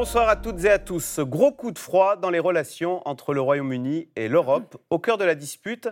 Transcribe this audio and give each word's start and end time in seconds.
Bonsoir 0.00 0.30
à 0.30 0.36
toutes 0.36 0.64
et 0.64 0.70
à 0.70 0.78
tous. 0.78 1.20
Gros 1.20 1.52
coup 1.52 1.72
de 1.72 1.78
froid 1.78 2.16
dans 2.16 2.30
les 2.30 2.38
relations 2.38 3.06
entre 3.06 3.34
le 3.34 3.42
Royaume-Uni 3.42 4.08
et 4.16 4.28
l'Europe. 4.28 4.78
Au 4.88 4.98
cœur 4.98 5.18
de 5.18 5.24
la 5.24 5.34
dispute, 5.34 5.90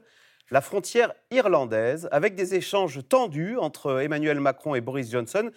la 0.51 0.63
frontière 0.63 1.13
irlandaise, 1.31 2.09
avec 2.11 2.35
des 2.35 2.55
échanges 2.55 3.01
tendus 3.07 3.59
entre 3.59 4.01
Emmanuel 4.01 4.41
Macron 4.41 4.75
et 4.75 4.81
Boris 4.81 5.11
Johnson 5.11 5.51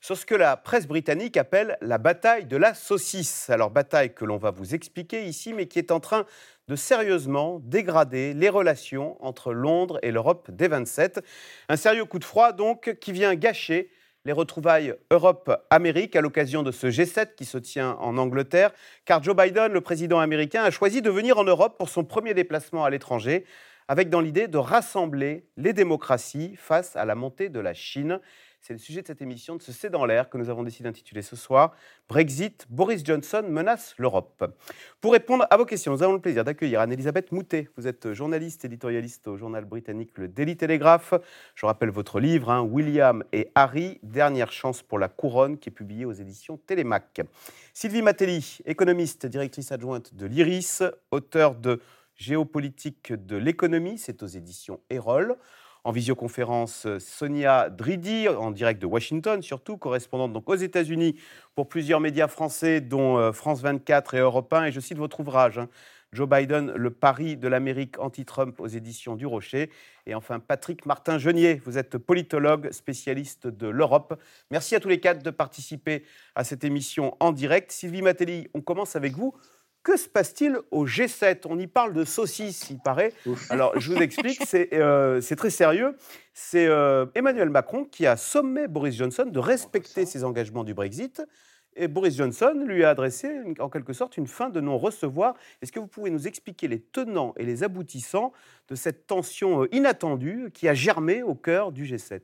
sur 0.00 0.16
ce 0.16 0.24
que 0.24 0.36
la 0.36 0.56
presse 0.56 0.86
britannique 0.86 1.36
appelle 1.36 1.78
la 1.80 1.98
bataille 1.98 2.44
de 2.44 2.56
la 2.56 2.74
saucisse. 2.74 3.50
Alors 3.50 3.70
bataille 3.70 4.14
que 4.14 4.24
l'on 4.24 4.36
va 4.36 4.52
vous 4.52 4.72
expliquer 4.76 5.24
ici, 5.24 5.52
mais 5.52 5.66
qui 5.66 5.80
est 5.80 5.90
en 5.90 5.98
train 5.98 6.26
de 6.68 6.76
sérieusement 6.76 7.58
dégrader 7.64 8.34
les 8.34 8.48
relations 8.48 9.16
entre 9.18 9.52
Londres 9.52 9.98
et 10.02 10.12
l'Europe 10.12 10.48
des 10.52 10.68
27. 10.68 11.24
Un 11.68 11.76
sérieux 11.76 12.04
coup 12.04 12.20
de 12.20 12.24
froid 12.24 12.52
donc 12.52 12.98
qui 13.00 13.10
vient 13.10 13.34
gâcher 13.34 13.90
les 14.26 14.32
retrouvailles 14.32 14.92
Europe-Amérique 15.12 16.16
à 16.16 16.20
l'occasion 16.20 16.64
de 16.64 16.72
ce 16.72 16.88
G7 16.88 17.36
qui 17.36 17.44
se 17.44 17.58
tient 17.58 17.92
en 18.00 18.18
Angleterre, 18.18 18.72
car 19.04 19.22
Joe 19.22 19.36
Biden, 19.36 19.72
le 19.72 19.80
président 19.80 20.18
américain, 20.18 20.64
a 20.64 20.72
choisi 20.72 21.00
de 21.00 21.10
venir 21.10 21.38
en 21.38 21.44
Europe 21.44 21.78
pour 21.78 21.88
son 21.88 22.02
premier 22.02 22.34
déplacement 22.34 22.84
à 22.84 22.90
l'étranger, 22.90 23.44
avec 23.86 24.10
dans 24.10 24.20
l'idée 24.20 24.48
de 24.48 24.58
rassembler 24.58 25.46
les 25.56 25.72
démocraties 25.72 26.56
face 26.56 26.96
à 26.96 27.04
la 27.04 27.14
montée 27.14 27.48
de 27.50 27.60
la 27.60 27.72
Chine. 27.72 28.18
C'est 28.66 28.72
le 28.72 28.80
sujet 28.80 29.00
de 29.00 29.06
cette 29.06 29.22
émission 29.22 29.54
de 29.54 29.62
ce 29.62 29.70
C'est 29.70 29.90
dans 29.90 30.04
l'air 30.04 30.28
que 30.28 30.36
nous 30.36 30.50
avons 30.50 30.64
décidé 30.64 30.88
d'intituler 30.88 31.22
ce 31.22 31.36
soir 31.36 31.72
Brexit, 32.08 32.66
Boris 32.68 33.04
Johnson 33.04 33.44
menace 33.48 33.94
l'Europe. 33.96 34.52
Pour 35.00 35.12
répondre 35.12 35.46
à 35.50 35.56
vos 35.56 35.64
questions, 35.64 35.92
nous 35.92 36.02
avons 36.02 36.14
le 36.14 36.20
plaisir 36.20 36.42
d'accueillir 36.42 36.80
Anne-Elisabeth 36.80 37.30
Moutet. 37.30 37.68
Vous 37.76 37.86
êtes 37.86 38.12
journaliste 38.12 38.64
éditorialiste 38.64 39.28
au 39.28 39.36
journal 39.36 39.64
britannique 39.66 40.18
Le 40.18 40.26
Daily 40.26 40.56
Telegraph. 40.56 41.14
Je 41.54 41.64
rappelle 41.64 41.90
votre 41.90 42.18
livre, 42.18 42.50
hein, 42.50 42.62
William 42.62 43.22
et 43.32 43.52
Harry, 43.54 44.00
Dernière 44.02 44.50
chance 44.50 44.82
pour 44.82 44.98
la 44.98 45.06
couronne, 45.06 45.58
qui 45.58 45.68
est 45.68 45.72
publié 45.72 46.04
aux 46.04 46.14
éditions 46.14 46.56
Télémac. 46.56 47.20
Sylvie 47.72 48.02
Matelli, 48.02 48.58
économiste, 48.66 49.26
directrice 49.26 49.70
adjointe 49.70 50.12
de 50.12 50.26
l'IRIS, 50.26 50.82
auteur 51.12 51.54
de 51.54 51.80
Géopolitique 52.16 53.12
de 53.12 53.36
l'économie, 53.36 53.98
c'est 53.98 54.22
aux 54.22 54.26
éditions 54.26 54.80
Erol 54.90 55.36
en 55.86 55.92
visioconférence 55.92 56.88
Sonia 56.98 57.70
Dridi, 57.70 58.28
en 58.28 58.50
direct 58.50 58.82
de 58.82 58.86
Washington 58.86 59.40
surtout, 59.40 59.76
correspondante 59.76 60.32
donc 60.32 60.50
aux 60.50 60.56
États-Unis 60.56 61.14
pour 61.54 61.68
plusieurs 61.68 62.00
médias 62.00 62.26
français, 62.26 62.80
dont 62.80 63.18
euh, 63.18 63.30
France 63.30 63.62
24 63.62 64.14
et 64.14 64.18
Europe 64.18 64.52
1. 64.52 64.64
Et 64.64 64.72
je 64.72 64.80
cite 64.80 64.98
votre 64.98 65.20
ouvrage, 65.20 65.58
hein, 65.58 65.68
Joe 66.12 66.28
Biden, 66.28 66.72
Le 66.72 66.90
pari 66.90 67.36
de 67.36 67.46
l'Amérique 67.46 68.00
anti-Trump 68.00 68.58
aux 68.58 68.66
éditions 68.66 69.14
du 69.14 69.26
Rocher. 69.26 69.70
Et 70.06 70.16
enfin, 70.16 70.40
Patrick 70.40 70.86
Martin-Genier, 70.86 71.62
vous 71.64 71.78
êtes 71.78 71.98
politologue, 71.98 72.72
spécialiste 72.72 73.46
de 73.46 73.68
l'Europe. 73.68 74.20
Merci 74.50 74.74
à 74.74 74.80
tous 74.80 74.88
les 74.88 74.98
quatre 74.98 75.22
de 75.22 75.30
participer 75.30 76.02
à 76.34 76.42
cette 76.42 76.64
émission 76.64 77.16
en 77.20 77.30
direct. 77.30 77.70
Sylvie 77.70 78.02
Matelli, 78.02 78.48
on 78.54 78.60
commence 78.60 78.96
avec 78.96 79.12
vous. 79.12 79.36
Que 79.86 79.96
se 79.96 80.08
passe-t-il 80.08 80.58
au 80.72 80.84
G7 80.84 81.42
On 81.44 81.60
y 81.60 81.68
parle 81.68 81.92
de 81.92 82.04
saucisses, 82.04 82.70
il 82.70 82.80
paraît. 82.80 83.12
Alors, 83.50 83.78
je 83.78 83.92
vous 83.92 84.02
explique, 84.02 84.42
c'est 84.44 84.70
euh, 84.72 85.20
très 85.36 85.48
sérieux. 85.48 85.96
C'est 86.34 86.66
euh, 86.66 87.06
Emmanuel 87.14 87.50
Macron 87.50 87.84
qui 87.84 88.04
a 88.04 88.16
sommé 88.16 88.66
Boris 88.66 88.96
Johnson 88.96 89.26
de 89.26 89.38
respecter 89.38 90.04
ses 90.04 90.24
engagements 90.24 90.64
du 90.64 90.74
Brexit. 90.74 91.22
Et 91.76 91.86
Boris 91.86 92.16
Johnson 92.16 92.64
lui 92.66 92.82
a 92.82 92.90
adressé, 92.90 93.30
en 93.60 93.68
quelque 93.68 93.92
sorte, 93.92 94.16
une 94.16 94.26
fin 94.26 94.50
de 94.50 94.60
non-recevoir. 94.60 95.34
Est-ce 95.62 95.70
que 95.70 95.78
vous 95.78 95.86
pouvez 95.86 96.10
nous 96.10 96.26
expliquer 96.26 96.66
les 96.66 96.80
tenants 96.80 97.32
et 97.36 97.44
les 97.44 97.62
aboutissants 97.62 98.32
de 98.66 98.74
cette 98.74 99.06
tension 99.06 99.62
euh, 99.62 99.68
inattendue 99.72 100.50
qui 100.52 100.66
a 100.66 100.74
germé 100.74 101.22
au 101.22 101.36
cœur 101.36 101.70
du 101.70 101.84
G7 101.84 102.22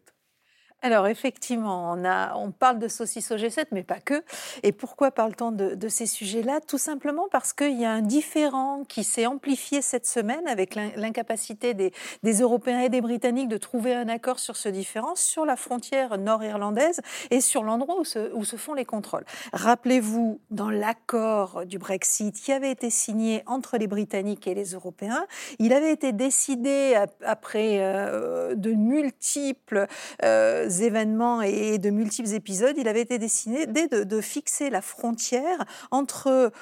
alors 0.83 1.07
effectivement, 1.07 1.93
on, 1.93 2.05
a, 2.05 2.35
on 2.35 2.51
parle 2.51 2.81
de 2.81 2.89
saucisses 2.89 3.31
au 3.31 3.37
G7, 3.37 3.67
mais 3.71 3.85
pas 3.85 4.01
que. 4.01 4.25
Et 4.65 4.73
pourquoi 4.73 5.13
parle-t-on 5.13 5.53
de, 5.53 5.89
ces 5.89 6.07
sujets-là? 6.07 6.61
Tout 6.61 6.79
simplement 6.79 7.29
parce 7.31 7.53
qu'il 7.53 7.79
y 7.81 7.85
a 7.85 7.93
un 7.93 8.03
différent 8.03 8.83
qui 8.89 9.05
s'est 9.05 9.27
amplifié 9.27 9.81
cette 9.81 10.07
semaine 10.07 10.47
avec 10.49 10.75
l'incapacité 10.75 11.75
des, 11.75 11.93
Européens 12.41 12.81
et 12.81 12.89
des 12.89 13.01
Britanniques 13.01 13.49
de 13.49 13.59
trouver 13.59 13.95
un 13.95 14.09
accord 14.09 14.41
sur 14.41 14.57
ce 14.57 14.69
différent 14.69 15.15
sur 15.15 15.45
la 15.45 15.55
frontière 15.55 16.19
nord-irlandaise 16.19 17.01
et 17.31 17.41
sur 17.41 17.63
l'endroit 17.63 18.01
où 18.01 18.05
se, 18.05 18.33
où 18.35 18.45
se 18.45 18.57
font 18.57 18.75
les 18.75 18.85
contrôles. 18.85 19.25
Rappelez-vous, 19.53 20.41
dans 20.51 20.71
l'accord 20.71 21.65
du 21.65 21.79
Brexit 21.79 22.35
qui 22.35 22.51
avait 22.51 22.73
été 22.73 22.91
signé 22.91 23.45
entre 23.47 23.77
les 23.77 23.87
Britanniques 23.87 24.49
et 24.49 24.55
les 24.55 24.73
Européens, 24.73 25.27
il 25.61 25.73
avait 25.73 25.93
été 25.93 26.13
décidé 26.13 26.99
après 27.25 27.79
euh, 27.81 28.57
de 28.57 28.73
multiples... 28.73 29.87
Euh, 30.25 30.72
événements 30.81 31.43
et 31.43 31.79
de 31.79 31.91
multiples 31.91 32.33
épisodes, 32.33 32.77
il 32.79 32.89
avait 32.89 33.03
été 33.03 33.19
décidé 33.19 33.67
de, 33.67 34.05
de 34.05 34.21
fixer 34.21 34.71
la 34.71 34.81
frontière 34.81 35.65
entre 35.91 36.53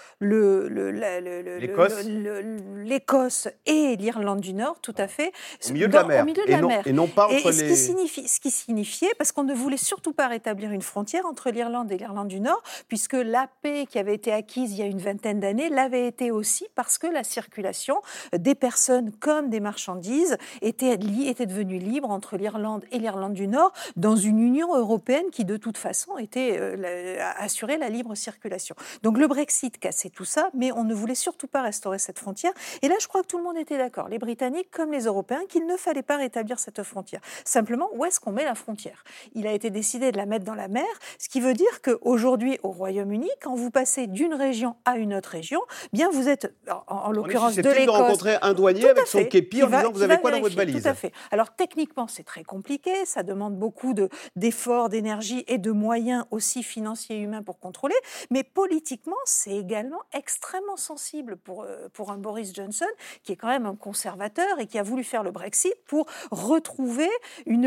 l'Écosse 2.84 3.48
et 3.66 3.96
l'Irlande 3.96 4.40
du 4.40 4.54
Nord, 4.54 4.80
tout 4.80 4.94
à 4.96 5.06
fait. 5.08 5.32
Au 5.68 5.72
milieu 5.72 5.88
de 5.88 5.94
la 5.94 6.04
mer. 6.04 6.22
Au 6.22 6.26
milieu 6.26 6.42
de 6.44 6.48
et, 6.48 6.52
la 6.52 6.60
non, 6.60 6.68
mer. 6.68 6.86
et 6.86 6.92
non 6.92 7.06
pas 7.06 7.26
entre 7.26 7.48
et 7.48 7.52
ce, 7.52 7.64
qui 7.64 7.76
signifie, 7.76 8.28
ce 8.28 8.40
qui 8.40 8.50
signifiait, 8.50 9.12
parce 9.18 9.32
qu'on 9.32 9.44
ne 9.44 9.54
voulait 9.54 9.76
surtout 9.76 10.12
pas 10.12 10.28
rétablir 10.28 10.70
une 10.72 10.82
frontière 10.82 11.26
entre 11.26 11.50
l'Irlande 11.50 11.90
et 11.92 11.96
l'Irlande 11.96 12.28
du 12.28 12.40
Nord, 12.40 12.62
puisque 12.88 13.14
la 13.14 13.48
paix 13.62 13.86
qui 13.88 13.98
avait 13.98 14.14
été 14.14 14.32
acquise 14.32 14.72
il 14.72 14.78
y 14.78 14.82
a 14.82 14.86
une 14.86 14.98
vingtaine 14.98 15.40
d'années 15.40 15.68
l'avait 15.68 16.06
été 16.06 16.30
aussi 16.30 16.66
parce 16.74 16.98
que 16.98 17.06
la 17.06 17.24
circulation 17.24 18.00
des 18.36 18.54
personnes 18.54 19.12
comme 19.12 19.50
des 19.50 19.60
marchandises 19.60 20.36
était, 20.62 20.98
était 21.26 21.46
devenue 21.46 21.78
libre 21.78 22.10
entre 22.10 22.36
l'Irlande 22.36 22.84
et 22.92 22.98
l'Irlande 22.98 23.34
du 23.34 23.46
Nord 23.46 23.72
dans 24.00 24.16
une 24.16 24.40
Union 24.40 24.74
européenne 24.74 25.26
qui, 25.30 25.44
de 25.44 25.56
toute 25.56 25.76
façon, 25.76 26.16
était 26.16 26.56
euh, 26.58 27.18
assurait 27.36 27.76
la 27.76 27.90
libre 27.90 28.14
circulation. 28.14 28.74
Donc 29.02 29.18
le 29.18 29.28
Brexit 29.28 29.78
cassait 29.78 30.08
tout 30.08 30.24
ça, 30.24 30.50
mais 30.54 30.72
on 30.72 30.84
ne 30.84 30.94
voulait 30.94 31.14
surtout 31.14 31.46
pas 31.46 31.62
restaurer 31.62 31.98
cette 31.98 32.18
frontière. 32.18 32.52
Et 32.82 32.88
là, 32.88 32.94
je 33.00 33.06
crois 33.06 33.22
que 33.22 33.26
tout 33.26 33.38
le 33.38 33.44
monde 33.44 33.58
était 33.58 33.76
d'accord, 33.76 34.08
les 34.08 34.18
Britanniques 34.18 34.70
comme 34.70 34.90
les 34.90 35.04
Européens, 35.04 35.42
qu'il 35.48 35.66
ne 35.66 35.76
fallait 35.76 36.02
pas 36.02 36.16
rétablir 36.16 36.58
cette 36.58 36.82
frontière. 36.82 37.20
Simplement, 37.44 37.88
où 37.92 38.04
est-ce 38.06 38.18
qu'on 38.20 38.32
met 38.32 38.44
la 38.44 38.54
frontière? 38.54 39.04
Il 39.34 39.46
a 39.46 39.52
été 39.52 39.70
décidé 39.70 40.12
de 40.12 40.16
la 40.16 40.24
mettre 40.24 40.46
dans 40.46 40.54
la 40.54 40.68
mer, 40.68 40.86
ce 41.18 41.28
qui 41.28 41.40
veut 41.40 41.54
dire 41.54 41.82
qu'aujourd'hui, 41.82 42.58
au 42.62 42.70
Royaume-Uni, 42.70 43.28
quand 43.42 43.54
vous 43.54 43.70
passez 43.70 44.06
d'une 44.06 44.32
région 44.32 44.76
à 44.86 44.96
une 44.96 45.12
autre 45.14 45.28
région, 45.28 45.60
bien 45.92 46.10
vous 46.10 46.28
êtes, 46.28 46.54
en, 46.86 47.12
l'occurrence 47.12 47.54
de 47.56 47.62
l'Écosse... 47.62 47.84
de 47.84 47.90
rencontrer 47.90 48.36
un 48.40 48.54
douanier 48.54 48.88
avec 48.88 49.06
son 49.06 49.24
képi 49.24 49.62
en 49.62 49.66
disant 49.66 49.92
vous 49.92 50.02
avez 50.02 50.16
quoi 50.16 50.30
dans 50.30 50.40
votre 50.40 50.56
valise 50.56 50.82
Tout 50.82 50.88
à 50.88 50.94
fait. 50.94 51.12
Alors 51.30 51.54
techniquement, 51.54 52.06
c'est 52.08 52.24
très 52.24 52.44
compliqué, 52.44 53.04
ça 53.04 53.22
demande 53.22 53.58
beaucoup 53.58 53.89
de, 53.94 54.08
d'efforts, 54.36 54.88
d'énergie 54.88 55.44
et 55.46 55.58
de 55.58 55.70
moyens 55.70 56.24
aussi 56.30 56.62
financiers 56.62 57.16
et 57.16 57.20
humains 57.20 57.42
pour 57.42 57.58
contrôler, 57.58 57.94
mais 58.30 58.42
politiquement, 58.42 59.16
c'est 59.24 59.56
également 59.56 60.00
extrêmement 60.12 60.76
sensible 60.76 61.36
pour, 61.36 61.62
euh, 61.62 61.88
pour 61.92 62.10
un 62.10 62.18
Boris 62.18 62.54
Johnson, 62.54 62.86
qui 63.22 63.32
est 63.32 63.36
quand 63.36 63.48
même 63.48 63.66
un 63.66 63.76
conservateur 63.76 64.58
et 64.58 64.66
qui 64.66 64.78
a 64.78 64.82
voulu 64.82 65.04
faire 65.04 65.22
le 65.22 65.30
Brexit 65.30 65.74
pour 65.86 66.06
retrouver 66.30 67.08
une, 67.46 67.66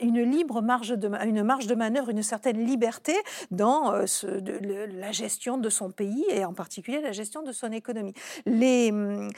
une 0.00 0.22
libre 0.22 0.62
marge 0.62 0.90
de, 0.90 1.08
une 1.24 1.42
marge 1.42 1.66
de 1.66 1.74
manœuvre, 1.74 2.10
une 2.10 2.22
certaine 2.22 2.64
liberté 2.64 3.14
dans 3.50 3.92
euh, 3.92 4.04
la 4.92 5.12
gestion 5.12 5.58
de 5.58 5.68
son 5.70 5.90
pays 5.90 6.24
et 6.30 6.44
en 6.44 6.54
particulier 6.54 7.00
la 7.00 7.12
gestion 7.12 7.42
de 7.42 7.52
son 7.52 7.72
économie. 7.72 8.14
Les, 8.44 8.92
euh, 8.92 9.30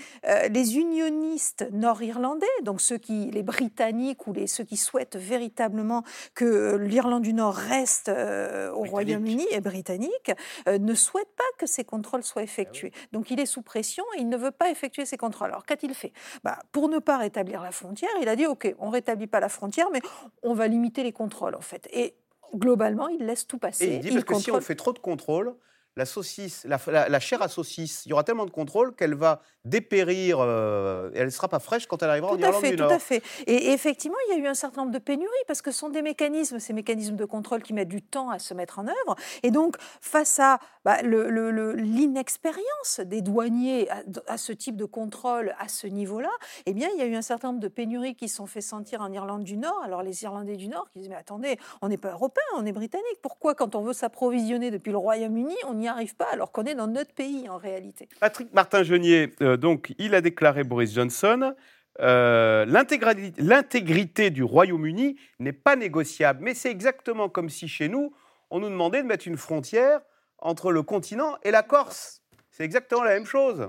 les 0.51 0.77
unionistes 0.77 1.67
nord-irlandais, 1.73 2.47
donc 2.63 2.81
ceux 2.81 2.99
qui, 2.99 3.31
les 3.31 3.43
Britanniques 3.43 4.27
ou 4.27 4.33
les, 4.33 4.47
ceux 4.47 4.65
qui 4.65 4.77
souhaitent 4.77 5.17
véritablement 5.17 5.98
que 6.35 6.77
l'Irlande 6.77 7.23
du 7.23 7.33
Nord 7.33 7.55
reste 7.55 8.09
euh, 8.09 8.71
au 8.73 8.85
Royaume-Uni 8.85 9.47
et 9.51 9.61
britannique, 9.61 10.33
euh, 10.69 10.79
ne 10.79 10.95
souhaite 10.95 11.29
pas 11.37 11.45
que 11.59 11.67
ces 11.67 11.85
contrôles 11.85 12.23
soient 12.23 12.43
effectués. 12.43 12.93
Ah 12.95 13.09
Donc 13.13 13.31
il 13.31 13.41
est 13.41 13.47
sous 13.47 13.63
pression 13.63 14.05
et 14.17 14.21
il 14.21 14.29
ne 14.29 14.37
veut 14.37 14.51
pas 14.51 14.71
effectuer 14.71 15.05
ces 15.05 15.17
contrôles. 15.17 15.49
Alors 15.49 15.65
qu'a-t-il 15.65 15.95
fait? 15.95 16.13
Bah, 16.45 16.59
Pour 16.73 16.89
ne 16.89 16.99
pas 16.99 17.19
rétablir 17.19 17.63
la 17.63 17.73
frontière, 17.73 18.11
il 18.21 18.29
a 18.29 18.37
dit 18.37 18.47
OK, 18.47 18.75
on 18.79 18.91
rétablit 18.91 19.27
pas 19.27 19.41
la 19.41 19.49
frontière, 19.49 19.89
mais 19.93 20.01
on 20.43 20.55
va 20.55 20.69
limiter 20.69 21.03
les 21.03 21.13
contrôles 21.13 21.55
en 21.55 21.61
fait. 21.61 21.89
Et 21.93 22.15
globalement, 22.55 23.09
il 23.09 23.25
laisse 23.27 23.47
tout 23.47 23.59
passer. 23.59 23.85
Et 23.85 23.95
il 23.97 24.01
dit 24.01 24.11
parce 24.11 24.25
que 24.25 24.35
si 24.35 24.51
on 24.51 24.61
fait 24.61 24.75
trop 24.75 24.93
de 24.93 24.99
contrôles, 24.99 25.55
la 25.99 26.07
saucisse, 26.07 26.65
la, 26.65 27.21
chair 27.21 27.43
à 27.43 27.49
saucisse, 27.49 28.07
il 28.07 28.11
y 28.11 28.13
aura 28.13 28.23
tellement 28.23 28.47
de 28.47 28.53
contrôle 28.53 28.95
qu'elle 28.95 29.17
va 29.17 29.43
dépérir 29.65 30.39
euh, 30.39 31.11
et 31.13 31.19
elle 31.19 31.27
ne 31.27 31.31
sera 31.31 31.49
pas 31.49 31.59
fraîche 31.59 31.89
quand 31.89 32.01
elle 32.05 32.11
arrivera 32.11 32.31
en 32.33 32.39
Irlande 32.39 32.61
fait, 32.61 32.71
du 32.71 32.77
Nord. 32.77 32.89
Tout 32.89 32.95
à 32.95 32.99
fait. 33.01 33.21
Et, 33.49 33.73
effectivement, 33.73 34.17
il 34.29 34.37
y 34.37 34.41
a 34.41 34.45
eu 34.45 34.47
un 34.47 34.55
certain 34.55 34.83
nombre 34.83 34.93
de 34.93 35.01
pénuries 35.01 35.27
parce 35.49 35.61
que 35.61 35.73
ce 35.73 35.79
sont 35.81 35.89
des 35.89 36.03
mécanismes, 36.03 36.61
ces 36.61 36.73
mécanismes 36.73 37.17
de 37.17 37.25
contrôle 37.25 37.65
qui 37.65 37.73
mettent 37.73 37.89
du 37.89 38.01
temps 38.01 38.31
à 38.31 38.39
se 38.39 38.55
mettre 38.55 38.79
en 38.79 38.87
œuvre. 38.87 39.17
Et 39.43 39.51
donc, 39.51 39.75
face 40.01 40.39
à 40.39 40.61
bah, 40.85 41.03
l'inexpérience 41.03 43.01
des 43.05 43.21
douaniers 43.21 43.89
à, 44.29 44.39
ce 44.39 44.53
type 44.53 44.77
de 44.77 44.85
contrôle 44.85 45.53
à 45.59 45.67
ce 45.67 45.89
niveau-là, 45.89 46.31
eh 46.67 46.75
bien, 46.75 46.89
il 46.95 47.01
y 47.01 47.03
a 47.03 47.07
eu 47.07 47.17
un 47.17 47.23
certain 47.23 47.49
nombre 47.49 47.61
de 47.61 47.67
pénuries 47.67 48.15
qui 48.15 48.29
sont 48.29 48.47
fait 48.47 48.61
sentir 48.61 49.01
en 49.01 49.11
Irlande 49.11 49.43
du 49.43 49.57
Nord. 49.57 49.83
Alors, 49.85 50.05
les 50.05 50.23
Irlandais 50.23 50.57
du 50.57 50.69
Nord 50.69 50.89
qui 50.93 51.01
disent, 51.01 51.09
mais 51.09 51.17
attendez, 51.17 51.59
on 51.83 51.89
n'est 51.89 51.99
pas 51.99 52.13
européen, 52.13 52.45
on 52.57 52.65
est 52.65 52.73
britannique. 52.73 53.19
Pourquoi, 53.21 53.57
quand 53.57 53.75
on 53.75 53.83
veut 53.83 53.93
s'approvisionner 53.93 54.71
depuis 54.71 54.93
le 54.93 54.99
Royaume-Uni, 54.99 55.57
on 55.67 55.88
arrive 55.89 56.15
pas 56.17 56.29
alors 56.33 56.53
qu'on 56.53 56.65
est 56.65 56.75
dans 56.75 56.87
notre 56.87 57.13
pays 57.13 57.49
en 57.49 57.59
réalité 57.59 58.09
Patrick 58.21 58.53
Martin-Genier, 58.53 59.33
euh, 59.41 59.57
donc, 59.57 59.95
il 59.99 60.15
a 60.15 60.21
déclaré 60.21 60.65
Boris 60.65 60.95
Johnson. 60.95 61.55
Euh, 62.01 62.65
l'intégrité 62.65 64.31
du 64.31 64.45
Royaume-Uni 64.45 65.17
n'est 65.41 65.53
pas 65.53 65.75
négociable. 65.75 66.41
Mais 66.43 66.55
c'est 66.55 66.71
exactement 66.71 67.29
comme 67.29 67.49
si 67.49 67.67
chez 67.67 67.89
nous, 67.89 68.13
on 68.51 68.61
nous 68.61 68.69
demandait 68.69 69.03
de 69.03 69.09
mettre 69.09 69.27
une 69.27 69.37
frontière 69.37 70.01
entre 70.39 70.71
le 70.71 70.83
continent 70.83 71.37
et 71.43 71.51
la 71.51 71.63
Corse. 71.63 72.23
C'est 72.51 72.65
exactement 72.65 73.03
la 73.03 73.15
même 73.15 73.27
chose. 73.27 73.69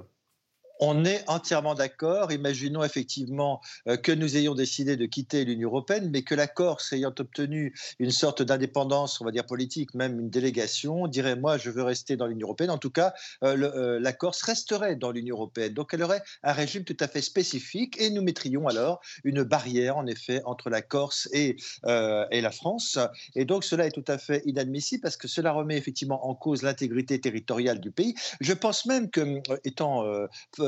On 0.79 1.03
est 1.03 1.23
entièrement 1.27 1.75
d'accord. 1.75 2.31
Imaginons 2.31 2.83
effectivement 2.83 3.61
euh, 3.87 3.97
que 3.97 4.13
nous 4.13 4.37
ayons 4.37 4.55
décidé 4.55 4.95
de 4.95 5.05
quitter 5.05 5.43
l'Union 5.43 5.69
européenne, 5.69 6.09
mais 6.09 6.21
que 6.21 6.35
la 6.35 6.47
Corse, 6.47 6.93
ayant 6.93 7.13
obtenu 7.19 7.73
une 7.99 8.11
sorte 8.11 8.41
d'indépendance, 8.41 9.19
on 9.19 9.25
va 9.25 9.31
dire 9.31 9.45
politique, 9.45 9.93
même 9.93 10.19
une 10.19 10.29
délégation, 10.29 11.07
dirait 11.07 11.35
moi, 11.35 11.57
je 11.57 11.69
veux 11.69 11.83
rester 11.83 12.15
dans 12.15 12.27
l'Union 12.27 12.47
européenne. 12.47 12.69
En 12.69 12.77
tout 12.77 12.89
cas, 12.89 13.13
euh, 13.43 13.57
euh, 13.57 13.99
la 13.99 14.13
Corse 14.13 14.41
resterait 14.41 14.95
dans 14.95 15.11
l'Union 15.11 15.35
européenne. 15.35 15.73
Donc, 15.73 15.93
elle 15.93 16.03
aurait 16.03 16.23
un 16.43 16.53
régime 16.53 16.85
tout 16.85 16.97
à 17.01 17.09
fait 17.09 17.21
spécifique, 17.21 17.99
et 17.99 18.09
nous 18.09 18.21
mettrions 18.21 18.67
alors 18.67 19.01
une 19.25 19.43
barrière, 19.43 19.97
en 19.97 20.07
effet, 20.07 20.41
entre 20.45 20.69
la 20.69 20.81
Corse 20.81 21.27
et, 21.33 21.57
et 21.85 22.41
la 22.41 22.51
France. 22.51 22.97
Et 23.35 23.45
donc, 23.45 23.63
cela 23.63 23.85
est 23.85 23.91
tout 23.91 24.05
à 24.07 24.17
fait 24.17 24.41
inadmissible 24.45 25.01
parce 25.01 25.17
que 25.17 25.27
cela 25.27 25.51
remet 25.51 25.77
effectivement 25.77 26.27
en 26.27 26.35
cause 26.35 26.61
l'intégrité 26.61 27.19
territoriale 27.19 27.79
du 27.79 27.91
pays. 27.91 28.15
Je 28.39 28.53
pense 28.53 28.85
même 28.85 29.09
que, 29.09 29.41
étant 29.65 30.05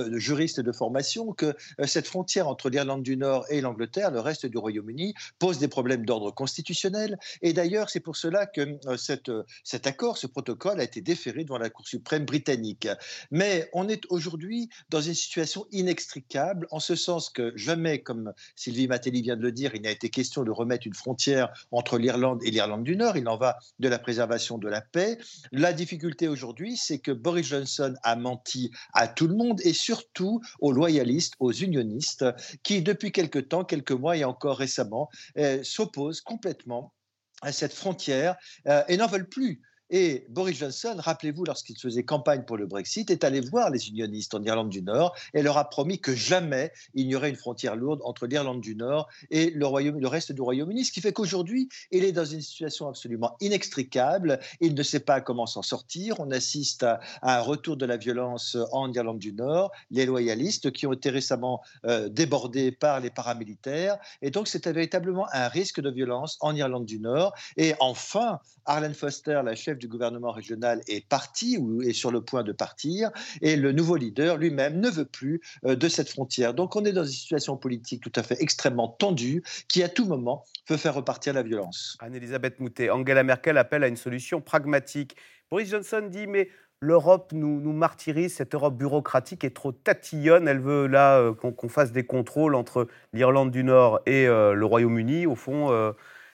de 0.10 0.18
juriste 0.18 0.60
de 0.60 0.72
formation 0.72 1.34
que 1.34 1.54
euh, 1.80 1.88
cette 1.88 2.08
frontière 2.08 2.48
entre 2.48 2.70
l'Irlande 2.70 3.04
du 3.04 3.18
Nord 3.18 3.46
et 3.50 3.62
l'Angleterre, 3.62 4.12
le 4.12 4.20
reste 4.20 4.46
du 4.46 4.58
Royaume-Uni, 4.58 5.14
pose 5.40 5.60
des 5.60 5.68
problèmes 5.68 6.06
d'ordre 6.06 6.32
constitutionnel. 6.32 7.18
Et 7.42 7.54
d'ailleurs, 7.54 7.90
c'est 7.90 8.00
pour 8.00 8.16
cela 8.16 8.46
que 8.46 8.78
euh, 8.88 8.98
cette, 8.98 9.30
euh, 9.30 9.44
cet 9.64 9.88
accord, 9.88 10.18
ce 10.18 10.28
protocole 10.28 10.80
a 10.80 10.84
été 10.84 11.02
déféré 11.02 11.44
devant 11.44 11.58
la 11.58 11.70
Cour 11.70 11.88
suprême 11.88 12.26
britannique. 12.26 12.88
Mais 13.32 13.70
on 13.74 13.88
est 13.88 14.04
aujourd'hui 14.10 14.70
dans 14.90 15.02
une 15.02 15.14
situation 15.14 15.66
inextricable, 15.72 16.68
en 16.72 16.80
ce 16.80 16.96
sens 16.96 17.30
que 17.30 17.54
jamais, 17.56 18.02
comme 18.02 18.34
Sylvie 18.56 18.88
Matelli 18.88 19.22
vient 19.22 19.38
de 19.38 19.42
le 19.42 19.52
dire, 19.52 19.76
il 19.76 19.82
n'a 19.82 19.92
été 19.92 20.10
question 20.10 20.44
de 20.44 20.52
remettre 20.52 20.88
une 20.88 20.94
frontière 20.94 21.52
entre 21.72 21.98
l'Irlande 21.98 22.42
et 22.44 22.52
l'Irlande 22.52 22.84
du 22.84 22.96
Nord. 22.96 23.18
Il 23.18 23.28
en 23.28 23.38
va 23.38 23.58
de 23.80 23.88
la 23.88 24.00
préservation 24.00 24.58
de 24.58 24.68
la 24.68 24.82
paix. 24.82 25.18
La 25.52 25.74
difficulté 25.74 26.28
aujourd'hui, 26.28 26.78
c'est 26.78 27.00
que 27.00 27.12
Boris 27.12 27.48
Johnson 27.48 27.94
a 28.04 28.16
menti 28.16 28.72
à 28.94 29.08
tout 29.08 29.28
le 29.28 29.36
monde 29.36 29.62
et 29.64 29.74
surtout 29.92 30.40
aux 30.62 30.72
loyalistes, 30.72 31.34
aux 31.42 31.52
unionistes, 31.52 32.26
qui 32.64 32.82
depuis 32.82 33.12
quelque 33.12 33.40
temps, 33.40 33.66
quelques 33.66 33.92
mois 33.92 34.16
et 34.16 34.24
encore 34.24 34.58
récemment, 34.58 35.10
euh, 35.38 35.62
s'opposent 35.64 36.22
complètement 36.22 36.94
à 37.42 37.52
cette 37.52 37.74
frontière 37.74 38.38
euh, 38.68 38.84
et 38.88 38.96
n'en 38.96 39.08
veulent 39.08 39.28
plus. 39.28 39.62
Et 39.92 40.26
Boris 40.30 40.58
Johnson, 40.58 40.96
rappelez-vous, 40.98 41.44
lorsqu'il 41.44 41.78
faisait 41.78 42.04
campagne 42.04 42.44
pour 42.44 42.56
le 42.56 42.66
Brexit, 42.66 43.12
est 43.12 43.26
allé 43.26 43.42
voir 43.42 43.70
les 43.70 43.90
unionistes 43.90 44.34
en 44.34 44.42
Irlande 44.42 44.70
du 44.70 44.82
Nord 44.82 45.14
et 45.34 45.42
leur 45.42 45.58
a 45.58 45.70
promis 45.70 46.00
que 46.00 46.16
jamais 46.16 46.72
il 46.94 47.08
n'y 47.08 47.16
aurait 47.16 47.30
une 47.30 47.36
frontière 47.36 47.76
lourde 47.76 48.00
entre 48.06 48.26
l'Irlande 48.26 48.62
du 48.62 48.74
Nord 48.74 49.10
et 49.32 49.50
le, 49.50 49.66
Royaume, 49.66 50.00
le 50.00 50.08
reste 50.08 50.32
du 50.32 50.42
Royaume-Uni. 50.42 50.86
Ce 50.86 50.94
qui 50.94 51.02
fait 51.02 51.12
qu'aujourd'hui, 51.12 51.68
il 51.92 52.06
est 52.06 52.14
dans 52.14 52.24
une 52.24 52.40
situation 52.40 52.88
absolument 52.88 53.36
inextricable. 53.42 54.40
Il 54.62 54.76
ne 54.76 54.84
sait 54.84 55.02
pas 55.02 55.20
comment 55.20 55.46
s'en 55.46 55.62
sortir. 55.62 56.16
On 56.20 56.32
assiste 56.32 56.84
à, 56.84 57.02
un 57.22 57.42
retour 57.42 57.76
de 57.76 57.86
la 57.86 57.98
violence 57.98 58.56
en 58.72 58.94
Irlande 58.94 59.20
du 59.20 59.34
Nord. 59.34 59.72
Les 59.90 60.06
loyalistes 60.06 60.72
qui 60.72 60.88
ont 60.88 60.94
été 60.94 61.10
récemment 61.10 61.62
euh, 61.86 62.08
débordés 62.08 62.72
par 62.72 63.02
les 63.02 63.10
paramilitaires. 63.10 63.98
Et 64.22 64.32
donc, 64.32 64.48
c'est 64.48 64.66
véritablement 64.68 65.28
un 65.34 65.50
risque 65.50 65.82
de 65.82 65.90
violence 65.90 66.38
en 66.40 66.56
Irlande 66.56 66.86
du 66.86 67.00
Nord. 67.00 67.34
Et 67.58 67.74
enfin, 67.82 68.40
Arlene 68.66 68.94
Foster, 68.94 69.42
la 69.44 69.56
chef 69.56 69.81
du 69.82 69.88
gouvernement 69.88 70.32
régional 70.32 70.82
est 70.88 71.06
parti 71.06 71.58
ou 71.58 71.82
est 71.82 71.94
sur 71.94 72.12
le 72.12 72.22
point 72.22 72.44
de 72.44 72.54
partir, 72.54 73.12
et 73.42 73.58
le 73.58 73.72
nouveau 73.74 73.98
leader 73.98 74.38
lui-même 74.38 74.80
ne 74.80 74.90
veut 74.90 75.06
plus 75.06 75.42
euh, 75.66 75.76
de 75.76 75.90
cette 75.90 76.10
frontière. 76.10 76.54
Donc 76.54 76.76
on 76.76 76.86
est 76.86 76.94
dans 76.94 77.04
une 77.04 77.12
situation 77.12 77.58
politique 77.58 78.02
tout 78.02 78.12
à 78.16 78.24
fait 78.24 78.38
extrêmement 78.40 78.88
tendue 78.88 79.44
qui 79.68 79.84
à 79.84 79.90
tout 79.90 80.06
moment 80.06 80.46
peut 80.68 80.78
faire 80.78 80.94
repartir 80.94 81.34
la 81.34 81.44
violence. 81.44 81.98
Anne-Elisabeth 82.00 82.60
Moutet, 82.60 82.90
Angela 82.90 83.24
Merkel 83.24 83.58
appelle 83.58 83.84
à 83.84 83.88
une 83.88 83.98
solution 83.98 84.40
pragmatique. 84.40 85.18
Boris 85.50 85.70
Johnson 85.70 86.08
dit 86.10 86.28
mais 86.28 86.50
l'Europe 86.80 87.32
nous, 87.34 87.74
martyrise, 87.74 88.36
cette 88.36 88.54
Europe 88.54 88.78
bureaucratique 88.78 89.44
est 89.44 89.56
trop 89.56 89.72
tatillonne, 89.72 90.48
elle 90.48 90.62
veut 90.62 90.88
là 90.88 91.20
euh, 91.20 91.34
qu'on 91.34 91.70
fasse 91.70 91.92
des 91.92 92.06
contrôles 92.06 92.56
entre 92.56 92.88
l'Irlande 93.14 93.52
du 93.52 93.64
Nord 93.64 94.00
et 94.06 94.28
euh, 94.28 94.54
le 94.54 94.66
Royaume-Uni. 94.66 95.26
Au 95.26 95.36
fond, 95.36 95.94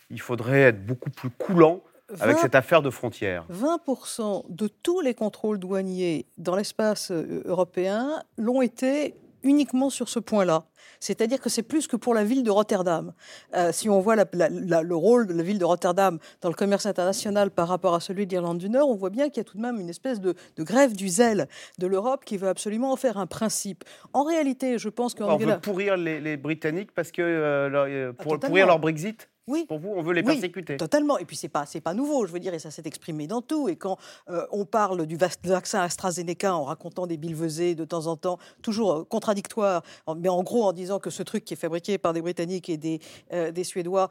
il 0.10 0.22
faudrait 0.22 0.62
être 0.62 0.86
beaucoup 0.86 1.10
plus 1.10 1.30
coulant 1.30 1.82
avec 2.20 2.38
cette 2.38 2.56
affaire 2.56 2.82
de 2.82 2.90
frontières 2.90 3.46
20% 3.52 4.46
de 4.50 4.68
tous 4.68 5.02
les 5.02 5.14
contrôles 5.14 5.60
douaniers 5.60 6.26
dans 6.38 6.56
l'espace 6.56 7.12
euh, 7.12 7.42
européen 7.46 8.24
l'ont 8.38 8.62
été 8.62 9.16
uniquement 9.44 9.90
sur 9.90 10.10
ce 10.10 10.20
point-là. 10.20 10.66
C'est-à-dire 11.00 11.40
que 11.40 11.50
c'est 11.50 11.64
plus 11.64 11.88
que 11.88 11.96
pour 11.96 12.14
la 12.14 12.24
ville 12.24 12.44
de 12.44 12.52
Rotterdam. 12.52 13.14
Euh, 13.56 13.72
si 13.72 13.90
on 13.90 14.00
voit 14.00 14.16
le 14.16 14.96
rôle 14.96 15.28
de 15.28 15.34
la 15.34 15.44
ville 15.44 15.60
de 15.60 15.66
Rotterdam 15.66 16.20
dans 16.42 16.50
le 16.50 16.56
commerce 16.56 16.86
international 16.86 17.52
par 17.52 17.68
rapport 17.68 17.94
à 17.94 18.00
celui 18.00 18.26
d'Irlande 18.26 18.58
du 18.58 18.70
Nord, 18.70 18.90
on 18.90 18.96
voit 18.96 19.10
bien 19.10 19.30
qu'il 19.30 19.38
y 19.38 19.42
a 19.42 19.44
tout 19.44 19.58
de 19.58 19.62
même 19.62 19.80
une 19.80 19.90
espèce 19.90 20.20
de, 20.20 20.36
grève 20.58 20.96
du 20.96 21.08
zèle 21.08 21.48
de 21.78 21.88
l'Europe 21.88 22.26
qui 22.26 22.38
veut 22.38 22.48
absolument 22.48 22.92
en 22.92 22.96
faire 22.96 23.18
un 23.18 23.28
principe. 23.28 23.84
En 24.14 24.24
réalité, 24.24 24.78
je 24.78 24.90
pense 24.90 25.14
qu'on 25.14 25.38
veut 25.38 25.60
pourrir 25.60 25.98
les, 25.98 26.38
Britanniques 26.38 26.92
parce 26.94 27.12
que 27.12 27.22
euh, 27.22 28.14
pour 28.14 28.36
ah, 28.36 28.48
pourrir 28.48 28.68
leur 28.68 28.80
Brexit 28.80 29.30
oui. 29.48 29.66
Pour 29.66 29.80
vous, 29.80 29.94
on 29.96 30.02
veut 30.02 30.14
les 30.14 30.24
persécuter. 30.24 30.76
totalement. 30.76 31.18
Et 31.18 31.26
puis, 31.26 31.38
ce 31.38 31.46
n'est 31.46 31.50
pas, 31.50 31.66
pas 31.84 31.94
nouveau, 31.94 32.26
je 32.26 32.34
veux 32.34 32.40
dire, 32.40 32.54
et 32.54 32.60
ça 32.60 32.70
s'est 32.70 32.84
exprimé 32.86 33.28
dans 33.28 33.42
tout. 33.42 33.70
Et 33.70 33.78
quand 33.78 33.98
euh, 34.30 34.46
on 34.52 34.66
parle 34.66 35.06
du 35.06 35.18
vaccin 35.18 35.82
AstraZeneca 35.82 36.54
en 36.54 36.66
racontant 36.66 37.08
des 37.08 37.16
billevesées 37.16 37.74
de 37.74 37.86
temps 37.86 38.08
en 38.08 38.18
temps, 38.18 38.40
toujours 38.62 38.92
euh, 38.92 39.04
contradictoires, 39.06 39.84
mais 40.18 40.30
en 40.30 40.44
gros 40.44 40.66
en 40.66 40.74
disant 40.74 41.00
que 41.00 41.10
ce 41.10 41.24
truc 41.24 41.46
qui 41.46 41.54
est 41.54 41.58
fabriqué 41.58 41.98
par 41.98 42.12
des 42.12 42.22
Britanniques 42.22 42.70
et 42.70 42.78
des, 42.78 43.00
euh, 43.32 43.52
des 43.52 43.64
Suédois 43.64 44.10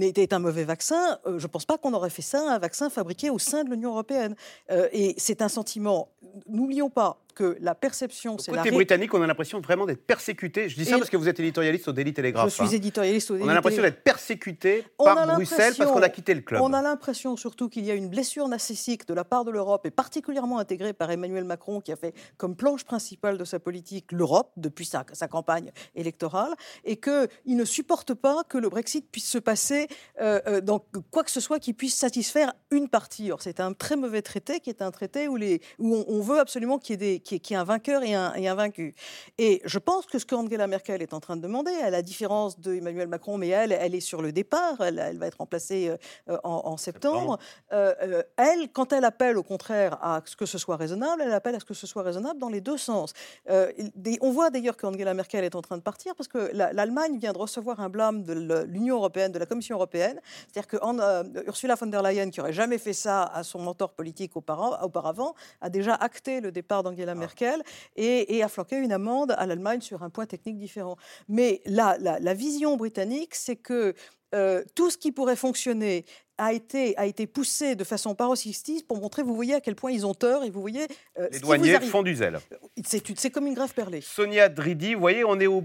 était 0.00 0.34
un 0.34 0.38
mauvais 0.38 0.64
vaccin, 0.64 1.18
je 1.26 1.30
ne 1.30 1.46
pense 1.46 1.64
pas 1.64 1.78
qu'on 1.78 1.92
aurait 1.92 2.10
fait 2.10 2.22
ça, 2.22 2.52
un 2.52 2.58
vaccin 2.58 2.90
fabriqué 2.90 3.30
au 3.30 3.38
sein 3.38 3.64
de 3.64 3.70
l'Union 3.70 3.90
européenne. 3.90 4.34
et 4.92 5.14
c'est 5.16 5.42
un 5.42 5.48
sentiment, 5.48 6.08
n'oublions 6.48 6.90
pas, 6.90 7.18
que 7.38 7.56
la 7.60 7.76
perception, 7.76 8.36
c'est 8.36 8.50
la... 8.50 8.64
Côté 8.64 8.72
britannique, 8.72 9.14
on 9.14 9.22
a 9.22 9.26
l'impression 9.26 9.60
vraiment 9.60 9.86
d'être 9.86 10.04
persécuté. 10.04 10.68
Je 10.68 10.74
dis 10.74 10.84
ça 10.84 10.98
parce 10.98 11.08
que 11.08 11.16
vous 11.16 11.28
êtes 11.28 11.38
éditorialiste 11.38 11.86
au 11.86 11.92
Daily 11.92 12.12
Telegraph. 12.12 12.48
Je 12.48 12.54
suis 12.54 12.64
hein. 12.64 12.70
éditorialiste 12.72 13.30
au 13.30 13.34
Daily 13.34 13.46
On 13.46 13.48
a 13.48 13.54
l'impression 13.54 13.82
d'être 13.82 14.02
persécuté 14.02 14.84
par 14.96 15.36
Bruxelles 15.36 15.74
parce 15.78 15.92
qu'on 15.92 16.02
a 16.02 16.08
quitté 16.08 16.34
le 16.34 16.40
club. 16.40 16.60
On 16.60 16.72
a 16.72 16.82
l'impression 16.82 17.36
surtout 17.36 17.68
qu'il 17.68 17.84
y 17.84 17.92
a 17.92 17.94
une 17.94 18.08
blessure 18.08 18.48
narcissique 18.48 19.06
de 19.06 19.14
la 19.14 19.24
part 19.24 19.44
de 19.44 19.52
l'Europe 19.52 19.86
et 19.86 19.92
particulièrement 19.92 20.58
intégrée 20.58 20.92
par 20.92 21.12
Emmanuel 21.12 21.44
Macron 21.44 21.80
qui 21.80 21.92
a 21.92 21.96
fait 21.96 22.12
comme 22.38 22.56
planche 22.56 22.82
principale 22.82 23.38
de 23.38 23.44
sa 23.44 23.60
politique 23.60 24.10
l'Europe 24.10 24.50
depuis 24.56 24.84
sa, 24.84 25.04
sa, 25.12 25.28
campagne 25.28 25.70
électorale 25.94 26.54
et 26.84 26.96
qu'il 26.96 27.28
ne 27.46 27.64
supporte 27.64 28.14
pas 28.14 28.42
que 28.48 28.58
le 28.58 28.68
Brexit 28.68 29.08
puisse 29.08 29.28
se 29.28 29.38
passer 29.38 29.86
euh, 30.20 30.40
euh, 30.48 30.60
dans 30.60 30.84
quoi 31.12 31.22
que 31.22 31.30
ce 31.30 31.40
soit 31.40 31.60
qui 31.60 31.72
puisse 31.72 31.94
satisfaire 31.94 32.52
une 32.72 32.88
partie. 32.88 33.30
Or, 33.30 33.42
c'est 33.42 33.60
un 33.60 33.74
très 33.74 33.94
mauvais 33.94 34.22
traité 34.22 34.58
qui 34.58 34.70
est 34.70 34.82
un 34.82 34.90
traité 34.90 35.28
où, 35.28 35.36
les, 35.36 35.60
où 35.78 35.94
on, 35.94 36.04
on 36.08 36.20
veut 36.20 36.40
absolument 36.40 36.78
qu'il 36.78 36.94
y 36.94 36.94
ait 36.94 37.12
des 37.12 37.20
qui, 37.36 37.54
est 37.54 37.56
un 37.56 37.64
vainqueur 37.64 38.02
et 38.02 38.14
un, 38.14 38.32
et 38.34 38.48
un, 38.48 38.54
vaincu. 38.54 38.94
Et 39.36 39.60
je 39.64 39.78
pense 39.78 40.06
que 40.06 40.18
ce 40.18 40.24
que 40.24 40.34
Angela 40.34 40.66
Merkel 40.66 41.02
est 41.02 41.12
en 41.12 41.20
train 41.20 41.36
de 41.36 41.42
demander, 41.42 41.72
à 41.72 41.90
la 41.90 42.02
différence 42.02 42.58
d'Emmanuel 42.58 43.08
Macron, 43.08 43.36
mais 43.36 43.48
elle, 43.48 43.72
elle 43.72 43.94
est 43.94 44.00
sur 44.00 44.22
le 44.22 44.32
départ, 44.32 44.80
elle, 44.80 45.18
va 45.18 45.26
être 45.26 45.38
remplacée 45.38 45.90
euh, 46.28 46.38
en, 46.44 46.76
septembre. 46.76 47.38
Euh, 47.72 47.94
euh, 48.02 48.22
elle, 48.36 48.70
quand 48.70 48.92
elle 48.92 49.04
appelle 49.04 49.36
au 49.36 49.42
contraire 49.42 49.98
à 50.02 50.22
ce 50.24 50.36
que 50.36 50.46
ce 50.46 50.58
soit 50.58 50.76
raisonnable, 50.76 51.22
elle 51.22 51.32
appelle 51.32 51.54
à 51.54 51.60
ce 51.60 51.64
que 51.64 51.74
ce 51.74 51.86
soit 51.86 52.02
raisonnable 52.02 52.38
dans 52.40 52.48
les 52.48 52.60
deux 52.60 52.78
sens. 52.78 53.12
on 53.48 54.30
voit 54.30 54.50
d'ailleurs 54.50 54.76
qu'Angela 54.76 55.14
Merkel 55.14 55.44
est 55.44 55.54
en 55.54 55.62
train 55.62 55.76
de 55.76 55.82
partir 55.82 56.14
parce 56.14 56.28
que 56.28 56.50
l'Allemagne 56.54 57.18
vient 57.18 57.32
de 57.32 57.38
recevoir 57.38 57.80
un 57.80 57.88
blâme 57.88 58.22
de 58.22 58.64
l'Union 58.66 58.96
européenne, 58.96 59.32
de 59.32 59.38
la 59.38 59.46
Commission 59.46 59.76
européenne. 59.76 60.20
C'est-à-dire 60.48 60.66
que 60.66 61.46
Ursula 61.46 61.74
von 61.74 61.86
der 61.86 62.02
Leyen, 62.02 62.30
qui 62.30 62.40
aurait 62.40 62.52
jamais 62.52 62.78
fait 62.78 62.92
ça 62.92 63.24
à 63.24 63.42
son 63.42 63.58
mentor 63.60 63.92
politique 63.92 64.36
auparavant, 64.36 65.34
a 65.60 65.68
déjà 65.68 65.94
acté 65.94 66.40
le 66.40 66.52
départ 66.52 66.82
d'Angela 66.82 67.14
Merkel 67.14 67.17
et, 67.96 68.42
a 68.42 68.48
flanqué 68.48 68.76
une 68.76 68.92
amende 68.92 69.34
à 69.36 69.46
l'Allemagne 69.46 69.80
sur 69.80 70.02
un 70.02 70.10
point 70.10 70.26
technique 70.26 70.58
différent. 70.58 70.96
Mais 71.28 71.60
la, 71.66 71.96
la, 71.98 72.34
vision 72.34 72.76
britannique, 72.76 73.34
c'est 73.34 73.56
que 73.56 73.94
euh, 74.34 74.62
tout 74.74 74.90
ce 74.90 74.98
qui 74.98 75.12
pourrait 75.12 75.36
fonctionner 75.36 76.04
a 76.36 76.52
été, 76.52 76.96
a 76.98 77.06
été 77.06 77.26
poussé 77.26 77.74
de 77.74 77.84
façon 77.84 78.14
paroxystique 78.14 78.86
pour 78.86 79.00
montrer, 79.00 79.22
vous 79.22 79.34
voyez 79.34 79.54
à 79.54 79.60
quel 79.60 79.74
point 79.74 79.90
ils 79.90 80.06
ont 80.06 80.14
tort 80.14 80.44
et 80.44 80.50
vous 80.50 80.60
voyez... 80.60 80.86
Euh, 81.18 81.28
Les 81.32 81.40
douaniers 81.40 81.80
font 81.80 82.02
du 82.02 82.14
zèle. 82.14 82.38
C'est 82.84 83.30
comme 83.30 83.46
une 83.46 83.54
grève 83.54 83.74
perlée. 83.74 84.00
Sonia 84.00 84.48
Dridi, 84.48 84.94
vous 84.94 85.00
voyez, 85.00 85.24
on 85.24 85.40
est 85.40 85.46
au, 85.46 85.64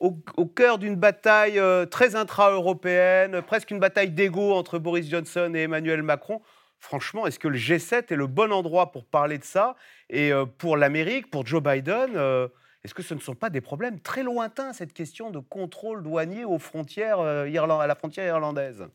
au, 0.00 0.46
cœur 0.46 0.78
d'une 0.78 0.96
bataille 0.96 1.58
euh, 1.58 1.84
très 1.84 2.16
intra-européenne, 2.16 3.42
presque 3.42 3.70
une 3.70 3.80
bataille 3.80 4.10
d'ego 4.10 4.52
entre 4.52 4.78
Boris 4.78 5.08
Johnson 5.08 5.52
et 5.54 5.62
Emmanuel 5.62 6.02
Macron 6.02 6.40
franchement, 6.78 7.26
est-ce 7.26 7.38
que 7.38 7.48
le 7.48 7.58
G7 7.58 8.12
est 8.12 8.16
le 8.16 8.26
bon 8.26 8.52
endroit 8.52 8.92
pour 8.92 9.04
parler 9.04 9.38
de 9.38 9.44
ça? 9.44 9.76
Et 10.10 10.32
euh, 10.32 10.46
pour 10.46 10.76
l'Amérique, 10.76 11.30
pour 11.30 11.46
Joe 11.46 11.62
Biden, 11.62 12.12
euh, 12.16 12.48
est-ce 12.84 12.94
que 12.94 13.02
ce 13.02 13.14
ne 13.14 13.20
sont 13.20 13.34
pas 13.34 13.50
des 13.50 13.60
problèmes 13.60 14.00
très 14.00 14.22
lointains, 14.22 14.72
cette 14.72 14.92
question 14.92 15.30
de 15.30 15.40
contrôle 15.40 16.02
douanier 16.02 16.44
aux 16.44 16.58
frontières, 16.58 17.18
euh, 17.20 17.46
à 17.46 17.86
la 17.86 17.94
frontière 17.94 18.26
irlandaise? 18.26 18.86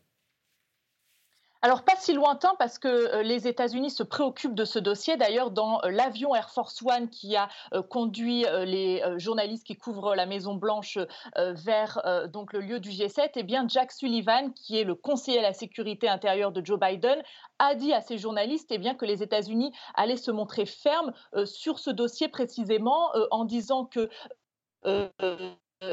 Alors 1.64 1.84
pas 1.84 1.94
si 1.96 2.12
lointain 2.12 2.50
parce 2.58 2.80
que 2.80 2.88
euh, 2.88 3.22
les 3.22 3.46
États-Unis 3.46 3.90
se 3.90 4.02
préoccupent 4.02 4.54
de 4.54 4.64
ce 4.64 4.80
dossier. 4.80 5.16
D'ailleurs, 5.16 5.52
dans 5.52 5.80
euh, 5.84 5.90
l'avion 5.90 6.34
Air 6.34 6.50
Force 6.50 6.82
One 6.82 7.08
qui 7.08 7.36
a 7.36 7.48
euh, 7.72 7.82
conduit 7.82 8.44
les 8.64 9.02
journalistes 9.18 9.64
qui 9.64 9.76
couvrent 9.76 10.16
la 10.16 10.26
Maison 10.26 10.54
Blanche 10.54 10.98
vers 11.36 12.02
donc 12.32 12.52
le 12.52 12.60
lieu 12.60 12.80
du 12.80 12.90
G7, 12.90 13.30
eh 13.36 13.42
bien 13.42 13.66
Jack 13.68 13.92
Sullivan, 13.92 14.52
qui 14.52 14.78
est 14.78 14.84
le 14.84 14.94
conseiller 14.94 15.38
à 15.38 15.42
la 15.42 15.52
sécurité 15.52 16.08
intérieure 16.08 16.50
de 16.50 16.64
Joe 16.64 16.78
Biden, 16.80 17.22
a 17.58 17.74
dit 17.74 17.92
à 17.92 18.00
ces 18.00 18.18
journalistes 18.18 18.70
eh 18.70 18.78
bien 18.78 18.94
que 18.94 19.04
les 19.04 19.22
États-Unis 19.22 19.72
allaient 19.94 20.16
se 20.16 20.30
montrer 20.30 20.66
fermes 20.66 21.12
sur 21.44 21.78
ce 21.78 21.90
dossier 21.90 22.28
précisément 22.28 23.12
en 23.30 23.44
disant 23.44 23.84
que 23.84 24.08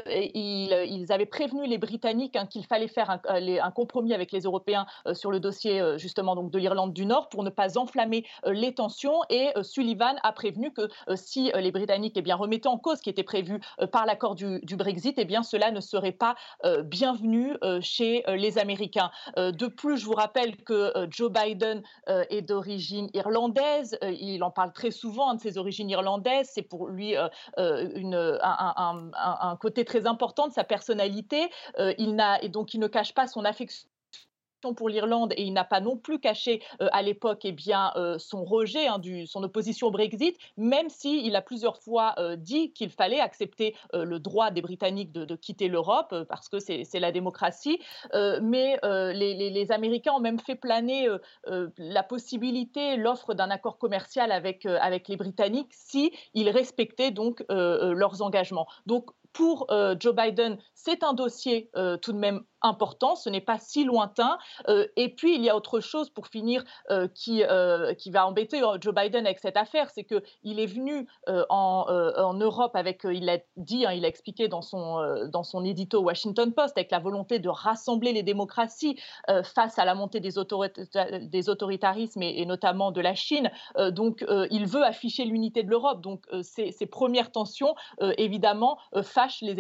ils, 0.07 1.11
avaient 1.11 1.25
prévenu 1.25 1.65
les 1.65 1.77
Britanniques 1.77 2.35
hein, 2.35 2.45
qu'il 2.45 2.65
fallait 2.65 2.87
faire 2.87 3.09
un, 3.09 3.19
un, 3.25 3.71
compromis 3.71 4.13
avec 4.13 4.31
les 4.31 4.41
Européens 4.41 4.85
euh, 5.07 5.13
sur 5.13 5.31
le 5.31 5.39
dossier 5.39 5.79
euh, 5.79 5.97
justement 5.97 6.35
donc 6.35 6.51
de 6.51 6.59
l'Irlande 6.59 6.93
du 6.93 7.05
Nord 7.05 7.29
pour 7.29 7.43
ne 7.43 7.49
pas 7.49 7.77
enflammer 7.77 8.25
les 8.45 8.73
tensions. 8.73 9.21
Et 9.29 9.49
Sullivan 9.61 10.15
a 10.23 10.31
prévenu 10.31 10.71
que 10.71 10.89
si 11.15 11.51
les 11.55 11.71
Britanniques 11.71 12.13
eh 12.15 12.21
bien, 12.21 12.35
remettaient 12.35 12.67
en 12.67 12.77
cause 12.77 12.97
ce 12.97 13.03
qui 13.03 13.09
était 13.09 13.23
prévu 13.23 13.59
par 13.91 14.05
l'accord 14.05 14.35
du, 14.35 14.59
Brexit, 14.75 15.17
eh 15.17 15.25
bien, 15.25 15.43
cela 15.43 15.71
ne 15.71 15.79
serait 15.79 16.11
pas 16.11 16.35
bienvenu 16.83 17.55
chez 17.81 18.23
les 18.27 18.57
Américains. 18.57 19.11
de 19.37 19.67
plus, 19.67 19.97
je 19.97 20.05
vous 20.05 20.13
rappelle 20.13 20.57
que 20.57 20.93
Joe 21.09 21.31
Biden 21.31 21.83
est 22.07 22.41
d'origine 22.41 23.09
irlandaise. 23.13 23.97
il 24.01 24.43
en 24.43 24.51
parle 24.51 24.73
très 24.73 24.91
souvent 24.91 25.29
hein, 25.29 25.35
de 25.35 25.41
ses 25.41 25.57
origines 25.57 25.89
irlandaises. 25.89 26.49
C'est 26.53 26.63
pour 26.63 26.87
lui 26.87 27.15
un 27.15 27.29
côté 29.59 29.78
très 29.85 30.07
important 30.07 30.47
de 30.47 30.53
sa 30.53 30.63
personnalité. 30.63 31.49
Euh, 31.77 31.93
il 31.97 32.15
n'a 32.15 32.41
et 32.43 32.49
donc 32.49 32.73
il 32.73 32.79
ne 32.79 32.87
cache 32.87 33.13
pas 33.13 33.27
son 33.27 33.45
affection 33.45 33.87
pour 34.75 34.89
l'Irlande 34.89 35.33
et 35.37 35.43
il 35.43 35.53
n'a 35.53 35.63
pas 35.63 35.79
non 35.79 35.95
plus 35.95 36.19
caché 36.19 36.61
euh, 36.81 36.89
à 36.91 37.01
l'époque 37.01 37.45
eh 37.45 37.53
bien 37.53 37.93
euh, 37.95 38.17
son 38.17 38.43
rejet, 38.43 38.87
hein, 38.87 38.99
son 39.25 39.41
opposition 39.43 39.87
au 39.87 39.91
Brexit, 39.91 40.37
même 40.57 40.89
s'il 40.89 41.25
il 41.25 41.33
a 41.37 41.41
plusieurs 41.41 41.77
fois 41.77 42.13
dit 42.35 42.73
qu'il 42.73 42.89
fallait 42.89 43.21
accepter 43.21 43.73
le 43.93 44.19
droit 44.19 44.51
des 44.51 44.61
Britanniques 44.61 45.13
de, 45.13 45.35
quitter 45.37 45.69
l'Europe 45.69 46.13
parce 46.27 46.49
que 46.49 46.59
c'est 46.59 46.99
la 46.99 47.13
démocratie. 47.13 47.79
mais 48.41 48.77
les, 48.83 49.49
les, 49.49 49.71
Américains 49.71 50.11
ont 50.11 50.19
même 50.19 50.39
fait 50.39 50.55
planer 50.55 51.07
la 51.77 52.03
possibilité, 52.03 52.97
l'offre 52.97 53.33
d'un 53.33 53.49
accord 53.49 53.77
commercial 53.77 54.33
avec, 54.33 54.65
avec 54.65 55.07
les 55.07 55.15
Britanniques 55.15 55.71
si 55.71 56.11
ils 56.33 56.49
respectaient 56.49 57.11
donc 57.11 57.43
leurs 57.49 58.21
engagements. 58.21 58.67
Donc 58.85 59.11
pour 59.33 59.67
Joe 59.99 60.15
Biden, 60.15 60.57
c'est 60.73 61.03
un 61.03 61.13
dossier 61.13 61.69
tout 62.01 62.13
de 62.13 62.17
même 62.17 62.43
important, 62.61 63.15
ce 63.15 63.29
n'est 63.29 63.41
pas 63.41 63.57
si 63.57 63.83
lointain. 63.83 64.37
Euh, 64.67 64.87
et 64.95 65.09
puis, 65.09 65.35
il 65.35 65.43
y 65.43 65.49
a 65.49 65.55
autre 65.55 65.79
chose, 65.79 66.09
pour 66.09 66.27
finir, 66.27 66.63
euh, 66.89 67.07
qui, 67.07 67.43
euh, 67.43 67.93
qui 67.93 68.11
va 68.11 68.27
embêter 68.27 68.61
Joe 68.81 68.93
Biden 68.93 69.25
avec 69.25 69.39
cette 69.39 69.57
affaire, 69.57 69.89
c'est 69.89 70.03
qu'il 70.03 70.59
est 70.59 70.65
venu 70.65 71.07
en, 71.49 72.33
Europe 72.39 72.75
avec, 72.75 73.01
il 73.03 73.25
l'a 73.25 73.39
dit, 73.57 73.85
hein, 73.85 73.91
il 73.91 74.05
a 74.05 74.07
expliqué 74.07 74.47
dans 74.47 74.61
son, 74.61 75.27
dans 75.31 75.43
son 75.43 75.65
édito 75.65 75.99
Washington 76.01 76.53
Post, 76.53 76.77
avec 76.77 76.91
la 76.91 76.99
volonté 76.99 77.39
de 77.39 77.49
rassembler 77.49 78.13
les 78.13 78.23
démocraties 78.23 78.97
face 79.43 79.77
à 79.77 79.85
la 79.85 79.95
montée 79.95 80.19
des, 80.19 80.35
des 81.21 81.49
autoritarismes 81.49 82.21
et, 82.21 82.45
notamment 82.45 82.91
de 82.91 83.01
la 83.01 83.15
Chine. 83.15 83.51
donc, 83.91 84.25
il 84.51 84.65
veut 84.67 84.83
afficher 84.83 85.25
l'unité 85.25 85.63
de 85.63 85.69
l'Europe. 85.69 86.01
Donc, 86.01 86.25
ces, 86.41 86.85
premières 86.85 87.31
tensions, 87.31 87.75
évidemment, 88.17 88.77
les. 89.41 89.55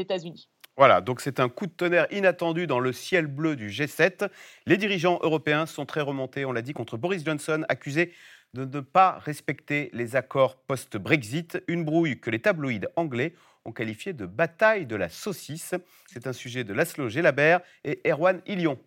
Voilà, 0.77 1.01
donc 1.01 1.19
c'est 1.19 1.41
un 1.41 1.49
coup 1.49 1.67
de 1.67 1.73
tonnerre 1.73 2.07
inattendu 2.09 2.65
dans 2.65 2.79
le 2.79 2.93
ciel 2.93 3.27
bleu 3.27 3.57
du 3.57 3.67
G7. 3.67 4.29
Les 4.65 4.77
dirigeants 4.77 5.19
européens 5.21 5.65
sont 5.65 5.85
très 5.85 5.99
remontés, 6.01 6.45
on 6.45 6.53
l'a 6.53 6.61
dit, 6.61 6.73
contre 6.73 6.95
Boris 6.95 7.25
Johnson, 7.25 7.65
accusé 7.67 8.13
de 8.53 8.63
ne 8.65 8.79
pas 8.79 9.19
respecter 9.19 9.89
les 9.93 10.15
accords 10.15 10.55
post-Brexit, 10.55 11.61
une 11.67 11.83
brouille 11.83 12.19
que 12.19 12.29
les 12.29 12.39
tabloïds 12.39 12.87
anglais 12.95 13.33
ont 13.65 13.73
qualifiée 13.73 14.13
de 14.13 14.25
bataille 14.25 14.85
de 14.85 14.95
la 14.95 15.09
saucisse. 15.09 15.75
C'est 16.07 16.27
un 16.27 16.33
sujet 16.33 16.63
de 16.63 16.73
Laszlo 16.73 17.09
Gelabert 17.09 17.59
et 17.83 17.99
Erwan 18.09 18.41
Ilion. 18.47 18.79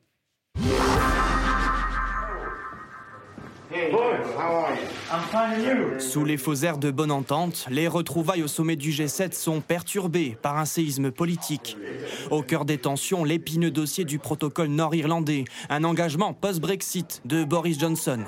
Sous 5.99 6.25
les 6.25 6.37
faux 6.37 6.55
airs 6.55 6.79
de 6.79 6.91
bonne 6.91 7.11
entente, 7.11 7.67
les 7.71 7.89
retrouvailles 7.89 8.43
au 8.43 8.49
sommet 8.49 8.77
du 8.77 8.91
G7 8.91 9.33
sont 9.33 9.61
perturbées 9.61 10.37
par 10.41 10.59
un 10.59 10.65
séisme 10.65 11.11
politique. 11.11 11.77
Au 12.31 12.43
cœur 12.43 12.65
des 12.65 12.79
tensions, 12.79 13.25
l'épineux 13.25 13.71
dossier 13.71 14.05
du 14.05 14.19
protocole 14.19 14.69
nord-irlandais, 14.69 15.45
un 15.69 15.85
engagement 15.85 16.35
post-Brexit 16.35 17.23
de 17.25 17.45
Boris 17.45 17.79
Johnson. 17.79 18.21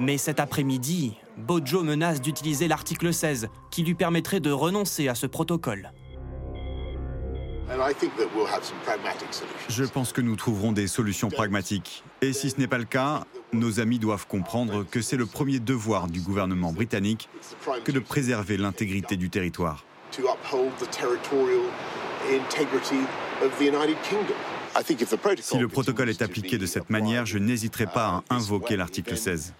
Mais 0.00 0.18
cet 0.18 0.40
après-midi, 0.40 1.14
Bojo 1.36 1.82
menace 1.82 2.20
d'utiliser 2.20 2.68
l'article 2.68 3.12
16 3.12 3.48
qui 3.70 3.82
lui 3.82 3.94
permettrait 3.94 4.40
de 4.40 4.50
renoncer 4.50 5.08
à 5.08 5.14
ce 5.14 5.26
protocole. 5.26 5.92
Je 9.68 9.84
pense 9.84 10.12
que 10.12 10.20
nous 10.20 10.36
trouverons 10.36 10.72
des 10.72 10.86
solutions 10.86 11.28
pragmatiques. 11.28 12.04
Et 12.22 12.32
si 12.32 12.50
ce 12.50 12.58
n'est 12.58 12.68
pas 12.68 12.78
le 12.78 12.84
cas, 12.84 13.24
nos 13.52 13.80
amis 13.80 13.98
doivent 13.98 14.26
comprendre 14.26 14.84
que 14.88 15.00
c'est 15.00 15.16
le 15.16 15.26
premier 15.26 15.58
devoir 15.58 16.06
du 16.06 16.20
gouvernement 16.20 16.72
britannique 16.72 17.28
que 17.84 17.92
de 17.92 17.98
préserver 17.98 18.56
l'intégrité 18.56 19.16
du 19.16 19.30
territoire. 19.30 19.84
Si 25.40 25.58
le 25.58 25.68
protocole 25.68 26.08
est 26.08 26.22
appliqué 26.22 26.58
de 26.58 26.66
cette 26.66 26.90
manière, 26.90 27.26
je 27.26 27.38
n'hésiterai 27.38 27.86
pas 27.86 28.22
à 28.28 28.34
invoquer 28.34 28.76
l'article 28.76 29.16
16. 29.16 29.54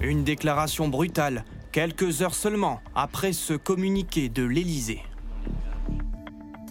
Une 0.00 0.24
déclaration 0.24 0.88
brutale 0.88 1.44
quelques 1.72 2.22
heures 2.22 2.34
seulement 2.34 2.80
après 2.94 3.32
ce 3.32 3.54
communiqué 3.54 4.28
de 4.28 4.42
l'Élysée. 4.42 5.02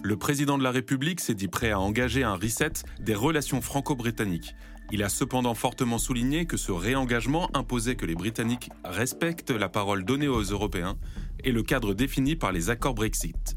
Le 0.02 0.16
président 0.16 0.58
de 0.58 0.62
la 0.62 0.70
République 0.70 1.20
s'est 1.20 1.34
dit 1.34 1.48
prêt 1.48 1.70
à 1.70 1.80
engager 1.80 2.22
un 2.22 2.34
reset 2.34 2.72
des 3.00 3.14
relations 3.14 3.60
franco-britanniques. 3.60 4.54
Il 4.92 5.02
a 5.02 5.08
cependant 5.08 5.54
fortement 5.54 5.98
souligné 5.98 6.46
que 6.46 6.56
ce 6.56 6.72
réengagement 6.72 7.48
imposait 7.54 7.94
que 7.94 8.06
les 8.06 8.14
Britanniques 8.14 8.70
respectent 8.84 9.50
la 9.50 9.68
parole 9.68 10.04
donnée 10.04 10.28
aux 10.28 10.42
Européens 10.42 10.96
et 11.44 11.52
le 11.52 11.62
cadre 11.62 11.94
défini 11.94 12.34
par 12.34 12.50
les 12.50 12.70
accords 12.70 12.94
Brexit. 12.94 13.56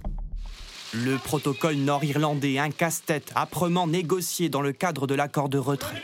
Le 0.94 1.18
protocole 1.18 1.76
nord-irlandais, 1.78 2.60
un 2.60 2.70
casse-tête 2.70 3.34
âprement 3.36 3.88
négocié 3.88 4.50
dans 4.50 4.62
le 4.62 4.74
cadre 4.74 5.08
de 5.08 5.16
l'accord 5.16 5.50
de 5.50 5.58
retrait. 5.58 6.02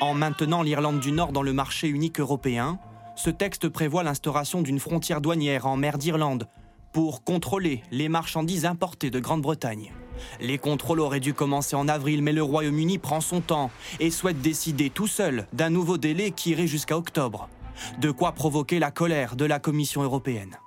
En 0.00 0.14
maintenant 0.14 0.62
l'Irlande 0.62 1.00
du 1.00 1.12
Nord 1.12 1.32
dans 1.32 1.42
le 1.42 1.52
marché 1.52 1.88
unique 1.88 2.20
européen, 2.20 2.78
ce 3.16 3.30
texte 3.30 3.68
prévoit 3.68 4.02
l'instauration 4.02 4.62
d'une 4.62 4.80
frontière 4.80 5.20
douanière 5.20 5.66
en 5.66 5.76
mer 5.76 5.98
d'Irlande 5.98 6.48
pour 6.92 7.24
contrôler 7.24 7.82
les 7.90 8.08
marchandises 8.08 8.66
importées 8.66 9.10
de 9.10 9.20
Grande-Bretagne. 9.20 9.92
Les 10.40 10.58
contrôles 10.58 11.00
auraient 11.00 11.20
dû 11.20 11.34
commencer 11.34 11.74
en 11.74 11.88
avril, 11.88 12.22
mais 12.22 12.32
le 12.32 12.42
Royaume-Uni 12.42 12.98
prend 12.98 13.20
son 13.20 13.40
temps 13.40 13.70
et 13.98 14.10
souhaite 14.10 14.40
décider 14.40 14.90
tout 14.90 15.06
seul 15.06 15.46
d'un 15.52 15.70
nouveau 15.70 15.98
délai 15.98 16.30
qui 16.30 16.50
irait 16.50 16.66
jusqu'à 16.66 16.96
octobre. 16.96 17.48
De 18.00 18.10
quoi 18.10 18.32
provoquer 18.32 18.78
la 18.78 18.90
colère 18.90 19.36
de 19.36 19.44
la 19.44 19.58
Commission 19.58 20.02
européenne. 20.02 20.58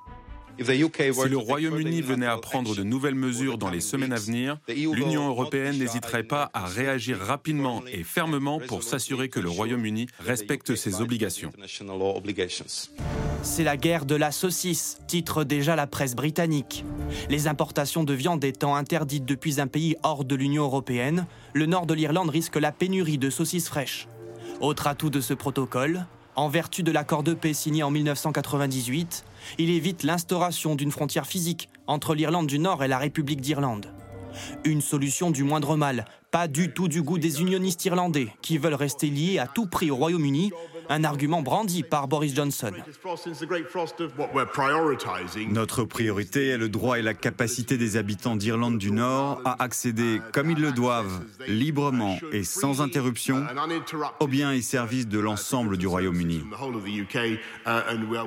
Si 0.57 1.29
le 1.29 1.37
Royaume-Uni 1.37 2.01
venait 2.01 2.25
à 2.25 2.37
prendre 2.37 2.75
de 2.75 2.83
nouvelles 2.83 3.15
mesures 3.15 3.57
dans 3.57 3.69
les 3.69 3.81
semaines 3.81 4.13
à 4.13 4.17
venir, 4.17 4.57
l'Union 4.67 5.27
européenne 5.27 5.77
n'hésiterait 5.77 6.23
pas 6.23 6.49
à 6.53 6.65
réagir 6.65 7.19
rapidement 7.19 7.83
et 7.91 8.03
fermement 8.03 8.59
pour 8.59 8.83
s'assurer 8.83 9.29
que 9.29 9.39
le 9.39 9.49
Royaume-Uni 9.49 10.07
respecte 10.19 10.75
ses 10.75 11.01
obligations. 11.01 11.51
C'est 13.43 13.63
la 13.63 13.77
guerre 13.77 14.05
de 14.05 14.15
la 14.15 14.31
saucisse, 14.31 14.97
titre 15.07 15.43
déjà 15.43 15.75
la 15.75 15.87
presse 15.87 16.15
britannique. 16.15 16.85
Les 17.29 17.47
importations 17.47 18.03
de 18.03 18.13
viande 18.13 18.43
étant 18.43 18.75
interdites 18.75 19.25
depuis 19.25 19.59
un 19.59 19.67
pays 19.67 19.95
hors 20.03 20.25
de 20.25 20.35
l'Union 20.35 20.63
européenne, 20.63 21.27
le 21.53 21.65
nord 21.65 21.85
de 21.85 21.93
l'Irlande 21.93 22.29
risque 22.29 22.55
la 22.55 22.71
pénurie 22.71 23.17
de 23.17 23.29
saucisses 23.29 23.67
fraîches. 23.67 24.07
Autre 24.61 24.87
atout 24.87 25.09
de 25.09 25.21
ce 25.21 25.33
protocole, 25.33 26.05
en 26.35 26.49
vertu 26.49 26.83
de 26.83 26.91
l'accord 26.91 27.23
de 27.23 27.33
paix 27.33 27.53
signé 27.53 27.83
en 27.83 27.91
1998, 27.91 29.23
il 29.57 29.69
évite 29.69 30.03
l'instauration 30.03 30.75
d'une 30.75 30.91
frontière 30.91 31.27
physique 31.27 31.69
entre 31.87 32.15
l'Irlande 32.15 32.47
du 32.47 32.59
Nord 32.59 32.83
et 32.83 32.87
la 32.87 32.97
République 32.97 33.41
d'Irlande. 33.41 33.87
Une 34.63 34.81
solution 34.81 35.31
du 35.31 35.43
moindre 35.43 35.77
mal, 35.77 36.05
pas 36.31 36.47
du 36.47 36.73
tout 36.73 36.87
du 36.87 37.01
goût 37.01 37.17
des 37.17 37.41
unionistes 37.41 37.85
irlandais 37.85 38.27
qui 38.41 38.57
veulent 38.57 38.73
rester 38.73 39.09
liés 39.09 39.39
à 39.39 39.47
tout 39.47 39.67
prix 39.67 39.91
au 39.91 39.95
Royaume-Uni, 39.95 40.51
un 40.89 41.03
argument 41.03 41.41
brandi 41.41 41.83
par 41.83 42.07
Boris 42.07 42.35
Johnson. 42.35 42.71
Notre 45.49 45.83
priorité 45.83 46.47
est 46.47 46.57
le 46.57 46.69
droit 46.69 46.99
et 46.99 47.01
la 47.01 47.13
capacité 47.13 47.77
des 47.77 47.97
habitants 47.97 48.35
d'Irlande 48.35 48.77
du 48.77 48.91
Nord 48.91 49.41
à 49.45 49.61
accéder, 49.63 50.21
comme 50.33 50.51
ils 50.51 50.59
le 50.59 50.71
doivent, 50.71 51.23
librement 51.47 52.17
et 52.31 52.43
sans 52.43 52.81
interruption, 52.81 53.45
aux 54.19 54.27
biens 54.27 54.51
et 54.51 54.61
services 54.61 55.07
de 55.07 55.19
l'ensemble 55.19 55.77
du 55.77 55.87
Royaume-Uni. 55.87 56.43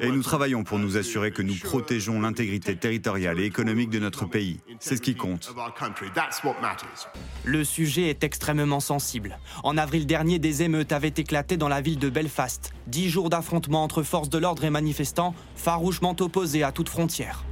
Et 0.03 0.11
nous 0.11 0.23
travaillons 0.23 0.65
pour 0.65 0.79
nous 0.79 0.97
assurer 0.97 1.31
que 1.31 1.43
nous 1.43 1.57
protégeons 1.57 2.21
l'intégrité 2.21 2.77
territoriale 2.77 3.41
et 3.41 3.45
économique 3.45 3.91
de 3.91 3.99
notre 3.99 4.25
pays. 4.25 4.61
C'est 4.81 4.97
ce 4.97 5.03
qui 5.03 5.15
compte. 5.15 5.55
Le 7.45 7.65
sujet 7.65 8.09
est 8.09 8.25
extrêmement 8.25 8.81
sensible. 8.81 9.39
En 9.63 9.77
avril 9.77 10.07
dernier, 10.07 10.39
des 10.39 10.63
émeutes 10.63 10.93
avaient 10.93 11.09
éclaté 11.17 11.57
dans 11.57 11.69
la 11.69 11.81
ville 11.81 11.99
de 11.99 12.09
Belfast. 12.09 12.48
Dix 12.87 13.09
jours 13.09 13.31
d'affrontements 13.31 13.85
entre 13.85 14.03
forces 14.03 14.31
de 14.31 14.39
l'ordre 14.39 14.65
et 14.65 14.71
manifestants, 14.71 15.35
farouchement 15.57 16.17
opposés 16.21 16.63
à 16.63 16.73
toute 16.73 16.89
frontière. 16.89 17.45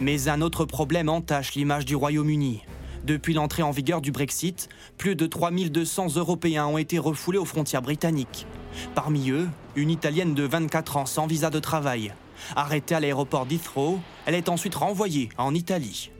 Mais 0.00 0.28
un 0.28 0.40
autre 0.40 0.64
problème 0.64 1.08
entache 1.08 1.54
l'image 1.54 1.84
du 1.84 1.96
Royaume-Uni. 1.96 2.62
Depuis 3.04 3.34
l'entrée 3.34 3.62
en 3.62 3.72
vigueur 3.72 4.00
du 4.00 4.12
Brexit, 4.12 4.68
plus 4.96 5.16
de 5.16 5.26
3200 5.26 6.14
Européens 6.16 6.66
ont 6.66 6.78
été 6.78 6.98
refoulés 6.98 7.38
aux 7.38 7.44
frontières 7.44 7.82
britanniques. 7.82 8.46
Parmi 8.94 9.30
eux, 9.30 9.48
une 9.74 9.90
Italienne 9.90 10.34
de 10.34 10.44
24 10.44 10.96
ans 10.98 11.06
sans 11.06 11.26
visa 11.26 11.50
de 11.50 11.58
travail. 11.58 12.14
Arrêtée 12.54 12.94
à 12.94 13.00
l'aéroport 13.00 13.46
d'Heathrow, 13.46 13.98
elle 14.26 14.34
est 14.34 14.48
ensuite 14.48 14.74
renvoyée 14.76 15.30
en 15.36 15.54
Italie. 15.54 16.10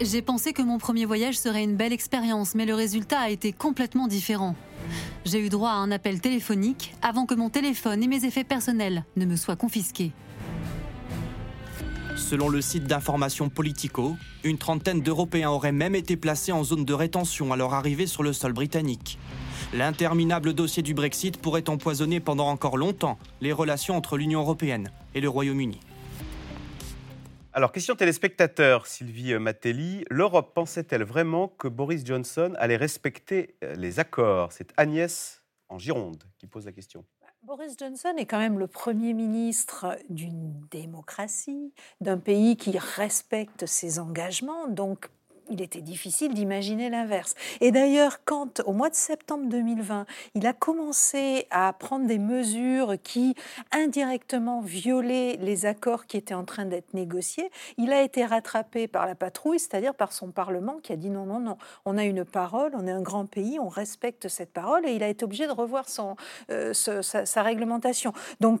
J'ai 0.00 0.22
pensé 0.22 0.54
que 0.54 0.62
mon 0.62 0.78
premier 0.78 1.04
voyage 1.04 1.38
serait 1.38 1.62
une 1.62 1.76
belle 1.76 1.92
expérience, 1.92 2.54
mais 2.54 2.64
le 2.64 2.74
résultat 2.74 3.20
a 3.20 3.28
été 3.28 3.52
complètement 3.52 4.08
différent. 4.08 4.54
J'ai 5.24 5.44
eu 5.44 5.48
droit 5.48 5.70
à 5.70 5.74
un 5.74 5.90
appel 5.90 6.20
téléphonique 6.20 6.94
avant 7.02 7.26
que 7.26 7.34
mon 7.34 7.50
téléphone 7.50 8.02
et 8.02 8.08
mes 8.08 8.24
effets 8.24 8.44
personnels 8.44 9.04
ne 9.16 9.26
me 9.26 9.36
soient 9.36 9.56
confisqués. 9.56 10.12
Selon 12.16 12.48
le 12.48 12.60
site 12.60 12.84
d'information 12.84 13.48
Politico, 13.48 14.16
une 14.44 14.58
trentaine 14.58 15.00
d'Européens 15.00 15.50
auraient 15.50 15.72
même 15.72 15.94
été 15.94 16.16
placés 16.16 16.52
en 16.52 16.64
zone 16.64 16.84
de 16.84 16.94
rétention 16.94 17.52
à 17.52 17.56
leur 17.56 17.74
arrivée 17.74 18.06
sur 18.06 18.22
le 18.22 18.32
sol 18.32 18.52
britannique. 18.52 19.18
L'interminable 19.72 20.52
dossier 20.52 20.82
du 20.82 20.94
Brexit 20.94 21.38
pourrait 21.38 21.68
empoisonner 21.68 22.20
pendant 22.20 22.48
encore 22.48 22.76
longtemps 22.76 23.18
les 23.40 23.52
relations 23.52 23.96
entre 23.96 24.16
l'Union 24.16 24.40
européenne 24.40 24.90
et 25.14 25.20
le 25.20 25.28
Royaume-Uni. 25.28 25.78
Alors, 27.52 27.72
question 27.72 27.96
téléspectateur, 27.96 28.86
Sylvie 28.86 29.36
Matelli. 29.36 30.04
L'Europe 30.08 30.54
pensait-elle 30.54 31.02
vraiment 31.02 31.48
que 31.48 31.66
Boris 31.66 32.06
Johnson 32.06 32.54
allait 32.58 32.76
respecter 32.76 33.56
euh, 33.64 33.74
les 33.74 33.98
accords? 33.98 34.52
C'est 34.52 34.72
Agnès 34.76 35.42
en 35.68 35.76
Gironde 35.76 36.22
qui 36.38 36.46
pose 36.46 36.64
la 36.64 36.70
question. 36.70 37.04
Boris 37.42 37.74
Johnson 37.76 38.14
est 38.16 38.26
quand 38.26 38.38
même 38.38 38.60
le 38.60 38.68
Premier 38.68 39.14
ministre 39.14 39.98
d'une 40.10 40.60
démocratie, 40.70 41.74
d'un 42.00 42.18
pays 42.18 42.56
qui 42.56 42.78
respecte 42.78 43.66
ses 43.66 43.98
engagements. 43.98 44.68
Il 45.50 45.60
était 45.60 45.80
difficile 45.80 46.34
d'imaginer 46.34 46.88
l'inverse. 46.88 47.34
Et 47.60 47.70
d'ailleurs, 47.70 48.24
quand 48.24 48.60
au 48.60 48.72
mois 48.72 48.90
de 48.90 48.94
septembre 48.94 49.48
2020, 49.48 50.06
il 50.34 50.46
a 50.46 50.52
commencé 50.52 51.46
à 51.50 51.72
prendre 51.72 52.06
des 52.06 52.18
mesures 52.18 52.94
qui 53.02 53.34
indirectement 53.72 54.60
violaient 54.60 55.36
les 55.40 55.66
accords 55.66 56.06
qui 56.06 56.16
étaient 56.16 56.34
en 56.34 56.44
train 56.44 56.64
d'être 56.64 56.94
négociés, 56.94 57.50
il 57.76 57.92
a 57.92 58.02
été 58.02 58.24
rattrapé 58.24 58.88
par 58.88 59.06
la 59.06 59.14
patrouille, 59.14 59.58
c'est-à-dire 59.58 59.94
par 59.94 60.12
son 60.12 60.30
Parlement 60.30 60.78
qui 60.82 60.92
a 60.92 60.96
dit 60.96 61.10
non, 61.10 61.26
non, 61.26 61.40
non, 61.40 61.58
on 61.84 61.98
a 61.98 62.04
une 62.04 62.24
parole, 62.24 62.72
on 62.74 62.86
est 62.86 62.92
un 62.92 63.02
grand 63.02 63.26
pays, 63.26 63.58
on 63.58 63.68
respecte 63.68 64.28
cette 64.28 64.52
parole, 64.52 64.86
et 64.86 64.92
il 64.92 65.02
a 65.02 65.08
été 65.08 65.24
obligé 65.24 65.46
de 65.46 65.52
revoir 65.52 65.88
son, 65.88 66.16
euh, 66.50 66.72
sa, 66.72 67.42
réglementation. 67.42 68.12
Donc, 68.40 68.60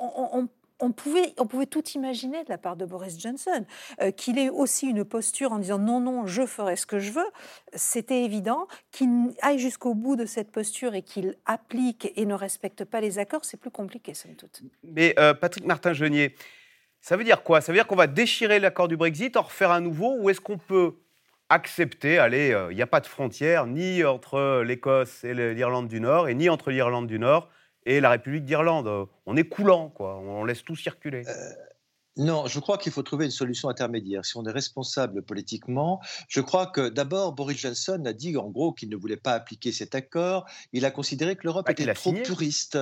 on, 0.00 0.28
on 0.32 0.48
on 0.80 0.92
pouvait, 0.92 1.34
on 1.38 1.46
pouvait 1.46 1.66
tout 1.66 1.84
imaginer 1.94 2.44
de 2.44 2.48
la 2.48 2.58
part 2.58 2.76
de 2.76 2.84
Boris 2.84 3.18
Johnson. 3.18 3.64
Euh, 4.00 4.10
qu'il 4.10 4.38
ait 4.38 4.50
aussi 4.50 4.86
une 4.86 5.04
posture 5.04 5.52
en 5.52 5.58
disant 5.58 5.78
non, 5.78 6.00
non, 6.00 6.26
je 6.26 6.46
ferai 6.46 6.76
ce 6.76 6.86
que 6.86 6.98
je 6.98 7.12
veux, 7.12 7.26
c'était 7.74 8.24
évident. 8.24 8.66
Qu'il 8.92 9.32
aille 9.42 9.58
jusqu'au 9.58 9.94
bout 9.94 10.16
de 10.16 10.26
cette 10.26 10.50
posture 10.50 10.94
et 10.94 11.02
qu'il 11.02 11.36
applique 11.46 12.12
et 12.16 12.26
ne 12.26 12.34
respecte 12.34 12.84
pas 12.84 13.00
les 13.00 13.18
accords, 13.18 13.44
c'est 13.44 13.56
plus 13.56 13.70
compliqué, 13.70 14.14
somme 14.14 14.34
toute. 14.34 14.62
Mais 14.82 15.14
euh, 15.18 15.34
Patrick 15.34 15.64
Martin-Genier, 15.64 16.34
ça 17.00 17.16
veut 17.16 17.24
dire 17.24 17.42
quoi? 17.42 17.60
Ça 17.60 17.72
veut 17.72 17.78
dire 17.78 17.86
qu'on 17.86 17.96
va 17.96 18.06
déchirer 18.06 18.58
l'accord 18.58 18.88
du 18.88 18.96
Brexit, 18.96 19.36
en 19.36 19.42
refaire 19.42 19.70
un 19.70 19.80
nouveau, 19.80 20.16
ou 20.18 20.30
est-ce 20.30 20.40
qu'on 20.40 20.58
peut 20.58 20.94
accepter, 21.48 22.18
allez, 22.18 22.52
euh, 22.52 22.70
il 22.70 22.76
n'y 22.76 22.82
a 22.82 22.86
pas 22.86 23.00
de 23.00 23.06
frontière 23.06 23.66
ni 23.66 24.04
entre 24.04 24.62
l'Écosse 24.62 25.24
et 25.24 25.32
l'Irlande 25.32 25.88
du 25.88 26.00
Nord, 26.00 26.28
et 26.28 26.34
ni 26.34 26.48
entre 26.48 26.70
l'Irlande 26.70 27.06
du 27.06 27.18
Nord 27.18 27.48
et 27.88 28.00
la 28.00 28.10
République 28.10 28.44
d'Irlande. 28.44 29.08
On 29.24 29.36
est 29.36 29.48
coulant, 29.48 29.88
quoi. 29.88 30.18
On 30.18 30.44
laisse 30.44 30.62
tout 30.62 30.76
circuler. 30.76 31.22
Euh, 31.26 31.32
non, 32.18 32.46
je 32.46 32.60
crois 32.60 32.76
qu'il 32.76 32.92
faut 32.92 33.02
trouver 33.02 33.24
une 33.24 33.30
solution 33.30 33.68
intermédiaire. 33.70 34.24
Si 34.24 34.36
on 34.36 34.44
est 34.44 34.52
responsable 34.52 35.22
politiquement, 35.22 36.00
je 36.28 36.40
crois 36.40 36.66
que 36.66 36.88
d'abord, 36.90 37.32
Boris 37.32 37.56
Johnson 37.58 38.02
a 38.04 38.12
dit 38.12 38.36
en 38.36 38.50
gros 38.50 38.72
qu'il 38.72 38.90
ne 38.90 38.96
voulait 38.96 39.16
pas 39.16 39.32
appliquer 39.32 39.72
cet 39.72 39.94
accord. 39.94 40.44
Il 40.72 40.84
a 40.84 40.90
considéré 40.90 41.34
que 41.36 41.42
l'Europe 41.44 41.64
ah, 41.68 41.72
était 41.72 41.92
trop 41.94 42.12
puriste. 42.12 42.78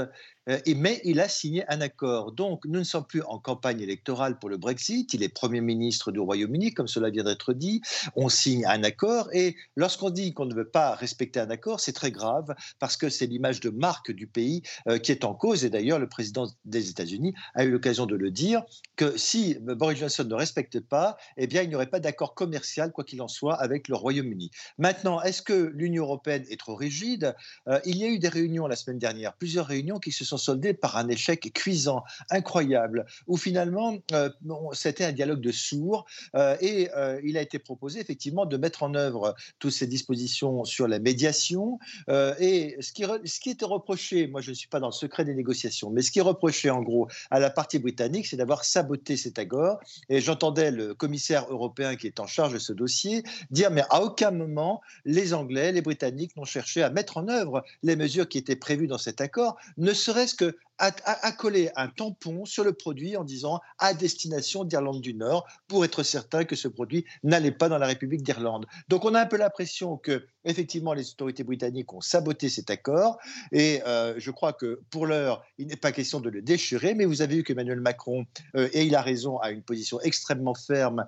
Euh, 0.48 0.58
mais 0.76 1.00
il 1.04 1.20
a 1.20 1.28
signé 1.28 1.64
un 1.68 1.80
accord. 1.80 2.32
Donc, 2.32 2.64
nous 2.66 2.78
ne 2.78 2.84
sommes 2.84 3.06
plus 3.06 3.22
en 3.22 3.38
campagne 3.38 3.80
électorale 3.80 4.38
pour 4.38 4.48
le 4.48 4.56
Brexit. 4.56 5.12
Il 5.14 5.22
est 5.22 5.28
Premier 5.28 5.60
ministre 5.60 6.12
du 6.12 6.20
Royaume-Uni, 6.20 6.72
comme 6.72 6.86
cela 6.86 7.10
vient 7.10 7.24
d'être 7.24 7.52
dit. 7.52 7.80
On 8.14 8.28
signe 8.28 8.64
un 8.66 8.82
accord. 8.84 9.28
Et 9.32 9.56
lorsqu'on 9.76 10.10
dit 10.10 10.32
qu'on 10.34 10.46
ne 10.46 10.54
veut 10.54 10.68
pas 10.68 10.94
respecter 10.94 11.40
un 11.40 11.50
accord, 11.50 11.80
c'est 11.80 11.92
très 11.92 12.10
grave 12.10 12.54
parce 12.78 12.96
que 12.96 13.08
c'est 13.08 13.26
l'image 13.26 13.60
de 13.60 13.70
marque 13.70 14.12
du 14.12 14.26
pays 14.26 14.62
euh, 14.88 14.98
qui 14.98 15.12
est 15.12 15.24
en 15.24 15.34
cause. 15.34 15.64
Et 15.64 15.70
d'ailleurs, 15.70 15.98
le 15.98 16.08
président 16.08 16.46
des 16.64 16.90
États-Unis 16.90 17.34
a 17.54 17.64
eu 17.64 17.70
l'occasion 17.70 18.06
de 18.06 18.16
le 18.16 18.30
dire 18.30 18.62
que 18.96 19.16
si 19.16 19.56
Boris 19.60 19.98
Johnson 19.98 20.24
ne 20.24 20.34
respecte 20.34 20.80
pas, 20.80 21.16
eh 21.36 21.46
bien, 21.46 21.62
il 21.62 21.68
n'y 21.68 21.74
aurait 21.74 21.86
pas 21.90 22.00
d'accord 22.00 22.34
commercial, 22.34 22.92
quoi 22.92 23.04
qu'il 23.04 23.20
en 23.22 23.28
soit, 23.28 23.54
avec 23.54 23.88
le 23.88 23.96
Royaume-Uni. 23.96 24.50
Maintenant, 24.78 25.20
est-ce 25.22 25.42
que 25.42 25.72
l'Union 25.74 26.04
européenne 26.04 26.44
est 26.50 26.58
trop 26.60 26.74
rigide? 26.74 27.34
Euh, 27.68 27.80
Il 27.84 27.96
y 27.96 28.04
a 28.04 28.08
eu 28.08 28.18
des 28.18 28.28
réunions 28.28 28.66
la 28.66 28.76
semaine 28.76 28.98
dernière, 28.98 29.34
plusieurs 29.34 29.66
réunions 29.66 29.98
qui 29.98 30.12
se 30.12 30.24
sont 30.24 30.35
soldé 30.36 30.74
par 30.74 30.96
un 30.96 31.08
échec 31.08 31.52
cuisant, 31.52 32.04
incroyable, 32.30 33.06
où 33.26 33.36
finalement 33.36 33.96
euh, 34.12 34.30
c'était 34.72 35.04
un 35.04 35.12
dialogue 35.12 35.40
de 35.40 35.52
sourds 35.52 36.06
euh, 36.34 36.56
et 36.60 36.90
euh, 36.96 37.20
il 37.24 37.36
a 37.36 37.42
été 37.42 37.58
proposé 37.58 38.00
effectivement 38.00 38.46
de 38.46 38.56
mettre 38.56 38.82
en 38.82 38.94
œuvre 38.94 39.34
toutes 39.58 39.72
ces 39.72 39.86
dispositions 39.86 40.64
sur 40.64 40.88
la 40.88 40.98
médiation. 40.98 41.78
et 42.08 42.76
ce 42.80 42.92
qui, 42.92 43.04
ce 43.24 43.40
qui 43.40 43.50
était 43.50 43.64
reproché, 43.64 44.26
moi 44.26 44.40
je 44.40 44.50
ne 44.50 44.54
suis 44.54 44.68
pas 44.68 44.80
dans 44.80 44.88
le 44.88 44.92
secret 44.92 45.24
des 45.24 45.34
négociations, 45.34 45.90
mais 45.90 46.02
ce 46.02 46.10
qui 46.10 46.18
est 46.18 46.22
reproché 46.22 46.70
en 46.70 46.82
gros 46.82 47.08
à 47.30 47.38
la 47.38 47.50
partie 47.50 47.78
britannique, 47.78 48.26
c'est 48.26 48.36
d'avoir 48.36 48.64
saboté 48.64 49.16
cet 49.16 49.38
accord. 49.38 49.80
Et 50.08 50.20
j'entendais 50.20 50.70
le 50.70 50.94
commissaire 50.94 51.46
européen 51.50 51.96
qui 51.96 52.06
est 52.06 52.20
en 52.20 52.26
charge 52.26 52.52
de 52.52 52.58
ce 52.58 52.72
dossier 52.72 53.22
dire 53.50 53.70
mais 53.70 53.82
à 53.90 54.02
aucun 54.02 54.30
moment 54.30 54.80
les 55.04 55.34
Anglais, 55.34 55.72
les 55.72 55.82
Britanniques 55.82 56.36
n'ont 56.36 56.44
cherché 56.44 56.82
à 56.82 56.90
mettre 56.90 57.16
en 57.16 57.28
œuvre 57.28 57.64
les 57.82 57.96
mesures 57.96 58.28
qui 58.28 58.38
étaient 58.38 58.56
prévues 58.56 58.86
dans 58.86 58.98
cet 58.98 59.20
accord, 59.20 59.56
ne 59.76 59.92
serait 59.92 60.25
ce 60.26 60.52
coller 61.36 61.70
un 61.76 61.88
tampon 61.88 62.44
sur 62.44 62.64
le 62.64 62.72
produit 62.72 63.16
en 63.16 63.24
disant 63.24 63.60
à 63.78 63.94
destination 63.94 64.64
d'Irlande 64.64 65.00
du 65.00 65.14
Nord 65.14 65.46
pour 65.68 65.84
être 65.84 66.02
certain 66.02 66.44
que 66.44 66.56
ce 66.56 66.68
produit 66.68 67.04
n'allait 67.22 67.52
pas 67.52 67.68
dans 67.68 67.78
la 67.78 67.86
République 67.86 68.22
d'Irlande. 68.22 68.66
Donc 68.88 69.04
on 69.04 69.14
a 69.14 69.20
un 69.20 69.26
peu 69.26 69.36
l'impression 69.36 69.96
que 69.96 70.26
effectivement 70.44 70.92
les 70.92 71.10
autorités 71.10 71.44
britanniques 71.44 71.92
ont 71.92 72.00
saboté 72.00 72.48
cet 72.48 72.70
accord 72.70 73.18
et 73.52 73.82
euh, 73.86 74.14
je 74.18 74.30
crois 74.30 74.52
que 74.52 74.80
pour 74.90 75.06
l'heure 75.06 75.42
il 75.58 75.66
n'est 75.66 75.76
pas 75.76 75.92
question 75.92 76.20
de 76.20 76.30
le 76.30 76.42
déchirer 76.42 76.94
mais 76.94 77.04
vous 77.04 77.22
avez 77.22 77.36
vu 77.36 77.42
qu'Emmanuel 77.42 77.80
Macron 77.80 78.26
euh, 78.56 78.68
et 78.72 78.84
il 78.84 78.94
a 78.94 79.02
raison 79.02 79.38
a 79.38 79.50
une 79.50 79.62
position 79.62 80.00
extrêmement 80.00 80.54
ferme 80.54 81.06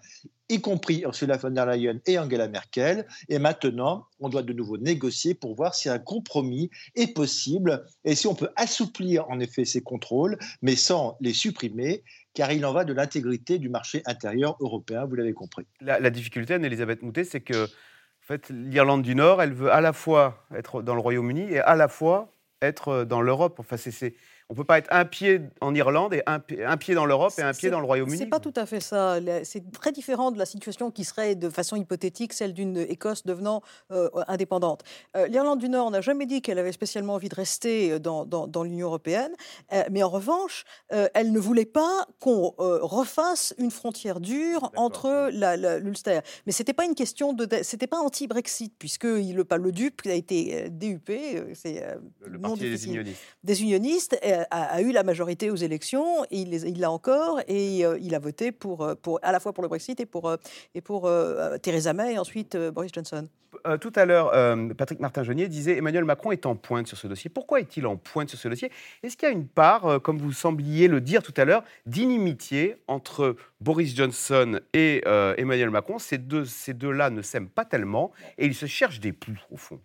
y 0.48 0.60
compris 0.60 1.02
Ursula 1.02 1.36
von 1.36 1.50
der 1.50 1.66
Leyen 1.66 2.00
et 2.06 2.18
Angela 2.18 2.48
Merkel. 2.48 3.06
Et 3.28 3.38
maintenant, 3.38 4.06
on 4.20 4.28
doit 4.28 4.42
de 4.42 4.52
nouveau 4.52 4.78
négocier 4.78 5.34
pour 5.34 5.54
voir 5.54 5.74
si 5.74 5.88
un 5.88 5.98
compromis 5.98 6.70
est 6.94 7.14
possible 7.14 7.84
et 8.04 8.14
si 8.14 8.26
on 8.26 8.34
peut 8.34 8.50
assouplir 8.56 9.28
en 9.28 9.40
effet 9.40 9.57
ces 9.64 9.80
contrôles, 9.80 10.38
mais 10.62 10.76
sans 10.76 11.16
les 11.20 11.32
supprimer, 11.32 12.02
car 12.34 12.52
il 12.52 12.64
en 12.64 12.72
va 12.72 12.84
de 12.84 12.92
l'intégrité 12.92 13.58
du 13.58 13.68
marché 13.68 14.02
intérieur 14.06 14.56
européen, 14.60 15.04
vous 15.06 15.14
l'avez 15.14 15.32
compris. 15.32 15.66
La, 15.80 16.10
difficulté, 16.10 16.54
Anne-Elisabeth 16.54 17.02
Moutet, 17.02 17.24
c'est 17.24 17.40
que 17.40 17.64
en 17.64 18.26
fait, 18.28 18.50
l'Irlande 18.50 19.02
du 19.02 19.14
Nord, 19.14 19.40
elle 19.40 19.54
veut 19.54 19.72
à 19.72 19.80
la 19.80 19.92
fois 19.92 20.46
être 20.54 20.82
dans 20.82 20.94
le 20.94 21.00
Royaume-Uni 21.00 21.50
et 21.50 21.60
à 21.60 21.76
la 21.76 21.88
fois 21.88 22.34
être 22.60 23.04
dans 23.04 23.22
l'Europe. 23.22 23.58
Enfin, 23.58 23.76
c'est 23.78 24.14
On 24.50 24.54
ne 24.54 24.56
peut 24.56 24.64
pas 24.64 24.78
être 24.78 24.88
un 24.90 25.04
pied 25.04 25.42
en 25.60 25.74
Irlande 25.74 26.14
et 26.14 26.22
un, 26.26 26.38
pied 26.38 26.94
dans 26.94 27.04
l'Europe 27.04 27.34
et 27.36 27.42
un 27.42 27.52
pied 27.52 27.68
dans 27.68 27.80
le 27.80 27.84
Royaume-Uni. 27.84 28.16
C'est 28.16 28.26
pas 28.26 28.40
tout 28.40 28.54
à 28.56 28.64
fait 28.64 28.80
ça. 28.80 29.18
C'est 29.44 29.70
très 29.72 29.92
différent 29.92 30.30
de 30.30 30.38
la 30.38 30.46
situation 30.46 30.90
qui 30.90 31.04
serait 31.04 31.34
de 31.34 31.50
façon 31.50 31.76
hypothétique 31.76 32.32
celle 32.32 32.54
d'une 32.54 32.78
Écosse 32.78 33.26
devenant 33.26 33.62
euh, 33.92 34.08
indépendante. 34.26 34.84
Euh, 35.18 35.26
L'Irlande 35.26 35.58
du 35.58 35.68
Nord 35.68 35.90
n'a 35.90 36.00
jamais 36.00 36.24
dit 36.24 36.40
qu'elle 36.40 36.58
avait 36.58 36.72
spécialement 36.72 37.14
envie 37.14 37.28
de 37.28 37.34
rester 37.34 37.92
euh, 37.92 37.98
dans, 37.98 38.24
dans, 38.24 38.62
l'Union 38.62 38.86
européenne, 38.86 39.32
mais 39.90 40.02
en 40.02 40.08
revanche, 40.08 40.64
elle 40.90 41.32
ne 41.32 41.38
voulait 41.38 41.64
pas 41.64 42.06
qu'on 42.18 42.54
refasse 42.58 43.54
une 43.58 43.70
frontière 43.70 44.20
dure 44.20 44.72
entre 44.76 45.30
l'Ulster. 45.78 46.20
Mais 46.46 46.52
c'était 46.52 46.72
pas 46.72 46.84
une 46.84 46.94
question 46.94 47.32
de, 47.32 47.46
c'était 47.62 47.86
pas 47.86 47.98
anti-Brexit 47.98 48.74
puisque 48.78 49.04
il, 49.04 49.36
le, 49.36 49.46
le 49.56 49.72
DUP 49.72 50.06
a 50.06 50.12
été 50.12 50.68
DUP, 50.70 51.10
c'est 51.54 51.84
le, 52.26 52.38
parti 52.40 52.60
des 52.60 52.86
unionistes. 52.86 53.22
Des 53.44 53.62
unionistes 53.62 54.18
a, 54.50 54.82
eu 54.82 54.92
la 54.92 55.02
majorité 55.02 55.50
aux 55.50 55.56
élections, 55.56 56.24
il 56.30 56.80
l'a 56.80 56.90
encore, 56.90 57.40
et 57.48 57.84
euh, 57.84 57.98
il 58.00 58.14
a 58.14 58.18
voté 58.18 58.48
euh, 58.48 58.94
pour, 58.94 59.20
à 59.22 59.32
la 59.32 59.40
fois 59.40 59.52
pour 59.52 59.62
le 59.62 59.68
Brexit 59.68 60.00
et 60.00 60.06
pour, 60.06 60.28
euh, 61.06 61.58
Theresa 61.58 61.92
May 61.92 62.14
et 62.14 62.18
ensuite 62.18 62.56
Boris 62.56 62.92
Johnson. 62.92 63.28
tout 63.80 63.92
à 63.96 64.04
l'heure, 64.04 64.32
Patrick 64.76 65.00
Martin-Genier 65.00 65.48
disait 65.48 65.76
Emmanuel 65.76 66.04
Macron 66.04 66.32
est 66.32 66.46
en 66.46 66.56
pointe 66.56 66.86
sur 66.86 66.96
ce 66.96 67.06
dossier. 67.06 67.30
Pourquoi 67.30 67.60
est-il 67.60 67.86
en 67.86 67.96
pointe 67.96 68.28
sur 68.28 68.38
ce 68.38 68.48
dossier? 68.48 68.70
Est-ce 69.02 69.16
qu'il 69.16 69.28
y 69.28 69.32
a 69.32 69.34
une 69.34 69.48
part, 69.48 70.00
comme 70.02 70.18
vous 70.18 70.32
sembliez 70.32 70.88
le 70.88 71.00
dire 71.00 71.22
tout 71.22 71.34
à 71.36 71.44
l'heure, 71.44 71.64
d'inimitié 71.86 72.76
entre 72.86 73.36
Boris 73.60 73.94
Johnson 73.94 74.60
et 74.72 75.02
Emmanuel 75.36 75.70
Macron? 75.70 75.98
Ces 75.98 76.18
deux-là 76.18 77.10
ne 77.10 77.22
s'aiment 77.22 77.48
pas 77.48 77.64
tellement 77.64 78.12
et 78.36 78.46
ils 78.46 78.54
se 78.54 78.66
cherchent 78.66 79.00
des 79.00 79.12
poux, 79.12 79.38
au 79.50 79.56
fond. 79.56 79.80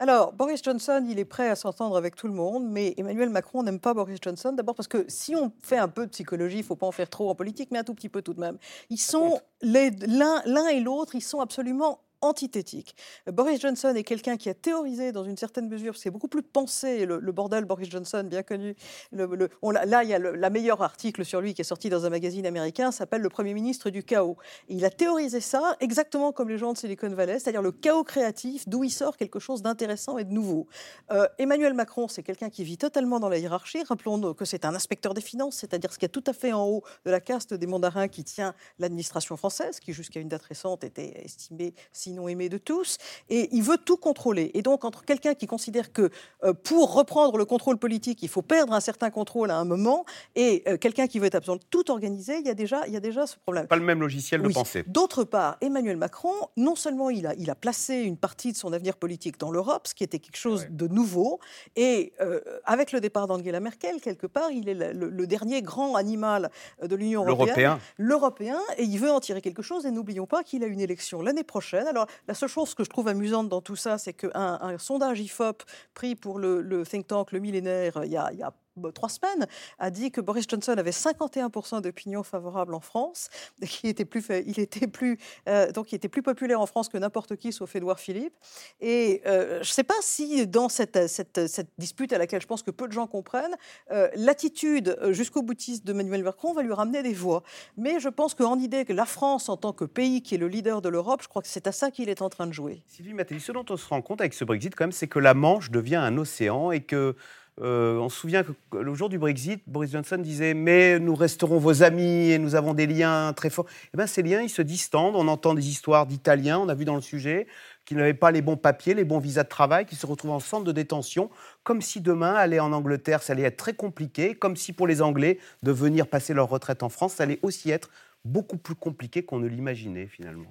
Alors, 0.00 0.32
Boris 0.32 0.60
Johnson, 0.62 1.06
il 1.08 1.20
est 1.20 1.24
prêt 1.24 1.48
à 1.48 1.54
s'entendre 1.54 1.96
avec 1.96 2.16
tout 2.16 2.26
le 2.26 2.34
monde, 2.34 2.68
mais 2.68 2.94
Emmanuel 2.96 3.30
Macron 3.30 3.62
n'aime 3.62 3.78
pas 3.78 3.94
Boris 3.94 4.18
Johnson. 4.20 4.52
D'abord 4.52 4.74
parce 4.74 4.88
que 4.88 5.04
si 5.08 5.36
on 5.36 5.52
fait 5.62 5.78
un 5.78 5.88
peu 5.88 6.04
de 6.06 6.10
psychologie, 6.10 6.56
il 6.56 6.60
ne 6.60 6.64
faut 6.64 6.74
pas 6.74 6.86
en 6.86 6.92
faire 6.92 7.08
trop 7.08 7.30
en 7.30 7.34
politique, 7.36 7.70
mais 7.70 7.78
un 7.78 7.84
tout 7.84 7.94
petit 7.94 8.08
peu 8.08 8.20
tout 8.20 8.34
de 8.34 8.40
même. 8.40 8.58
Ils 8.90 8.98
sont 8.98 9.40
l'un 9.62 10.68
et 10.68 10.80
l'autre, 10.80 11.14
ils 11.14 11.22
sont 11.22 11.40
absolument 11.40 12.00
antithétique. 12.24 12.96
Boris 13.26 13.60
Johnson 13.60 13.94
est 13.94 14.02
quelqu'un 14.02 14.36
qui 14.36 14.48
a 14.48 14.54
théorisé 14.54 15.12
dans 15.12 15.24
une 15.24 15.36
certaine 15.36 15.68
mesure, 15.68 15.96
c'est 15.96 16.10
beaucoup 16.10 16.28
plus 16.28 16.42
pensé, 16.42 17.06
le, 17.06 17.32
bordel 17.32 17.64
Boris 17.64 17.90
Johnson, 17.90 18.24
bien 18.24 18.42
connu. 18.42 18.74
Le, 19.12 19.48
on, 19.62 19.70
là, 19.70 20.02
il 20.02 20.08
y 20.08 20.14
a 20.14 20.18
la 20.18 20.50
meilleur 20.50 20.82
article 20.82 21.24
sur 21.24 21.40
lui 21.40 21.54
qui 21.54 21.60
est 21.60 21.64
sorti 21.64 21.90
dans 21.90 22.06
un 22.06 22.10
magazine 22.10 22.46
américain, 22.46 22.92
s'appelle 22.92 23.20
Le 23.20 23.28
Premier 23.28 23.54
ministre 23.54 23.90
du 23.90 24.02
chaos. 24.02 24.36
Et 24.68 24.74
il 24.74 24.84
a 24.84 24.90
théorisé 24.90 25.40
ça 25.40 25.76
exactement 25.80 26.32
comme 26.32 26.48
les 26.48 26.58
gens 26.58 26.72
de 26.72 26.78
Silicon 26.78 27.08
Valley, 27.10 27.38
c'est-à-dire 27.38 27.62
le 27.62 27.72
chaos 27.72 28.04
créatif, 28.04 28.68
d'où 28.68 28.84
il 28.84 28.90
sort 28.90 29.16
quelque 29.16 29.38
chose 29.38 29.62
d'intéressant 29.62 30.18
et 30.18 30.24
de 30.24 30.32
nouveau. 30.32 30.66
Euh, 31.10 31.26
Emmanuel 31.38 31.74
Macron, 31.74 32.08
c'est 32.08 32.22
quelqu'un 32.22 32.50
qui 32.50 32.64
vit 32.64 32.78
totalement 32.78 33.20
dans 33.20 33.28
la 33.28 33.38
hiérarchie. 33.38 33.82
Rappelons 33.82 34.34
que 34.34 34.44
c'est 34.44 34.64
un 34.64 34.74
inspecteur 34.74 35.14
des 35.14 35.20
finances, 35.20 35.56
c'est-à-dire 35.56 35.92
ce 35.92 35.98
qui 35.98 36.04
est 36.04 36.08
tout 36.08 36.24
à 36.26 36.32
fait 36.32 36.52
en 36.52 36.64
haut 36.66 36.82
de 37.04 37.10
la 37.10 37.20
caste 37.20 37.54
des 37.54 37.66
mandarins 37.66 38.08
qui 38.08 38.24
tient 38.24 38.54
l'administration 38.78 39.36
française, 39.36 39.80
qui 39.80 39.92
jusqu'à 39.92 40.20
une 40.20 40.28
date 40.28 40.42
récente 40.42 40.84
était 40.84 41.22
estimée, 41.24 41.74
si 41.92 42.12
sinon 42.14 42.28
aimé 42.28 42.48
de 42.48 42.58
tous, 42.58 42.98
et 43.28 43.48
il 43.52 43.62
veut 43.62 43.76
tout 43.76 43.96
contrôler. 43.96 44.52
Et 44.54 44.62
donc, 44.62 44.84
entre 44.84 45.04
quelqu'un 45.04 45.34
qui 45.34 45.46
considère 45.46 45.92
que 45.92 46.10
euh, 46.44 46.52
pour 46.52 46.94
reprendre 46.94 47.36
le 47.36 47.44
contrôle 47.44 47.76
politique, 47.76 48.22
il 48.22 48.28
faut 48.28 48.42
perdre 48.42 48.72
un 48.72 48.80
certain 48.80 49.10
contrôle 49.10 49.50
à 49.50 49.56
un 49.56 49.64
moment, 49.64 50.04
et 50.36 50.62
euh, 50.68 50.76
quelqu'un 50.76 51.08
qui 51.08 51.18
veut 51.18 51.26
être 51.26 51.34
absolument 51.34 51.62
tout 51.70 51.90
organisé, 51.90 52.38
il 52.38 52.46
y, 52.46 52.50
a 52.50 52.54
déjà, 52.54 52.86
il 52.86 52.92
y 52.92 52.96
a 52.96 53.00
déjà 53.00 53.26
ce 53.26 53.36
problème. 53.36 53.66
Pas 53.66 53.76
le 53.76 53.82
même 53.82 54.00
logiciel 54.00 54.42
de 54.42 54.48
pensée. 54.48 54.84
D'autre 54.86 55.24
part, 55.24 55.56
Emmanuel 55.60 55.96
Macron, 55.96 56.34
non 56.56 56.76
seulement 56.76 57.10
il 57.10 57.26
a, 57.26 57.34
il 57.34 57.50
a 57.50 57.56
placé 57.56 57.96
une 58.02 58.16
partie 58.16 58.52
de 58.52 58.56
son 58.56 58.72
avenir 58.72 58.96
politique 58.96 59.38
dans 59.40 59.50
l'Europe, 59.50 59.88
ce 59.88 59.94
qui 59.94 60.04
était 60.04 60.20
quelque 60.20 60.36
chose 60.36 60.66
de 60.70 60.86
nouveau, 60.86 61.40
et 61.74 62.12
euh, 62.20 62.40
avec 62.64 62.92
le 62.92 63.00
départ 63.00 63.26
d'Angela 63.26 63.58
Merkel, 63.58 64.00
quelque 64.00 64.28
part, 64.28 64.52
il 64.52 64.68
est 64.68 64.74
le, 64.74 65.26
dernier 65.26 65.62
grand 65.62 65.96
animal 65.96 66.50
de 66.82 66.94
l'Union 66.94 67.26
européenne. 67.26 67.78
L'Européen. 67.96 68.60
et 68.76 68.84
il 68.84 68.98
veut 69.00 69.10
en 69.10 69.20
tirer 69.20 69.40
quelque 69.40 69.62
chose, 69.62 69.84
et 69.84 69.90
n'oublions 69.90 70.26
pas 70.26 70.44
qu'il 70.44 70.62
a 70.62 70.66
une 70.66 70.80
élection 70.80 71.22
l'année 71.22 71.44
prochaine. 71.44 71.86
Alors, 71.86 72.03
la 72.28 72.34
seule 72.34 72.48
chose 72.48 72.74
que 72.74 72.84
je 72.84 72.90
trouve 72.90 73.08
amusante 73.08 73.48
dans 73.48 73.60
tout 73.60 73.76
ça, 73.76 73.98
c'est 73.98 74.12
qu'un 74.12 74.58
un 74.60 74.78
sondage 74.78 75.20
IFOP 75.20 75.62
pris 75.94 76.14
pour 76.14 76.38
le, 76.38 76.84
think 76.84 77.06
tank 77.06 77.32
Le 77.32 77.40
Millénaire 77.40 78.00
il 78.04 78.10
y 78.10 78.16
a, 78.16 78.30
il 78.32 78.38
y 78.38 78.42
a 78.42 78.52
trois 78.94 79.08
semaines, 79.08 79.46
a 79.78 79.90
dit 79.90 80.10
que 80.10 80.20
Boris 80.20 80.46
Johnson 80.48 80.74
avait 80.76 80.90
51% 80.90 81.82
d'opinion 81.82 82.22
favorable 82.22 82.74
en 82.74 82.80
France, 82.80 83.28
était 83.84 84.04
plus, 84.04 84.26
il 84.46 84.58
était 84.60 84.86
plus, 84.86 85.18
euh, 85.48 85.70
donc 85.72 85.92
il 85.92 85.96
était 85.96 86.08
plus 86.08 86.22
populaire 86.22 86.60
en 86.60 86.66
France 86.66 86.88
que 86.88 86.98
n'importe 86.98 87.36
qui 87.36 87.52
sauf 87.52 87.74
Édouard 87.74 88.00
Philippe. 88.00 88.34
Et 88.80 89.22
euh, 89.26 89.54
je 89.62 89.70
ne 89.70 89.74
sais 89.74 89.84
pas 89.84 89.94
si 90.00 90.46
dans 90.46 90.68
cette, 90.68 91.08
cette, 91.08 91.46
cette, 91.46 91.70
dispute 91.78 92.12
à 92.12 92.18
laquelle 92.18 92.40
je 92.40 92.46
pense 92.46 92.62
que 92.62 92.70
peu 92.70 92.86
de 92.86 92.92
gens 92.92 93.06
comprennent, 93.06 93.56
euh, 93.90 94.08
l'attitude 94.16 94.98
jusqu'au 95.10 95.42
boutiste 95.42 95.84
de 95.84 95.92
Emmanuel 95.94 96.24
Macron 96.24 96.52
va 96.52 96.62
lui 96.62 96.72
ramener 96.72 97.02
des 97.02 97.12
voix. 97.12 97.42
Mais 97.76 98.00
je 98.00 98.08
pense 98.08 98.34
qu'en 98.34 98.58
idée 98.58 98.84
que 98.84 98.92
la 98.92 99.06
France, 99.06 99.48
en 99.48 99.56
tant 99.56 99.72
que 99.72 99.84
pays 99.84 100.22
qui 100.22 100.34
est 100.34 100.38
le 100.38 100.48
leader 100.48 100.82
de 100.82 100.88
l'Europe, 100.88 101.22
je 101.22 101.28
crois 101.28 101.42
que 101.42 101.48
c'est 101.48 101.66
à 101.66 101.72
ça 101.72 101.90
qu'il 101.90 102.08
est 102.08 102.22
en 102.22 102.28
train 102.28 102.46
de 102.46 102.52
jouer. 102.52 102.82
Sylvie 102.86 103.14
Mattei, 103.14 103.38
ce 103.38 103.52
dont 103.52 103.64
on 103.70 103.76
se 103.76 103.86
rend 103.86 104.02
compte 104.02 104.20
avec 104.20 104.34
ce 104.34 104.44
Brexit, 104.44 104.74
quand 104.74 104.84
même, 104.84 104.92
c'est 104.92 105.08
que 105.08 105.18
la 105.18 105.34
Manche 105.34 105.70
devient 105.70 105.96
un 105.96 106.16
océan 106.18 106.70
et 106.70 106.80
que 106.80 107.16
euh, 107.60 107.98
on 107.98 108.08
se 108.08 108.18
souvient 108.18 108.42
que 108.42 108.52
le 108.76 108.94
jour 108.94 109.08
du 109.08 109.18
Brexit, 109.18 109.62
Boris 109.68 109.92
Johnson 109.92 110.18
disait 110.18 110.54
Mais 110.54 110.98
nous 110.98 111.14
resterons 111.14 111.58
vos 111.58 111.82
amis 111.84 112.30
et 112.30 112.38
nous 112.38 112.56
avons 112.56 112.74
des 112.74 112.86
liens 112.86 113.32
très 113.32 113.48
forts. 113.50 113.66
Eh 113.92 113.96
bien, 113.96 114.06
ces 114.06 114.22
liens, 114.22 114.42
ils 114.42 114.48
se 114.48 114.62
distendent. 114.62 115.14
On 115.14 115.28
entend 115.28 115.54
des 115.54 115.68
histoires 115.68 116.06
d'Italiens, 116.06 116.58
on 116.58 116.68
a 116.68 116.74
vu 116.74 116.84
dans 116.84 116.96
le 116.96 117.00
sujet, 117.00 117.46
qui 117.84 117.94
n'avaient 117.94 118.14
pas 118.14 118.32
les 118.32 118.42
bons 118.42 118.56
papiers, 118.56 118.94
les 118.94 119.04
bons 119.04 119.20
visas 119.20 119.44
de 119.44 119.48
travail, 119.48 119.86
qui 119.86 119.94
se 119.94 120.06
retrouvent 120.06 120.32
en 120.32 120.40
centre 120.40 120.64
de 120.64 120.72
détention, 120.72 121.30
comme 121.62 121.80
si 121.80 122.00
demain, 122.00 122.34
aller 122.34 122.58
en 122.58 122.72
Angleterre, 122.72 123.22
ça 123.22 123.34
allait 123.34 123.42
être 123.42 123.56
très 123.56 123.74
compliqué, 123.74 124.34
comme 124.34 124.56
si 124.56 124.72
pour 124.72 124.86
les 124.86 125.00
Anglais, 125.00 125.38
de 125.62 125.70
venir 125.70 126.08
passer 126.08 126.34
leur 126.34 126.48
retraite 126.48 126.82
en 126.82 126.88
France, 126.88 127.14
ça 127.14 127.22
allait 127.22 127.38
aussi 127.42 127.70
être 127.70 127.90
beaucoup 128.24 128.56
plus 128.56 128.74
compliqué 128.74 129.22
qu'on 129.22 129.38
ne 129.38 129.46
l'imaginait 129.46 130.06
finalement. 130.06 130.50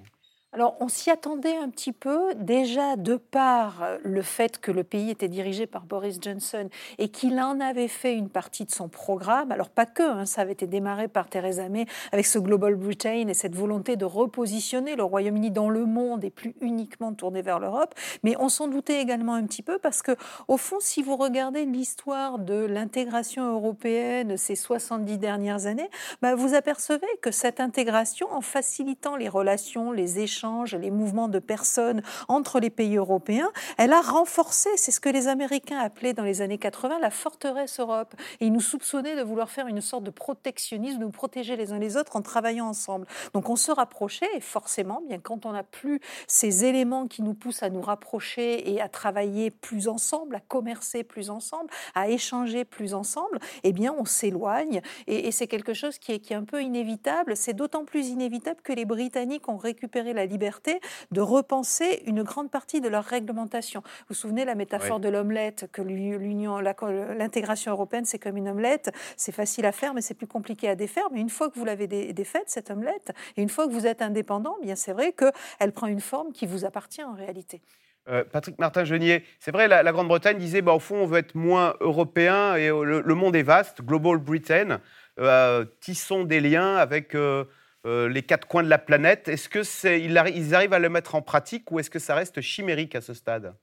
Alors, 0.54 0.76
on 0.78 0.86
s'y 0.86 1.10
attendait 1.10 1.56
un 1.56 1.68
petit 1.68 1.90
peu, 1.90 2.32
déjà 2.36 2.94
de 2.94 3.16
par 3.16 3.82
le 4.04 4.22
fait 4.22 4.60
que 4.60 4.70
le 4.70 4.84
pays 4.84 5.10
était 5.10 5.26
dirigé 5.26 5.66
par 5.66 5.82
Boris 5.82 6.18
Johnson 6.20 6.68
et 6.98 7.08
qu'il 7.08 7.40
en 7.40 7.58
avait 7.58 7.88
fait 7.88 8.14
une 8.14 8.28
partie 8.28 8.64
de 8.64 8.70
son 8.70 8.88
programme. 8.88 9.50
Alors, 9.50 9.68
pas 9.68 9.84
que, 9.84 10.04
hein, 10.04 10.26
ça 10.26 10.42
avait 10.42 10.52
été 10.52 10.68
démarré 10.68 11.08
par 11.08 11.28
Theresa 11.28 11.68
May 11.68 11.86
avec 12.12 12.24
ce 12.24 12.38
Global 12.38 12.76
Britain 12.76 13.26
et 13.26 13.34
cette 13.34 13.56
volonté 13.56 13.96
de 13.96 14.04
repositionner 14.04 14.94
le 14.94 15.02
Royaume-Uni 15.02 15.50
dans 15.50 15.70
le 15.70 15.86
monde 15.86 16.22
et 16.22 16.30
plus 16.30 16.54
uniquement 16.60 17.12
tourné 17.14 17.42
vers 17.42 17.58
l'Europe. 17.58 17.92
Mais 18.22 18.36
on 18.38 18.48
s'en 18.48 18.68
doutait 18.68 19.02
également 19.02 19.34
un 19.34 19.46
petit 19.46 19.62
peu 19.62 19.80
parce 19.80 20.02
que, 20.02 20.12
au 20.46 20.56
fond, 20.56 20.76
si 20.78 21.02
vous 21.02 21.16
regardez 21.16 21.64
l'histoire 21.64 22.38
de 22.38 22.64
l'intégration 22.64 23.52
européenne 23.52 24.36
ces 24.36 24.54
70 24.54 25.18
dernières 25.18 25.66
années, 25.66 25.90
bah, 26.22 26.36
vous 26.36 26.54
apercevez 26.54 27.08
que 27.22 27.32
cette 27.32 27.58
intégration, 27.58 28.32
en 28.32 28.40
facilitant 28.40 29.16
les 29.16 29.28
relations, 29.28 29.90
les 29.90 30.20
échanges, 30.20 30.43
les 30.78 30.90
mouvements 30.90 31.28
de 31.28 31.38
personnes 31.38 32.02
entre 32.28 32.60
les 32.60 32.70
pays 32.70 32.96
européens, 32.96 33.50
elle 33.78 33.92
a 33.92 34.00
renforcé, 34.00 34.68
c'est 34.76 34.90
ce 34.90 35.00
que 35.00 35.08
les 35.08 35.28
Américains 35.28 35.78
appelaient 35.78 36.12
dans 36.12 36.22
les 36.22 36.42
années 36.42 36.58
80 36.58 36.98
la 37.00 37.10
forteresse 37.10 37.80
Europe. 37.80 38.14
Et 38.40 38.46
ils 38.46 38.52
nous 38.52 38.60
soupçonnaient 38.60 39.16
de 39.16 39.22
vouloir 39.22 39.50
faire 39.50 39.66
une 39.66 39.80
sorte 39.80 40.04
de 40.04 40.10
protectionnisme, 40.10 40.98
de 40.98 41.04
nous 41.04 41.10
protéger 41.10 41.56
les 41.56 41.72
uns 41.72 41.78
les 41.78 41.96
autres 41.96 42.16
en 42.16 42.22
travaillant 42.22 42.66
ensemble. 42.66 43.06
Donc 43.32 43.48
on 43.48 43.56
se 43.56 43.72
rapprochait 43.72 44.28
et 44.34 44.40
forcément, 44.40 45.02
bien 45.08 45.18
quand 45.18 45.46
on 45.46 45.52
n'a 45.52 45.62
plus 45.62 46.00
ces 46.26 46.64
éléments 46.64 47.06
qui 47.06 47.22
nous 47.22 47.34
poussent 47.34 47.62
à 47.62 47.70
nous 47.70 47.80
rapprocher 47.80 48.70
et 48.70 48.80
à 48.80 48.88
travailler 48.88 49.50
plus 49.50 49.88
ensemble, 49.88 50.36
à 50.36 50.40
commercer 50.40 51.04
plus 51.04 51.30
ensemble, 51.30 51.70
à 51.94 52.08
échanger 52.08 52.64
plus 52.64 52.94
ensemble, 52.94 53.38
eh 53.62 53.72
bien 53.72 53.94
on 53.96 54.04
s'éloigne 54.04 54.80
et, 55.06 55.32
c'est 55.34 55.46
quelque 55.48 55.74
chose 55.74 55.98
qui 55.98 56.12
est, 56.12 56.20
qui 56.20 56.32
est 56.32 56.36
un 56.36 56.44
peu 56.44 56.62
inévitable. 56.62 57.36
C'est 57.36 57.54
d'autant 57.54 57.84
plus 57.84 58.08
inévitable 58.08 58.60
que 58.62 58.72
les 58.72 58.84
Britanniques 58.84 59.48
ont 59.48 59.56
récupéré 59.56 60.12
la 60.12 60.26
liberté 60.34 60.80
de 61.12 61.20
repenser 61.20 62.02
une 62.06 62.22
grande 62.24 62.50
partie 62.50 62.80
de 62.80 62.88
leur 62.88 63.04
réglementation. 63.04 63.80
Vous 63.84 64.04
vous 64.10 64.14
souvenez 64.14 64.44
la 64.44 64.56
métaphore 64.56 64.98
de 64.98 65.08
l'omelette, 65.08 65.68
que 65.72 65.80
l'union, 65.80 66.58
l'intégration 66.58 67.70
européenne, 67.70 68.04
c'est 68.04 68.18
comme 68.18 68.36
une 68.36 68.48
omelette. 68.48 68.90
C'est 69.16 69.32
facile 69.32 69.64
à 69.64 69.72
faire, 69.72 69.94
mais 69.94 70.00
c'est 70.00 70.14
plus 70.14 70.26
compliqué 70.26 70.68
à 70.68 70.74
défaire. 70.74 71.04
Mais 71.12 71.20
une 71.20 71.30
fois 71.30 71.48
que 71.48 71.58
vous 71.58 71.64
l'avez 71.64 71.86
défaite, 72.12 72.44
cette 72.48 72.70
omelette, 72.70 73.12
et 73.36 73.42
une 73.42 73.48
fois 73.48 73.68
que 73.68 73.72
vous 73.72 73.86
êtes 73.86 74.02
indépendant, 74.02 74.56
bien 74.60 74.74
c'est 74.74 74.92
vrai 74.92 75.12
qu'elle 75.12 75.72
prend 75.72 75.86
une 75.86 76.00
forme 76.00 76.32
qui 76.32 76.46
vous 76.46 76.64
appartient 76.64 77.04
en 77.04 77.14
réalité. 77.14 77.62
Euh, 78.08 78.22
Patrick 78.30 78.58
Martin-Genier, 78.58 79.24
c'est 79.38 79.50
vrai, 79.50 79.66
la, 79.66 79.92
Grande-Bretagne 79.92 80.36
disait, 80.36 80.60
bah, 80.60 80.74
au 80.74 80.78
fond, 80.78 80.96
on 80.96 81.06
veut 81.06 81.18
être 81.18 81.34
moins 81.34 81.74
européen 81.80 82.54
et 82.56 82.68
euh, 82.68 83.02
le, 83.02 83.14
monde 83.14 83.34
est 83.34 83.42
vaste, 83.42 83.80
Global 83.80 84.18
Britain, 84.18 84.80
euh, 85.20 85.64
tissons 85.80 86.24
des 86.24 86.40
liens 86.40 86.76
avec 86.76 87.14
euh, 87.14 87.44
les 87.84 88.22
quatre 88.22 88.46
coins 88.48 88.62
de 88.62 88.68
la 88.68 88.78
planète. 88.78 89.28
Est-ce 89.28 89.48
qu'ils 89.48 90.18
arrivent 90.54 90.72
à 90.72 90.78
le 90.78 90.88
mettre 90.88 91.14
en 91.14 91.22
pratique 91.22 91.70
ou 91.70 91.78
est-ce 91.78 91.90
que 91.90 91.98
ça 91.98 92.14
reste 92.14 92.40
chimérique 92.40 92.94
à 92.94 93.00
ce 93.00 93.14
stade? 93.14 93.54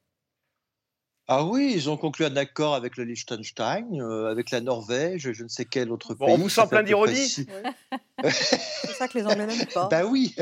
Ah 1.28 1.46
oui, 1.46 1.72
ils 1.74 1.90
ont 1.90 1.98
conclu 1.98 2.26
un 2.26 2.36
accord 2.36 2.76
avec 2.76 2.98
le 2.98 3.04
Liechtenstein, 3.04 4.02
euh, 4.02 4.30
avec 4.30 4.52
la 4.52 4.60
Norvège, 4.60 5.32
je 5.32 5.44
ne 5.44 5.48
sais 5.48 5.66
quel 5.66 5.92
autre 5.92 6.14
pays. 6.14 6.28
On 6.30 6.38
vous 6.38 6.50
sent 6.50 6.68
plein 6.70 6.84
d'ironie 6.84 7.46
C'est 8.24 8.94
ça 8.94 9.08
que 9.08 9.18
les 9.18 9.26
Anglais 9.26 9.48
n'aiment 9.48 9.66
pas. 9.74 9.88
Ben 9.88 10.04
oui, 10.04 10.36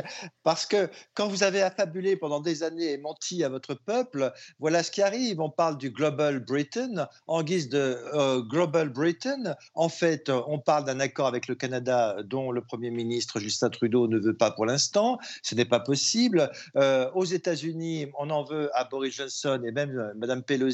parce 0.44 0.66
que 0.66 0.90
quand 1.14 1.28
vous 1.28 1.44
avez 1.44 1.62
affabulé 1.62 2.16
pendant 2.16 2.40
des 2.40 2.64
années 2.64 2.94
et 2.94 2.98
menti 2.98 3.44
à 3.44 3.50
votre 3.50 3.74
peuple, 3.74 4.34
voilà 4.60 4.84
ce 4.84 4.92
qui 4.92 5.02
arrive. 5.02 5.40
On 5.40 5.50
parle 5.50 5.78
du 5.78 5.92
Global 5.92 6.40
Britain 6.40 7.08
en 7.28 7.44
guise 7.44 7.70
de 7.70 7.98
euh, 8.14 8.42
Global 8.42 8.90
Britain. 8.90 9.56
En 9.76 9.90
fait, 9.90 10.30
on 10.30 10.60
parle 10.60 10.86
d'un 10.86 11.00
accord 11.00 11.28
avec 11.28 11.48
le 11.48 11.56
Canada 11.56 12.18
dont 12.26 12.52
le 12.52 12.62
Premier 12.62 12.90
ministre 12.90 13.40
Justin 13.40 13.70
Trudeau 13.70 14.08
ne 14.08 14.18
veut 14.18 14.36
pas 14.36 14.52
pour 14.52 14.66
l'instant. 14.66 15.20
Ce 15.44 15.56
n'est 15.56 15.66
pas 15.66 15.80
possible. 15.80 16.52
Euh, 16.76 17.10
aux 17.14 17.26
États-Unis, 17.26 18.08
on 18.18 18.30
en 18.30 18.44
veut 18.44 18.70
à 18.74 18.86
Boris 18.86 19.16
Johnson 19.16 19.62
et 19.66 19.72
même 19.72 20.14
Mme 20.18 20.44
Pelosi 20.44 20.69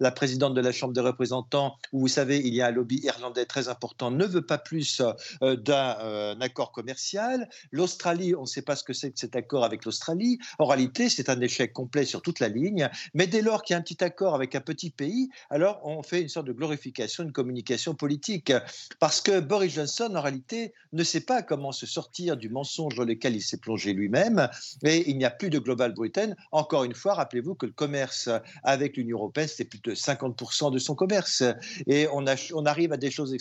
la 0.00 0.10
présidente 0.10 0.54
de 0.54 0.60
la 0.60 0.72
Chambre 0.72 0.92
des 0.92 1.00
représentants, 1.00 1.76
où 1.92 2.00
vous 2.00 2.08
savez, 2.08 2.38
il 2.38 2.54
y 2.54 2.60
a 2.60 2.66
un 2.66 2.70
lobby 2.70 3.00
irlandais 3.02 3.46
très 3.46 3.68
important, 3.68 4.10
ne 4.10 4.24
veut 4.24 4.44
pas 4.44 4.58
plus 4.58 5.02
euh, 5.42 5.56
d'un 5.56 5.96
euh, 6.00 6.34
accord 6.40 6.72
commercial. 6.72 7.48
L'Australie, 7.70 8.34
on 8.34 8.42
ne 8.42 8.46
sait 8.46 8.62
pas 8.62 8.76
ce 8.76 8.84
que 8.84 8.92
c'est 8.92 9.10
que 9.10 9.18
cet 9.18 9.36
accord 9.36 9.64
avec 9.64 9.84
l'Australie. 9.84 10.38
En 10.58 10.66
réalité, 10.66 11.08
c'est 11.08 11.28
un 11.28 11.40
échec 11.40 11.72
complet 11.72 12.04
sur 12.04 12.22
toute 12.22 12.40
la 12.40 12.48
ligne. 12.48 12.88
Mais 13.14 13.26
dès 13.26 13.42
lors 13.42 13.62
qu'il 13.62 13.74
y 13.74 13.76
a 13.76 13.78
un 13.78 13.82
petit 13.82 14.02
accord 14.02 14.34
avec 14.34 14.54
un 14.54 14.60
petit 14.60 14.90
pays, 14.90 15.30
alors 15.50 15.80
on 15.84 16.02
fait 16.02 16.20
une 16.20 16.28
sorte 16.28 16.46
de 16.46 16.52
glorification, 16.52 17.24
une 17.24 17.32
communication 17.32 17.94
politique. 17.94 18.52
Parce 18.98 19.20
que 19.20 19.40
Boris 19.40 19.74
Johnson, 19.74 20.12
en 20.14 20.20
réalité, 20.20 20.72
ne 20.92 21.04
sait 21.04 21.20
pas 21.20 21.42
comment 21.42 21.72
se 21.72 21.86
sortir 21.86 22.36
du 22.36 22.48
mensonge 22.48 22.94
dans 22.94 23.04
lequel 23.04 23.36
il 23.36 23.42
s'est 23.42 23.58
plongé 23.58 23.92
lui-même. 23.92 24.48
Et 24.84 25.10
il 25.10 25.18
n'y 25.18 25.24
a 25.24 25.30
plus 25.30 25.50
de 25.50 25.58
Global 25.58 25.92
Britain. 25.92 26.34
Encore 26.50 26.84
une 26.84 26.94
fois, 26.94 27.14
rappelez-vous 27.14 27.54
que 27.54 27.66
le 27.66 27.72
commerce 27.72 28.28
avec 28.62 28.96
l'Union 28.96 29.18
européenne, 29.18 29.31
c'est 29.46 29.64
plus 29.64 29.80
de 29.80 29.94
50% 29.94 30.72
de 30.72 30.78
son 30.78 30.94
commerce. 30.94 31.42
Et 31.86 32.06
on, 32.12 32.24
on, 32.54 32.66
arrive 32.66 32.92
à 32.92 32.96
des 32.96 33.10
choses 33.10 33.34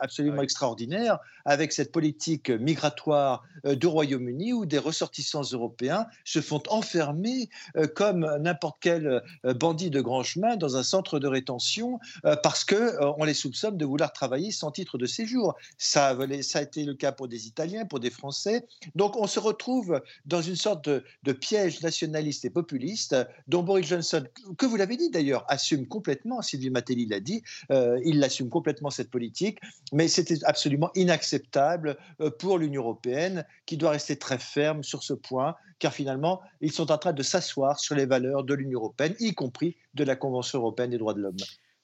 absolument 0.00 0.42
extraordinaires 0.42 1.18
avec 1.44 1.72
cette 1.72 1.92
politique 1.92 2.50
migratoire 2.50 3.42
euh, 3.64 3.74
du 3.74 3.86
Royaume-Uni 3.86 4.52
où 4.52 4.66
des 4.66 4.78
ressortissants 4.78 5.42
européens 5.52 6.06
se 6.24 6.40
font 6.40 6.62
enfermer 6.68 7.48
euh, 7.76 7.86
comme 7.86 8.28
n'importe 8.40 8.78
quel 8.80 9.22
euh, 9.44 9.54
bandit 9.54 9.90
de 9.90 10.00
grand 10.00 10.22
chemin 10.22 10.56
dans 10.56 10.76
un 10.76 10.82
centre 10.82 11.18
de 11.18 11.26
rétention 11.26 11.98
parce 12.42 12.64
qu'on 12.64 13.24
les 13.24 13.34
soupçonne 13.34 13.76
de 13.76 13.84
vouloir 13.84 14.12
travailler 14.12 14.50
sans 14.50 14.70
titre 14.70 14.98
de 14.98 15.06
séjour. 15.06 15.54
Ça, 15.78 16.16
ça 16.42 16.58
a 16.58 16.62
été 16.62 16.84
le 16.84 16.94
cas 16.94 17.12
pour 17.12 17.28
des 17.28 17.46
Italiens, 17.46 17.84
pour 17.86 18.00
des 18.00 18.10
Français. 18.10 18.66
Donc 18.94 19.16
on 19.16 19.26
se 19.26 19.40
retrouve 19.40 20.02
dans 20.26 20.42
une 20.42 20.56
sorte 20.56 20.84
de, 20.84 21.04
de 21.22 21.32
piège 21.32 21.82
nationaliste 21.82 22.44
et 22.44 22.50
populiste 22.50 23.16
dont 23.46 23.62
Boris 23.62 23.86
Johnson, 23.86 24.24
que 24.56 24.66
vous 24.66 24.76
l'avez 24.76 24.96
dit 24.96 25.10
d'ailleurs, 25.18 25.44
assume 25.48 25.86
complètement, 25.86 26.42
Sylvie 26.42 26.70
Matelli 26.70 27.06
l'a 27.06 27.20
dit, 27.20 27.42
euh, 27.70 28.00
il 28.04 28.22
assume 28.22 28.48
complètement 28.48 28.90
cette 28.90 29.10
politique, 29.10 29.58
mais 29.92 30.06
c'était 30.08 30.44
absolument 30.44 30.90
inacceptable 30.94 31.96
euh, 32.20 32.30
pour 32.30 32.58
l'Union 32.58 32.82
européenne 32.82 33.44
qui 33.66 33.76
doit 33.76 33.90
rester 33.90 34.16
très 34.16 34.38
ferme 34.38 34.82
sur 34.82 35.02
ce 35.02 35.14
point, 35.14 35.56
car 35.78 35.92
finalement, 35.92 36.40
ils 36.60 36.72
sont 36.72 36.90
en 36.92 36.98
train 36.98 37.12
de 37.12 37.22
s'asseoir 37.22 37.80
sur 37.80 37.94
les 37.94 38.06
valeurs 38.06 38.44
de 38.44 38.54
l'Union 38.54 38.78
européenne, 38.78 39.14
y 39.18 39.34
compris 39.34 39.76
de 39.94 40.04
la 40.04 40.16
Convention 40.16 40.60
européenne 40.60 40.90
des 40.90 40.98
droits 40.98 41.14
de 41.14 41.20
l'homme. 41.20 41.36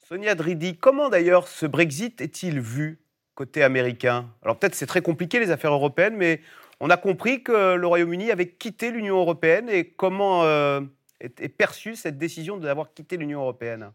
Sonia 0.09 0.35
Dridi, 0.35 0.77
comment 0.77 1.09
d'ailleurs 1.09 1.49
ce 1.49 1.67
Brexit 1.67 2.21
est-il 2.21 2.61
vu 2.61 3.01
côté 3.35 3.63
américain? 3.63 4.31
Alors 4.43 4.59
peut-être 4.59 4.75
c'est 4.75 4.87
très 4.87 5.03
compliqué 5.03 5.41
les 5.41 5.51
affaires 5.51 5.73
européennes, 5.73 6.15
mais 6.17 6.41
on 6.81 6.91
a 6.91 6.97
compris 6.97 7.43
que 7.43 7.75
le 7.75 7.87
Royaume-Uni 7.87 8.31
avait 8.31 8.49
quitté 8.49 8.91
l'Union 8.91 9.17
européenne 9.17 9.69
et 9.69 9.89
comment 9.89 10.45
euh, 10.45 10.81
est, 11.21 11.49
perçue 11.49 11.97
cette 11.97 12.19
décision 12.19 12.57
d'avoir 12.59 12.93
quitté 12.93 13.17
l'Union 13.17 13.41
européenne? 13.41 13.93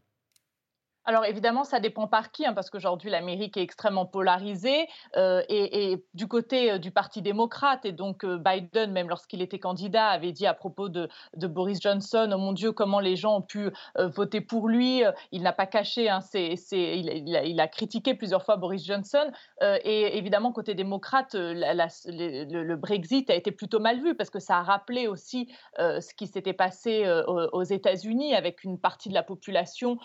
Alors 1.10 1.26
évidemment, 1.26 1.64
ça 1.64 1.80
dépend 1.80 2.06
par 2.06 2.32
qui, 2.32 2.46
hein, 2.46 2.54
parce 2.54 2.70
qu'aujourd'hui 2.70 3.10
l'Amérique 3.10 3.58
est 3.58 3.64
extrêmement 3.64 4.06
polarisée 4.06 4.88
euh, 5.18 5.42
et, 5.50 6.06
du 6.14 6.28
côté 6.28 6.74
euh, 6.74 6.78
du 6.78 6.92
Parti 6.92 7.24
démocrate 7.24 7.84
et 7.84 7.92
donc 7.92 8.24
euh, 8.24 8.38
Biden, 8.38 8.92
même 8.92 9.10
lorsqu'il 9.10 9.42
était 9.42 9.58
candidat, 9.58 10.06
avait 10.06 10.34
dit 10.34 10.46
à 10.46 10.54
propos 10.54 10.88
de, 10.88 11.10
Boris 11.36 11.82
Johnson, 11.82 12.30
oh 12.32 12.38
mon 12.38 12.54
Dieu, 12.54 12.74
comment 12.74 13.00
les 13.00 13.16
gens 13.16 13.38
ont 13.38 13.42
pu 13.42 13.72
voter 13.98 14.40
pour 14.40 14.68
lui. 14.68 15.02
Il 15.32 15.42
n'a 15.42 15.52
pas 15.52 15.66
caché, 15.66 16.10
hein, 16.10 16.20
il, 16.34 17.60
a, 17.60 17.68
critiqué 17.68 18.14
plusieurs 18.14 18.44
fois 18.44 18.58
Boris 18.58 18.86
Johnson 18.86 19.32
et 19.62 20.16
évidemment 20.18 20.52
côté 20.52 20.76
démocrate, 20.76 21.34
le, 21.34 22.76
Brexit 22.76 23.32
a 23.32 23.36
été 23.36 23.52
plutôt 23.52 23.80
mal 23.80 24.00
vu 24.00 24.14
parce 24.14 24.30
que 24.30 24.40
ça 24.40 24.58
a 24.58 24.62
rappelé 24.62 25.08
aussi 25.08 25.52
ce 25.78 26.14
qui 26.14 26.28
s'était 26.28 26.54
passé 26.54 27.04
aux 27.28 27.64
États-Unis 27.64 28.36
avec 28.36 28.64
une 28.64 28.78
partie 28.78 29.10
de 29.10 29.16
la 29.16 29.24
population 29.24 29.98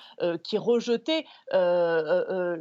qui 0.43 0.57
rejetait 0.57 0.94
euh, 0.95 1.25
euh, 1.53 2.25
euh, 2.31 2.57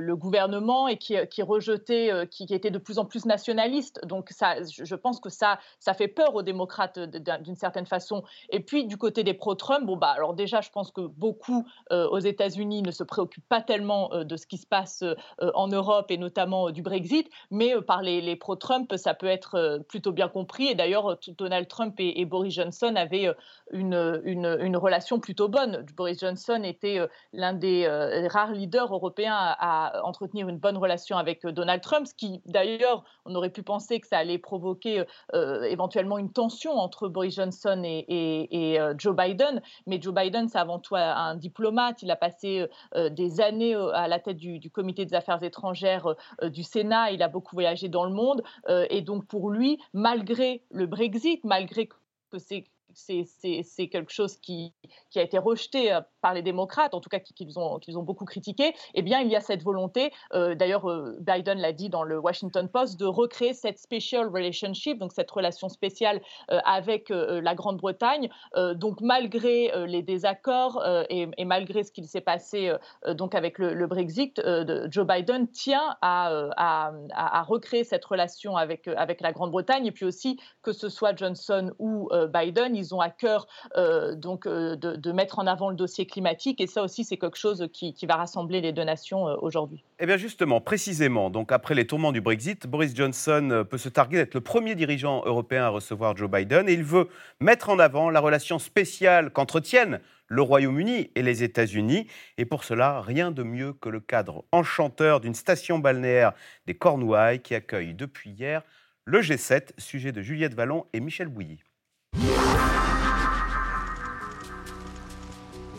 le, 0.00 0.16
gouvernement 0.16 0.88
et 0.88 0.96
qui, 0.96 1.14
qui 1.30 1.42
rejetait, 1.42 2.10
qui, 2.30 2.44
était 2.50 2.70
de 2.70 2.78
plus 2.78 2.98
en 2.98 3.04
plus 3.04 3.26
nationaliste. 3.26 4.00
Donc 4.04 4.30
ça, 4.30 4.56
je 4.62 4.94
pense 4.94 5.20
que 5.20 5.28
ça, 5.28 5.58
ça 5.78 5.92
fait 5.92 6.08
peur 6.08 6.34
aux 6.34 6.42
démocrates 6.42 6.98
d'une 6.98 7.56
certaine 7.56 7.86
façon. 7.86 8.22
Et 8.50 8.60
puis 8.60 8.86
du 8.86 8.96
côté 8.96 9.24
des 9.24 9.34
pro-Trump, 9.34 9.84
bon 9.84 9.96
bah 9.96 10.08
alors 10.08 10.34
déjà, 10.34 10.62
je 10.62 10.70
pense 10.70 10.90
que 10.90 11.02
beaucoup 11.02 11.66
aux 11.90 12.18
États-Unis 12.18 12.82
ne 12.82 12.90
se 12.90 13.04
préoccupent 13.04 13.48
pas 13.48 13.60
tellement 13.60 14.10
de 14.24 14.36
ce 14.36 14.46
qui 14.46 14.56
se 14.56 14.66
passe 14.66 15.04
en 15.38 15.68
Europe 15.68 16.10
et 16.10 16.16
notamment 16.16 16.70
du 16.70 16.82
Brexit, 16.82 17.28
mais 17.50 17.74
par 17.82 18.02
les, 18.02 18.36
pro-Trump, 18.36 18.94
ça 18.96 19.14
peut 19.14 19.26
être 19.26 19.80
plutôt 19.88 20.12
bien 20.12 20.28
compris. 20.28 20.68
Et 20.68 20.74
d'ailleurs, 20.74 21.18
Donald 21.36 21.68
Trump 21.68 21.94
et, 21.98 22.24
Boris 22.24 22.54
Johnson 22.54 22.94
avaient 22.96 23.30
une, 23.70 24.22
une, 24.24 24.76
relation 24.76 25.20
plutôt 25.20 25.48
bonne. 25.48 25.84
Boris 25.94 26.20
Johnson 26.20 26.62
était 26.64 27.00
l'un 27.32 27.52
des 27.52 27.84
euh, 27.86 28.26
rares 28.28 28.52
leaders 28.52 28.92
européens 28.92 29.34
à, 29.36 30.00
entretenir 30.04 30.48
une 30.48 30.58
bonne 30.58 30.76
relation 30.76 31.16
avec 31.16 31.44
euh, 31.44 31.52
Donald 31.52 31.82
Trump, 31.82 32.06
ce 32.06 32.14
qui 32.14 32.42
d'ailleurs, 32.46 33.04
on 33.24 33.34
aurait 33.34 33.50
pu 33.50 33.62
penser 33.62 34.00
que 34.00 34.06
ça 34.06 34.18
allait 34.18 34.38
provoquer 34.38 35.04
euh, 35.34 35.62
éventuellement 35.62 36.18
une 36.18 36.32
tension 36.32 36.72
entre 36.72 37.08
Boris 37.08 37.34
Johnson 37.34 37.82
et, 37.84 38.78
Joe 38.98 39.16
Biden. 39.16 39.62
Mais 39.86 40.00
Joe 40.00 40.14
Biden, 40.14 40.48
c'est 40.48 40.58
avant 40.58 40.78
tout 40.78 40.96
un 40.96 41.34
diplomate. 41.34 42.02
Il 42.02 42.10
a 42.10 42.16
passé 42.16 42.66
des 42.94 43.40
années 43.40 43.74
à 43.74 44.08
la 44.08 44.18
tête 44.18 44.36
du, 44.36 44.58
du, 44.58 44.70
comité 44.70 45.04
des 45.04 45.14
affaires 45.14 45.42
étrangères 45.42 46.14
du 46.42 46.62
Sénat. 46.62 47.10
Il 47.12 47.22
a 47.22 47.28
beaucoup 47.28 47.56
voyagé 47.56 47.88
dans 47.88 48.04
le 48.04 48.12
monde. 48.12 48.42
et 48.68 49.02
donc 49.02 49.26
pour 49.26 49.50
lui, 49.50 49.78
malgré 49.92 50.62
le 50.70 50.86
Brexit, 50.86 51.42
malgré 51.44 51.86
que 51.86 52.38
c'est 52.38 52.64
c'est 52.96 53.88
quelque 53.88 54.12
chose 54.12 54.36
qui, 54.38 54.72
a 55.14 55.22
été 55.22 55.38
rejeté 55.38 55.92
euh, 55.92 56.00
par 56.20 56.34
les 56.34 56.42
démocrates, 56.42 56.94
en 56.94 57.00
tout 57.00 57.08
cas 57.08 57.20
qu'ils 57.20 57.58
ont, 57.58 57.78
ont 57.88 58.02
beaucoup 58.02 58.24
critiqué, 58.24 58.74
eh 58.94 59.02
bien, 59.02 59.20
il 59.20 59.30
y 59.30 59.36
a 59.36 59.40
cette 59.40 59.62
volonté, 59.62 60.12
euh, 60.34 60.54
d'ailleurs, 60.54 60.90
euh, 60.90 61.16
Biden 61.20 61.58
l'a 61.58 61.72
dit 61.72 61.88
dans 61.88 62.02
le 62.02 62.18
Washington 62.18 62.68
Post, 62.68 62.98
de 62.98 63.06
recréer 63.06 63.54
cette 63.54 63.78
special 63.78 64.28
relationship, 64.28 64.98
donc 64.98 65.12
cette 65.12 65.30
relation 65.30 65.68
spéciale 65.68 66.20
avec 66.48 67.08
la 67.08 67.54
Grande-Bretagne. 67.54 68.28
donc, 68.74 69.00
malgré 69.00 69.70
les 69.86 70.02
désaccords 70.02 70.82
et, 71.10 71.44
malgré 71.44 71.82
ce 71.84 71.92
qu'il 71.92 72.06
s'est 72.06 72.20
passé 72.20 72.74
donc 73.08 73.34
avec 73.34 73.58
le, 73.58 73.86
Brexit, 73.86 74.40
Joe 74.88 75.06
Biden 75.06 75.48
tient 75.48 75.96
à, 76.00 76.50
à, 76.56 77.42
recréer 77.42 77.84
cette 77.84 78.04
relation 78.04 78.56
avec, 78.56 78.88
avec 78.88 79.20
la 79.20 79.32
Grande-Bretagne, 79.32 79.86
et 79.86 79.92
puis 79.92 80.04
aussi 80.04 80.38
que 80.62 80.72
ce 80.72 80.88
soit 80.88 81.16
Johnson 81.16 81.72
ou 81.78 82.08
Biden, 82.32 82.76
ont 82.94 83.00
à 83.00 83.10
cœur 83.10 83.46
euh, 83.76 84.14
donc, 84.14 84.46
euh, 84.46 84.76
de, 84.76 85.12
mettre 85.12 85.38
en 85.38 85.46
avant 85.46 85.70
le 85.70 85.76
dossier 85.76 86.06
climatique. 86.06 86.60
Et 86.60 86.66
ça 86.66 86.82
aussi, 86.82 87.04
c'est 87.04 87.16
quelque 87.16 87.38
chose 87.38 87.68
qui, 87.72 87.94
va 88.06 88.16
rassembler 88.16 88.60
les 88.60 88.72
deux 88.72 88.84
nations 88.84 89.28
euh, 89.28 89.36
aujourd'hui. 89.40 89.82
Eh 89.98 90.06
bien 90.06 90.16
justement, 90.16 90.60
précisément, 90.60 91.30
donc 91.30 91.50
après 91.50 91.74
les 91.74 91.86
tourments 91.86 92.12
du 92.12 92.20
Brexit, 92.20 92.66
Boris 92.66 92.94
Johnson 92.94 93.64
peut 93.68 93.78
se 93.78 93.88
targuer 93.88 94.18
d'être 94.18 94.34
le 94.34 94.40
premier 94.40 94.74
dirigeant 94.74 95.22
européen 95.24 95.64
à 95.64 95.68
recevoir 95.68 96.16
Joe 96.16 96.30
Biden. 96.30 96.68
Et 96.68 96.74
il 96.74 96.84
veut 96.84 97.08
mettre 97.40 97.70
en 97.70 97.78
avant 97.78 98.10
la 98.10 98.20
relation 98.20 98.58
spéciale 98.58 99.30
qu'entretiennent 99.30 100.00
le 100.28 100.42
Royaume-Uni 100.42 101.10
et 101.14 101.22
les 101.22 101.42
États-Unis. 101.42 102.06
Et 102.38 102.44
pour 102.44 102.64
cela, 102.64 103.00
rien 103.00 103.30
de 103.30 103.42
mieux 103.42 103.72
que 103.72 103.88
le 103.88 104.00
cadre 104.00 104.44
enchanteur 104.52 105.20
d'une 105.20 105.34
station 105.34 105.78
balnéaire 105.78 106.32
des 106.66 106.74
Cornouailles 106.74 107.40
qui 107.40 107.54
accueille 107.54 107.94
depuis 107.94 108.30
hier 108.30 108.62
le 109.04 109.20
G7, 109.20 109.70
sujet 109.78 110.10
de 110.10 110.20
Juliette 110.20 110.54
Vallon 110.54 110.86
et 110.92 111.00
Michel 111.00 111.28
Bouilly. 111.28 111.60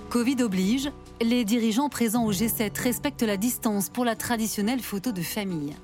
Covid 0.09 0.41
oblige, 0.41 0.89
les 1.21 1.43
dirigeants 1.43 1.89
présents 1.89 2.23
au 2.23 2.31
G7 2.31 2.79
respectent 2.81 3.23
la 3.23 3.35
distance 3.35 3.89
pour 3.89 4.05
la 4.05 4.15
traditionnelle 4.15 4.79
photo 4.79 5.11
de 5.11 5.21
famille. 5.21 5.75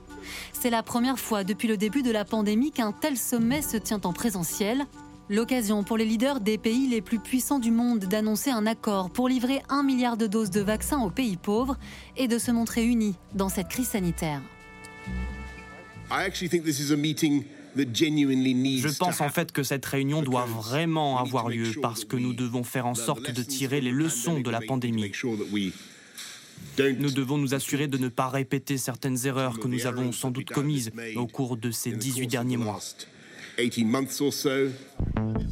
C'est 0.53 0.69
la 0.69 0.81
première 0.81 1.19
fois 1.19 1.43
depuis 1.43 1.67
le 1.67 1.75
début 1.75 2.03
de 2.03 2.12
la 2.12 2.23
pandémie 2.23 2.71
qu'un 2.71 2.93
tel 2.93 3.17
sommet 3.17 3.62
se 3.62 3.75
tient 3.75 3.99
en 4.05 4.13
présentiel. 4.13 4.86
L'occasion 5.29 5.83
pour 5.83 5.97
les 5.97 6.05
leaders 6.05 6.39
des 6.39 6.57
pays 6.57 6.88
les 6.88 7.01
plus 7.01 7.19
puissants 7.19 7.59
du 7.59 7.69
monde 7.69 7.99
d'annoncer 7.99 8.49
un 8.49 8.65
accord 8.65 9.09
pour 9.09 9.27
livrer 9.27 9.62
un 9.67 9.83
milliard 9.83 10.15
de 10.15 10.27
doses 10.27 10.51
de 10.51 10.62
vaccins 10.62 11.01
aux 11.01 11.09
pays 11.09 11.36
pauvres 11.36 11.77
et 12.15 12.29
de 12.29 12.38
se 12.38 12.51
montrer 12.51 12.86
unis 12.86 13.15
dans 13.33 13.49
cette 13.49 13.67
crise 13.67 13.89
sanitaire. 13.89 14.41
Je 17.75 18.97
pense 18.97 19.21
en 19.21 19.29
fait 19.29 19.51
que 19.51 19.63
cette 19.63 19.86
réunion 19.86 20.21
doit 20.21 20.45
vraiment 20.45 21.17
avoir 21.17 21.49
lieu 21.49 21.71
parce 21.81 22.05
que 22.05 22.15
nous 22.15 22.33
devons 22.33 22.63
faire 22.63 22.86
en 22.86 22.95
sorte 22.95 23.31
de 23.31 23.43
tirer 23.43 23.81
les 23.81 23.91
leçons 23.91 24.39
de 24.39 24.49
la 24.49 24.62
pandémie. 24.62 25.12
Nous 26.77 27.12
devons 27.12 27.38
nous 27.38 27.53
assurer 27.53 27.88
de 27.88 27.97
ne 27.97 28.07
pas 28.07 28.29
répéter 28.29 28.77
certaines 28.77 29.25
erreurs 29.25 29.59
que 29.59 29.67
nous 29.67 29.86
avons 29.86 30.12
sans 30.12 30.31
doute 30.31 30.49
commises 30.49 30.91
au 31.15 31.27
cours 31.27 31.57
de 31.57 31.71
ces 31.71 31.91
18 31.91 32.27
derniers 32.27 32.57
mois. 32.57 32.79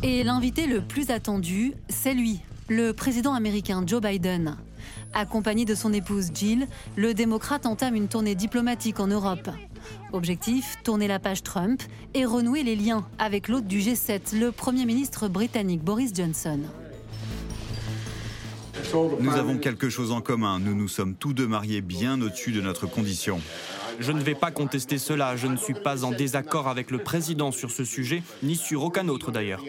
Et 0.03 0.23
l'invité 0.23 0.65
le 0.65 0.81
plus 0.81 1.11
attendu, 1.11 1.73
c'est 1.89 2.15
lui, 2.15 2.39
le 2.67 2.93
président 2.93 3.33
américain 3.33 3.83
Joe 3.85 4.01
Biden. 4.01 4.57
Accompagné 5.13 5.65
de 5.65 5.75
son 5.75 5.93
épouse 5.93 6.31
Jill, 6.33 6.67
le 6.95 7.13
démocrate 7.13 7.65
entame 7.65 7.95
une 7.95 8.07
tournée 8.07 8.33
diplomatique 8.33 8.99
en 8.99 9.07
Europe. 9.07 9.49
Objectif, 10.13 10.77
tourner 10.83 11.07
la 11.07 11.19
page 11.19 11.43
Trump 11.43 11.81
et 12.13 12.25
renouer 12.25 12.63
les 12.63 12.75
liens 12.75 13.05
avec 13.19 13.47
l'hôte 13.47 13.67
du 13.67 13.79
G7, 13.79 14.37
le 14.37 14.51
Premier 14.51 14.85
ministre 14.85 15.27
britannique 15.27 15.83
Boris 15.83 16.11
Johnson. 16.13 16.59
Nous 19.19 19.31
avons 19.31 19.57
quelque 19.57 19.89
chose 19.89 20.11
en 20.11 20.21
commun. 20.21 20.59
Nous 20.59 20.75
nous 20.75 20.87
sommes 20.87 21.15
tous 21.15 21.33
deux 21.33 21.47
mariés 21.47 21.81
bien 21.81 22.21
au-dessus 22.21 22.51
de 22.51 22.61
notre 22.61 22.87
condition. 22.87 23.39
Je 23.99 24.11
ne 24.11 24.21
vais 24.21 24.35
pas 24.35 24.51
contester 24.51 24.97
cela. 24.97 25.35
Je 25.35 25.47
ne 25.47 25.55
suis 25.55 25.73
pas 25.73 26.03
en 26.03 26.11
désaccord 26.11 26.67
avec 26.67 26.91
le 26.91 26.97
président 26.97 27.51
sur 27.51 27.71
ce 27.71 27.85
sujet, 27.85 28.23
ni 28.43 28.55
sur 28.55 28.83
aucun 28.83 29.07
autre 29.07 29.31
d'ailleurs. 29.31 29.63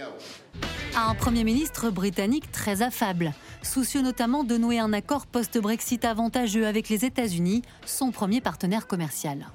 Un 0.97 1.15
Premier 1.15 1.45
ministre 1.45 1.91
britannique 1.91 2.51
très 2.51 2.83
affable, 2.83 3.33
soucieux 3.63 4.03
notamment 4.03 4.45
de 4.45 4.57
nouer 4.57 4.79
un 4.79 4.93
accord 4.93 5.27
post-Brexit 5.27 6.05
avantageux 6.05 6.67
avec 6.67 6.89
les 6.89 7.05
États-Unis, 7.05 7.63
son 7.87 8.11
premier 8.11 8.41
partenaire 8.41 8.87
commercial. 8.87 9.47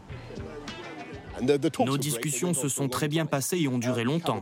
Nos 1.85 1.97
discussions 1.97 2.53
se 2.53 2.69
sont 2.69 2.89
très 2.89 3.07
bien 3.07 3.25
passées 3.25 3.57
et 3.59 3.67
ont 3.67 3.77
duré 3.77 4.03
longtemps. 4.03 4.41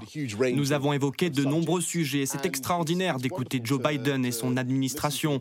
Nous 0.54 0.72
avons 0.74 0.94
évoqué 0.94 1.30
de 1.30 1.44
nombreux 1.44 1.82
sujets. 1.82 2.26
C'est 2.26 2.46
extraordinaire 2.46 3.18
d'écouter 3.18 3.62
Joe 3.64 3.82
Biden 3.82 4.26
et 4.26 4.32
son 4.32 4.58
administration 4.58 5.40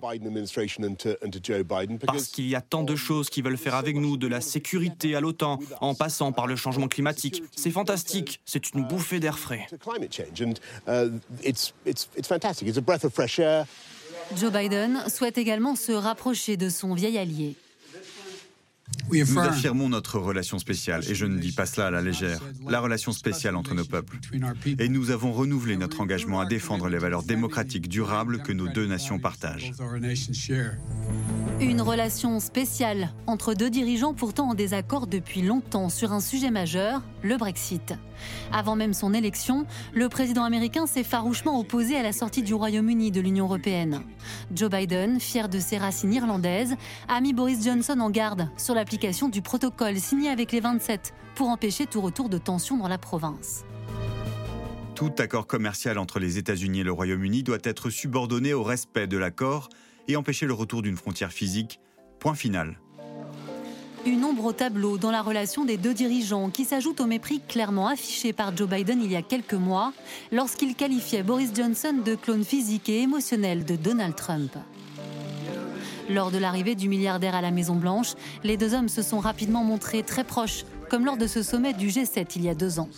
parce 2.06 2.28
qu'il 2.28 2.48
y 2.48 2.54
a 2.54 2.60
tant 2.60 2.82
de 2.82 2.96
choses 2.96 3.30
qu'ils 3.30 3.44
veulent 3.44 3.56
faire 3.56 3.74
avec 3.74 3.96
nous, 3.96 4.16
de 4.16 4.26
la 4.26 4.40
sécurité 4.40 5.14
à 5.14 5.20
l'OTAN, 5.20 5.58
en 5.80 5.94
passant 5.94 6.32
par 6.32 6.46
le 6.46 6.56
changement 6.56 6.88
climatique. 6.88 7.42
C'est 7.54 7.70
fantastique, 7.70 8.40
c'est 8.44 8.72
une 8.72 8.84
bouffée 8.84 9.20
d'air 9.20 9.38
frais. 9.38 9.66
Joe 14.36 14.52
Biden 14.52 15.04
souhaite 15.08 15.38
également 15.38 15.76
se 15.76 15.92
rapprocher 15.92 16.56
de 16.56 16.68
son 16.68 16.94
vieil 16.94 17.18
allié. 17.18 17.56
Nous 19.10 19.38
affirmons 19.38 19.88
notre 19.88 20.18
relation 20.18 20.58
spéciale, 20.58 21.02
et 21.08 21.14
je 21.14 21.26
ne 21.26 21.38
dis 21.38 21.52
pas 21.52 21.66
cela 21.66 21.88
à 21.88 21.90
la 21.90 22.02
légère, 22.02 22.40
la 22.68 22.80
relation 22.80 23.12
spéciale 23.12 23.56
entre 23.56 23.74
nos 23.74 23.84
peuples. 23.84 24.18
Et 24.78 24.88
nous 24.88 25.10
avons 25.10 25.32
renouvelé 25.32 25.76
notre 25.76 26.00
engagement 26.00 26.40
à 26.40 26.46
défendre 26.46 26.88
les 26.88 26.98
valeurs 26.98 27.22
démocratiques 27.22 27.88
durables 27.88 28.42
que 28.42 28.52
nos 28.52 28.68
deux 28.68 28.86
nations 28.86 29.18
partagent. 29.18 29.72
Une 31.60 31.80
relation 31.80 32.40
spéciale 32.40 33.10
entre 33.26 33.54
deux 33.54 33.70
dirigeants 33.70 34.14
pourtant 34.14 34.50
en 34.50 34.54
désaccord 34.54 35.06
depuis 35.06 35.42
longtemps 35.42 35.88
sur 35.88 36.12
un 36.12 36.20
sujet 36.20 36.50
majeur, 36.50 37.02
le 37.22 37.36
Brexit. 37.36 37.94
Avant 38.52 38.76
même 38.76 38.94
son 38.94 39.14
élection, 39.14 39.66
le 39.92 40.08
président 40.08 40.44
américain 40.44 40.86
s'est 40.86 41.04
farouchement 41.04 41.58
opposé 41.58 41.96
à 41.96 42.02
la 42.02 42.12
sortie 42.12 42.42
du 42.42 42.54
Royaume-Uni 42.54 43.10
de 43.10 43.20
l'Union 43.20 43.46
européenne. 43.46 44.02
Joe 44.54 44.70
Biden, 44.70 45.20
fier 45.20 45.48
de 45.48 45.58
ses 45.58 45.78
racines 45.78 46.12
irlandaises, 46.12 46.74
a 47.08 47.20
mis 47.20 47.32
Boris 47.32 47.64
Johnson 47.64 47.98
en 48.00 48.10
garde 48.10 48.48
sur 48.56 48.74
l'application 48.74 49.28
du 49.28 49.42
protocole 49.42 49.98
signé 49.98 50.28
avec 50.28 50.52
les 50.52 50.60
27 50.60 51.14
pour 51.34 51.48
empêcher 51.48 51.86
tout 51.86 52.00
retour 52.00 52.28
de 52.28 52.38
tension 52.38 52.76
dans 52.76 52.88
la 52.88 52.98
province. 52.98 53.64
Tout 54.94 55.12
accord 55.18 55.48
commercial 55.48 55.98
entre 55.98 56.20
les 56.20 56.38
États-Unis 56.38 56.80
et 56.80 56.84
le 56.84 56.92
Royaume-Uni 56.92 57.42
doit 57.42 57.58
être 57.64 57.90
subordonné 57.90 58.54
au 58.54 58.62
respect 58.62 59.08
de 59.08 59.18
l'accord 59.18 59.68
et 60.06 60.16
empêcher 60.16 60.46
le 60.46 60.52
retour 60.52 60.82
d'une 60.82 60.96
frontière 60.96 61.32
physique. 61.32 61.80
Point 62.20 62.34
final. 62.34 62.78
Une 64.06 64.22
ombre 64.22 64.44
au 64.44 64.52
tableau 64.52 64.98
dans 64.98 65.10
la 65.10 65.22
relation 65.22 65.64
des 65.64 65.78
deux 65.78 65.94
dirigeants 65.94 66.50
qui 66.50 66.66
s'ajoute 66.66 67.00
au 67.00 67.06
mépris 67.06 67.40
clairement 67.40 67.88
affiché 67.88 68.34
par 68.34 68.54
Joe 68.54 68.68
Biden 68.68 69.00
il 69.02 69.10
y 69.10 69.16
a 69.16 69.22
quelques 69.22 69.54
mois 69.54 69.94
lorsqu'il 70.30 70.74
qualifiait 70.74 71.22
Boris 71.22 71.52
Johnson 71.54 71.94
de 72.04 72.14
clone 72.14 72.44
physique 72.44 72.90
et 72.90 73.00
émotionnel 73.00 73.64
de 73.64 73.76
Donald 73.76 74.14
Trump. 74.14 74.52
Lors 76.10 76.30
de 76.30 76.36
l'arrivée 76.36 76.74
du 76.74 76.90
milliardaire 76.90 77.34
à 77.34 77.40
la 77.40 77.50
Maison-Blanche, 77.50 78.12
les 78.42 78.58
deux 78.58 78.74
hommes 78.74 78.90
se 78.90 79.00
sont 79.00 79.20
rapidement 79.20 79.64
montrés 79.64 80.02
très 80.02 80.24
proches, 80.24 80.66
comme 80.90 81.06
lors 81.06 81.16
de 81.16 81.26
ce 81.26 81.42
sommet 81.42 81.72
du 81.72 81.88
G7 81.88 82.26
il 82.36 82.44
y 82.44 82.50
a 82.50 82.54
deux 82.54 82.78
ans. 82.78 82.90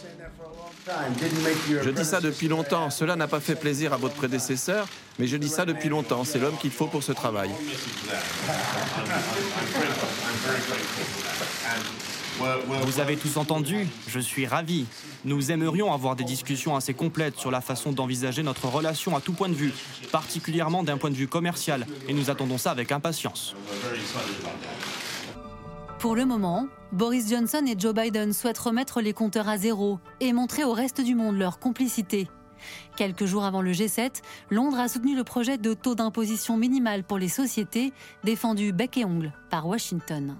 Je 1.82 1.90
dis 1.90 2.04
ça 2.04 2.20
depuis 2.20 2.48
longtemps. 2.48 2.90
Cela 2.90 3.16
n'a 3.16 3.26
pas 3.26 3.40
fait 3.40 3.56
plaisir 3.56 3.92
à 3.92 3.96
votre 3.96 4.14
prédécesseur, 4.14 4.86
mais 5.18 5.26
je 5.26 5.36
dis 5.36 5.48
ça 5.48 5.64
depuis 5.64 5.88
longtemps. 5.88 6.24
C'est 6.24 6.38
l'homme 6.38 6.56
qu'il 6.58 6.70
faut 6.70 6.86
pour 6.86 7.02
ce 7.02 7.12
travail. 7.12 7.50
Vous 12.82 13.00
avez 13.00 13.16
tous 13.16 13.36
entendu 13.36 13.88
Je 14.06 14.20
suis 14.20 14.46
ravi. 14.46 14.86
Nous 15.24 15.50
aimerions 15.50 15.92
avoir 15.92 16.14
des 16.14 16.24
discussions 16.24 16.76
assez 16.76 16.94
complètes 16.94 17.38
sur 17.38 17.50
la 17.50 17.60
façon 17.60 17.92
d'envisager 17.92 18.42
notre 18.42 18.66
relation 18.68 19.16
à 19.16 19.20
tout 19.20 19.32
point 19.32 19.48
de 19.48 19.54
vue, 19.54 19.72
particulièrement 20.12 20.82
d'un 20.82 20.98
point 20.98 21.10
de 21.10 21.16
vue 21.16 21.28
commercial, 21.28 21.86
et 22.08 22.12
nous 22.12 22.30
attendons 22.30 22.58
ça 22.58 22.70
avec 22.70 22.92
impatience. 22.92 23.56
Pour 25.98 26.14
le 26.14 26.26
moment, 26.26 26.68
Boris 26.92 27.30
Johnson 27.30 27.64
et 27.66 27.74
Joe 27.78 27.94
Biden 27.94 28.34
souhaitent 28.34 28.58
remettre 28.58 29.00
les 29.00 29.14
compteurs 29.14 29.48
à 29.48 29.56
zéro 29.56 29.98
et 30.20 30.34
montrer 30.34 30.62
au 30.62 30.72
reste 30.72 31.00
du 31.00 31.14
monde 31.14 31.38
leur 31.38 31.58
complicité. 31.58 32.28
Quelques 32.96 33.24
jours 33.24 33.44
avant 33.44 33.62
le 33.62 33.72
G7, 33.72 34.22
Londres 34.50 34.78
a 34.78 34.88
soutenu 34.88 35.16
le 35.16 35.24
projet 35.24 35.56
de 35.56 35.72
taux 35.72 35.94
d'imposition 35.94 36.58
minimal 36.58 37.02
pour 37.02 37.18
les 37.18 37.28
sociétés, 37.28 37.92
défendu 38.24 38.72
bec 38.72 38.98
et 38.98 39.06
ongle 39.06 39.32
par 39.50 39.66
Washington. 39.66 40.36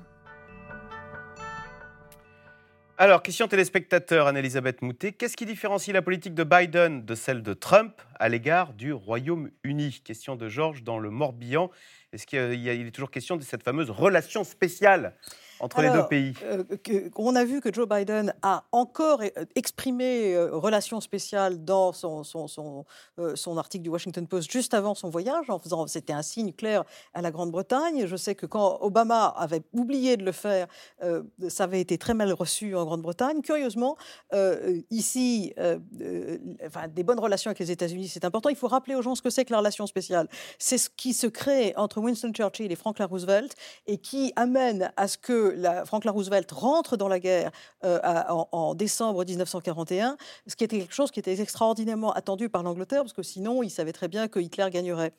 Alors, 2.98 3.22
question 3.22 3.48
téléspectateur, 3.48 4.26
Anne-Elisabeth 4.26 4.80
Moutet. 4.80 5.12
Qu'est-ce 5.12 5.36
qui 5.36 5.44
différencie 5.44 5.92
la 5.92 6.00
politique 6.00 6.34
de 6.34 6.44
Biden 6.44 7.04
de 7.04 7.14
celle 7.14 7.42
de 7.42 7.52
Trump 7.52 7.92
à 8.18 8.30
l'égard 8.30 8.72
du 8.72 8.92
Royaume-Uni? 8.94 10.00
Question 10.02 10.36
de 10.36 10.48
Georges 10.48 10.82
dans 10.82 10.98
le 10.98 11.10
Morbihan. 11.10 11.70
Est-ce 12.14 12.26
qu'il 12.26 12.38
est 12.38 12.90
toujours 12.92 13.10
question 13.10 13.36
de 13.36 13.42
cette 13.42 13.62
fameuse 13.62 13.90
relation 13.90 14.44
spéciale 14.44 15.14
entre 15.60 15.82
les 15.82 15.90
deux 15.90 16.06
pays 16.06 16.34
euh, 16.42 16.64
On 17.16 17.34
a 17.36 17.44
vu 17.44 17.60
que 17.60 17.72
Joe 17.72 17.88
Biden 17.88 18.34
a 18.42 18.64
encore 18.72 19.22
euh, 19.22 19.44
exprimé 19.54 20.34
euh, 20.34 20.50
relation 20.56 21.00
spéciale 21.00 21.64
dans 21.64 21.92
son, 21.92 22.24
son, 22.24 22.48
son, 22.48 22.84
son, 23.34 23.58
article 23.58 23.84
du 23.84 23.90
Washington 23.90 24.26
Post 24.26 24.50
juste 24.50 24.74
avant 24.74 24.94
son 24.94 25.08
voyage, 25.08 25.50
en 25.50 25.58
faisant 25.58 25.86
c'était 25.86 26.12
un 26.12 26.22
signe 26.22 26.52
clair 26.52 26.84
à 27.14 27.22
la 27.22 27.30
Grande-Bretagne. 27.30 28.06
Je 28.06 28.16
sais 28.16 28.34
que 28.34 28.46
quand 28.46 28.78
Obama 28.80 29.26
avait 29.26 29.62
oublié 29.72 30.16
de 30.16 30.24
le 30.24 30.32
faire, 30.32 30.66
ça 31.48 31.64
avait 31.64 31.80
été 31.80 31.98
très 31.98 32.14
mal 32.14 32.32
reçu 32.32 32.74
en 32.76 32.84
Grande-Bretagne. 32.84 33.40
Curieusement, 33.42 33.96
ici, 34.90 35.54
enfin, 36.66 36.88
des 36.88 37.02
bonnes 37.02 37.20
relations 37.20 37.50
avec 37.50 37.58
les 37.58 37.70
États-Unis, 37.70 38.08
c'est 38.08 38.24
important. 38.24 38.48
Il 38.48 38.56
faut 38.56 38.68
rappeler 38.68 38.94
aux 38.94 39.02
gens 39.02 39.14
ce 39.14 39.22
que 39.22 39.30
c'est 39.30 39.44
que 39.44 39.52
la 39.52 39.58
relation 39.58 39.86
spéciale. 39.86 40.28
C'est 40.58 40.78
ce 40.78 40.90
qui 40.90 41.14
se 41.14 41.26
crée 41.26 41.72
entre 41.76 42.00
Winston 42.00 42.32
Churchill 42.32 42.70
et 42.70 42.76
Franklin 42.76 43.06
Roosevelt 43.06 43.54
et 43.86 43.98
qui 43.98 44.32
amène 44.36 44.92
à 44.96 45.08
ce 45.08 45.18
que 45.18 45.45
Franklin 45.85 46.11
Roosevelt 46.11 46.50
rentre 46.52 46.96
dans 46.96 47.09
la 47.09 47.18
guerre 47.18 47.50
euh, 47.85 48.00
en, 48.28 48.74
décembre 48.74 49.24
1941, 49.24 50.16
ce 50.46 50.56
qui 50.56 50.64
était 50.64 50.78
quelque 50.78 50.94
chose 50.94 51.11
qui 51.11 51.20
était 51.20 51.40
extraordinairement 51.40 52.12
attendu 52.12 52.48
par 52.48 52.62
l'Angleterre, 52.62 53.02
parce 53.02 53.12
que 53.12 53.22
sinon, 53.22 53.62
il 53.62 53.70
savait 53.70 53.92
très 53.92 54.09
bien 54.09 54.28
que 54.28 54.40
Hitler 54.40 54.66
gagnerait. 54.70 55.12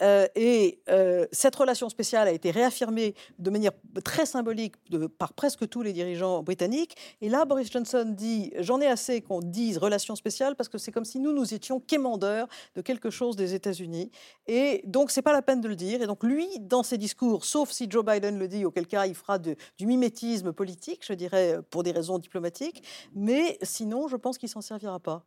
Euh, 0.00 0.26
et 0.34 0.80
euh, 0.88 1.26
cette 1.32 1.56
relation 1.56 1.88
spéciale 1.88 2.28
a 2.28 2.32
été 2.32 2.50
réaffirmée 2.50 3.14
de 3.38 3.50
manière 3.50 3.72
très 4.04 4.26
symbolique 4.26 4.74
par 5.18 5.32
presque 5.32 5.68
tous 5.68 5.82
les 5.82 5.92
dirigeants 5.92 6.42
britanniques. 6.42 6.96
Et 7.20 7.28
là, 7.28 7.44
Boris 7.44 7.70
Johnson 7.70 8.04
dit 8.16 8.52
J'en 8.58 8.80
ai 8.80 8.86
assez 8.86 9.20
qu'on 9.20 9.40
dise 9.40 9.78
relation 9.78 10.16
spéciale, 10.16 10.56
parce 10.56 10.68
que 10.68 10.78
c'est 10.78 10.92
comme 10.92 11.04
si 11.04 11.18
nous, 11.18 11.32
nous 11.32 11.54
étions 11.54 11.80
quémandeurs 11.80 12.48
de 12.74 12.82
quelque 12.82 13.10
chose 13.10 13.36
des 13.36 13.54
États-Unis. 13.54 14.10
Et 14.46 14.82
donc, 14.84 15.10
c'est 15.10 15.22
pas 15.22 15.32
la 15.32 15.42
peine 15.42 15.60
de 15.60 15.68
le 15.68 15.76
dire. 15.76 16.02
Et 16.02 16.06
donc, 16.06 16.22
lui, 16.22 16.48
dans 16.60 16.82
ses 16.82 16.98
discours, 16.98 17.44
sauf 17.44 17.70
si 17.70 17.86
Joe 17.88 18.04
Biden 18.04 18.38
le 18.38 18.48
dit, 18.48 18.64
auquel 18.64 18.86
cas 18.86 19.06
il 19.06 19.14
fera 19.14 19.38
de, 19.38 19.56
du 19.78 19.86
mimétisme 19.86 20.52
politique, 20.52 21.04
je 21.06 21.12
dirais, 21.14 21.58
pour 21.70 21.82
des 21.82 21.92
raisons 21.92 22.18
diplomatiques, 22.18 22.82
mais 23.14 23.58
sinon, 23.62 24.08
je 24.08 24.16
pense 24.16 24.38
qu'il 24.38 24.48
s'en 24.48 24.60
servira 24.60 25.00
pas. 25.00 25.24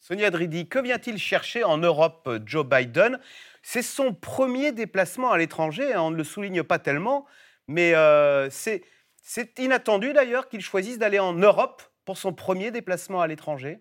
Sonia 0.00 0.30
Dridi, 0.30 0.68
que 0.68 0.78
vient-il 0.78 1.18
chercher 1.18 1.64
en 1.64 1.78
Europe, 1.78 2.28
Joe 2.44 2.64
Biden? 2.64 3.18
C'est 3.62 3.82
son 3.82 4.14
premier 4.14 4.70
déplacement 4.72 5.32
à 5.32 5.38
l'étranger, 5.38 5.94
hein, 5.94 6.02
on 6.02 6.10
ne 6.10 6.16
le 6.16 6.24
souligne 6.24 6.62
pas 6.62 6.78
tellement, 6.78 7.26
mais 7.66 7.94
euh, 7.94 8.48
c'est 8.50 9.58
inattendu 9.58 10.12
d'ailleurs 10.12 10.48
qu'il 10.48 10.60
choisisse 10.60 10.98
d'aller 10.98 11.18
en 11.18 11.32
Europe 11.32 11.82
pour 12.04 12.18
son 12.18 12.32
premier 12.32 12.70
déplacement 12.70 13.20
à 13.20 13.26
l'étranger? 13.26 13.80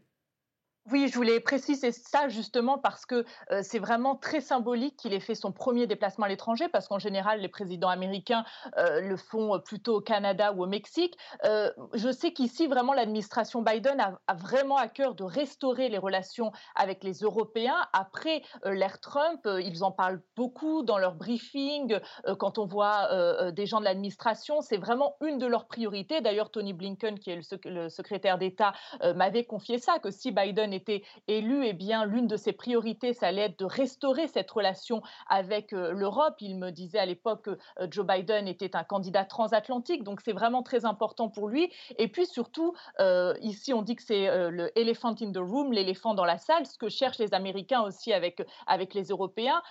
Oui, 0.92 1.08
je 1.08 1.16
voulais 1.16 1.40
préciser 1.40 1.92
ça 1.92 2.30
justement 2.30 2.78
parce 2.78 3.08
que 3.08 3.26
euh, 3.52 3.62
c'est 3.64 3.80
vraiment 3.80 4.16
très 4.16 4.40
symbolique 4.40 4.96
qu'il 4.98 5.14
ait 5.14 5.20
fait 5.20 5.34
son 5.34 5.52
premier 5.52 5.88
déplacement 5.88 6.26
à 6.26 6.30
l'étranger, 6.30 6.68
parce 6.68 6.88
qu'en 6.88 7.00
général, 7.00 7.40
les 7.40 7.48
présidents 7.48 7.90
américains 7.90 8.46
euh, 8.78 9.02
le 9.02 9.18
font 9.18 9.60
plutôt 9.60 9.96
au 9.96 10.02
Canada 10.02 10.54
ou 10.54 10.62
au 10.62 10.68
Mexique. 10.68 11.18
Euh, 11.44 11.72
je 11.96 12.12
sais 12.12 12.34
qu'ici, 12.34 12.68
vraiment, 12.68 12.94
l'administration 12.94 13.64
Biden 13.64 14.00
a, 14.00 14.36
vraiment 14.36 14.78
à 14.78 14.88
cœur 14.88 15.16
de 15.16 15.24
restaurer 15.24 15.90
les 15.90 15.98
relations 15.98 16.52
avec 16.76 17.04
les 17.04 17.14
Européens. 17.22 17.88
Après 17.94 18.44
l'ère 18.64 19.00
Trump, 19.00 19.48
ils 19.48 19.84
en 19.84 19.92
parlent 19.92 20.22
beaucoup 20.36 20.84
dans 20.84 21.00
leurs 21.00 21.16
briefings, 21.16 22.00
quand 22.38 22.60
on 22.60 22.66
voit 22.66 23.52
des 23.52 23.66
gens 23.66 23.80
de 23.80 23.86
l'administration, 23.86 24.62
c'est 24.62 24.78
vraiment 24.78 25.16
une 25.22 25.38
de 25.38 25.48
leurs 25.48 25.68
priorités. 25.68 26.22
D'ailleurs, 26.22 26.52
Tony 26.52 26.74
Blinken, 26.74 27.18
qui 27.18 27.32
est 27.32 27.38
le, 27.38 27.70
le 27.72 27.90
secrétaire 27.90 28.38
d'État, 28.38 28.74
m'avait 29.16 29.46
confié 29.46 29.80
ça, 29.80 30.00
que 30.00 30.12
si 30.12 30.32
Biden 30.32 30.75
était 30.76 31.04
élu, 31.28 31.66
eh 31.66 31.74
bien, 31.74 32.06
l'une 32.06 32.28
de 32.28 32.38
ses 32.38 32.54
priorités, 32.54 33.14
ça 33.14 33.28
allait 33.28 33.44
être 33.44 33.60
de 33.60 33.66
restaurer 33.66 34.28
cette 34.28 34.50
relation 34.52 35.02
avec 35.28 35.74
euh, 35.74 35.92
l'Europe. 35.92 36.36
Il 36.40 36.58
me 36.58 36.72
disait 36.72 37.00
à 37.00 37.06
l'époque 37.06 37.44
que 37.44 37.58
euh, 37.80 37.88
Joe 37.90 38.06
Biden 38.06 38.48
était 38.48 38.76
un 38.76 38.84
candidat 38.84 39.26
transatlantique, 39.26 40.04
donc 40.04 40.22
c'est 40.24 40.34
vraiment 40.34 40.64
très 40.64 40.86
important 40.86 41.30
pour 41.30 41.48
lui. 41.48 41.72
Et 41.98 42.08
puis 42.08 42.26
surtout, 42.26 42.74
euh, 43.00 43.34
ici, 43.42 43.74
on 43.74 43.82
dit 43.82 43.96
que 43.96 44.04
c'est 44.04 44.26
le 44.50 44.78
elephant 44.78 45.16
in 45.22 45.32
the 45.32 45.38
room, 45.38 45.72
l'éléphant 45.72 46.14
dans 46.14 46.26
la 46.26 46.38
salle. 46.38 46.66
Ce 46.66 46.78
que 46.78 46.90
cherchent 46.90 47.20
les 47.20 47.34
Américains 47.34 47.82
aussi 47.82 48.14
avec, 48.14 48.42
avec 48.68 48.94
les 48.94 49.06
Européens, 49.06 49.62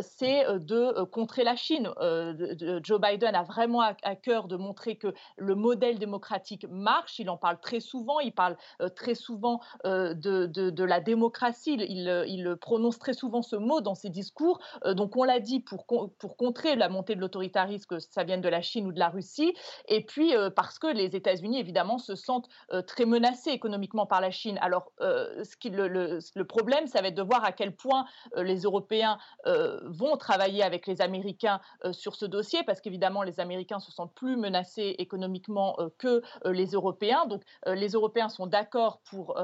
c'est 0.00 0.44
de 0.58 1.02
contrer 1.04 1.44
la 1.44 1.56
Chine. 1.56 1.90
Joe 2.82 3.00
Biden 3.00 3.34
a 3.34 3.42
vraiment 3.42 3.80
à, 3.80 3.94
à, 4.02 4.14
cœur 4.14 4.48
de 4.48 4.56
montrer 4.56 4.96
que 4.96 5.14
le 5.36 5.54
modèle 5.54 5.98
démocratique 5.98 6.66
marche. 6.68 7.18
Il 7.18 7.30
en 7.30 7.36
parle 7.36 7.60
très 7.60 7.80
souvent. 7.80 8.20
Il 8.20 8.32
parle 8.32 8.56
très 8.94 9.14
souvent 9.14 9.60
de 9.84 10.46
de, 10.52 10.84
la 10.84 11.00
démocratie. 11.00 11.74
Il, 11.74 12.56
prononce 12.60 12.98
très 12.98 13.14
souvent 13.14 13.42
ce 13.42 13.56
mot 13.56 13.80
dans 13.80 13.94
ses 13.94 14.10
discours. 14.10 14.60
Euh, 14.84 14.94
donc 14.94 15.16
on 15.16 15.24
l'a 15.24 15.40
dit 15.40 15.60
pour, 15.60 15.86
contrer 15.86 16.76
la 16.76 16.88
montée 16.88 17.14
de 17.14 17.20
l'autoritarisme, 17.20 17.86
que 17.86 17.98
ça 17.98 18.24
vienne 18.24 18.40
de 18.40 18.48
la 18.48 18.62
Chine 18.62 18.86
ou 18.86 18.92
de 18.92 18.98
la 18.98 19.08
Russie, 19.08 19.54
et 19.88 20.04
puis 20.04 20.36
euh, 20.36 20.50
parce 20.50 20.78
que 20.78 20.86
les 20.86 21.16
États-Unis, 21.16 21.58
évidemment, 21.58 21.98
se 21.98 22.14
sentent 22.14 22.48
euh, 22.72 22.82
très 22.82 23.04
menacés 23.04 23.50
économiquement 23.50 24.06
par 24.06 24.20
la 24.20 24.30
Chine. 24.30 24.58
Alors 24.60 24.92
ce 25.00 25.56
qui, 25.56 25.70
le, 25.70 26.44
problème, 26.44 26.86
ça 26.86 27.00
va 27.00 27.08
être 27.08 27.14
de 27.14 27.22
voir 27.22 27.44
à 27.44 27.52
quel 27.52 27.74
point 27.74 28.04
les 28.36 28.62
Européens 28.62 29.18
vont 29.84 30.16
travailler 30.16 30.62
avec 30.62 30.86
les 30.86 31.00
Américains 31.00 31.60
sur 31.92 32.14
ce 32.14 32.26
dossier, 32.26 32.62
parce 32.64 32.80
qu'évidemment, 32.80 33.22
les 33.22 33.40
Américains 33.40 33.80
se 33.80 33.90
sentent 33.90 34.14
plus 34.14 34.36
menacés 34.36 34.94
économiquement 34.98 35.76
que 35.98 36.22
les 36.44 36.72
Européens. 36.72 37.26
Donc 37.26 37.42
les 37.66 37.90
Européens 37.90 38.28
sont 38.28 38.46
d'accord 38.46 39.00
pour 39.10 39.36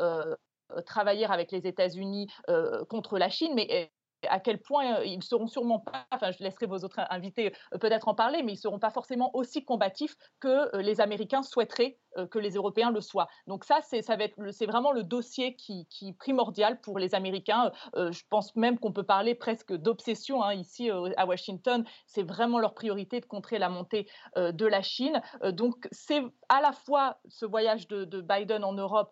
euh, 0.00 0.31
travailler 0.80 1.26
avec 1.26 1.52
les 1.52 1.66
États-Unis 1.66 2.28
euh, 2.48 2.84
contre 2.86 3.18
la 3.18 3.28
Chine, 3.28 3.52
mais 3.54 3.66
eh, 3.68 3.90
à 4.28 4.40
quel 4.40 4.58
point 4.58 4.98
euh, 4.98 5.04
ils 5.04 5.22
seront 5.22 5.46
sûrement 5.46 5.80
pas, 5.80 6.06
enfin 6.10 6.30
je 6.32 6.42
laisserai 6.42 6.66
vos 6.66 6.78
autres 6.78 7.00
invités 7.10 7.52
peut-être 7.80 8.08
en 8.08 8.14
parler, 8.14 8.42
mais 8.42 8.52
ils 8.52 8.58
seront 8.58 8.78
pas 8.78 8.90
forcément 8.90 9.34
aussi 9.34 9.64
combatifs 9.64 10.16
que 10.40 10.76
les 10.78 11.00
Américains 11.00 11.42
souhaiteraient 11.42 11.98
euh, 12.18 12.26
que 12.26 12.38
les 12.38 12.50
Européens 12.50 12.90
le 12.90 13.00
soient. 13.00 13.28
Donc 13.46 13.64
ça, 13.64 13.80
c'est 13.82 14.66
vraiment 14.66 14.92
le 14.92 15.02
dossier 15.02 15.56
qui, 15.56 15.86
est 16.02 16.12
primordial 16.12 16.80
pour 16.80 16.98
les 16.98 17.14
Américains. 17.14 17.72
Euh, 17.94 18.12
je 18.12 18.22
pense 18.28 18.54
même 18.54 18.78
qu'on 18.78 18.92
peut 18.92 19.02
parler 19.02 19.34
presque 19.34 19.72
d'obsession 19.72 20.42
hein, 20.42 20.52
ici 20.52 20.90
euh, 20.90 21.10
à 21.16 21.26
Washington. 21.26 21.84
C'est 22.06 22.22
vraiment 22.22 22.58
leur 22.58 22.74
priorité 22.74 23.20
de 23.20 23.26
contrer 23.26 23.58
la 23.58 23.68
montée 23.70 24.08
de 24.36 24.66
la 24.66 24.82
Chine. 24.82 25.20
donc 25.50 25.88
c'est 25.90 26.22
à 26.48 26.60
la 26.60 26.72
fois 26.72 27.18
ce 27.28 27.46
voyage 27.46 27.88
de, 27.88 28.20
Biden 28.20 28.64
en 28.64 28.72
Europe 28.72 29.10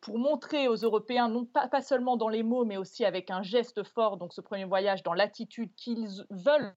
pour 0.00 0.18
montrer 0.18 0.68
aux 0.68 0.76
Européens, 0.76 1.28
non 1.28 1.44
pas, 1.44 1.68
pas 1.68 1.80
seulement 1.80 2.16
dans 2.16 2.28
les 2.28 2.42
mots, 2.42 2.64
mais 2.64 2.76
aussi 2.76 3.04
avec 3.04 3.30
un 3.30 3.42
geste 3.42 3.82
fort. 3.82 4.16
Donc 4.16 4.32
ce 4.32 4.40
premier 4.52 4.64
voyage 4.66 5.02
dans 5.02 5.14
l'attitude 5.14 5.74
qu'ils 5.76 6.26
veulent 6.28 6.74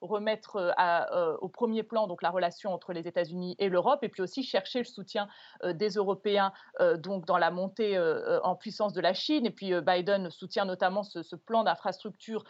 remettre 0.00 0.72
à, 0.78 1.34
au 1.42 1.48
premier 1.50 1.82
plan, 1.82 2.06
donc 2.06 2.22
la 2.22 2.30
relation 2.30 2.72
entre 2.72 2.94
les 2.94 3.06
États-Unis 3.06 3.54
et 3.58 3.68
l'Europe, 3.68 4.02
et 4.02 4.08
puis 4.08 4.22
aussi 4.22 4.42
chercher 4.42 4.78
le 4.78 4.86
soutien 4.86 5.28
euh, 5.62 5.74
des 5.74 5.90
Européens 5.90 6.54
euh, 6.80 6.96
donc 6.96 7.26
dans 7.26 7.36
la 7.36 7.50
montée 7.50 7.98
euh, 7.98 8.40
en 8.44 8.56
puissance 8.56 8.94
de 8.94 9.02
la 9.02 9.12
Chine. 9.12 9.44
Et 9.44 9.50
puis 9.50 9.78
Biden 9.78 10.30
soutient 10.30 10.64
notamment 10.64 11.02
ce, 11.02 11.36
plan 11.36 11.64
d'infrastructure 11.64 12.44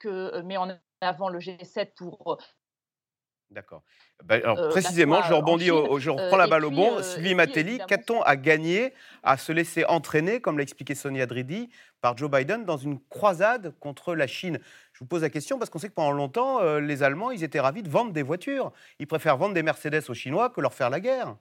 que 0.00 0.40
met 0.42 0.56
en 0.56 0.68
avant 1.00 1.28
le 1.28 1.38
G7 1.38 1.94
pour 1.94 2.38
D'accord. 3.54 3.82
Bah, 4.24 4.34
alors, 4.34 4.68
précisément, 4.68 5.22
je 5.22 5.32
rebondis, 5.32 5.66
je 5.66 6.10
reprends 6.10 6.36
la 6.36 6.48
balle 6.48 6.64
au 6.64 6.70
bon. 6.70 7.00
Sylvie 7.02 7.34
Matelli, 7.36 7.78
qu'a-t-on 7.86 8.20
à 8.22 8.36
gagner 8.36 8.92
à 9.22 9.36
se 9.36 9.52
laisser 9.52 9.84
entraîner, 9.84 10.40
comme 10.40 10.56
l'a 10.56 10.64
expliqué 10.64 10.94
Sonia 10.96 11.26
Dridi, 11.26 11.70
par 12.00 12.16
Joe 12.16 12.28
Biden 12.30 12.64
dans 12.64 12.76
une 12.76 12.98
croisade 13.08 13.72
contre 13.78 14.14
la 14.14 14.26
Chine? 14.26 14.58
Je 14.92 14.98
vous 14.98 15.06
pose 15.06 15.22
la 15.22 15.30
question 15.30 15.58
parce 15.58 15.70
qu'on 15.70 15.78
sait 15.78 15.88
que 15.88 15.94
pendant 15.94 16.12
longtemps, 16.12 16.78
les 16.78 17.02
Allemands, 17.04 17.30
ils 17.30 17.44
étaient 17.44 17.60
ravis 17.60 17.82
de 17.82 17.88
vendre 17.88 18.12
des 18.12 18.22
voitures. 18.22 18.72
Ils 18.98 19.06
préfèrent 19.06 19.36
vendre 19.36 19.54
des 19.54 19.62
Mercedes 19.62 20.02
aux 20.08 20.14
Chinois 20.14 20.50
que 20.50 20.60
leur 20.60 20.74
faire 20.74 20.90
la 20.90 21.00
guerre. 21.00 21.36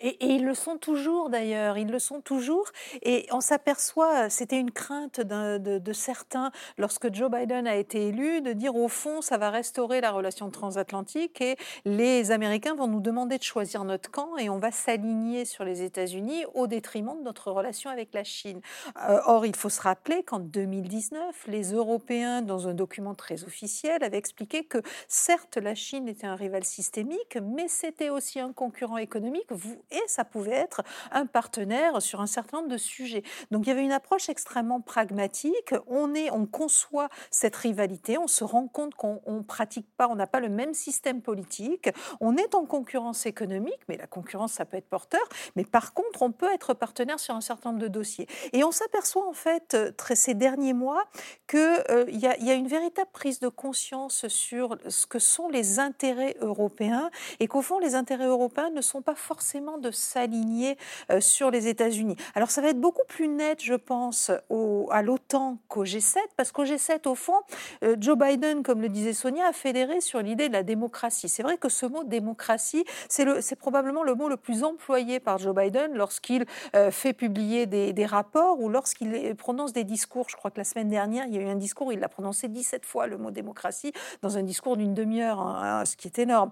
Et, 0.00 0.16
ils 0.26 0.44
le 0.44 0.54
sont 0.54 0.76
toujours 0.76 1.30
d'ailleurs, 1.30 1.78
ils 1.78 1.90
le 1.90 1.98
sont 1.98 2.20
toujours. 2.20 2.66
Et 3.02 3.26
on 3.30 3.40
s'aperçoit, 3.40 4.30
c'était 4.30 4.58
une 4.58 4.70
crainte 4.70 5.20
de, 5.20 5.92
certains 5.92 6.50
lorsque 6.78 7.12
Joe 7.12 7.30
Biden 7.30 7.66
a 7.66 7.76
été 7.76 8.08
élu, 8.08 8.40
de 8.40 8.52
dire 8.52 8.76
au 8.76 8.88
fond, 8.88 9.22
ça 9.22 9.38
va 9.38 9.50
restaurer 9.50 10.00
la 10.00 10.10
relation 10.10 10.50
transatlantique 10.50 11.40
et 11.40 11.56
les 11.84 12.30
Américains 12.30 12.74
vont 12.74 12.88
nous 12.88 13.00
demander 13.00 13.38
de 13.38 13.42
choisir 13.42 13.84
notre 13.84 14.10
camp 14.10 14.36
et 14.36 14.50
on 14.50 14.58
va 14.58 14.70
s'aligner 14.70 15.44
sur 15.44 15.64
les 15.64 15.82
États-Unis 15.82 16.44
au 16.54 16.66
détriment 16.66 17.18
de 17.18 17.22
notre 17.22 17.50
relation 17.50 17.90
avec 17.90 18.12
la 18.12 18.24
Chine. 18.24 18.60
Euh, 19.08 19.20
or, 19.26 19.46
il 19.46 19.56
faut 19.56 19.68
se 19.68 19.80
rappeler 19.80 20.22
qu'en 20.22 20.38
2019, 20.38 21.46
les 21.46 21.72
Européens, 21.72 22.42
dans 22.42 22.68
un 22.68 22.74
document 22.74 23.14
très 23.14 23.44
officiel, 23.44 24.02
avaient 24.02 24.18
expliqué 24.18 24.64
que 24.64 24.78
certes, 25.08 25.56
la 25.56 25.74
Chine 25.74 26.08
était 26.08 26.26
un 26.26 26.36
rival 26.36 26.64
systémique, 26.64 27.38
mais 27.42 27.68
c'était 27.68 28.10
aussi 28.10 28.40
un 28.40 28.52
concurrent 28.52 28.98
économique. 28.98 29.46
Et 29.90 30.02
ça 30.06 30.24
pouvait 30.24 30.52
être 30.52 30.82
un 31.12 31.26
partenaire 31.26 32.02
sur 32.02 32.20
un 32.20 32.26
certain 32.26 32.58
nombre 32.58 32.70
de 32.70 32.76
sujets. 32.76 33.22
Donc 33.50 33.66
il 33.66 33.68
y 33.68 33.72
avait 33.72 33.84
une 33.84 33.92
approche 33.92 34.28
extrêmement 34.28 34.80
pragmatique. 34.80 35.74
On 35.86 36.14
est, 36.14 36.30
on 36.30 36.46
conçoit 36.46 37.08
cette 37.30 37.56
rivalité, 37.56 38.18
on 38.18 38.26
se 38.26 38.44
rend 38.44 38.68
compte 38.68 38.94
qu'on 38.94 39.44
pratique 39.46 39.86
pas, 39.96 40.08
on 40.08 40.16
n'a 40.16 40.26
pas 40.26 40.40
le 40.40 40.48
même 40.48 40.74
système 40.74 41.22
politique. 41.22 41.90
On 42.20 42.36
est 42.36 42.54
en 42.54 42.64
concurrence 42.64 43.26
économique, 43.26 43.80
mais 43.88 43.96
la 43.96 44.06
concurrence 44.06 44.54
ça 44.54 44.64
peut 44.64 44.76
être 44.76 44.88
porteur. 44.88 45.22
Mais 45.54 45.64
par 45.64 45.94
contre, 45.94 46.22
on 46.22 46.32
peut 46.32 46.52
être 46.52 46.74
partenaire 46.74 47.20
sur 47.20 47.34
un 47.34 47.40
certain 47.40 47.70
nombre 47.70 47.82
de 47.82 47.88
dossiers. 47.88 48.26
Et 48.52 48.64
on 48.64 48.72
s'aperçoit 48.72 49.26
en 49.26 49.32
fait 49.32 49.76
ces 50.16 50.34
derniers 50.34 50.72
mois 50.72 51.04
qu'il 51.46 51.60
euh, 51.60 52.06
y, 52.08 52.26
a 52.26 52.54
une 52.54 52.66
véritable 52.66 53.10
prise 53.12 53.38
de 53.38 53.48
conscience 53.48 54.26
sur 54.28 54.76
ce 54.88 55.06
que 55.06 55.18
sont 55.18 55.48
les 55.48 55.78
intérêts 55.78 56.36
européens 56.40 57.10
et 57.38 57.46
qu'au 57.46 57.62
fond 57.62 57.78
les 57.78 57.94
intérêts 57.94 58.26
européens 58.26 58.70
ne 58.70 58.80
sont 58.80 59.02
pas 59.02 59.14
forcément 59.14 59.75
de 59.78 59.90
s'aligner 59.90 60.76
euh, 61.10 61.20
sur 61.20 61.50
les 61.50 61.68
États-Unis. 61.68 62.16
Alors 62.34 62.50
ça 62.50 62.60
va 62.60 62.68
être 62.68 62.80
beaucoup 62.80 63.04
plus 63.08 63.28
net, 63.28 63.62
je 63.62 63.74
pense, 63.74 64.30
à 64.90 65.02
l'OTAN 65.02 65.58
qu'au 65.68 65.84
G7, 65.84 66.16
parce 66.36 66.52
qu'au 66.52 66.64
G7, 66.64 67.08
au 67.08 67.14
fond, 67.14 67.40
euh, 67.82 67.96
Joe 67.98 68.16
Biden, 68.16 68.62
comme 68.62 68.80
le 68.80 68.88
disait 68.88 69.12
Sonia, 69.12 69.46
a 69.46 69.52
fédéré 69.52 70.00
sur 70.00 70.20
l'idée 70.20 70.48
de 70.48 70.52
la 70.52 70.62
démocratie. 70.62 71.28
C'est 71.28 71.42
vrai 71.42 71.58
que 71.58 71.68
ce 71.68 71.86
mot 71.86 72.04
démocratie, 72.04 72.84
c'est 73.08 73.56
probablement 73.56 74.02
le 74.02 74.14
mot 74.14 74.28
le 74.28 74.36
plus 74.36 74.64
employé 74.64 75.20
par 75.20 75.38
Joe 75.38 75.54
Biden 75.54 75.94
lorsqu'il 75.94 76.46
euh, 76.74 76.90
fait 76.90 77.12
publier 77.12 77.66
des, 77.66 78.06
rapports 78.06 78.60
ou 78.60 78.68
lorsqu'il 78.68 79.34
prononce 79.34 79.72
des 79.72 79.82
discours. 79.82 80.26
Je 80.28 80.36
crois 80.36 80.52
que 80.52 80.58
la 80.58 80.64
semaine 80.64 80.88
dernière, 80.88 81.26
il 81.26 81.34
y 81.34 81.38
a 81.38 81.40
eu 81.40 81.48
un 81.48 81.56
discours, 81.56 81.92
il 81.92 81.98
l'a 81.98 82.08
prononcé 82.08 82.46
17 82.46 82.84
fois 82.84 83.08
le 83.08 83.18
mot 83.18 83.32
démocratie 83.32 83.92
dans 84.22 84.38
un 84.38 84.44
discours 84.44 84.76
d'une 84.76 84.94
demi-heure, 84.94 85.40
hein, 85.40 85.84
ce 85.84 85.96
qui 85.96 86.06
est 86.06 86.20
énorme. 86.20 86.50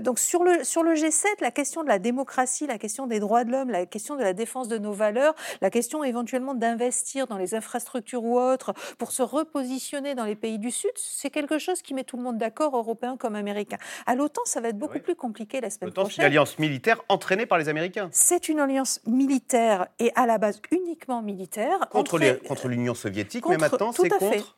donc 0.00 0.20
sur 0.20 0.44
le, 0.44 0.62
sur 0.62 0.84
le 0.84 0.94
G7, 0.94 1.26
la 1.40 1.50
question 1.50 1.82
de 1.82 1.88
la 1.88 1.98
démocratie, 1.98 2.61
la 2.66 2.78
question 2.78 3.06
des 3.06 3.20
droits 3.20 3.44
de 3.44 3.50
l'homme, 3.50 3.70
la 3.70 3.86
question 3.86 4.16
de 4.16 4.22
la 4.22 4.32
défense 4.32 4.68
de 4.68 4.78
nos 4.78 4.92
valeurs, 4.92 5.34
la 5.60 5.70
question 5.70 6.04
éventuellement 6.04 6.54
d'investir 6.54 7.26
dans 7.26 7.38
les 7.38 7.54
infrastructures 7.54 8.24
ou 8.24 8.38
autres 8.38 8.72
pour 8.98 9.12
se 9.12 9.22
repositionner 9.22 10.14
dans 10.14 10.24
les 10.24 10.36
pays 10.36 10.58
du 10.58 10.70
Sud, 10.70 10.90
c'est 10.96 11.30
quelque 11.30 11.58
chose 11.58 11.82
qui 11.82 11.94
met 11.94 12.04
tout 12.04 12.16
le 12.16 12.22
monde 12.22 12.38
d'accord, 12.38 12.76
européens 12.76 13.16
comme 13.16 13.36
américains. 13.36 13.78
À 14.06 14.14
l'OTAN, 14.14 14.42
ça 14.44 14.60
va 14.60 14.68
être 14.68 14.78
beaucoup 14.78 15.00
plus 15.00 15.14
compliqué 15.14 15.60
la 15.60 15.70
semaine 15.70 15.92
prochaine. 15.92 16.10
C'est 16.10 16.22
une 16.22 16.26
alliance 16.26 16.58
militaire 16.58 17.02
entraînée 17.08 17.46
par 17.46 17.58
les 17.58 17.68
Américains. 17.68 18.08
C'est 18.12 18.48
une 18.48 18.60
alliance 18.60 19.00
militaire 19.06 19.86
et 19.98 20.12
à 20.14 20.26
la 20.26 20.38
base 20.38 20.60
uniquement 20.70 21.22
militaire. 21.22 21.78
Contre, 21.90 22.18
contre 22.46 22.68
l'Union 22.68 22.94
soviétique, 22.94 23.44
mais 23.48 23.58
maintenant 23.58 23.92
c'est 23.92 24.08
contre 24.08 24.54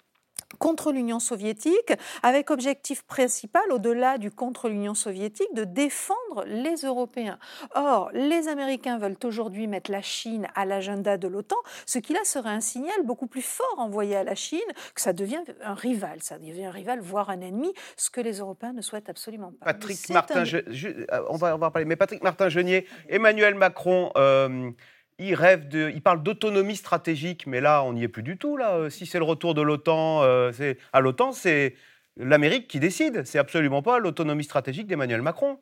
contre 0.58 0.92
l'Union 0.92 1.18
soviétique, 1.18 1.92
avec 2.22 2.50
objectif 2.50 3.02
principal, 3.02 3.62
au-delà 3.70 4.18
du 4.18 4.30
contre 4.30 4.68
l'Union 4.68 4.94
soviétique, 4.94 5.52
de 5.54 5.64
défendre 5.64 6.44
les 6.46 6.76
Européens. 6.76 7.38
Or, 7.74 8.10
les 8.12 8.48
Américains 8.48 8.98
veulent 8.98 9.16
aujourd'hui 9.24 9.66
mettre 9.66 9.90
la 9.90 10.02
Chine 10.02 10.46
à 10.54 10.64
l'agenda 10.64 11.18
de 11.18 11.28
l'OTAN, 11.28 11.56
ce 11.86 11.98
qui 11.98 12.12
là 12.12 12.24
serait 12.24 12.50
un 12.50 12.60
signal 12.60 13.02
beaucoup 13.04 13.26
plus 13.26 13.42
fort 13.42 13.76
envoyé 13.78 14.16
à 14.16 14.24
la 14.24 14.34
Chine, 14.34 14.60
que 14.94 15.00
ça 15.00 15.12
devient 15.12 15.42
un 15.62 15.74
rival, 15.74 16.22
ça 16.22 16.38
devient 16.38 16.66
un 16.66 16.70
rival, 16.70 17.00
voire 17.00 17.30
un 17.30 17.40
ennemi, 17.40 17.72
ce 17.96 18.10
que 18.10 18.20
les 18.20 18.38
Européens 18.38 18.72
ne 18.72 18.82
souhaitent 18.82 19.08
absolument 19.08 19.52
pas. 19.52 19.66
Patrick 19.66 20.08
Martin, 20.10 20.44
euh, 20.44 21.02
on, 21.28 21.36
va, 21.36 21.54
on 21.54 21.58
va 21.58 21.70
parler, 21.70 21.86
mais 21.86 21.96
Patrick 21.96 22.22
Martin-Genier, 22.22 22.86
Emmanuel 23.08 23.54
Macron... 23.54 24.10
Euh, 24.16 24.70
il 25.18 25.34
rêve 25.34 25.68
de, 25.68 25.90
il 25.94 26.02
parle 26.02 26.22
d'autonomie 26.22 26.76
stratégique, 26.76 27.46
mais 27.46 27.60
là, 27.60 27.82
on 27.82 27.92
n'y 27.92 28.02
est 28.04 28.08
plus 28.08 28.22
du 28.22 28.36
tout. 28.38 28.56
Là, 28.56 28.90
si 28.90 29.06
c'est 29.06 29.18
le 29.18 29.24
retour 29.24 29.54
de 29.54 29.62
l'OTAN, 29.62 30.22
c'est 30.52 30.78
à 30.92 31.00
l'OTAN, 31.00 31.32
c'est 31.32 31.74
l'Amérique 32.16 32.68
qui 32.68 32.80
décide. 32.80 33.24
C'est 33.24 33.38
absolument 33.38 33.82
pas 33.82 33.98
l'autonomie 33.98 34.44
stratégique 34.44 34.86
d'Emmanuel 34.86 35.22
Macron. 35.22 35.58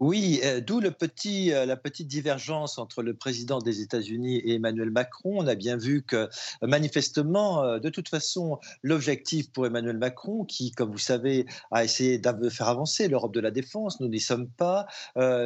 Oui, 0.00 0.40
euh, 0.42 0.60
d'où 0.60 0.80
petit, 0.80 1.52
euh, 1.52 1.66
la 1.66 1.76
petite 1.76 2.08
divergence 2.08 2.78
entre 2.78 3.00
le 3.02 3.14
président 3.14 3.60
des 3.60 3.80
États-Unis 3.80 4.38
et 4.38 4.54
Emmanuel 4.54 4.90
Macron. 4.90 5.34
On 5.38 5.46
a 5.46 5.54
bien 5.54 5.76
vu 5.76 6.02
que 6.02 6.16
euh, 6.16 6.28
manifestement, 6.62 7.78
de 7.78 7.88
toute 7.90 8.08
façon, 8.08 8.58
l'objectif 8.82 9.52
pour 9.52 9.66
Emmanuel 9.66 9.96
Macron, 9.96 10.44
qui, 10.44 10.72
comme 10.72 10.90
vous 10.90 10.98
savez, 10.98 11.46
a 11.70 11.84
essayé 11.84 12.18
de 12.18 12.48
faire 12.48 12.68
avancer 12.68 13.06
l'Europe 13.06 13.32
de 13.32 13.40
la 13.40 13.52
défense, 13.52 14.00
nous 14.00 14.08
n'y 14.08 14.20
sommes 14.20 14.48
pas, 14.48 14.86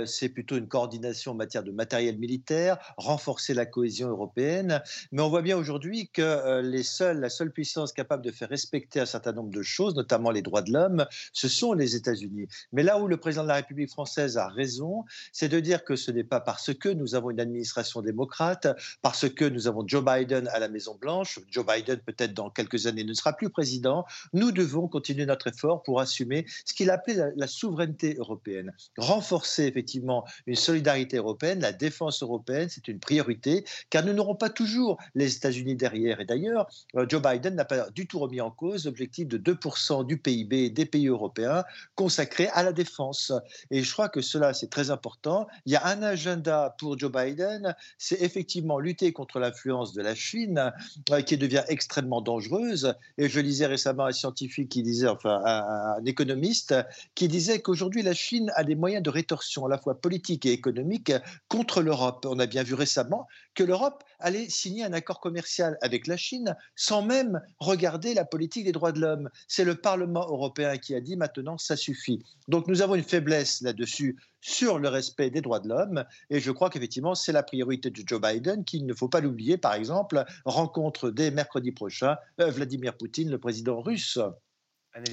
c'est 0.06 0.28
plutôt 0.28 0.56
une 0.56 0.68
coordination 0.68 1.32
en 1.32 1.34
matière 1.34 1.62
de 1.62 1.70
matériel 1.70 2.18
militaire, 2.18 2.78
renforcer 2.96 3.54
la 3.54 3.66
cohésion 3.66 4.08
européenne. 4.08 4.82
Mais 5.12 5.22
on 5.22 5.28
voit 5.28 5.42
bien 5.42 5.56
aujourd'hui 5.56 6.08
que 6.08 6.60
les 6.60 6.82
la 7.00 7.30
seule 7.30 7.52
puissance 7.52 7.92
capable 7.92 8.24
de 8.24 8.30
faire 8.30 8.48
respecter 8.48 9.00
un 9.00 9.06
certain 9.06 9.32
nombre 9.32 9.50
de 9.50 9.62
choses, 9.62 9.94
notamment 9.94 10.30
les 10.30 10.42
droits 10.42 10.62
de 10.62 10.72
l'homme, 10.72 11.06
ce 11.32 11.48
sont 11.48 11.74
les 11.74 11.96
États-Unis. 11.96 12.48
Mais 12.72 12.82
là 12.82 12.98
où 12.98 13.06
le 13.06 13.18
président 13.18 13.42
de 13.42 13.48
la 13.48 13.56
République 13.56 13.90
française 13.90 14.37
a 14.38 14.48
raison, 14.48 15.04
c'est 15.32 15.48
de 15.48 15.60
dire 15.60 15.84
que 15.84 15.96
ce 15.96 16.10
n'est 16.10 16.24
pas 16.24 16.40
parce 16.40 16.74
que 16.74 16.88
nous 16.88 17.14
avons 17.14 17.30
une 17.30 17.40
administration 17.40 18.02
démocrate, 18.02 18.68
parce 19.02 19.28
que 19.28 19.44
nous 19.44 19.66
avons 19.66 19.86
Joe 19.86 20.04
Biden 20.04 20.48
à 20.48 20.58
la 20.58 20.68
Maison-Blanche, 20.68 21.40
Joe 21.50 21.66
Biden 21.66 21.98
peut-être 21.98 22.34
dans 22.34 22.50
quelques 22.50 22.86
années 22.86 23.04
ne 23.04 23.14
sera 23.14 23.32
plus 23.32 23.50
président, 23.50 24.04
nous 24.32 24.52
devons 24.52 24.88
continuer 24.88 25.26
notre 25.26 25.48
effort 25.48 25.82
pour 25.82 26.00
assumer 26.00 26.46
ce 26.64 26.74
qu'il 26.74 26.90
appelait 26.90 27.14
la, 27.14 27.28
la 27.36 27.46
souveraineté 27.46 28.14
européenne. 28.18 28.72
Renforcer 28.96 29.64
effectivement 29.64 30.24
une 30.46 30.56
solidarité 30.56 31.16
européenne, 31.16 31.60
la 31.60 31.72
défense 31.72 32.22
européenne, 32.22 32.68
c'est 32.68 32.88
une 32.88 33.00
priorité, 33.00 33.64
car 33.90 34.04
nous 34.04 34.12
n'aurons 34.12 34.34
pas 34.34 34.50
toujours 34.50 34.98
les 35.14 35.36
États-Unis 35.36 35.76
derrière. 35.76 36.20
Et 36.20 36.24
d'ailleurs, 36.24 36.66
euh, 36.96 37.06
Joe 37.08 37.22
Biden 37.22 37.54
n'a 37.54 37.64
pas 37.64 37.90
du 37.90 38.06
tout 38.06 38.18
remis 38.18 38.40
en 38.40 38.50
cause 38.50 38.86
l'objectif 38.86 39.28
de 39.28 39.38
2% 39.38 40.06
du 40.06 40.18
PIB 40.18 40.70
des 40.70 40.86
pays 40.86 41.08
européens 41.08 41.64
consacré 41.94 42.48
à 42.48 42.62
la 42.62 42.72
défense. 42.72 43.32
Et 43.70 43.82
je 43.82 43.92
crois 43.92 44.08
que 44.08 44.20
cela, 44.28 44.54
c'est 44.54 44.70
très 44.70 44.90
important. 44.90 45.48
Il 45.66 45.72
y 45.72 45.76
a 45.76 45.86
un 45.86 46.02
agenda 46.02 46.76
pour 46.78 46.98
Joe 46.98 47.10
Biden, 47.10 47.74
c'est 47.96 48.20
effectivement 48.20 48.78
lutter 48.78 49.12
contre 49.12 49.38
l'influence 49.38 49.92
de 49.92 50.02
la 50.02 50.14
Chine, 50.14 50.72
euh, 51.10 51.22
qui 51.22 51.36
devient 51.36 51.64
extrêmement 51.68 52.20
dangereuse. 52.20 52.94
Et 53.16 53.28
je 53.28 53.40
lisais 53.40 53.66
récemment 53.66 54.04
un 54.04 54.12
scientifique 54.12 54.68
qui 54.68 54.82
disait, 54.82 55.08
enfin 55.08 55.42
un, 55.44 56.04
économiste, 56.04 56.74
qui 57.14 57.28
disait 57.28 57.60
qu'aujourd'hui 57.60 58.02
la 58.02 58.14
Chine 58.14 58.52
a 58.54 58.64
des 58.64 58.74
moyens 58.74 59.02
de 59.02 59.10
rétorsion 59.10 59.66
à 59.66 59.68
la 59.68 59.78
fois 59.78 60.00
politique 60.00 60.46
et 60.46 60.52
économique 60.52 61.12
contre 61.48 61.82
l'Europe. 61.82 62.26
On 62.28 62.38
a 62.38 62.46
bien 62.46 62.62
vu 62.62 62.74
récemment 62.74 63.26
que 63.58 63.64
l'Europe 63.64 64.04
allait 64.20 64.48
signer 64.48 64.84
un 64.84 64.92
accord 64.92 65.18
commercial 65.18 65.78
avec 65.82 66.06
la 66.06 66.16
Chine 66.16 66.54
sans 66.76 67.02
même 67.02 67.40
regarder 67.58 68.14
la 68.14 68.24
politique 68.24 68.64
des 68.64 68.70
droits 68.70 68.92
de 68.92 69.00
l'homme. 69.00 69.30
C'est 69.48 69.64
le 69.64 69.74
Parlement 69.74 70.24
européen 70.28 70.78
qui 70.78 70.94
a 70.94 71.00
dit 71.00 71.16
maintenant 71.16 71.58
ça 71.58 71.74
suffit. 71.74 72.24
Donc 72.46 72.68
nous 72.68 72.82
avons 72.82 72.94
une 72.94 73.02
faiblesse 73.02 73.60
là-dessus 73.60 74.16
sur 74.40 74.78
le 74.78 74.88
respect 74.88 75.30
des 75.30 75.40
droits 75.40 75.58
de 75.58 75.70
l'homme. 75.70 76.04
Et 76.30 76.38
je 76.38 76.52
crois 76.52 76.70
qu'effectivement, 76.70 77.16
c'est 77.16 77.32
la 77.32 77.42
priorité 77.42 77.90
de 77.90 78.00
Joe 78.06 78.20
Biden, 78.20 78.64
qu'il 78.64 78.86
ne 78.86 78.94
faut 78.94 79.08
pas 79.08 79.20
l'oublier. 79.20 79.56
Par 79.56 79.74
exemple, 79.74 80.24
rencontre 80.44 81.10
dès 81.10 81.32
mercredi 81.32 81.72
prochain 81.72 82.16
euh, 82.40 82.52
Vladimir 82.52 82.96
Poutine, 82.96 83.28
le 83.28 83.38
président 83.38 83.80
russe. 83.80 84.20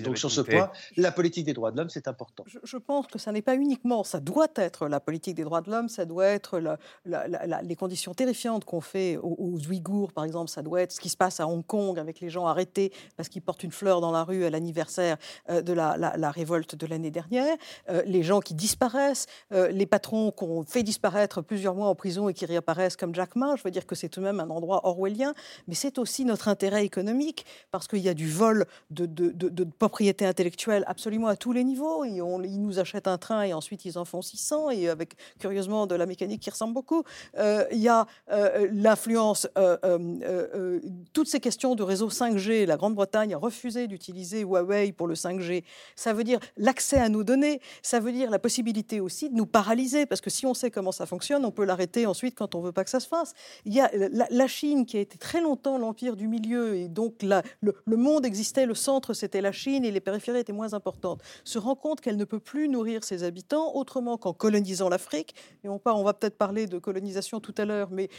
Donc 0.03 0.17
sur 0.17 0.31
ce 0.31 0.41
point, 0.41 0.71
la 0.97 1.11
politique 1.11 1.45
des 1.45 1.53
droits 1.53 1.71
de 1.71 1.77
l'homme, 1.77 1.89
c'est 1.89 2.07
important. 2.07 2.43
Je, 2.63 2.77
pense 2.77 3.07
que 3.07 3.19
ça 3.19 3.31
n'est 3.31 3.41
pas 3.41 3.55
uniquement, 3.55 4.03
ça 4.03 4.19
doit 4.19 4.47
être 4.55 4.87
la 4.87 4.99
politique 4.99 5.35
des 5.35 5.43
droits 5.43 5.61
de 5.61 5.69
l'homme, 5.69 5.89
ça 5.89 6.05
doit 6.05 6.25
être 6.25 6.77
les 7.05 7.75
conditions 7.75 8.13
terrifiantes 8.13 8.65
qu'on 8.65 8.81
fait 8.81 9.17
aux, 9.17 9.59
Ouïghours, 9.67 10.11
par 10.11 10.23
exemple, 10.23 10.49
ça 10.49 10.61
doit 10.61 10.81
être 10.81 10.91
ce 10.91 10.99
qui 10.99 11.09
se 11.09 11.17
passe 11.17 11.39
à 11.39 11.47
Hong 11.47 11.65
Kong 11.65 11.99
avec 11.99 12.19
les 12.19 12.29
gens 12.29 12.47
arrêtés 12.47 12.91
parce 13.15 13.29
qu'ils 13.29 13.41
portent 13.41 13.63
une 13.63 13.71
fleur 13.71 14.01
dans 14.01 14.11
la 14.11 14.23
rue 14.23 14.45
à 14.45 14.49
l'anniversaire 14.49 15.17
euh, 15.49 15.61
de 15.61 15.73
la, 15.73 16.31
révolte 16.31 16.75
de 16.75 16.87
l'année 16.87 17.11
dernière, 17.11 17.55
euh, 17.89 18.01
les 18.05 18.23
gens 18.23 18.39
qui 18.39 18.53
disparaissent, 18.53 19.27
euh, 19.53 19.69
les 19.69 19.85
patrons 19.85 20.31
qu'on 20.31 20.63
fait 20.63 20.83
disparaître 20.83 21.41
plusieurs 21.41 21.75
mois 21.75 21.87
en 21.87 21.95
prison 21.95 22.29
et 22.29 22.33
qui 22.33 22.45
réapparaissent 22.45 22.95
comme 22.97 23.13
Jack 23.13 23.35
Ma. 23.35 23.55
Je 23.55 23.63
veux 23.63 23.71
dire 23.71 23.85
que 23.85 23.95
c'est 23.95 24.09
tout 24.09 24.19
de 24.19 24.25
même 24.25 24.39
un 24.39 24.49
endroit 24.49 24.87
orwellien, 24.87 25.33
mais 25.67 25.75
c'est 25.75 25.99
aussi 25.99 26.25
notre 26.25 26.47
intérêt 26.47 26.85
économique 26.85 27.45
parce 27.71 27.87
qu'il 27.87 27.99
y 27.99 28.09
a 28.09 28.13
du 28.13 28.29
vol 28.29 28.65
de, 28.89 29.05
de, 29.05 29.31
de 29.31 29.64
propriété 29.79 30.25
intellectuelle 30.25 30.83
absolument 30.87 31.27
à 31.27 31.35
tous 31.35 31.51
les 31.51 31.63
niveaux. 31.63 32.05
Ils, 32.05 32.61
nous 32.61 32.79
achètent 32.79 33.07
un 33.07 33.17
train 33.17 33.43
et 33.43 33.53
ensuite 33.53 33.85
ils 33.85 33.97
en 33.97 34.05
font 34.05 34.21
600 34.21 34.71
et 34.71 34.89
avec 34.89 35.15
curieusement 35.39 35.87
de 35.87 35.95
la 35.95 36.05
mécanique 36.05 36.41
qui 36.41 36.49
ressemble 36.49 36.73
beaucoup. 36.73 37.03
Euh, 37.37 37.65
il 37.71 37.79
y 37.79 37.89
a 37.89 38.05
euh, 38.31 38.67
l'influence, 38.71 39.47
euh, 39.57 40.79
toutes 41.13 41.27
ces 41.27 41.39
questions 41.39 41.75
de 41.75 41.83
réseau 41.83 42.09
5G. 42.09 42.65
La 42.65 42.77
Grande-Bretagne 42.77 43.33
a 43.33 43.37
refusé 43.37 43.87
d'utiliser 43.87 44.41
Huawei 44.41 44.91
pour 44.91 45.07
le 45.07 45.15
5G. 45.15 45.63
Ça 45.95 46.13
veut 46.13 46.23
dire 46.23 46.39
l'accès 46.57 46.97
à 46.97 47.09
nos 47.09 47.23
données. 47.23 47.59
Ça 47.81 47.99
veut 47.99 48.11
dire 48.11 48.29
la 48.29 48.39
possibilité 48.39 48.99
aussi 48.99 49.29
de 49.29 49.35
nous 49.35 49.45
paralyser 49.45 50.05
parce 50.05 50.21
que 50.21 50.29
si 50.29 50.45
on 50.45 50.53
sait 50.53 50.71
comment 50.71 50.91
ça 50.91 51.05
fonctionne, 51.05 51.45
on 51.45 51.51
peut 51.51 51.65
l'arrêter 51.65 52.05
ensuite 52.05 52.35
quand 52.35 52.55
on 52.55 52.61
veut 52.61 52.71
pas 52.71 52.83
que 52.83 52.89
ça 52.89 52.99
se 52.99 53.07
fasse. 53.07 53.33
Il 53.65 53.73
y 53.73 53.81
a 53.81 53.89
la, 53.93 54.45
Chine 54.47 54.85
qui 54.85 54.97
a 54.97 54.99
été 54.99 55.17
très 55.17 55.41
longtemps 55.41 55.79
l'empire 55.79 56.15
du 56.15 56.27
milieu 56.27 56.75
et 56.75 56.87
donc 56.87 57.23
le, 57.23 57.41
le 57.61 57.97
monde 57.97 58.25
existait, 58.25 58.67
le 58.67 58.75
centre 58.75 59.13
c'était 59.13 59.41
la 59.41 59.51
Chine 59.55 59.83
et 59.83 59.91
les 59.91 59.99
périphéries 59.99 60.39
étaient 60.39 60.53
moins 60.53 60.73
importantes, 60.73 61.21
se 61.43 61.57
rend 61.57 61.75
compte 61.75 62.01
qu'elle 62.01 62.17
ne 62.17 62.25
peut 62.25 62.39
plus 62.39 62.69
nourrir 62.69 63.03
ses 63.03 63.23
habitants 63.23 63.73
autrement 63.73 64.17
qu'en 64.17 64.33
colonisant 64.33 64.89
l'Afrique. 64.89 65.33
Et 65.63 65.69
on, 65.69 65.81
on 65.83 66.03
va 66.03 66.13
peut-être 66.13 66.37
parler 66.37 66.67
de 66.67 66.77
colonisation 66.77 67.39
tout 67.39 67.55
à 67.57 67.65
l'heure, 67.65 67.89
mais 67.91 68.09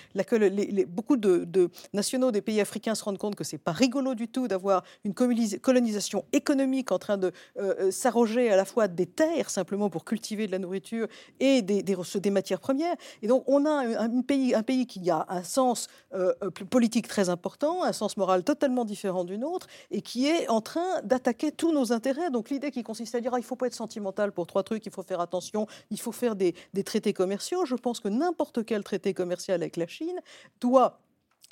beaucoup 0.89 1.17
de, 1.17 1.71
nationaux 1.93 2.31
des 2.33 2.43
pays 2.43 2.61
africains 2.61 2.95
se 2.95 3.05
rendent 3.05 3.19
compte 3.19 3.37
que 3.37 3.45
c'est 3.45 3.59
pas 3.59 3.73
rigolo 3.73 4.15
du 4.15 4.29
tout 4.29 4.49
d'avoir 4.49 4.83
une 5.05 5.15
colonisation 5.15 6.25
économique 6.33 6.93
en 6.93 6.99
train 6.99 7.19
de 7.19 7.33
euh, 7.59 7.75
euh, 7.79 7.91
s'arroger 7.91 8.51
à 8.51 8.57
la 8.57 8.65
fois 8.65 8.89
des 8.89 9.07
terres 9.07 9.51
simplement 9.51 9.91
pour 9.91 10.05
cultiver 10.05 10.47
de 10.47 10.53
la 10.53 10.59
nourriture 10.59 11.07
et 11.41 11.63
des, 11.63 12.31
matières 12.31 12.61
premières. 12.61 12.97
Et 13.23 13.29
donc 13.29 13.45
on 13.47 13.65
a 13.67 13.71
un, 13.71 14.23
pays, 14.23 14.55
un 14.55 14.63
pays 14.63 14.87
qui 14.87 15.11
a 15.11 15.27
un 15.29 15.43
sens 15.43 15.89
euh, 16.15 16.33
politique 16.71 17.09
très 17.09 17.29
important, 17.29 17.85
un 17.85 17.93
sens 17.93 18.17
moral 18.17 18.43
totalement 18.43 18.85
différent 18.85 19.25
du 19.25 19.39
nôtre, 19.39 19.67
et 19.91 20.03
qui 20.03 20.27
est 20.27 20.49
en 20.49 20.61
train 20.61 21.03
d'attaquer 21.27 21.53
tous 21.53 21.73
nos 21.73 21.93
intérêts. 21.93 22.31
Donc 22.31 22.51
l'idée 22.51 22.71
qui 22.71 22.83
consiste 22.83 23.15
à 23.15 23.21
dire 23.21 23.35
ah, 23.35 23.39
il 23.39 23.43
ne 23.43 23.47
faut 23.47 23.57
pas 23.57 23.67
être 23.67 23.75
sentimental 23.75 24.33
pour 24.33 24.47
trois 24.47 24.63
trucs, 24.63 24.87
il 24.87 24.93
faut 24.93 25.03
faire 25.03 25.21
attention, 25.21 25.67
il 25.91 26.01
faut 26.01 26.13
faire 26.13 26.37
des, 26.37 26.55
traités 26.85 27.13
commerciaux. 27.13 27.65
Je 27.65 27.75
pense 27.75 28.01
que 28.01 28.09
n'importe 28.09 28.65
quel 28.65 28.85
traité 28.85 29.13
commercial 29.13 29.61
avec 29.61 29.77
la 29.77 29.87
Chine 29.87 30.21
doit 30.61 31.01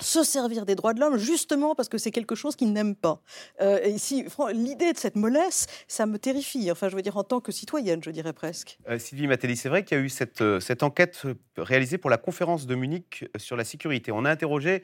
se 0.01 0.23
servir 0.23 0.65
des 0.65 0.75
droits 0.75 0.93
de 0.93 0.99
l'homme 0.99 1.17
justement 1.17 1.73
parce 1.73 1.87
que 1.87 1.97
c'est 1.97 2.11
quelque 2.11 2.35
chose 2.35 2.55
qu'ils 2.55 2.73
n'aiment 2.73 2.95
pas. 2.95 3.21
Euh, 3.61 3.79
et 3.81 3.97
si 3.97 4.25
l'idée 4.53 4.91
de 4.93 4.97
cette 4.97 5.15
mollesse, 5.15 5.67
ça 5.87 6.05
me 6.05 6.19
terrifie. 6.19 6.69
Enfin, 6.71 6.89
je 6.89 6.95
veux 6.95 7.01
dire 7.01 7.17
en 7.17 7.23
tant 7.23 7.39
que 7.39 7.51
citoyenne, 7.51 8.01
je 8.03 8.11
dirais 8.11 8.33
presque. 8.33 8.77
Euh, 8.89 8.99
Sylvie 8.99 9.27
Matteli, 9.27 9.55
c'est 9.55 9.69
vrai 9.69 9.83
qu'il 9.83 9.97
y 9.97 10.01
a 10.01 10.03
eu 10.03 10.09
cette, 10.09 10.41
euh, 10.41 10.59
cette 10.59 10.83
enquête 10.83 11.23
réalisée 11.57 11.97
pour 11.97 12.09
la 12.09 12.17
conférence 12.17 12.65
de 12.65 12.75
Munich 12.75 13.25
sur 13.37 13.55
la 13.55 13.63
sécurité. 13.63 14.11
On 14.11 14.25
a 14.25 14.31
interrogé 14.31 14.83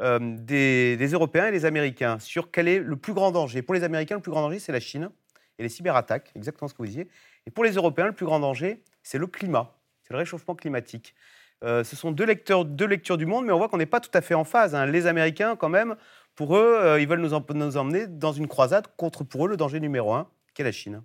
euh, 0.00 0.18
des, 0.20 0.96
Européens 1.12 1.46
et 1.46 1.52
des 1.52 1.64
Américains 1.64 2.18
sur 2.18 2.50
quel 2.50 2.68
est 2.68 2.78
le 2.78 2.96
plus 2.96 3.14
grand 3.14 3.30
danger. 3.30 3.62
Pour 3.62 3.74
les 3.74 3.84
Américains, 3.84 4.16
le 4.16 4.22
plus 4.22 4.30
grand 4.30 4.42
danger, 4.42 4.58
c'est 4.58 4.72
la 4.72 4.80
Chine 4.80 5.10
et 5.58 5.62
les 5.62 5.68
cyberattaques, 5.68 6.30
exactement 6.36 6.68
ce 6.68 6.74
que 6.74 6.78
vous 6.78 6.86
disiez. 6.86 7.08
Et 7.46 7.50
pour 7.50 7.64
les 7.64 7.72
Européens, 7.72 8.06
le 8.06 8.12
plus 8.12 8.26
grand 8.26 8.38
danger, 8.38 8.82
c'est 9.02 9.18
le 9.18 9.26
climat, 9.26 9.74
c'est 10.02 10.12
le 10.12 10.18
réchauffement 10.18 10.54
climatique. 10.54 11.14
Euh, 11.64 11.82
ce 11.82 11.96
sont 11.96 12.12
deux, 12.12 12.24
lecteurs, 12.24 12.64
deux 12.64 12.86
lectures 12.86 13.16
du 13.16 13.26
monde, 13.26 13.44
mais 13.44 13.52
on 13.52 13.58
voit 13.58 13.68
qu'on 13.68 13.78
n'est 13.78 13.86
pas 13.86 14.00
tout 14.00 14.10
à 14.14 14.20
fait 14.20 14.34
en 14.34 14.44
phase. 14.44 14.74
Hein. 14.74 14.86
Les 14.86 15.06
Américains, 15.06 15.56
quand 15.56 15.68
même, 15.68 15.96
pour 16.36 16.56
eux, 16.56 16.78
euh, 16.80 17.00
ils 17.00 17.08
veulent 17.08 17.20
nous, 17.20 17.30
nous, 17.54 17.76
emmener 17.76 18.06
dans 18.06 18.32
une 18.32 18.46
croisade 18.46 18.86
contre, 18.96 19.24
pour 19.24 19.46
eux, 19.46 19.48
le 19.48 19.56
danger 19.56 19.80
numéro 19.80 20.12
un, 20.14 20.28
qui 20.54 20.62
est 20.62 20.64
la 20.64 20.72
Chine. 20.72 21.02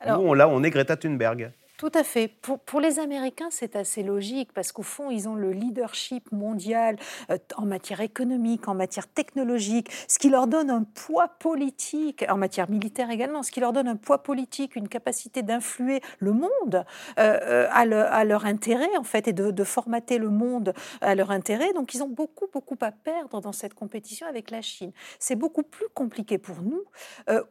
Alors, 0.00 0.20
Nous, 0.20 0.28
on, 0.28 0.34
là, 0.34 0.48
on 0.48 0.64
est 0.64 0.70
Greta 0.70 0.96
Thunberg. 0.96 1.52
Tout 1.76 1.90
à 1.92 2.04
fait. 2.04 2.28
Pour, 2.28 2.80
les 2.80 3.00
Américains, 3.00 3.48
c'est 3.50 3.74
assez 3.74 4.04
logique 4.04 4.52
parce 4.52 4.70
qu'au 4.70 4.84
fond, 4.84 5.10
ils 5.10 5.28
ont 5.28 5.34
le 5.34 5.50
leadership 5.50 6.30
mondial 6.30 6.96
euh, 7.30 7.38
en 7.56 7.66
matière 7.66 8.00
économique, 8.00 8.68
en 8.68 8.74
matière 8.74 9.08
technologique, 9.08 9.90
ce 10.06 10.20
qui 10.20 10.30
leur 10.30 10.46
donne 10.46 10.70
un 10.70 10.84
poids 10.84 11.26
politique, 11.26 12.24
en 12.28 12.36
matière 12.36 12.70
militaire 12.70 13.10
également, 13.10 13.42
ce 13.42 13.50
qui 13.50 13.58
leur 13.58 13.72
donne 13.72 13.88
un 13.88 13.96
poids 13.96 14.22
politique, 14.22 14.76
une 14.76 14.86
capacité 14.86 15.42
d'influer 15.42 16.00
le 16.20 16.32
monde 16.32 16.84
euh, 17.18 17.38
euh, 17.42 17.68
à, 17.72 18.24
leur 18.24 18.46
intérêt, 18.46 18.96
en 18.96 19.04
fait, 19.04 19.26
et 19.26 19.32
de, 19.32 19.64
formater 19.64 20.18
le 20.18 20.28
monde 20.28 20.74
à 21.00 21.16
leur 21.16 21.32
intérêt. 21.32 21.72
Donc, 21.72 21.92
ils 21.94 22.04
ont 22.04 22.08
beaucoup, 22.08 22.46
beaucoup 22.52 22.76
à 22.82 22.92
perdre 22.92 23.40
dans 23.40 23.52
cette 23.52 23.74
compétition 23.74 24.28
avec 24.28 24.52
la 24.52 24.62
Chine. 24.62 24.92
C'est 25.18 25.36
beaucoup 25.36 25.64
plus 25.64 25.88
compliqué 25.92 26.38
pour 26.38 26.56
nous, 26.62 26.84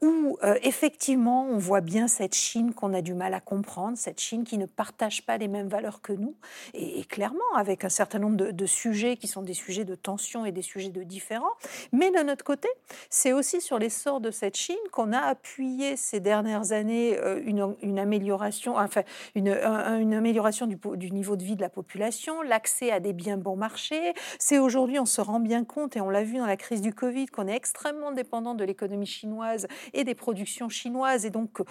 où 0.01 0.37
effectivement, 0.61 1.45
on 1.45 1.57
voit 1.57 1.81
bien 1.81 2.07
cette 2.07 2.35
Chine 2.35 2.73
qu'on 2.73 2.93
a 2.93 3.01
du 3.01 3.13
mal 3.13 3.33
à 3.33 3.39
comprendre, 3.39 3.97
Chine 4.19 4.43
qui 4.43 4.57
ne 4.57 4.65
partage 4.65 5.25
pas 5.25 5.37
les 5.37 5.47
mêmes 5.47 5.67
valeurs 5.67 6.01
que 6.01 6.13
nous, 6.13 6.35
et, 6.73 7.03
clairement 7.05 7.39
avec 7.55 7.83
un 7.83 7.89
certain 7.89 8.19
nombre 8.19 8.37
de, 8.37 8.65
sujets 8.65 9.17
qui 9.17 9.27
sont 9.27 9.41
des 9.41 9.53
sujets 9.53 9.83
de 9.83 9.95
tension 9.95 10.45
et 10.45 10.51
des 10.51 10.61
sujets 10.61 10.89
de 10.89 11.03
différents. 11.03 11.53
Mais 11.91 12.11
de 12.11 12.23
notre 12.23 12.45
côté, 12.45 12.69
c'est 13.09 13.33
aussi 13.33 13.61
sur 13.61 13.77
l'essor 13.77 14.21
de 14.21 14.31
cette 14.31 14.55
Chine 14.55 14.75
qu'on 14.91 15.11
a 15.11 15.19
appuyé 15.19 15.97
ces 15.97 16.19
dernières 16.19 16.71
années 16.71 17.17
une, 17.45 17.75
une 17.81 17.99
amélioration, 17.99 18.77
enfin 18.77 19.03
une, 19.35 19.49
une 19.49 20.13
amélioration 20.13 20.65
du, 20.65 20.77
du 20.95 21.11
niveau 21.11 21.35
de 21.35 21.43
vie 21.43 21.55
de 21.55 21.61
la 21.61 21.69
population, 21.69 22.41
l'accès 22.41 22.91
à 22.91 22.99
des 22.99 23.13
biens 23.13 23.37
bon 23.37 23.55
marché. 23.55 24.13
C'est 24.39 24.59
aujourd'hui, 24.59 24.99
on 24.99 25.05
se 25.05 25.21
rend 25.21 25.39
bien 25.39 25.63
compte, 25.63 25.95
et 25.95 26.01
on 26.01 26.09
l'a 26.09 26.23
vu 26.23 26.37
dans 26.37 26.45
la 26.45 26.57
crise 26.57 26.81
du 26.81 26.93
Covid, 26.93 27.27
qu'on 27.27 27.47
est 27.47 27.55
extrêmement 27.55 28.11
dépendant 28.11 28.55
de 28.55 28.63
l'économie 28.63 29.05
chinoise 29.05 29.67
et 29.93 30.03
des 30.03 30.15
productions 30.15 30.69
chinoises. 30.69 31.25
Et 31.25 31.29
donc, 31.29 31.61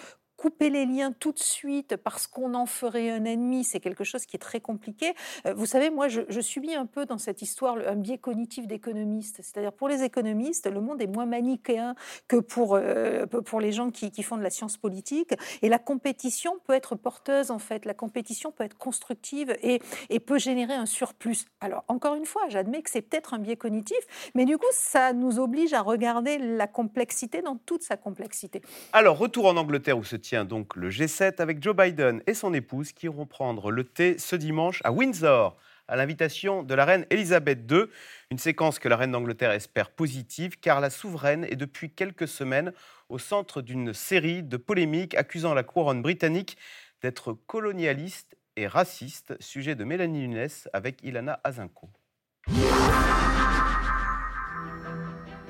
couper 0.43 0.71
les 0.71 0.87
liens 0.87 1.13
tout 1.13 1.31
de 1.31 1.39
suite 1.39 1.97
parce 1.97 2.27
qu'on 2.27 2.55
en 2.55 2.67
ferait 2.67 3.11
un 3.11 3.25
ennemi, 3.25 3.63
c'est 3.63 3.79
quelque 3.79 4.03
chose 4.03 4.27
qui 4.27 4.35
est 4.35 4.41
très 4.41 4.59
compliqué. 4.59 5.15
Euh, 5.47 5.55
vous 5.55 5.67
savez, 5.67 5.89
moi, 5.89 6.09
je, 6.09 6.41
subis 6.41 6.75
un 6.75 6.87
peu 6.87 7.07
dans 7.07 7.19
cette 7.19 7.43
histoire 7.43 7.77
un 7.87 7.95
biais 7.95 8.19
cognitif 8.19 8.67
d'économiste. 8.67 9.37
C'est-à-dire, 9.37 9.73
pour 9.73 9.89
les 9.89 10.03
économistes, 10.03 10.69
le 10.69 10.81
monde 10.81 11.01
est 11.01 11.07
moins 11.07 11.27
manichéen 11.27 11.95
que 12.27 12.39
pour, 12.39 12.75
euh, 12.75 13.25
pour 13.27 13.61
les 13.61 13.71
gens 13.71 13.93
qui, 13.93 14.11
font 14.25 14.37
de 14.37 14.43
la 14.43 14.51
science 14.51 14.77
politique. 14.77 15.33
Et 15.63 15.69
la 15.69 15.79
compétition 15.79 16.59
peut 16.67 16.73
être 16.73 16.97
porteuse, 16.97 17.53
en 17.53 17.61
fait. 17.61 17.85
La 17.85 17.95
compétition 17.95 18.51
peut 18.51 18.65
être 18.65 18.77
constructive 18.77 19.57
et, 19.63 19.81
et 20.11 20.19
peut 20.19 20.39
générer 20.39 20.75
un 20.75 20.87
surplus. 20.87 21.45
Alors, 21.61 21.85
encore 21.87 22.17
une 22.17 22.27
fois, 22.27 22.43
j'admets 22.49 22.83
que 22.83 22.91
c'est 22.91 23.03
peut-être 23.03 23.33
un 23.35 23.39
biais 23.39 23.57
cognitif, 23.57 24.33
mais 24.35 24.45
du 24.45 24.59
coup, 24.59 24.67
ça 24.73 25.13
nous 25.13 25.39
oblige 25.39 25.73
à 25.73 25.83
regarder 25.83 26.39
la 26.39 26.67
complexité 26.67 27.43
dans 27.43 27.59
toute 27.59 27.85
sa 27.85 27.97
complexité. 27.97 28.61
Alors, 28.93 29.17
retour 29.19 29.47
en 29.47 29.57
Angleterre 29.57 29.97
où 29.97 30.03
se 30.03 30.17
tient 30.17 30.32
donc 30.33 30.77
le 30.77 30.89
G7 30.89 31.41
avec 31.41 31.63
Joe 31.63 31.77
Biden 31.77 32.23
et 32.27 32.35
son 32.35 32.55
épouse 32.55 32.93
qui 32.93 33.07
iront 33.07 33.27
prendre 33.27 33.71
le 33.71 33.85
thé 33.85 34.17
ce 34.19 34.35
dimanche 34.35 34.81
à 34.85 34.91
Windsor 34.91 35.57
à 35.89 35.97
l'invitation 35.97 36.63
de 36.63 36.75
la 36.75 36.87
reine 36.87 37.05
Elisabeth 37.11 37.71
II. 37.71 37.85
Une 38.31 38.39
séquence 38.39 38.79
que 38.79 38.89
la 38.89 38.97
reine 38.97 39.13
d'Angleterre 39.13 39.51
espère 39.51 39.91
positive 39.91 40.59
car 40.59 40.81
la 40.81 40.89
souveraine 40.89 41.45
est 41.45 41.57
depuis 41.57 41.91
quelques 41.91 42.29
semaines 42.29 42.73
au 43.11 43.19
centre 43.19 43.61
d'une 43.61 43.93
série 43.93 44.43
de 44.43 44.57
polémiques 44.57 45.15
accusant 45.15 45.53
la 45.53 45.63
couronne 45.63 46.01
britannique 46.01 46.57
d'être 47.03 47.35
colonialiste 47.47 48.37
et 48.57 48.67
raciste. 48.67 49.35
Sujet 49.41 49.75
de 49.75 49.85
Mélanie 49.85 50.29
Nunes 50.29 50.49
avec 50.73 51.03
Ilana 51.03 51.41
Azinko. 51.45 51.91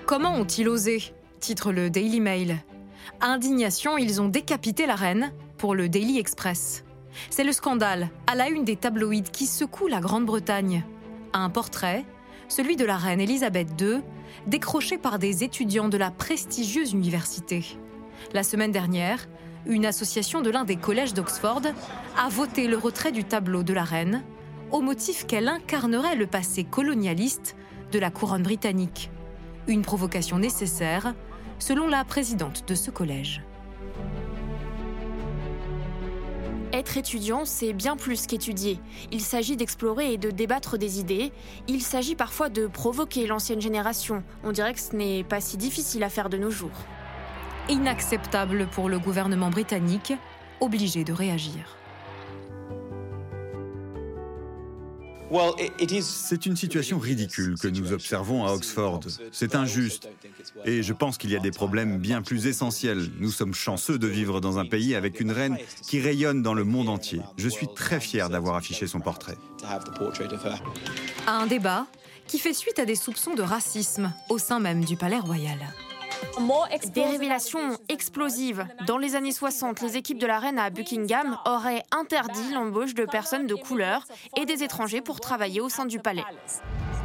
Comment 0.06 0.34
ont-ils 0.34 0.68
osé? 0.68 1.14
Titre 1.38 1.72
le 1.72 1.88
Daily 1.88 2.20
Mail. 2.20 2.56
Indignation, 3.20 3.98
ils 3.98 4.20
ont 4.20 4.28
décapité 4.28 4.86
la 4.86 4.94
reine 4.94 5.32
pour 5.58 5.74
le 5.74 5.88
Daily 5.88 6.18
Express. 6.18 6.84
C'est 7.30 7.44
le 7.44 7.52
scandale, 7.52 8.10
à 8.26 8.34
la 8.34 8.48
une 8.48 8.64
des 8.64 8.76
tabloïds 8.76 9.22
qui 9.22 9.46
secoue 9.46 9.86
la 9.86 10.00
Grande-Bretagne. 10.00 10.84
Un 11.32 11.50
portrait, 11.50 12.04
celui 12.48 12.76
de 12.76 12.84
la 12.84 12.96
reine 12.96 13.20
Elisabeth 13.20 13.68
II, 13.80 14.00
décroché 14.46 14.98
par 14.98 15.18
des 15.18 15.44
étudiants 15.44 15.88
de 15.88 15.98
la 15.98 16.10
prestigieuse 16.10 16.92
université. 16.92 17.64
La 18.32 18.42
semaine 18.42 18.72
dernière, 18.72 19.28
une 19.66 19.86
association 19.86 20.40
de 20.40 20.50
l'un 20.50 20.64
des 20.64 20.76
collèges 20.76 21.14
d'Oxford 21.14 21.62
a 22.18 22.28
voté 22.28 22.66
le 22.66 22.76
retrait 22.76 23.12
du 23.12 23.24
tableau 23.24 23.62
de 23.62 23.72
la 23.72 23.84
reine 23.84 24.22
au 24.70 24.80
motif 24.80 25.26
qu'elle 25.26 25.48
incarnerait 25.48 26.16
le 26.16 26.26
passé 26.26 26.64
colonialiste 26.64 27.56
de 27.92 27.98
la 27.98 28.10
couronne 28.10 28.42
britannique. 28.42 29.10
Une 29.68 29.82
provocation 29.82 30.38
nécessaire 30.38 31.14
selon 31.62 31.86
la 31.86 32.04
présidente 32.04 32.64
de 32.66 32.74
ce 32.74 32.90
collège. 32.90 33.40
Être 36.72 36.96
étudiant, 36.96 37.44
c'est 37.44 37.72
bien 37.72 37.96
plus 37.96 38.26
qu'étudier. 38.26 38.80
Il 39.12 39.20
s'agit 39.20 39.56
d'explorer 39.56 40.14
et 40.14 40.18
de 40.18 40.30
débattre 40.30 40.76
des 40.76 40.98
idées. 40.98 41.30
Il 41.68 41.80
s'agit 41.80 42.16
parfois 42.16 42.48
de 42.48 42.66
provoquer 42.66 43.28
l'ancienne 43.28 43.60
génération. 43.60 44.24
On 44.42 44.50
dirait 44.50 44.74
que 44.74 44.80
ce 44.80 44.96
n'est 44.96 45.22
pas 45.22 45.40
si 45.40 45.56
difficile 45.56 46.02
à 46.02 46.08
faire 46.08 46.30
de 46.30 46.36
nos 46.36 46.50
jours. 46.50 46.70
Inacceptable 47.68 48.66
pour 48.66 48.88
le 48.88 48.98
gouvernement 48.98 49.50
britannique, 49.50 50.14
obligé 50.60 51.04
de 51.04 51.12
réagir. 51.12 51.76
C'est 56.02 56.46
une 56.46 56.56
situation 56.56 56.98
ridicule 56.98 57.56
que 57.58 57.68
nous 57.68 57.92
observons 57.92 58.44
à 58.44 58.52
Oxford. 58.52 59.00
C'est 59.30 59.54
injuste. 59.54 60.08
Et 60.64 60.82
je 60.82 60.92
pense 60.92 61.18
qu'il 61.18 61.30
y 61.30 61.36
a 61.36 61.40
des 61.40 61.50
problèmes 61.50 61.98
bien 61.98 62.22
plus 62.22 62.46
essentiels. 62.46 63.08
Nous 63.18 63.30
sommes 63.30 63.54
chanceux 63.54 63.98
de 63.98 64.06
vivre 64.06 64.40
dans 64.40 64.58
un 64.58 64.66
pays 64.66 64.94
avec 64.94 65.20
une 65.20 65.32
reine 65.32 65.56
qui 65.82 66.00
rayonne 66.00 66.42
dans 66.42 66.54
le 66.54 66.64
monde 66.64 66.88
entier. 66.88 67.20
Je 67.36 67.48
suis 67.48 67.68
très 67.74 68.00
fier 68.00 68.28
d'avoir 68.28 68.56
affiché 68.56 68.86
son 68.86 69.00
portrait. 69.00 69.38
Un 71.26 71.46
débat 71.46 71.86
qui 72.26 72.38
fait 72.38 72.54
suite 72.54 72.78
à 72.78 72.84
des 72.84 72.94
soupçons 72.94 73.34
de 73.34 73.42
racisme 73.42 74.12
au 74.28 74.38
sein 74.38 74.60
même 74.60 74.84
du 74.84 74.96
Palais 74.96 75.18
royal. 75.18 75.58
Des 76.94 77.04
révélations 77.04 77.78
explosives. 77.88 78.66
Dans 78.86 78.98
les 78.98 79.14
années 79.14 79.32
60, 79.32 79.80
les 79.80 79.96
équipes 79.96 80.18
de 80.18 80.26
la 80.26 80.38
reine 80.38 80.58
à 80.58 80.68
Buckingham 80.68 81.38
auraient 81.46 81.82
interdit 81.90 82.52
l'embauche 82.52 82.94
de 82.94 83.04
personnes 83.04 83.46
de 83.46 83.54
couleur 83.54 84.04
et 84.36 84.44
des 84.44 84.62
étrangers 84.62 85.00
pour 85.00 85.20
travailler 85.20 85.60
au 85.60 85.70
sein 85.70 85.86
du 85.86 85.98
palais. 85.98 86.24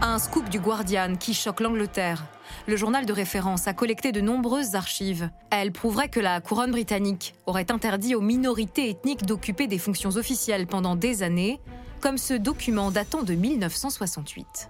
Un 0.01 0.19
scoop 0.19 0.49
du 0.49 0.59
Guardian 0.59 1.15
qui 1.15 1.33
choque 1.33 1.61
l'Angleterre. 1.61 2.25
Le 2.67 2.75
journal 2.75 3.05
de 3.05 3.13
référence 3.13 3.67
a 3.67 3.73
collecté 3.73 4.11
de 4.11 4.19
nombreuses 4.19 4.75
archives. 4.75 5.29
Elle 5.49 5.71
prouverait 5.71 6.09
que 6.09 6.19
la 6.19 6.41
couronne 6.41 6.71
britannique 6.71 7.33
aurait 7.45 7.71
interdit 7.71 8.13
aux 8.13 8.21
minorités 8.21 8.89
ethniques 8.89 9.25
d'occuper 9.25 9.67
des 9.67 9.79
fonctions 9.79 10.17
officielles 10.17 10.67
pendant 10.67 10.95
des 10.95 11.23
années, 11.23 11.61
comme 12.01 12.17
ce 12.17 12.33
document 12.33 12.91
datant 12.91 13.23
de 13.23 13.33
1968. 13.33 14.69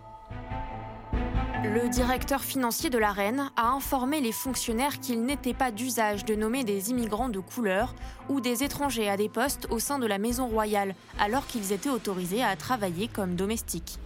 Le 1.63 1.89
directeur 1.89 2.43
financier 2.43 2.91
de 2.91 2.99
la 2.99 3.11
reine 3.11 3.49
a 3.55 3.69
informé 3.69 4.21
les 4.21 4.31
fonctionnaires 4.31 4.99
qu'il 4.99 5.23
n'était 5.23 5.55
pas 5.55 5.71
d'usage 5.71 6.23
de 6.23 6.35
nommer 6.35 6.63
des 6.63 6.91
immigrants 6.91 7.29
de 7.29 7.39
couleur 7.39 7.95
ou 8.29 8.41
des 8.41 8.63
étrangers 8.63 9.09
à 9.09 9.17
des 9.17 9.27
postes 9.27 9.67
au 9.71 9.79
sein 9.79 9.97
de 9.97 10.05
la 10.05 10.19
maison 10.19 10.47
royale, 10.47 10.93
alors 11.19 11.47
qu'ils 11.47 11.71
étaient 11.71 11.89
autorisés 11.89 12.43
à 12.43 12.55
travailler 12.55 13.07
comme 13.07 13.35
domestiques. 13.35 13.97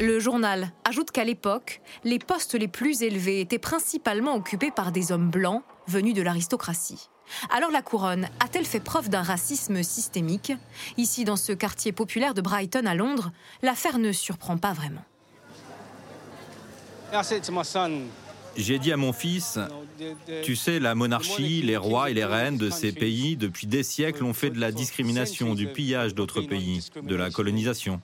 Le 0.00 0.18
journal 0.18 0.72
ajoute 0.84 1.10
qu'à 1.10 1.24
l'époque, 1.24 1.82
les 2.02 2.18
postes 2.18 2.54
les 2.54 2.68
plus 2.68 3.02
élevés 3.02 3.40
étaient 3.40 3.58
principalement 3.58 4.34
occupés 4.34 4.70
par 4.70 4.90
des 4.90 5.12
hommes 5.12 5.30
blancs 5.30 5.62
venus 5.86 6.14
de 6.14 6.22
l'aristocratie. 6.22 7.10
Alors 7.50 7.70
la 7.70 7.82
couronne 7.82 8.26
a-t-elle 8.40 8.66
fait 8.66 8.80
preuve 8.80 9.10
d'un 9.10 9.22
racisme 9.22 9.82
systémique? 9.82 10.52
Ici, 10.96 11.24
dans 11.24 11.36
ce 11.36 11.52
quartier 11.52 11.92
populaire 11.92 12.34
de 12.34 12.40
Brighton 12.40 12.86
à 12.86 12.94
Londres, 12.94 13.32
l'affaire 13.62 13.98
ne 13.98 14.12
surprend 14.12 14.56
pas 14.56 14.72
vraiment. 14.72 15.02
J'ai 18.56 18.78
dit 18.78 18.92
à 18.92 18.96
mon 18.96 19.12
fils, 19.12 19.58
tu 20.42 20.56
sais, 20.56 20.78
la 20.78 20.94
monarchie, 20.94 21.62
les 21.62 21.76
rois 21.76 22.10
et 22.10 22.14
les 22.14 22.24
reines 22.24 22.56
de 22.56 22.70
ces 22.70 22.92
pays, 22.92 23.36
depuis 23.36 23.66
des 23.66 23.82
siècles, 23.82 24.24
ont 24.24 24.34
fait 24.34 24.50
de 24.50 24.60
la 24.60 24.72
discrimination, 24.72 25.54
du 25.54 25.66
pillage 25.66 26.14
d'autres 26.14 26.42
pays, 26.42 26.88
de 27.02 27.16
la 27.16 27.30
colonisation. 27.30 28.00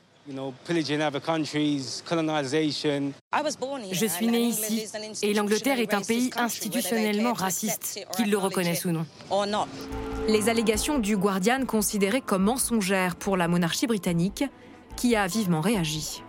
Je 3.92 4.06
suis 4.06 4.26
né 4.26 4.40
ici 4.40 4.86
et 5.22 5.34
l'Angleterre 5.34 5.80
est 5.80 5.94
un 5.94 6.02
pays 6.02 6.30
institutionnellement 6.36 7.32
raciste, 7.32 8.06
qu'ils 8.16 8.30
le 8.30 8.38
reconnaissent 8.38 8.84
ou 8.84 8.92
non. 8.92 9.06
Les 10.28 10.48
allégations 10.48 10.98
du 10.98 11.16
Guardian 11.16 11.64
considérées 11.64 12.20
comme 12.20 12.44
mensongères 12.44 13.16
pour 13.16 13.36
la 13.36 13.48
monarchie 13.48 13.86
britannique, 13.86 14.44
qui 14.96 15.16
a 15.16 15.26
vivement 15.26 15.60
réagi. 15.60 16.22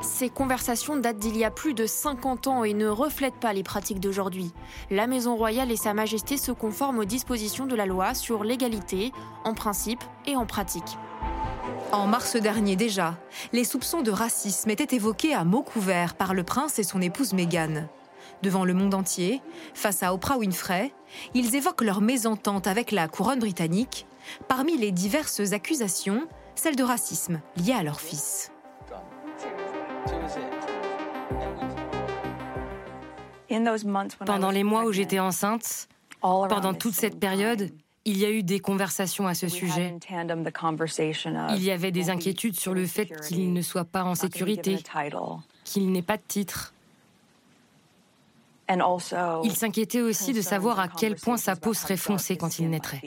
Ces 0.00 0.30
conversations 0.30 0.96
datent 0.96 1.18
d'il 1.18 1.36
y 1.36 1.44
a 1.44 1.50
plus 1.50 1.74
de 1.74 1.86
50 1.86 2.46
ans 2.46 2.64
et 2.64 2.72
ne 2.72 2.86
reflètent 2.86 3.40
pas 3.40 3.52
les 3.52 3.64
pratiques 3.64 3.98
d'aujourd'hui. 3.98 4.52
La 4.90 5.06
Maison 5.08 5.34
royale 5.34 5.72
et 5.72 5.76
Sa 5.76 5.92
Majesté 5.92 6.36
se 6.36 6.52
conforment 6.52 7.00
aux 7.00 7.04
dispositions 7.04 7.66
de 7.66 7.74
la 7.74 7.86
loi 7.86 8.14
sur 8.14 8.44
l'égalité, 8.44 9.12
en 9.44 9.54
principe 9.54 10.02
et 10.26 10.36
en 10.36 10.46
pratique. 10.46 10.98
En 11.90 12.06
mars 12.06 12.36
dernier 12.36 12.76
déjà, 12.76 13.16
les 13.52 13.64
soupçons 13.64 14.02
de 14.02 14.10
racisme 14.10 14.70
étaient 14.70 14.94
évoqués 14.94 15.34
à 15.34 15.44
mots 15.44 15.62
couverts 15.62 16.14
par 16.14 16.32
le 16.32 16.44
prince 16.44 16.78
et 16.78 16.84
son 16.84 17.00
épouse 17.00 17.32
Meghan. 17.32 17.88
Devant 18.42 18.64
le 18.64 18.74
monde 18.74 18.94
entier, 18.94 19.42
face 19.74 20.02
à 20.04 20.14
Oprah 20.14 20.38
Winfrey, 20.38 20.92
ils 21.34 21.56
évoquent 21.56 21.82
leur 21.82 22.00
mésentente 22.00 22.68
avec 22.68 22.92
la 22.92 23.08
couronne 23.08 23.40
britannique, 23.40 24.06
parmi 24.46 24.76
les 24.76 24.92
diverses 24.92 25.52
accusations, 25.52 26.28
celle 26.54 26.76
de 26.76 26.84
racisme 26.84 27.40
liée 27.56 27.72
à 27.72 27.82
leur 27.82 28.00
fils. 28.00 28.52
Pendant 34.26 34.50
les 34.50 34.64
mois 34.64 34.84
où 34.84 34.92
j'étais 34.92 35.18
enceinte, 35.18 35.88
pendant 36.20 36.74
toute 36.74 36.94
cette 36.94 37.18
période, 37.18 37.70
il 38.04 38.18
y 38.18 38.24
a 38.24 38.30
eu 38.30 38.42
des 38.42 38.60
conversations 38.60 39.26
à 39.26 39.34
ce 39.34 39.48
sujet. 39.48 39.94
Il 40.10 41.62
y 41.62 41.70
avait 41.70 41.90
des 41.90 42.10
inquiétudes 42.10 42.58
sur 42.58 42.74
le 42.74 42.86
fait 42.86 43.06
qu'il 43.26 43.52
ne 43.52 43.62
soit 43.62 43.84
pas 43.84 44.04
en 44.04 44.14
sécurité, 44.14 44.78
qu'il 45.64 45.92
n'ait 45.92 46.02
pas 46.02 46.16
de 46.16 46.22
titre. 46.26 46.72
Il 48.68 49.56
s'inquiétait 49.56 50.02
aussi 50.02 50.32
de 50.32 50.42
savoir 50.42 50.78
à 50.78 50.88
quel 50.88 51.16
point 51.16 51.36
sa 51.36 51.56
peau 51.56 51.74
serait 51.74 51.96
foncée 51.96 52.36
quand 52.36 52.58
il 52.58 52.68
naîtrait. 52.68 53.00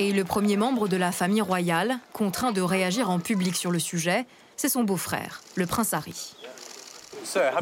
Et 0.00 0.12
le 0.12 0.24
premier 0.24 0.56
membre 0.56 0.88
de 0.88 0.96
la 0.96 1.12
famille 1.12 1.40
royale, 1.40 1.98
contraint 2.12 2.52
de 2.52 2.60
réagir 2.60 3.10
en 3.10 3.18
public 3.18 3.56
sur 3.56 3.70
le 3.70 3.78
sujet, 3.80 4.26
c'est 4.58 4.68
son 4.68 4.84
beau-frère, 4.84 5.40
le 5.54 5.64
prince 5.64 5.94
Harry. 5.94 6.34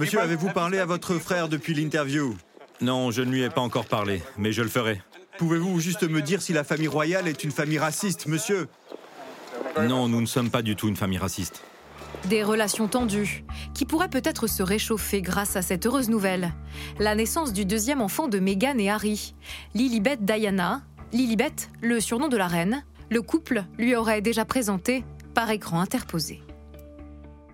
Monsieur, 0.01 0.21
avez-vous 0.21 0.51
parlé 0.51 0.79
à 0.79 0.87
votre 0.87 1.15
frère 1.19 1.49
depuis 1.49 1.75
l'interview? 1.75 2.37
Non, 2.81 3.11
je 3.11 3.23
ne 3.23 3.31
lui 3.31 3.43
ai 3.43 3.51
pas 3.51 3.61
encore 3.61 3.87
parlé, 3.87 4.23
mais 4.37 4.53
je 4.53 4.63
le 4.63 4.69
ferai. 4.69 5.01
Pouvez-vous 5.39 5.79
juste 5.79 6.03
me 6.03 6.23
dire 6.23 6.43
si 6.43 6.53
la 6.53 6.65
famille 6.65 6.89
royale 6.89 7.29
est 7.29 7.45
une 7.45 7.51
famille 7.51 7.79
raciste, 7.79 8.27
monsieur? 8.27 8.69
Non, 9.81 10.09
nous 10.09 10.21
ne 10.21 10.27
sommes 10.27 10.51
pas 10.51 10.63
du 10.63 10.75
tout 10.75 10.89
une 10.89 10.97
famille 10.97 11.19
raciste. 11.19 11.63
Des 12.25 12.43
relations 12.43 12.89
tendues, 12.89 13.45
qui 13.75 13.85
pourraient 13.85 14.09
peut-être 14.09 14.47
se 14.47 14.63
réchauffer 14.63 15.21
grâce 15.21 15.55
à 15.57 15.63
cette 15.63 15.85
heureuse 15.85 16.09
nouvelle. 16.09 16.55
La 16.99 17.15
naissance 17.15 17.53
du 17.53 17.67
deuxième 17.67 18.01
enfant 18.01 18.27
de 18.27 18.39
Meghan 18.39 18.79
et 18.79 18.91
Harry, 18.91 19.35
Lilibet 19.75 20.17
Diana. 20.19 20.83
Lilibet, 21.13 21.53
le 21.83 22.01
surnom 22.01 22.29
de 22.29 22.37
la 22.37 22.49
reine, 22.49 22.85
le 23.11 23.23
couple 23.23 23.65
lui 23.79 23.95
aurait 23.95 24.23
déjà 24.23 24.45
présenté 24.45 25.05
par 25.35 25.51
écran 25.51 25.81
interposé. 25.81 26.43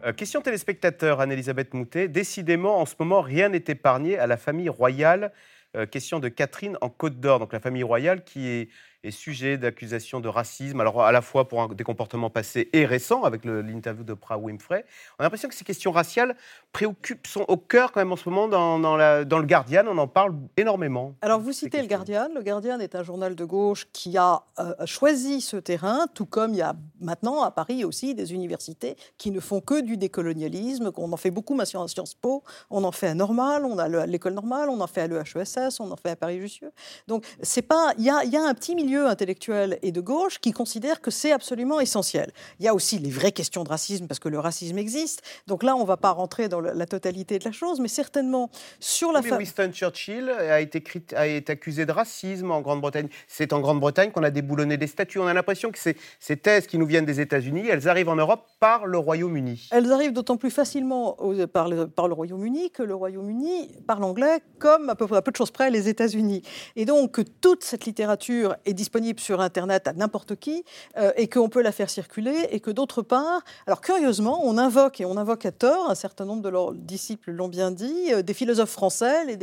Euh, 0.05 0.13
question 0.13 0.41
téléspectateur, 0.41 1.21
Anne-Elisabeth 1.21 1.75
Moutet. 1.75 2.09
Décidément, 2.09 2.81
en 2.81 2.87
ce 2.87 2.95
moment, 2.99 3.21
rien 3.21 3.49
n'est 3.51 3.65
épargné 3.69 4.19
à 4.19 4.27
la 4.27 4.37
famille 4.37 4.69
royale. 4.69 5.33
Euh, 5.77 5.87
question 5.87 6.19
de 6.19 6.29
Catherine 6.29 6.77
en 6.81 6.89
Côte 6.89 7.21
d'Or, 7.21 7.39
donc 7.39 7.53
la 7.53 7.61
famille 7.61 7.85
royale 7.85 8.25
qui 8.25 8.49
est 8.49 8.69
est 9.05 9.11
sujet 9.11 9.59
d'accusations 9.59 10.21
de 10.21 10.29
racisme, 10.29 10.81
alors 10.81 11.03
à 11.03 11.13
la 11.13 11.23
fois 11.23 11.49
pour 11.49 11.69
des 11.75 11.85
comportements 11.85 12.31
passés 12.31 12.69
et 12.73 12.87
récents, 12.87 13.25
avec 13.25 13.45
l'interview 13.45 14.05
de 14.05 14.15
Pra 14.15 14.39
Winfrey. 14.39 14.85
On 15.19 15.21
a 15.21 15.25
l'impression 15.25 15.49
que 15.49 15.55
ces 15.55 15.65
questions 15.65 15.93
raciales 15.93 16.37
préoccupent, 16.73 17.27
sont 17.27 17.45
au 17.49 17.57
cœur 17.57 17.93
quand 17.93 18.01
même 18.01 18.13
en 18.13 18.17
ce 18.17 18.29
moment 18.29 18.49
dans, 18.49 18.79
dans, 18.79 18.97
la, 18.97 19.25
dans 19.25 19.39
le 19.39 19.47
Guardian, 19.47 19.85
on 19.89 19.99
en 19.99 20.07
parle 20.09 20.35
énormément. 20.57 21.15
Alors 21.23 21.41
vous 21.41 21.53
citez 21.53 21.81
le 21.81 21.89
Guardian, 21.89 22.29
le 22.35 22.43
Guardian 22.43 22.79
est 22.81 22.95
un 22.95 23.03
journal 23.03 23.35
de 23.35 23.45
gauche 23.45 23.87
qui 23.93 24.17
a 24.17 24.43
euh, 24.59 24.75
choisi 24.87 25.41
ce 25.41 25.57
terrain, 25.57 26.07
tout 26.15 26.27
comme 26.27 26.53
il 26.53 26.59
y 26.59 26.63
a 26.63 26.75
maintenant 27.01 27.43
à 27.43 27.51
Paris 27.51 27.85
aussi 27.85 28.15
des 28.15 28.33
universités 28.33 28.97
qui 29.19 29.31
ne 29.31 29.41
font 29.41 29.61
que 29.61 29.81
du 29.81 29.97
décolonialisme, 29.97 30.93
qu'on 30.93 31.13
en 31.13 31.17
fait 31.17 31.31
beaucoup 31.31 31.59
à 31.61 31.65
Sciences 31.65 32.15
Po, 32.15 32.43
on 32.71 32.85
en 32.85 32.93
fait 32.93 33.09
à 33.09 33.15
Normal, 33.15 33.65
on 33.65 33.79
a 33.79 34.07
l'école 34.07 34.35
normale, 34.35 34.69
on 34.69 34.81
en 34.81 34.87
fait 34.87 35.03
à 35.03 35.07
l'EHESS, 35.07 35.81
on 35.81 35.91
en 35.91 35.97
fait 35.97 36.11
à 36.11 36.17
Paris-Jussieu. 36.17 36.71
Donc 37.09 37.25
c'est 37.43 37.63
pas, 37.63 37.93
il 37.99 38.05
y 38.05 38.11
a, 38.11 38.25
y 38.25 38.37
a 38.37 38.43
un 38.43 38.55
petit 38.55 38.75
milieu 38.75 38.92
intellectuel 39.01 39.79
et 39.83 39.93
de 39.93 40.01
gauche 40.01 40.39
qui 40.39 40.53
considèrent 40.53 41.01
que 41.01 41.11
c'est 41.11 41.33
absolument 41.33 41.81
essentiel. 41.81 42.33
Il 42.61 42.65
y 42.65 42.69
a 42.69 42.75
aussi 42.75 42.99
les 42.99 43.11
vraies 43.11 43.33
questions 43.33 43.65
de 43.65 43.69
racisme, 43.69 44.07
parce 44.07 44.21
que 44.21 44.29
le 44.29 44.39
racisme 44.39 44.79
existe. 44.79 45.23
Donc 45.47 45.63
là, 45.63 45.77
on 45.77 45.83
ne 45.83 45.87
va 45.87 45.97
pas 45.97 46.11
rentrer 46.11 46.49
dans 46.49 46.61
la 46.61 46.87
totalité 46.87 47.39
de 47.39 47.45
la 47.45 47.53
chose, 47.53 47.81
mais 47.81 47.89
certainement 47.89 48.51
sur 48.81 49.13
la... 49.13 49.21
Mais 49.21 49.33
Winston 49.33 49.71
Churchill 49.73 50.31
a 50.31 50.61
été, 50.61 50.83
a 51.15 51.27
été 51.27 51.53
accusé 51.53 51.87
de 51.87 51.93
racisme 51.93 52.51
en 52.51 52.61
Grande-Bretagne. 52.61 53.09
C'est 53.29 53.53
en 53.53 53.61
Grande-Bretagne 53.61 54.11
qu'on 54.11 54.23
a 54.23 54.31
déboulonné 54.31 54.77
des 54.77 54.87
statues. 54.87 55.19
On 55.19 55.27
a 55.27 55.35
l'impression 55.35 55.71
que 55.71 55.79
ces, 55.79 55.97
ces 56.21 56.37
thèses 56.37 56.67
qui 56.67 56.79
nous 56.79 56.87
viennent 56.87 57.07
des 57.07 57.21
États-Unis, 57.21 57.69
elles 57.69 57.89
arrivent 57.89 58.09
en 58.09 58.17
Europe 58.17 58.47
par 58.61 58.87
le 58.87 58.99
Royaume-Uni. 58.99 59.69
Elles 59.71 59.93
arrivent 59.93 60.13
d'autant 60.13 60.37
plus 60.37 60.51
facilement 60.51 61.17
par 61.53 61.69
le, 61.69 61.89
par 61.89 62.09
le 62.09 62.15
Royaume-Uni 62.15 62.71
que 62.71 62.83
le 62.83 62.95
Royaume-Uni 62.95 63.77
parle 63.87 64.05
anglais 64.05 64.41
comme 64.59 64.91
à 64.91 64.95
peu, 64.95 65.07
à 65.15 65.23
peu 65.23 65.31
de 65.31 65.37
choses 65.37 65.51
près 65.51 65.71
les 65.71 65.89
États-Unis. 65.89 66.43
Et 66.77 66.85
donc 66.85 67.21
toute 67.41 67.65
cette 67.65 67.85
littérature 67.85 68.57
est 68.65 68.75
disponible 68.83 69.21
sur 69.21 69.41
Internet 69.41 69.87
à 69.87 69.93
n'importe 69.93 70.35
qui 70.35 70.65
euh, 70.97 71.13
et 71.17 71.29
qu'on 71.29 71.49
peut 71.49 71.63
la 71.63 71.71
faire 71.71 71.89
circuler 71.89 72.49
et 72.51 72.59
que 72.59 72.73
d'autre 72.73 73.01
part, 73.01 73.43
alors 73.69 73.81
curieusement, 73.81 74.41
on 74.43 74.59
invoque 74.59 75.01
et 75.01 75.05
on 75.05 75.17
invoque 75.17 75.47
à 75.47 75.53
tort, 75.53 75.89
un 75.89 75.95
certain 75.95 76.25
nombre 76.25 76.43
de 76.43 76.49
leurs 76.49 76.73
disciples 76.73 77.31
l'ont 77.31 77.47
bien 77.47 77.71
dit, 77.71 78.13
euh, 78.13 78.23
des 78.23 78.35
philosophes 78.35 78.73
français, 78.73 79.39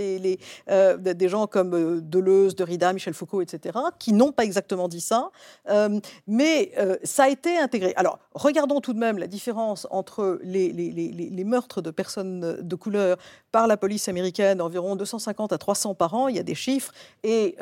euh, 0.69 0.97
des 0.97 1.29
gens 1.29 1.47
comme 1.47 2.01
Deleuze, 2.01 2.53
Derrida, 2.53 2.91
Michel 2.91 3.13
Foucault, 3.13 3.41
etc., 3.41 3.79
qui 3.97 4.11
n'ont 4.11 4.33
pas 4.33 4.43
exactement 4.43 4.89
dit 4.89 4.99
ça, 4.99 5.31
mais 6.27 6.73
ça 7.03 7.23
a 7.23 7.29
été 7.29 7.57
intégré. 7.57 7.93
Alors, 7.95 8.19
regardons 8.33 8.81
tout 8.81 8.93
de 8.93 8.99
même 8.99 9.17
la 9.17 9.27
différence 9.27 9.87
entre 9.89 10.39
les 10.43 11.43
meurtres 11.45 11.81
de 11.81 11.91
personnes 11.91 12.57
de 12.61 12.75
couleur 12.75 13.17
par 13.51 13.67
la 13.67 13.77
police 13.77 14.07
américaine, 14.07 14.61
environ 14.61 14.95
250 14.95 15.53
à 15.53 15.57
300 15.57 15.95
par 15.95 16.13
an, 16.13 16.27
il 16.27 16.35
y 16.35 16.39
a 16.39 16.43
des 16.43 16.55
chiffres, 16.55 16.93
et 17.23 17.55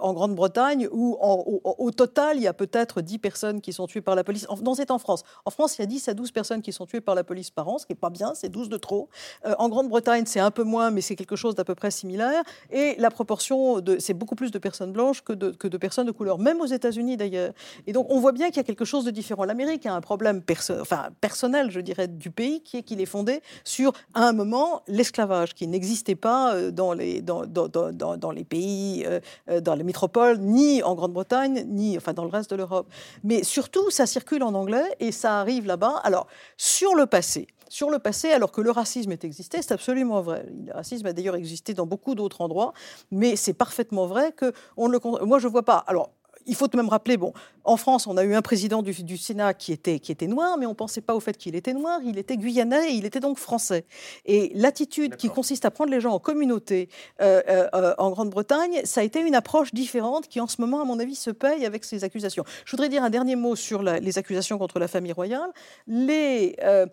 en 0.00 0.12
Grande-Bretagne, 0.12 0.88
où 0.90 1.16
au, 1.20 1.90
total, 1.90 2.36
il 2.36 2.42
y 2.42 2.46
a 2.46 2.52
peut-être 2.52 3.00
10 3.00 3.18
personnes 3.18 3.60
qui 3.60 3.72
sont 3.72 3.86
tuées 3.86 4.00
par 4.00 4.14
la 4.14 4.24
police. 4.24 4.46
Non, 4.62 4.74
c'est 4.74 4.90
en 4.90 4.98
France. 4.98 5.22
En 5.44 5.50
France, 5.50 5.78
il 5.78 5.82
y 5.82 5.84
a 5.84 5.86
10 5.86 6.08
à 6.08 6.14
12 6.14 6.30
personnes 6.32 6.62
qui 6.62 6.72
sont 6.72 6.86
tuées 6.86 7.00
par 7.00 7.14
la 7.14 7.24
police 7.24 7.50
par 7.50 7.68
an, 7.68 7.78
ce 7.78 7.86
qui 7.86 7.92
n'est 7.92 7.98
pas 7.98 8.10
bien, 8.10 8.32
c'est 8.34 8.48
12 8.48 8.68
de 8.68 8.76
trop. 8.76 9.08
Euh, 9.46 9.54
en 9.58 9.68
Grande-Bretagne, 9.68 10.24
c'est 10.26 10.40
un 10.40 10.50
peu 10.50 10.64
moins, 10.64 10.90
mais 10.90 11.00
c'est 11.00 11.16
quelque 11.16 11.36
chose 11.36 11.54
d'à 11.54 11.64
peu 11.64 11.74
près 11.74 11.90
similaire. 11.90 12.42
Et 12.70 12.94
la 12.98 13.10
proportion, 13.10 13.82
c'est 13.98 14.14
beaucoup 14.14 14.34
plus 14.34 14.50
de 14.50 14.58
personnes 14.58 14.92
blanches 14.92 15.22
que 15.22 15.32
de, 15.32 15.76
personnes 15.76 16.06
de 16.06 16.12
couleur, 16.12 16.38
même 16.38 16.60
aux 16.60 16.66
États-Unis 16.66 17.16
d'ailleurs. 17.16 17.52
Et 17.86 17.92
donc, 17.92 18.06
on 18.10 18.20
voit 18.20 18.32
bien 18.32 18.48
qu'il 18.48 18.58
y 18.58 18.60
a 18.60 18.64
quelque 18.64 18.84
chose 18.84 19.04
de 19.04 19.10
différent. 19.10 19.44
L'Amérique 19.44 19.86
a 19.86 19.94
un 19.94 20.00
problème 20.00 20.42
enfin, 20.80 21.08
personnel, 21.20 21.70
je 21.70 21.80
dirais, 21.80 22.08
du 22.08 22.30
pays, 22.30 22.62
qui 22.62 22.78
est 22.78 22.82
qu'il 22.82 23.00
est 23.00 23.06
fondé 23.06 23.42
sur, 23.64 23.92
à 24.14 24.26
un 24.26 24.32
moment, 24.32 24.82
l'esclavage, 24.86 25.11
qui 25.54 25.66
n'existait 25.66 26.14
pas 26.14 26.54
euh, 26.54 26.70
dans 26.70 26.92
les, 26.92 27.22
dans, 27.22 27.46
dans, 27.46 27.68
dans, 27.68 28.16
dans 28.16 28.30
les 28.30 28.44
pays, 28.44 29.04
euh, 29.06 29.60
dans 29.60 29.74
les 29.74 29.84
métropoles, 29.84 30.38
ni 30.38 30.82
en 30.82 30.94
Grande-Bretagne, 30.94 31.64
ni 31.68 31.96
enfin 31.96 32.12
dans 32.12 32.24
le 32.24 32.30
reste 32.30 32.50
de 32.50 32.56
l'Europe. 32.56 32.88
Mais 33.22 33.42
surtout, 33.44 33.90
ça 33.90 34.06
circule 34.06 34.42
en 34.42 34.54
anglais 34.54 34.84
et 35.00 35.12
ça 35.12 35.40
arrive 35.40 35.66
là-bas. 35.66 36.00
Alors, 36.04 36.26
sur 36.56 36.94
le 36.94 37.06
passé, 37.06 37.46
sur 37.68 37.90
le 37.90 37.98
passé, 37.98 38.30
alors 38.30 38.52
que 38.52 38.60
le 38.60 38.70
racisme 38.70 39.12
est 39.12 39.24
existé, 39.24 39.62
c'est 39.62 39.72
absolument 39.72 40.20
vrai. 40.20 40.46
Le 40.66 40.72
racisme 40.72 41.06
a 41.06 41.12
d'ailleurs 41.12 41.36
existé 41.36 41.74
dans 41.74 41.86
beaucoup 41.86 42.14
d'autres 42.14 42.40
endroits, 42.40 42.72
mais 43.10 43.36
c'est 43.36 43.54
parfaitement 43.54 44.06
vrai 44.06 44.32
que 44.32 44.52
on 44.76 44.88
le. 44.88 44.98
Moi, 45.24 45.38
je 45.38 45.48
vois 45.48 45.64
pas. 45.64 45.84
Alors, 45.86 46.10
il 46.46 46.54
faut 46.54 46.66
tout 46.66 46.76
de 46.76 46.82
même 46.82 46.88
rappeler, 46.88 47.16
bon, 47.16 47.32
en 47.64 47.76
France, 47.76 48.06
on 48.06 48.16
a 48.16 48.24
eu 48.24 48.34
un 48.34 48.42
président 48.42 48.82
du, 48.82 49.16
Sénat 49.16 49.54
qui 49.54 49.72
était, 49.72 49.98
qui 49.98 50.12
était 50.12 50.26
noir, 50.26 50.56
mais 50.58 50.66
on 50.66 50.70
ne 50.70 50.74
pensait 50.74 51.00
pas 51.00 51.14
au 51.14 51.20
fait 51.20 51.36
qu'il 51.36 51.54
était 51.54 51.74
noir, 51.74 52.00
il 52.04 52.18
était 52.18 52.36
guyanais 52.36 52.92
et 52.92 52.94
il 52.94 53.04
était 53.04 53.20
donc 53.20 53.38
français. 53.38 53.84
Et 54.26 54.52
l'attitude 54.54 55.16
qui 55.16 55.28
consiste 55.28 55.64
à 55.64 55.70
prendre 55.70 55.90
les 55.90 56.00
gens 56.00 56.12
en 56.12 56.18
communauté 56.18 56.88
euh, 57.20 57.42
euh, 57.48 57.94
en 57.98 58.10
Grande-Bretagne, 58.10 58.82
ça 58.84 59.00
a 59.00 59.04
été 59.04 59.20
une 59.20 59.34
approche 59.34 59.72
différente 59.72 60.28
qui, 60.28 60.40
en 60.40 60.46
ce 60.46 60.60
moment, 60.60 60.80
à 60.80 60.84
mon 60.84 60.98
avis, 60.98 61.14
se 61.14 61.30
paye 61.30 61.64
avec 61.64 61.84
ces 61.84 62.04
accusations. 62.04 62.44
Je 62.64 62.70
voudrais 62.72 62.88
dire 62.88 63.04
un 63.04 63.10
dernier 63.10 63.36
mot 63.36 63.56
sur 63.56 63.82
les 63.82 64.18
accusations 64.18 64.58
contre 64.58 64.78
la 64.78 64.88
famille 64.88 65.12
royale. 65.12 65.50
Les, 65.86 66.56
euh, 66.62 66.86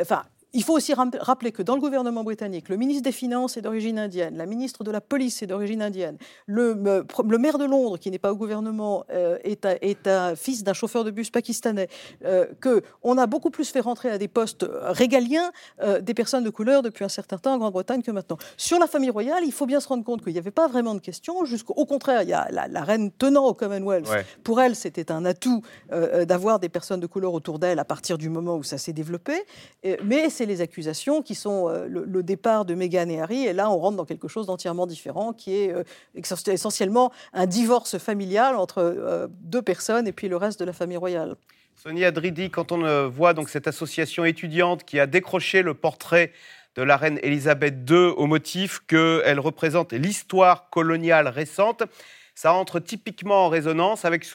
enfin, 0.00 0.22
il 0.56 0.62
faut 0.62 0.72
aussi 0.72 0.94
rappeler 0.94 1.52
que 1.52 1.62
dans 1.62 1.74
le 1.74 1.82
gouvernement 1.82 2.24
britannique, 2.24 2.70
le 2.70 2.78
ministre 2.78 3.02
des 3.02 3.12
Finances 3.12 3.58
est 3.58 3.60
d'origine 3.60 3.98
indienne, 3.98 4.38
la 4.38 4.46
ministre 4.46 4.84
de 4.84 4.90
la 4.90 5.02
Police 5.02 5.42
est 5.42 5.46
d'origine 5.46 5.82
indienne, 5.82 6.16
le, 6.46 7.04
le, 7.24 7.38
maire 7.38 7.58
de 7.58 7.66
Londres, 7.66 7.98
qui 7.98 8.10
n'est 8.10 8.18
pas 8.18 8.32
au 8.32 8.36
gouvernement, 8.36 9.04
euh, 9.10 9.36
est, 9.44 10.06
un, 10.06 10.34
fils 10.34 10.64
d'un 10.64 10.72
chauffeur 10.72 11.04
de 11.04 11.10
bus 11.10 11.28
pakistanais, 11.28 11.88
euh, 12.24 12.46
qu'on 12.62 13.18
a 13.18 13.26
beaucoup 13.26 13.50
plus 13.50 13.68
fait 13.68 13.80
rentrer 13.80 14.10
à 14.10 14.16
des 14.16 14.28
postes 14.28 14.66
régaliens 14.82 15.52
euh, 15.82 16.00
des 16.00 16.14
personnes 16.14 16.42
de 16.44 16.48
couleur 16.48 16.80
depuis 16.80 17.04
un 17.04 17.10
certain 17.10 17.36
temps 17.36 17.52
en 17.52 17.58
Grande-Bretagne 17.58 18.00
que 18.00 18.10
maintenant. 18.10 18.38
Sur 18.56 18.78
la 18.78 18.86
famille 18.86 19.10
royale, 19.10 19.42
il 19.44 19.52
faut 19.52 19.66
bien 19.66 19.80
se 19.80 19.88
rendre 19.88 20.04
compte 20.04 20.24
qu'il 20.24 20.32
n'y 20.32 20.38
avait 20.38 20.50
pas 20.50 20.68
vraiment 20.68 20.94
de 20.94 21.00
questions. 21.00 21.36
Au 21.68 21.84
contraire, 21.84 22.22
il 22.22 22.30
y 22.30 22.32
a 22.32 22.48
la, 22.50 22.82
reine 22.82 23.10
tenant 23.10 23.44
au 23.44 23.52
Commonwealth. 23.52 24.08
Pour 24.42 24.62
elle, 24.62 24.74
c'était 24.74 25.12
un 25.12 25.26
atout 25.26 25.60
d'avoir 26.26 26.60
des 26.60 26.70
personnes 26.70 27.00
de 27.00 27.06
couleur 27.06 27.34
autour 27.34 27.58
d'elle 27.58 27.78
à 27.78 27.84
partir 27.84 28.16
du 28.16 28.30
moment 28.30 28.56
où 28.56 28.62
ça 28.62 28.78
s'est 28.78 28.94
développé. 28.94 29.34
mais 30.02 30.30
c'est 30.30 30.45
les 30.46 30.60
accusations 30.60 31.22
qui 31.22 31.34
sont 31.34 31.68
euh, 31.68 31.86
le, 31.88 32.22
départ 32.22 32.64
de 32.64 32.74
Meghan 32.74 33.08
et 33.08 33.20
Harry. 33.20 33.46
Et 33.46 33.52
là, 33.52 33.70
on 33.70 33.78
rentre 33.78 33.96
dans 33.96 34.04
quelque 34.04 34.28
chose 34.28 34.46
d'entièrement 34.46 34.86
différent, 34.86 35.32
qui 35.32 35.56
est 35.56 35.72
euh, 35.72 35.84
essentiellement 36.14 37.12
un 37.32 37.46
divorce 37.46 37.98
familial 37.98 38.56
entre 38.56 38.78
euh, 38.78 39.26
deux 39.30 39.62
personnes 39.62 40.06
et 40.06 40.12
puis 40.12 40.28
le 40.28 40.36
reste 40.36 40.58
de 40.60 40.64
la 40.64 40.72
famille 40.72 40.96
royale. 40.96 41.36
Sonia 41.74 42.10
Dridi, 42.10 42.50
quand 42.50 42.72
on 42.72 43.08
voit 43.08 43.34
donc 43.34 43.50
cette 43.50 43.68
association 43.68 44.24
étudiante 44.24 44.84
qui 44.84 44.98
a 44.98 45.06
décroché 45.06 45.60
le 45.60 45.74
portrait 45.74 46.32
de 46.74 46.82
la 46.82 46.96
reine 46.96 47.18
Elisabeth 47.22 47.74
II 47.88 48.12
au 48.16 48.26
motif 48.26 48.80
qu'elle 48.86 49.40
représente 49.40 49.92
l'histoire 49.92 50.70
coloniale 50.70 51.28
récente, 51.28 51.82
ça 52.34 52.54
entre 52.54 52.80
typiquement 52.80 53.44
en 53.46 53.48
résonance 53.50 54.06
avec, 54.06 54.26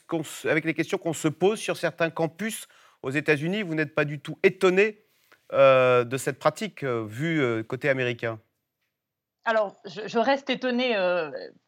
avec 0.43 0.65
les 0.65 0.75
questions 0.75 0.99
qu'on 0.99 1.13
se 1.13 1.27
pose 1.27 1.59
sur 1.59 1.77
certains 1.77 2.11
campus 2.11 2.67
aux 3.01 3.11
États-Unis. 3.11 3.63
Vous 3.63 3.75
n'êtes 3.75 3.95
pas 3.95 4.05
du 4.05 4.19
tout 4.19 4.37
étonné 4.43 5.01
euh, 5.53 6.03
de 6.03 6.17
cette 6.17 6.39
pratique 6.39 6.83
euh, 6.83 7.05
vue 7.05 7.41
euh, 7.41 7.63
côté 7.63 7.89
américain? 7.89 8.39
Alors, 9.43 9.75
je, 9.85 10.19
reste 10.19 10.49
étonnée 10.49 10.95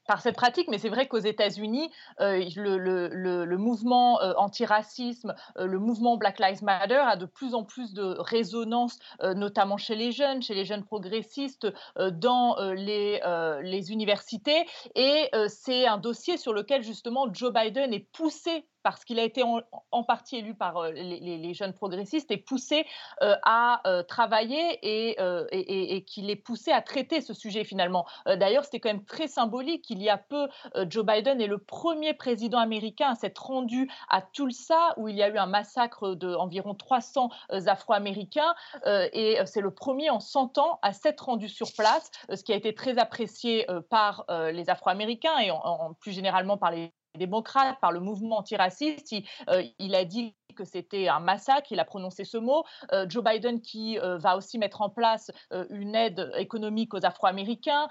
par 0.08 0.22
cette 0.22 0.36
pratique, 0.36 0.68
mais 0.70 0.78
c'est 0.78 0.89
vrai 0.89 1.08
qu'aux 1.08 1.18
États-Unis, 1.18 1.89
euh, 2.20 2.43
le, 2.56 3.58
mouvement 3.58 4.22
euh, 4.22 4.34
antiracisme, 4.38 5.34
euh, 5.58 5.66
le 5.66 5.80
mouvement 5.80 6.18
Black 6.18 6.39
Lives 6.39 6.64
Matter 6.64 6.95
a 6.95 7.16
de 7.16 7.26
plus 7.26 7.54
en 7.54 7.64
plus 7.64 7.93
de 7.93 8.16
résonance, 8.20 8.99
notamment 9.22 9.78
chez 9.78 9.95
les 9.95 10.12
jeunes, 10.12 10.41
chez 10.41 10.54
les 10.54 10.66
jeunes 10.66 10.84
progressistes, 10.84 11.68
dans 11.97 12.58
les, 12.74 13.91
universités. 13.91 14.66
Et 14.95 15.30
c'est 15.47 15.86
un 15.88 15.97
dossier 15.97 16.38
sur 16.38 16.54
lequel 16.54 16.84
justement 16.84 17.32
Joe 17.34 17.51
Biden 17.54 17.93
est 17.93 18.08
poussé 18.12 18.66
parce 18.82 19.06
qu'il 19.06 19.18
a 19.18 19.24
été 19.24 19.43
en, 19.43 20.04
partie 20.04 20.38
élu 20.38 20.56
par 20.56 20.91
les, 20.91 21.54
jeunes 21.54 21.74
progressistes, 21.74 22.32
et 22.32 22.38
poussé 22.38 22.86
à 23.22 23.82
travailler 24.08 24.80
et, 24.82 25.18
et, 25.51 26.04
qu'il 26.04 26.30
est 26.30 26.36
poussé 26.36 26.72
à 26.72 26.82
traiter 26.82 27.22
ce 27.22 27.34
sujet 27.34 27.64
finalement. 27.64 28.06
D'ailleurs, 28.26 28.66
c'était 28.66 28.80
quand 28.80 28.89
même 28.89 29.06
très 29.06 29.28
symbolique. 29.28 29.84
Il 29.94 30.02
y 30.02 30.10
a 30.10 30.18
peu, 30.18 30.48
Joe 30.89 31.06
Biden 31.06 31.39
est 31.39 31.48
le 31.48 31.60
premier 31.60 32.16
président 32.16 32.58
américain 32.58 33.12
à 33.12 33.16
s'être 33.16 33.46
rendu 33.46 33.88
à 34.10 34.24
Tulsa, 34.24 34.96
où 34.98 35.08
il 35.08 35.16
y 35.16 35.22
a 35.22 35.30
eu 35.30 35.38
un 35.38 35.46
massacre 35.46 36.16
d'environ 36.16 36.74
300 36.74 37.30
Afro-Américains, 37.68 38.56
et 38.86 39.38
c'est 39.46 39.62
le 39.62 39.72
premier 39.72 40.10
en 40.10 40.20
100 40.20 40.58
ans 40.58 40.80
à 40.82 40.94
s'être 40.94 41.26
rendu 41.26 41.48
sur 41.48 41.72
place, 41.78 42.10
ce 42.34 42.44
qui 42.44 42.54
a 42.54 42.56
été 42.56 42.74
très 42.74 42.98
apprécié 42.98 43.68
par 43.91 44.26
les 44.30 44.70
Afro-Américains 44.70 45.38
et 45.38 45.52
plus 46.00 46.12
généralement 46.12 46.58
par 46.58 46.72
les 46.72 46.91
démocrates, 47.18 47.80
par 47.80 47.91
le 47.91 48.00
mouvement 48.00 48.39
antiraciste. 48.39 49.12
Il, 49.12 49.26
euh, 49.50 49.64
il 49.80 49.96
a 49.96 50.06
dit 50.06 50.36
que 50.54 50.66
c'était 50.66 51.08
un 51.08 51.20
massacre, 51.20 51.72
il 51.72 51.80
a 51.80 51.86
prononcé 51.86 52.24
ce 52.24 52.38
mot. 52.38 52.64
Euh, 52.91 53.06
Joe 53.10 53.24
Biden 53.24 53.62
qui 53.62 53.99
euh, 53.99 54.18
va 54.18 54.38
aussi 54.38 54.58
mettre 54.58 54.82
en 54.82 54.89
place 54.89 55.32
une 55.70 55.95
aide 55.95 56.32
économique 56.38 56.93
aux 56.93 57.06
Afro-Américains, 57.06 57.88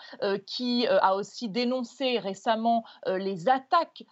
qui 0.46 0.86
a 0.86 1.14
aussi 1.14 1.48
dénoncé 1.48 2.18
récemment 2.18 2.84
les 3.06 3.48
attaques 3.48 4.04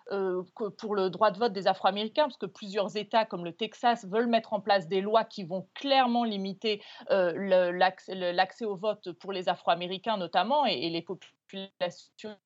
pour 0.79 0.95
le 0.95 1.11
droit 1.11 1.31
de 1.31 1.39
vote 1.39 1.53
des 1.53 1.67
Afro-Américains, 1.67 2.25
parce 2.25 2.37
que 2.37 2.47
plusieurs 2.47 2.97
États 2.97 3.25
comme 3.25 3.45
le 3.45 3.53
Texas 3.53 4.07
veulent 4.07 4.29
mettre 4.29 4.53
en 4.53 4.61
place 4.61 4.89
des 4.89 5.01
lois 5.01 5.25
qui 5.25 5.45
vont 5.45 5.69
clairement 5.75 6.25
limiter 6.25 6.83
l'accès 7.09 8.65
au 8.65 8.77
vote 8.77 9.13
pour 9.13 9.33
les 9.33 9.49
Afro-Américains 9.49 10.17
notamment 10.17 10.67
et, 10.67 10.87
et 10.87 10.91
les 10.91 11.03
populations 11.03 11.40
population 11.51 12.37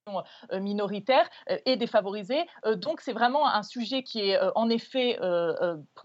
euh, 0.53 0.61
minoritaire 0.61 1.29
euh, 1.51 1.59
et 1.67 1.77
défavorisée. 1.77 2.45
Euh, 2.65 2.75
donc 2.77 3.01
c'est 3.01 3.13
vraiment 3.13 3.47
un 3.47 3.63
sujet 3.63 4.03
qui 4.03 4.21
est 4.21 4.39
en 4.55 4.69
effet 4.69 5.19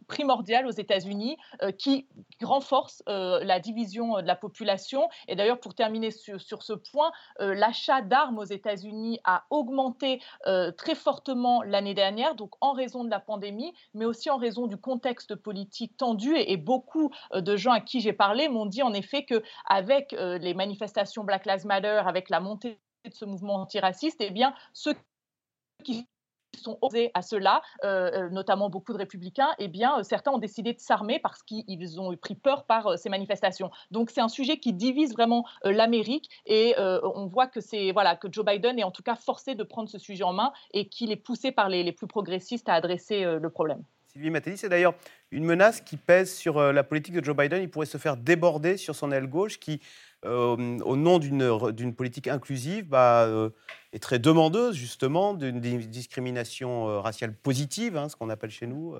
primordial 0.08 0.66
aux 0.68 0.72
États-Unis, 0.72 1.38
qui 1.78 2.08
renforce 2.42 3.04
la 3.08 3.60
division 3.60 4.22
de 4.22 4.28
la 4.28 4.36
population. 4.36 5.10
Et 5.28 5.36
d'ailleurs, 5.36 5.60
pour 5.60 5.74
terminer 5.74 6.12
sur, 6.12 6.40
sur 6.40 6.64
ce 6.64 6.74
point, 6.74 7.12
l'achat 7.40 8.02
d'armes 8.02 8.40
aux 8.40 8.46
États-Unis 8.46 9.20
a 9.24 9.46
augmenté 9.50 10.22
très 10.78 10.96
fortement 10.96 11.62
l'année 11.64 11.94
dernière, 11.94 12.36
donc 12.36 12.54
en 12.62 12.74
raison 12.74 13.04
de 13.04 13.10
la 13.10 13.20
pandémie, 13.20 13.74
mais 13.94 14.06
aussi 14.06 14.30
en 14.30 14.38
raison 14.38 14.68
du 14.68 14.78
contexte 14.78 15.36
politique 15.36 15.98
tendu. 15.98 16.36
Et, 16.36 16.52
et 16.54 16.58
beaucoup 16.58 17.12
de 17.34 17.56
gens 17.56 17.72
à 17.72 17.82
qui 17.82 18.00
j'ai 18.00 18.14
parlé 18.14 18.48
m'ont 18.50 18.66
dit 18.66 18.84
en 18.84 18.94
effet 18.94 19.26
que 19.26 19.44
avec 19.68 20.12
les 20.12 20.54
manifestations 20.54 21.24
Black 21.24 21.46
Lives 21.46 21.66
Matter, 21.66 22.02
avec 22.06 22.30
la 22.30 22.40
montée 22.40 22.80
de 23.06 23.14
ce 23.14 23.26
mouvement 23.26 23.56
antiraciste, 23.56 24.18
eh 24.20 24.32
bien, 24.32 24.54
ceux 24.74 24.94
qui 25.84 26.08
sont 26.58 26.78
opposés 26.82 27.12
à 27.14 27.22
cela, 27.22 27.62
euh, 27.84 28.12
euh, 28.12 28.30
notamment 28.30 28.70
beaucoup 28.70 28.92
de 28.92 28.98
républicains, 28.98 29.50
eh 29.60 29.68
bien, 29.68 30.00
euh, 30.00 30.04
certains 30.04 30.32
ont 30.32 30.40
décidé 30.40 30.74
de 30.74 30.80
s'armer 30.80 31.20
parce 31.20 31.42
qu'ils 31.44 32.02
ont 32.02 32.16
pris 32.18 32.36
peur 32.36 32.66
par 32.66 32.98
ces 32.98 33.08
manifestations. 33.08 33.72
Donc, 33.92 34.10
c'est 34.10 34.20
un 34.20 34.28
sujet 34.28 34.58
qui 34.58 34.74
divise 34.74 35.14
vraiment 35.14 35.46
l'Amérique 35.64 36.30
et 36.46 36.76
on 36.78 37.28
voit 37.28 37.48
que 37.48 37.62
c'est 37.62 37.92
voilà 37.92 38.16
que 38.16 38.28
Joe 38.32 38.46
Biden 38.46 38.80
est 38.80 38.84
en 38.84 38.92
tout 38.92 39.04
cas 39.04 39.16
forcé 39.16 39.56
de 39.56 39.64
prendre 39.64 39.90
ce 39.90 40.00
sujet 40.00 40.24
en 40.24 40.34
main 40.34 40.52
et 40.74 40.90
qu'il 40.90 41.12
est 41.12 41.16
poussé 41.16 41.52
par 41.52 41.70
les, 41.70 41.90
plus 41.92 42.08
progressistes 42.08 42.68
à 42.68 42.74
adresser 42.74 43.24
le 43.24 43.50
problème. 43.50 43.84
Sylvie 44.08 44.32
Mattei, 44.32 44.58
c'est 44.58 44.70
d'ailleurs 44.70 44.96
une 45.32 45.46
menace 45.46 45.82
qui 45.82 45.98
pèse 45.98 46.34
sur 46.34 46.62
la 46.74 46.84
politique 46.84 47.14
de 47.14 47.24
Joe 47.24 47.36
Biden. 47.36 47.62
Il 47.62 47.70
pourrait 47.70 47.86
se 47.86 47.98
faire 47.98 48.18
déborder 48.18 48.78
sur 48.78 48.96
son 48.96 49.12
aile 49.12 49.28
gauche 49.28 49.60
qui 49.60 49.80
euh, 50.26 50.80
au 50.80 50.98
nom 50.98 51.18
d'une 51.18 51.96
politique 51.96 52.28
inclusive, 52.28 52.90
bah, 52.90 53.24
euh, 53.24 53.52
est 53.94 54.04
très 54.04 54.20
demandeuse 54.20 54.76
justement 54.76 55.34
d'une 55.34 55.62
discrimination 55.62 56.90
euh, 56.90 57.00
raciale 57.00 57.34
positive, 57.34 57.96
hein, 57.96 58.10
ce 58.10 58.18
qu'on 58.18 58.30
appelle 58.30 58.50
chez 58.50 58.68
nous. 58.68 58.96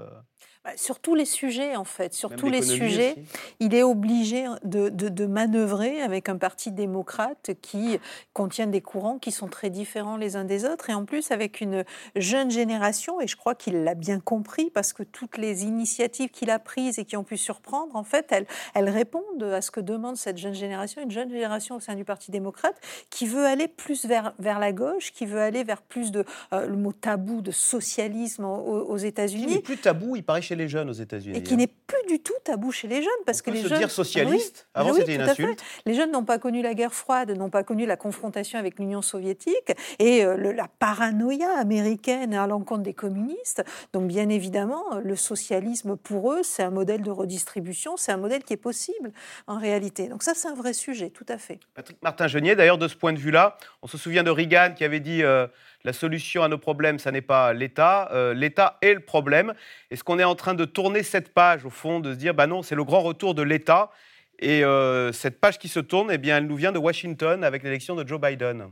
Bah, 0.70 0.76
sur 0.76 1.00
tous 1.00 1.16
les 1.16 1.26
sujets, 1.26 1.76
en 1.76 1.84
fait, 1.84 2.14
sur 2.14 2.36
tous 2.36 2.48
les 2.48 2.62
sujets, 2.62 3.16
il 3.60 3.74
est 3.74 3.82
obligé 3.82 4.46
de, 4.64 4.90
de, 4.90 5.26
manœuvrer 5.26 6.00
avec 6.02 6.30
un 6.30 6.38
parti 6.38 6.72
démocrate 6.72 7.52
qui 7.62 7.98
contient 8.34 8.68
des 8.68 8.82
courants 8.82 9.18
qui 9.18 9.32
sont 9.32 9.48
très 9.48 9.72
différents 9.72 10.16
les 10.16 10.36
uns 10.36 10.44
des 10.44 10.66
autres, 10.66 10.92
et 10.92 10.94
en 10.94 11.06
plus 11.06 11.32
avec 11.32 11.60
une 11.62 11.86
jeune 12.16 12.52
génération, 12.52 13.20
et 13.20 13.28
je 13.28 13.36
crois 13.36 13.56
qu'il 13.56 13.84
l'a 13.84 13.96
bien 13.96 14.20
compris, 14.20 14.70
parce 14.70 14.94
que 14.94 15.02
toutes 15.02 15.38
les 15.38 15.64
initiatives 15.64 16.30
qu'il 16.30 16.52
a 16.52 16.60
prises 16.60 17.00
et 17.00 17.06
qui 17.06 17.18
ont 17.18 17.24
pu 17.24 17.38
surprendre, 17.38 17.96
en 17.96 18.04
fait, 18.04 18.28
elles, 18.32 18.46
elles 18.76 18.90
répondent 18.90 19.44
à 19.44 19.62
ce 19.62 19.72
que 19.72 19.80
demande 19.80 20.18
cette 20.18 20.38
jeune 20.38 20.54
génération, 20.54 21.02
une 21.02 21.12
jeune 21.12 21.32
génération 21.32 21.78
au 21.78 21.80
sein 21.80 21.96
du 21.96 22.06
Parti 22.06 22.30
démocrate, 22.30 22.76
qui 23.10 23.26
veut 23.26 23.46
aller 23.46 23.68
plus 23.68 24.06
vers, 24.06 24.34
vers 24.38 24.60
la 24.60 24.72
gauche, 24.72 25.14
qui 25.14 25.26
veut 25.26 25.42
aller 25.42 25.64
vers 25.64 25.82
plus 25.82 26.12
de, 26.12 26.26
euh, 26.54 26.68
le 26.68 26.76
mot 26.76 26.94
tabou, 26.94 27.42
de 27.42 27.52
socialisme 27.52 28.46
aux, 28.46 28.84
aux 28.84 28.98
États-Unis. 28.98 29.60
Plus 29.60 29.78
tabou, 29.78 30.16
il 30.16 30.24
paraît 30.24 30.44
chez 30.44 30.59
les 30.60 30.70
jeunes 30.70 30.90
aux 30.90 30.94
États-Unis. 30.94 31.38
Et 31.38 31.44
qui 31.44 31.56
hein. 31.56 31.58
n'est 31.58 31.68
plus 31.68 32.06
du 32.08 32.20
tout 32.20 32.34
tabou 32.44 32.72
chez 32.72 32.88
les 32.88 33.02
jeunes. 33.02 33.10
Parce 33.26 33.42
que 33.42 33.50
les 33.50 33.64
se 33.64 33.68
jeunes. 33.68 33.80
dire 33.80 33.90
socialiste, 33.90 34.68
avant 34.74 34.94
c'était 34.94 35.16
une 35.16 35.22
insulte. 35.22 35.64
Les 35.86 35.96
jeunes 35.96 36.12
n'ont 36.12 36.24
pas 36.24 36.38
connu 36.38 36.62
la 36.62 36.74
guerre 36.74 36.94
froide, 36.94 37.32
n'ont 37.32 37.50
pas 37.50 37.64
connu 37.64 37.86
la 37.86 37.98
confrontation 37.98 38.60
avec 38.60 38.78
l'Union 38.78 39.02
soviétique 39.02 39.74
et 39.98 40.24
euh, 40.24 40.54
la 40.54 40.68
paranoïa 40.68 41.58
américaine 41.58 42.34
à 42.34 42.46
l'encontre 42.46 42.84
des 42.84 42.94
communistes. 42.94 43.64
Donc, 43.94 44.08
bien 44.08 44.30
évidemment, 44.30 44.84
le 45.04 45.16
socialisme 45.16 45.96
pour 45.96 46.34
eux, 46.34 46.44
c'est 46.44 46.64
un 46.64 46.70
modèle 46.70 47.02
de 47.02 47.12
redistribution, 47.12 47.98
c'est 47.98 48.12
un 48.12 48.18
modèle 48.18 48.44
qui 48.44 48.54
est 48.54 48.58
possible 48.58 49.12
en 49.48 49.58
réalité. 49.58 50.08
Donc, 50.08 50.24
ça, 50.24 50.34
c'est 50.36 50.48
un 50.48 50.56
vrai 50.56 50.74
sujet, 50.74 51.10
tout 51.10 51.26
à 51.30 51.38
fait. 51.38 51.60
Patrick 51.74 51.98
Martin-Genier, 52.04 52.56
d'ailleurs, 52.56 52.78
de 52.78 52.88
ce 52.88 52.96
point 52.96 53.14
de 53.14 53.20
vue-là, 53.20 53.58
on 53.82 53.88
se 53.88 53.98
souvient 53.98 54.24
de 54.24 54.32
Reagan 54.32 54.74
qui 54.76 54.84
avait 54.84 55.00
dit. 55.00 55.24
Euh, 55.24 55.48
la 55.84 55.94
solution 55.94 56.44
à 56.44 56.50
nos 56.50 56.58
problèmes, 56.58 57.00
ça 57.00 57.12
n'est 57.12 57.22
pas 57.22 57.54
l'État. 57.54 58.10
Euh, 58.12 58.34
L'État 58.34 58.78
est 58.82 58.94
le 58.94 59.00
problème. 59.00 59.54
Est-ce 59.92 60.04
qu'on 60.04 60.20
est 60.20 60.24
en 60.24 60.36
train 60.36 60.54
de 60.54 60.66
tourner 60.66 61.04
cette 61.04 61.34
page, 61.34 61.66
au 61.66 61.70
fond, 61.70 62.00
de 62.00 62.14
se 62.14 62.18
dire, 62.18 62.34
bah 62.34 62.48
non, 62.48 62.62
c'est 62.62 62.76
le 62.76 62.84
grand 62.84 63.02
retour 63.02 63.34
de 63.34 63.42
l'État 63.42 63.92
Et 64.40 64.64
euh, 64.64 65.12
cette 65.14 65.40
page 65.40 65.58
qui 65.58 65.70
se 65.70 65.80
tourne, 65.80 66.12
eh 66.12 66.18
bien, 66.18 66.38
elle 66.38 66.48
nous 66.48 66.58
vient 66.58 66.74
de 66.74 66.80
Washington 66.80 67.44
avec 67.44 67.64
l'élection 67.64 67.96
de 67.96 68.06
Joe 68.06 68.20
Biden. 68.20 68.72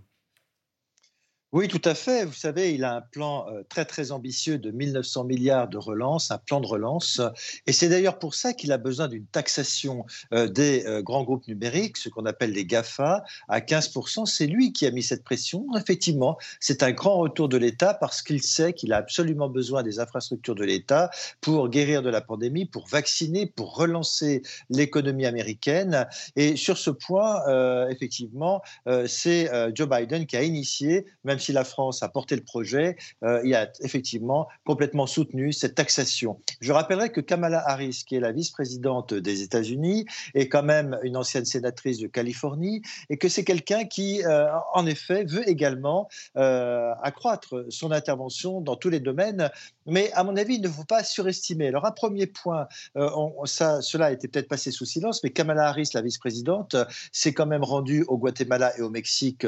Oui, 1.57 1.67
tout 1.67 1.81
à 1.85 1.95
fait. 1.95 2.23
Vous 2.23 2.33
savez, 2.33 2.75
il 2.75 2.83
a 2.83 2.97
un 2.97 3.01
plan 3.01 3.47
euh, 3.49 3.63
très 3.67 3.83
très 3.83 4.11
ambitieux 4.11 4.59
de 4.59 4.69
1900 4.69 5.23
milliards 5.23 5.67
de 5.67 5.79
relance, 5.79 6.29
un 6.29 6.37
plan 6.37 6.61
de 6.61 6.67
relance. 6.67 7.19
Et 7.65 7.71
c'est 7.71 7.89
d'ailleurs 7.89 8.19
pour 8.19 8.35
ça 8.35 8.53
qu'il 8.53 8.71
a 8.71 8.77
besoin 8.77 9.07
d'une 9.07 9.25
taxation 9.25 10.05
euh, 10.35 10.47
des 10.47 10.85
euh, 10.85 11.01
grands 11.01 11.23
groupes 11.23 11.47
numériques, 11.47 11.97
ce 11.97 12.09
qu'on 12.09 12.27
appelle 12.27 12.51
les 12.51 12.63
GAFA, 12.63 13.23
à 13.47 13.59
15%. 13.59 14.27
C'est 14.27 14.45
lui 14.45 14.71
qui 14.71 14.85
a 14.85 14.91
mis 14.91 15.01
cette 15.01 15.23
pression. 15.23 15.65
Effectivement, 15.75 16.37
c'est 16.59 16.83
un 16.83 16.91
grand 16.91 17.17
retour 17.17 17.49
de 17.49 17.57
l'État 17.57 17.95
parce 17.95 18.21
qu'il 18.21 18.43
sait 18.43 18.73
qu'il 18.73 18.93
a 18.93 18.97
absolument 18.97 19.49
besoin 19.49 19.81
des 19.81 19.99
infrastructures 19.99 20.53
de 20.53 20.63
l'État 20.63 21.09
pour 21.41 21.69
guérir 21.69 22.03
de 22.03 22.11
la 22.11 22.21
pandémie, 22.21 22.65
pour 22.65 22.87
vacciner, 22.87 23.47
pour 23.47 23.75
relancer 23.75 24.43
l'économie 24.69 25.25
américaine. 25.25 26.07
Et 26.35 26.55
sur 26.55 26.77
ce 26.77 26.91
point, 26.91 27.87
effectivement, 27.89 28.61
c'est 29.07 29.49
Joe 29.73 29.89
Biden 29.89 30.27
qui 30.27 30.37
a 30.37 30.43
initié, 30.43 31.05
même 31.23 31.37
même 31.37 31.43
si 31.47 31.53
la 31.53 31.63
France 31.63 32.03
a 32.03 32.09
porté 32.09 32.35
le 32.35 32.43
projet, 32.43 32.97
euh, 33.23 33.39
il 33.45 33.55
a 33.55 33.71
effectivement 33.79 34.49
complètement 34.65 35.07
soutenu 35.07 35.53
cette 35.53 35.75
taxation. 35.75 36.41
Je 36.59 36.73
rappellerai 36.73 37.09
que 37.09 37.21
Kamala 37.21 37.63
Harris, 37.65 38.03
qui 38.05 38.15
est 38.15 38.19
la 38.19 38.33
vice-présidente 38.33 39.13
des 39.13 39.43
États-Unis, 39.43 40.05
est 40.33 40.49
quand 40.49 40.63
même 40.63 40.99
une 41.03 41.15
ancienne 41.15 41.45
sénatrice 41.45 41.99
de 41.99 42.07
Californie 42.07 42.81
et 43.09 43.17
que 43.17 43.29
c'est 43.29 43.45
quelqu'un 43.45 43.85
qui, 43.85 44.25
euh, 44.25 44.47
en 44.73 44.85
effet, 44.85 45.23
veut 45.23 45.47
également 45.47 46.09
euh, 46.35 46.91
accroître 47.01 47.65
son 47.69 47.91
intervention 47.91 48.59
dans 48.59 48.75
tous 48.75 48.89
les 48.89 48.99
domaines. 48.99 49.49
Mais 49.85 50.11
à 50.11 50.25
mon 50.25 50.35
avis, 50.35 50.55
il 50.55 50.61
ne 50.61 50.67
faut 50.67 50.83
pas 50.83 51.05
surestimer. 51.05 51.69
Alors, 51.69 51.85
un 51.85 51.91
premier 51.91 52.27
point, 52.27 52.67
cela 52.93 54.07
a 54.07 54.11
été 54.11 54.27
peut-être 54.27 54.49
passé 54.49 54.71
sous 54.71 54.83
silence, 54.83 55.23
mais 55.23 55.29
Kamala 55.29 55.69
Harris, 55.69 55.91
la 55.93 56.01
vice-présidente, 56.01 56.75
s'est 57.13 57.33
quand 57.33 57.45
même 57.45 57.63
rendue 57.63 58.03
au 58.09 58.17
Guatemala 58.17 58.77
et 58.77 58.81
au 58.81 58.89
Mexique 58.89 59.47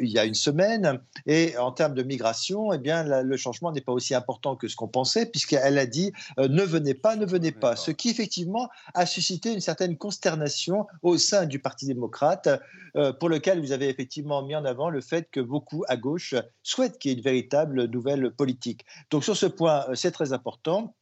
il 0.00 0.08
y 0.08 0.18
a 0.18 0.24
une 0.24 0.34
semaine. 0.34 0.98
Et 1.26 1.56
en 1.56 1.72
termes 1.72 1.94
de 1.94 2.02
migration, 2.02 2.72
eh 2.72 2.78
bien, 2.78 3.22
le 3.22 3.36
changement 3.36 3.72
n'est 3.72 3.80
pas 3.80 3.92
aussi 3.92 4.14
important 4.14 4.56
que 4.56 4.68
ce 4.68 4.76
qu'on 4.76 4.88
pensait, 4.88 5.26
puisqu'elle 5.26 5.78
a 5.78 5.86
dit 5.86 6.12
euh, 6.38 6.48
ne 6.48 6.62
venez 6.62 6.94
pas, 6.94 7.16
ne 7.16 7.26
venez 7.26 7.52
pas. 7.52 7.76
Ce 7.76 7.90
qui, 7.90 8.10
effectivement, 8.10 8.68
a 8.94 9.06
suscité 9.06 9.52
une 9.52 9.60
certaine 9.60 9.96
consternation 9.96 10.86
au 11.02 11.18
sein 11.18 11.46
du 11.46 11.58
Parti 11.58 11.86
démocrate, 11.86 12.48
euh, 12.96 13.12
pour 13.12 13.28
lequel 13.28 13.60
vous 13.60 13.72
avez 13.72 13.88
effectivement 13.88 14.42
mis 14.42 14.54
en 14.54 14.64
avant 14.64 14.90
le 14.90 15.00
fait 15.00 15.28
que 15.30 15.40
beaucoup 15.40 15.84
à 15.88 15.96
gauche 15.96 16.34
souhaitent 16.62 16.98
qu'il 16.98 17.10
y 17.10 17.14
ait 17.14 17.16
une 17.16 17.24
véritable 17.24 17.84
nouvelle 17.84 18.30
politique. 18.30 18.84
Donc, 19.10 19.24
sur 19.24 19.36
ce 19.36 19.46
point, 19.46 19.86
euh, 19.88 19.94
c'est 19.94 20.12
très 20.12 20.32
important. 20.32 20.94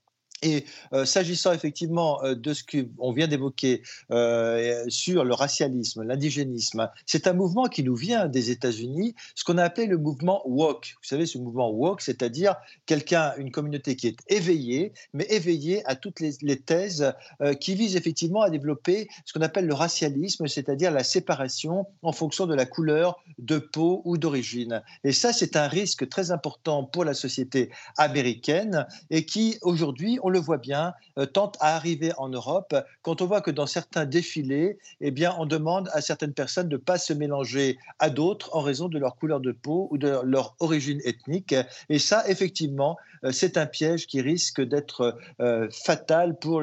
Et 0.44 0.66
euh, 0.92 1.06
s'agissant 1.06 1.52
effectivement 1.52 2.22
euh, 2.22 2.34
de 2.34 2.52
ce 2.52 2.62
qu'on 2.62 3.12
vient 3.12 3.26
d'évoquer 3.26 3.82
euh, 4.10 4.84
sur 4.88 5.24
le 5.24 5.32
racialisme, 5.32 6.02
l'indigénisme, 6.02 6.90
c'est 7.06 7.26
un 7.26 7.32
mouvement 7.32 7.64
qui 7.64 7.82
nous 7.82 7.96
vient 7.96 8.28
des 8.28 8.50
États-Unis, 8.50 9.14
ce 9.34 9.42
qu'on 9.42 9.56
a 9.56 9.64
appelé 9.64 9.86
le 9.86 9.96
mouvement 9.96 10.42
woke. 10.46 10.96
Vous 11.02 11.08
savez, 11.08 11.24
ce 11.24 11.38
mouvement 11.38 11.70
woke, 11.70 12.02
c'est-à-dire 12.02 12.56
quelqu'un, 12.84 13.32
une 13.38 13.50
communauté 13.50 13.96
qui 13.96 14.06
est 14.06 14.18
éveillée, 14.28 14.92
mais 15.14 15.24
éveillée 15.30 15.82
à 15.86 15.96
toutes 15.96 16.20
les, 16.20 16.34
thèses 16.66 17.12
qui 17.60 17.74
visent 17.74 17.96
effectivement 17.96 18.42
à 18.42 18.50
développer 18.50 19.08
ce 19.24 19.32
qu'on 19.32 19.40
appelle 19.40 19.66
le 19.66 19.74
racialisme, 19.74 20.46
c'est-à-dire 20.46 20.90
la 20.90 21.02
séparation 21.02 21.86
en 22.02 22.12
fonction 22.12 22.46
de 22.46 22.54
la 22.54 22.66
couleur 22.66 23.22
de 23.38 23.58
peau 23.58 24.02
ou 24.04 24.18
d'origine. 24.18 24.82
Et 25.04 25.12
ça, 25.12 25.32
c'est 25.32 25.56
un 25.56 25.68
risque 25.68 26.08
très 26.08 26.30
important 26.30 26.84
pour 26.84 27.04
la 27.04 27.14
société 27.14 27.70
américaine 27.96 28.86
et 29.10 29.24
qui, 29.24 29.58
aujourd'hui, 29.62 30.18
on 30.22 30.33
le 30.34 30.40
voit 30.40 30.58
bien, 30.58 30.92
euh, 31.18 31.26
tente 31.26 31.56
à 31.60 31.74
arriver 31.74 32.12
en 32.18 32.28
Europe 32.28 32.74
quand 33.02 33.22
on 33.22 33.26
voit 33.26 33.40
que 33.40 33.50
dans 33.50 33.66
certains 33.66 34.04
défilés, 34.04 34.78
eh 35.00 35.10
bien, 35.10 35.34
on 35.38 35.46
demande 35.46 35.88
à 35.92 36.00
certaines 36.00 36.34
personnes 36.34 36.68
de 36.68 36.76
ne 36.76 36.80
pas 36.80 36.98
se 36.98 37.12
mélanger 37.12 37.78
à 37.98 38.10
d'autres 38.10 38.54
en 38.54 38.60
raison 38.60 38.88
de 38.88 38.98
leur 38.98 39.16
couleur 39.16 39.40
de 39.40 39.52
peau 39.52 39.88
ou 39.90 39.98
de 39.98 40.20
leur 40.24 40.56
origine 40.60 41.00
ethnique. 41.04 41.54
Et 41.88 41.98
ça, 41.98 42.28
effectivement, 42.28 42.98
euh, 43.24 43.32
c'est 43.32 43.56
un 43.56 43.66
piège 43.66 44.06
qui 44.06 44.20
risque 44.20 44.60
d'être 44.60 45.16
euh, 45.40 45.68
fatal 45.70 46.38
pour, 46.38 46.62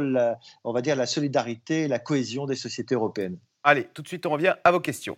on 0.64 0.74
va 0.74 0.82
dire, 0.82 0.96
la 0.96 1.08
solidarité 1.08 1.84
et 1.84 1.88
la 1.88 2.00
cohésion 2.00 2.46
des 2.46 2.56
sociétés 2.56 2.96
européennes. 2.96 3.38
Allez, 3.64 3.88
tout 3.94 4.02
de 4.02 4.08
suite, 4.08 4.26
on 4.26 4.32
revient 4.32 4.56
à 4.64 4.72
vos 4.72 4.80
questions. 4.80 5.18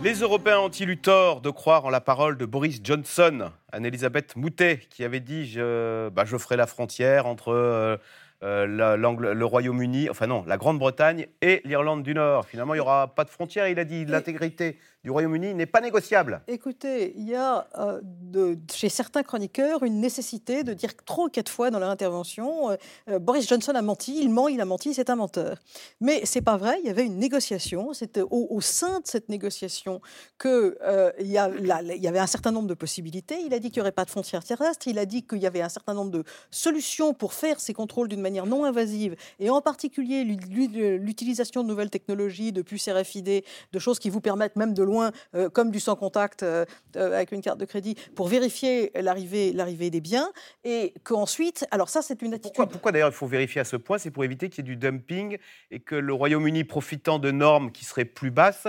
Les 0.00 0.20
Européens 0.20 0.60
ont-ils 0.60 0.88
eu 0.90 0.96
tort 0.96 1.40
de 1.40 1.50
croire 1.50 1.84
en 1.84 1.90
la 1.90 2.00
parole 2.00 2.38
de 2.38 2.46
Boris 2.46 2.80
Johnson, 2.84 3.50
Anne-Elisabeth 3.72 4.36
Moutet, 4.36 4.80
qui 4.90 5.02
avait 5.02 5.18
dit 5.18 5.44
je, 5.44 6.08
bah, 6.10 6.24
ferai 6.24 6.56
la 6.56 6.68
frontière 6.68 7.26
entre 7.26 7.48
euh, 7.48 7.96
euh, 8.42 8.66
le 8.66 9.44
Royaume-Uni, 9.44 10.08
enfin 10.10 10.26
non, 10.26 10.44
la 10.46 10.56
Grande-Bretagne 10.56 11.26
et 11.42 11.60
l'Irlande 11.64 12.02
du 12.02 12.14
Nord. 12.14 12.46
Finalement, 12.46 12.74
il 12.74 12.78
n'y 12.78 12.82
aura 12.82 13.14
pas 13.14 13.24
de 13.24 13.30
frontière. 13.30 13.68
Il 13.68 13.78
a 13.78 13.84
dit 13.84 14.04
l'intégrité 14.04 14.78
du 15.04 15.12
Royaume-Uni 15.12 15.54
n'est 15.54 15.66
pas 15.66 15.80
négociable. 15.80 16.42
Écoutez, 16.48 17.14
il 17.16 17.28
y 17.28 17.34
a 17.34 17.68
euh, 17.78 18.00
de, 18.02 18.58
chez 18.72 18.88
certains 18.88 19.22
chroniqueurs 19.22 19.84
une 19.84 20.00
nécessité 20.00 20.64
de 20.64 20.74
dire 20.74 20.90
trois 21.06 21.26
ou 21.26 21.28
quatre 21.28 21.50
fois 21.50 21.70
dans 21.70 21.78
leur 21.78 21.88
intervention 21.88 22.70
euh, 22.70 22.76
euh, 23.08 23.18
Boris 23.20 23.48
Johnson 23.48 23.72
a 23.76 23.82
menti, 23.82 24.20
il 24.20 24.28
ment, 24.28 24.48
il 24.48 24.60
a 24.60 24.64
menti, 24.64 24.94
c'est 24.94 25.08
un 25.08 25.16
menteur. 25.16 25.58
Mais 26.00 26.22
c'est 26.24 26.40
pas 26.40 26.56
vrai, 26.56 26.78
il 26.82 26.88
y 26.88 26.90
avait 26.90 27.06
une 27.06 27.18
négociation, 27.18 27.94
c'était 27.94 28.22
au, 28.28 28.60
sein 28.60 29.00
de 29.00 29.06
cette 29.06 29.28
négociation 29.28 30.00
qu'il 30.40 30.76
il, 31.20 31.26
y 31.26 31.32
y 31.32 32.08
avait 32.08 32.18
un 32.18 32.26
certain 32.26 32.50
nombre 32.50 32.68
de 32.68 32.74
possibilités. 32.74 33.36
Il 33.46 33.54
a 33.54 33.60
dit 33.60 33.70
qu'il 33.70 33.80
n'y 33.80 33.82
aurait 33.82 33.92
pas 33.92 34.04
de 34.04 34.10
frontières 34.10 34.42
terrestres, 34.42 34.88
il 34.88 34.98
a 34.98 35.06
dit 35.06 35.22
qu'il 35.24 35.38
y 35.38 35.46
avait 35.46 35.62
un 35.62 35.68
certain 35.68 35.94
nombre 35.94 36.10
de 36.10 36.24
solutions 36.50 37.14
pour 37.14 37.32
faire 37.32 37.60
ces 37.60 37.72
contrôles 37.72 38.08
d'une 38.08 38.20
manière 38.20 38.27
non 38.30 38.64
invasive, 38.64 39.16
et 39.38 39.50
en 39.50 39.60
particulier 39.60 40.24
l'utilisation 40.24 41.62
de 41.62 41.68
nouvelles 41.68 41.90
technologies, 41.90 42.52
de 42.52 42.62
puces 42.62 42.88
RFID, 42.88 43.44
de 43.72 43.78
choses 43.78 43.98
qui 43.98 44.10
vous 44.10 44.20
permettent 44.20 44.56
même 44.56 44.74
de 44.74 44.82
loin, 44.82 45.12
euh, 45.34 45.48
comme 45.48 45.70
du 45.70 45.80
sans 45.80 45.96
contact 45.96 46.42
euh, 46.42 46.64
euh, 46.96 47.14
avec 47.14 47.32
une 47.32 47.42
carte 47.42 47.58
de 47.58 47.64
crédit, 47.64 47.96
pour 48.14 48.28
vérifier 48.28 48.90
l'arrivée, 48.94 49.52
l'arrivée 49.52 49.90
des 49.90 50.00
biens, 50.00 50.30
et 50.64 50.94
qu'ensuite, 51.04 51.66
alors 51.70 51.88
ça 51.88 52.02
c'est 52.02 52.22
une 52.22 52.34
attitude. 52.34 52.68
Pourquoi, 52.70 52.92
d'ailleurs 52.92 53.08
il 53.08 53.14
faut 53.14 53.26
vérifier 53.26 53.60
à 53.60 53.64
ce 53.64 53.76
point 53.76 53.98
C'est 53.98 54.10
pour 54.10 54.24
éviter 54.24 54.48
qu'il 54.48 54.64
y 54.64 54.68
ait 54.68 54.74
du 54.74 54.76
dumping 54.76 55.38
et 55.70 55.80
que 55.80 55.94
le 55.94 56.12
Royaume-Uni, 56.12 56.64
profitant 56.64 57.18
de 57.18 57.30
normes 57.30 57.72
qui 57.72 57.84
seraient 57.84 58.04
plus 58.04 58.30
basses, 58.30 58.68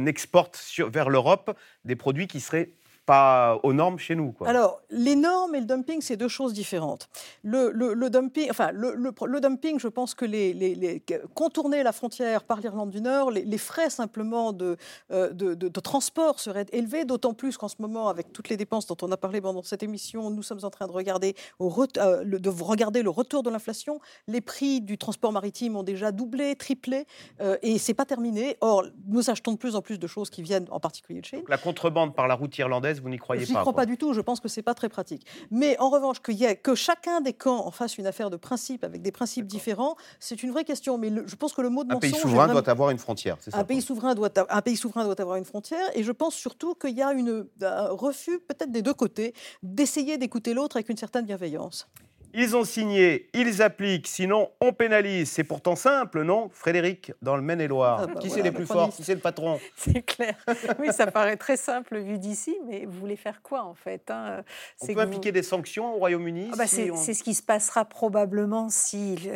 n'exporte 0.00 0.58
vers 0.88 1.10
l'Europe 1.10 1.56
des 1.84 1.96
produits 1.96 2.26
qui 2.26 2.40
seraient 2.40 2.70
pas 3.06 3.58
aux 3.62 3.72
normes 3.72 3.98
chez 3.98 4.14
nous. 4.14 4.32
Quoi. 4.32 4.48
Alors, 4.48 4.80
les 4.90 5.16
normes 5.16 5.54
et 5.54 5.60
le 5.60 5.66
dumping, 5.66 6.00
c'est 6.00 6.16
deux 6.16 6.28
choses 6.28 6.52
différentes. 6.52 7.08
Le, 7.42 7.70
le, 7.70 8.10
dumping, 8.10 8.48
enfin, 8.50 8.70
le, 8.72 8.94
le, 8.94 9.40
dumping, 9.40 9.78
je 9.78 9.88
pense 9.88 10.14
que 10.14 10.24
les, 10.24 10.52
les, 10.54 11.02
contourner 11.34 11.82
la 11.82 11.92
frontière 11.92 12.44
par 12.44 12.60
l'Irlande 12.60 12.90
du 12.90 13.00
Nord, 13.00 13.30
les, 13.30 13.58
frais 13.58 13.90
simplement 13.90 14.52
de, 14.52 14.76
euh, 15.10 15.30
de, 15.32 15.54
de, 15.54 15.80
transport 15.80 16.40
seraient 16.40 16.66
élevés, 16.72 17.04
d'autant 17.04 17.34
plus 17.34 17.56
qu'en 17.56 17.68
ce 17.68 17.76
moment, 17.78 18.08
avec 18.08 18.32
toutes 18.32 18.48
les 18.48 18.56
dépenses 18.56 18.86
dont 18.86 18.96
on 19.02 19.12
a 19.12 19.16
parlé 19.16 19.40
pendant 19.40 19.62
cette 19.62 19.82
émission, 19.82 20.30
nous 20.30 20.42
sommes 20.42 20.64
en 20.64 20.70
train 20.70 20.86
de 20.86 20.92
regarder, 20.92 21.34
au 21.58 21.72
euh, 21.98 22.24
de 22.24 22.48
regarder 22.48 23.02
le 23.02 23.10
retour 23.10 23.42
de 23.42 23.50
l'inflation. 23.50 24.00
Les 24.26 24.40
prix 24.40 24.80
du 24.80 24.98
transport 24.98 25.32
maritime 25.32 25.76
ont 25.76 25.82
déjà 25.82 26.12
doublé, 26.12 26.56
triplé, 26.56 27.06
euh, 27.40 27.56
et 27.62 27.78
c'est 27.78 27.94
pas 27.94 28.04
terminé. 28.04 28.56
Or, 28.60 28.84
nous 29.06 29.30
achetons 29.30 29.52
de 29.52 29.58
plus 29.58 29.76
en 29.76 29.82
plus 29.82 29.98
de 29.98 30.06
choses 30.06 30.30
qui 30.30 30.42
viennent 30.42 30.66
en 30.70 30.80
particulier 30.80 31.20
de 31.20 31.26
Chine. 31.26 31.42
la 31.48 31.58
contrebande 31.58 32.14
par 32.14 32.28
la 32.28 32.34
route 32.34 32.56
irlandaise 32.58 32.93
vous 33.00 33.08
n'y 33.08 33.18
croyez 33.18 33.42
pas 33.42 33.46
Je 33.46 33.52
n'y 33.52 33.58
crois 33.58 33.72
pas 33.72 33.86
du 33.86 33.96
tout, 33.96 34.12
je 34.12 34.20
pense 34.20 34.40
que 34.40 34.48
ce 34.48 34.58
n'est 34.58 34.64
pas 34.64 34.74
très 34.74 34.88
pratique. 34.88 35.26
Mais 35.50 35.78
en 35.78 35.90
revanche, 35.90 36.18
y 36.28 36.56
que 36.56 36.74
chacun 36.74 37.20
des 37.20 37.32
camps 37.32 37.66
en 37.66 37.70
fasse 37.70 37.98
une 37.98 38.06
affaire 38.06 38.30
de 38.30 38.36
principe 38.36 38.84
avec 38.84 39.02
des 39.02 39.12
principes 39.12 39.46
différents, 39.46 39.96
c'est 40.18 40.42
une 40.42 40.50
vraie 40.50 40.64
question. 40.64 40.98
Mais 40.98 41.10
je 41.26 41.36
pense 41.36 41.52
que 41.52 41.62
le 41.62 41.70
mot 41.70 41.84
de 41.84 41.94
un 41.94 41.98
pays 41.98 42.14
souverain 42.14 42.48
doit 42.48 42.68
avoir 42.68 42.90
une 42.90 42.98
frontière, 42.98 43.36
c'est 43.40 43.50
ça 43.50 43.58
un 43.58 43.64
pays, 43.64 43.82
souverain 43.82 44.14
doit, 44.14 44.30
un 44.50 44.62
pays 44.62 44.76
souverain 44.76 45.04
doit 45.04 45.20
avoir 45.20 45.36
une 45.36 45.44
frontière, 45.44 45.88
et 45.94 46.02
je 46.02 46.12
pense 46.12 46.34
surtout 46.34 46.74
qu'il 46.74 46.96
y 46.96 47.02
a 47.02 47.12
une, 47.12 47.46
un 47.62 47.88
refus, 47.88 48.38
peut-être 48.40 48.70
des 48.70 48.82
deux 48.82 48.94
côtés, 48.94 49.34
d'essayer 49.62 50.18
d'écouter 50.18 50.54
l'autre 50.54 50.76
avec 50.76 50.88
une 50.88 50.96
certaine 50.96 51.24
bienveillance. 51.24 51.88
Ils 52.36 52.56
ont 52.56 52.64
signé, 52.64 53.28
ils 53.32 53.62
appliquent, 53.62 54.08
sinon 54.08 54.50
on 54.60 54.72
pénalise. 54.72 55.30
C'est 55.30 55.44
pourtant 55.44 55.76
simple, 55.76 56.22
non 56.22 56.50
Frédéric, 56.52 57.12
dans 57.22 57.36
le 57.36 57.42
Maine-et-Loire? 57.42 58.00
Ah 58.02 58.06
bah 58.08 58.20
qui 58.20 58.28
c'est 58.28 58.42
les 58.42 58.50
plus 58.50 58.66
forts? 58.66 58.90
Qui 58.90 59.04
c'est 59.04 59.14
le 59.14 59.20
patron? 59.20 59.60
C'est 59.76 60.02
clair. 60.02 60.34
Oui, 60.80 60.88
ça 60.92 61.06
paraît 61.06 61.36
très 61.36 61.56
simple 61.56 61.98
vu 61.98 62.18
d'ici, 62.18 62.56
mais 62.66 62.86
vous 62.86 62.98
voulez 62.98 63.16
faire 63.16 63.40
quoi 63.42 63.62
en 63.62 63.74
fait 63.74 64.10
hein? 64.10 64.42
On 64.80 64.86
peut 64.86 65.00
appliquer 65.00 65.30
des 65.30 65.42
sanctions 65.42 65.94
au 65.94 65.98
Royaume-Uni 65.98 66.50
ah 66.52 66.56
bah 66.56 66.66
C'est 66.66 67.14
ce 67.14 67.22
qui 67.22 67.34
se 67.34 67.42
passera 67.42 67.84
probablement 67.84 68.68
s'ils 68.68 69.30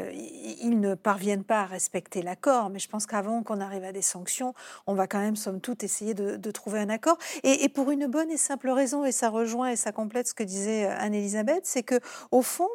ils 0.60 0.80
ne 0.80 0.94
parviennent 0.94 1.44
pas 1.44 1.60
à 1.60 1.66
respecter 1.66 2.22
l'accord. 2.22 2.70
Mais 2.70 2.78
je 2.78 2.88
pense 2.88 3.06
qu'avant 3.06 3.42
qu'on 3.42 3.60
arrive 3.60 3.84
à 3.84 3.92
des 3.92 4.02
sanctions, 4.02 4.54
on 4.86 4.94
va 4.94 5.06
quand 5.06 5.20
même, 5.20 5.36
somme 5.36 5.60
toute, 5.60 5.84
essayer 5.84 6.14
de, 6.14 6.50
trouver 6.50 6.80
un 6.80 6.88
accord. 6.88 7.18
Et, 7.44 7.64
et, 7.64 7.68
pour 7.68 7.90
une 7.90 8.06
bonne 8.06 8.30
et 8.30 8.38
simple 8.38 8.70
raison, 8.70 9.04
et 9.04 9.12
ça 9.12 9.28
rejoint 9.28 9.68
et 9.68 9.76
ça 9.76 9.92
complète 9.92 10.28
ce 10.28 10.34
que 10.34 10.42
disait 10.42 10.86
Anne-Elisabeth, 10.86 11.60
c'est 11.64 11.82
que 11.82 12.00
au 12.30 12.42
fond, 12.42 12.68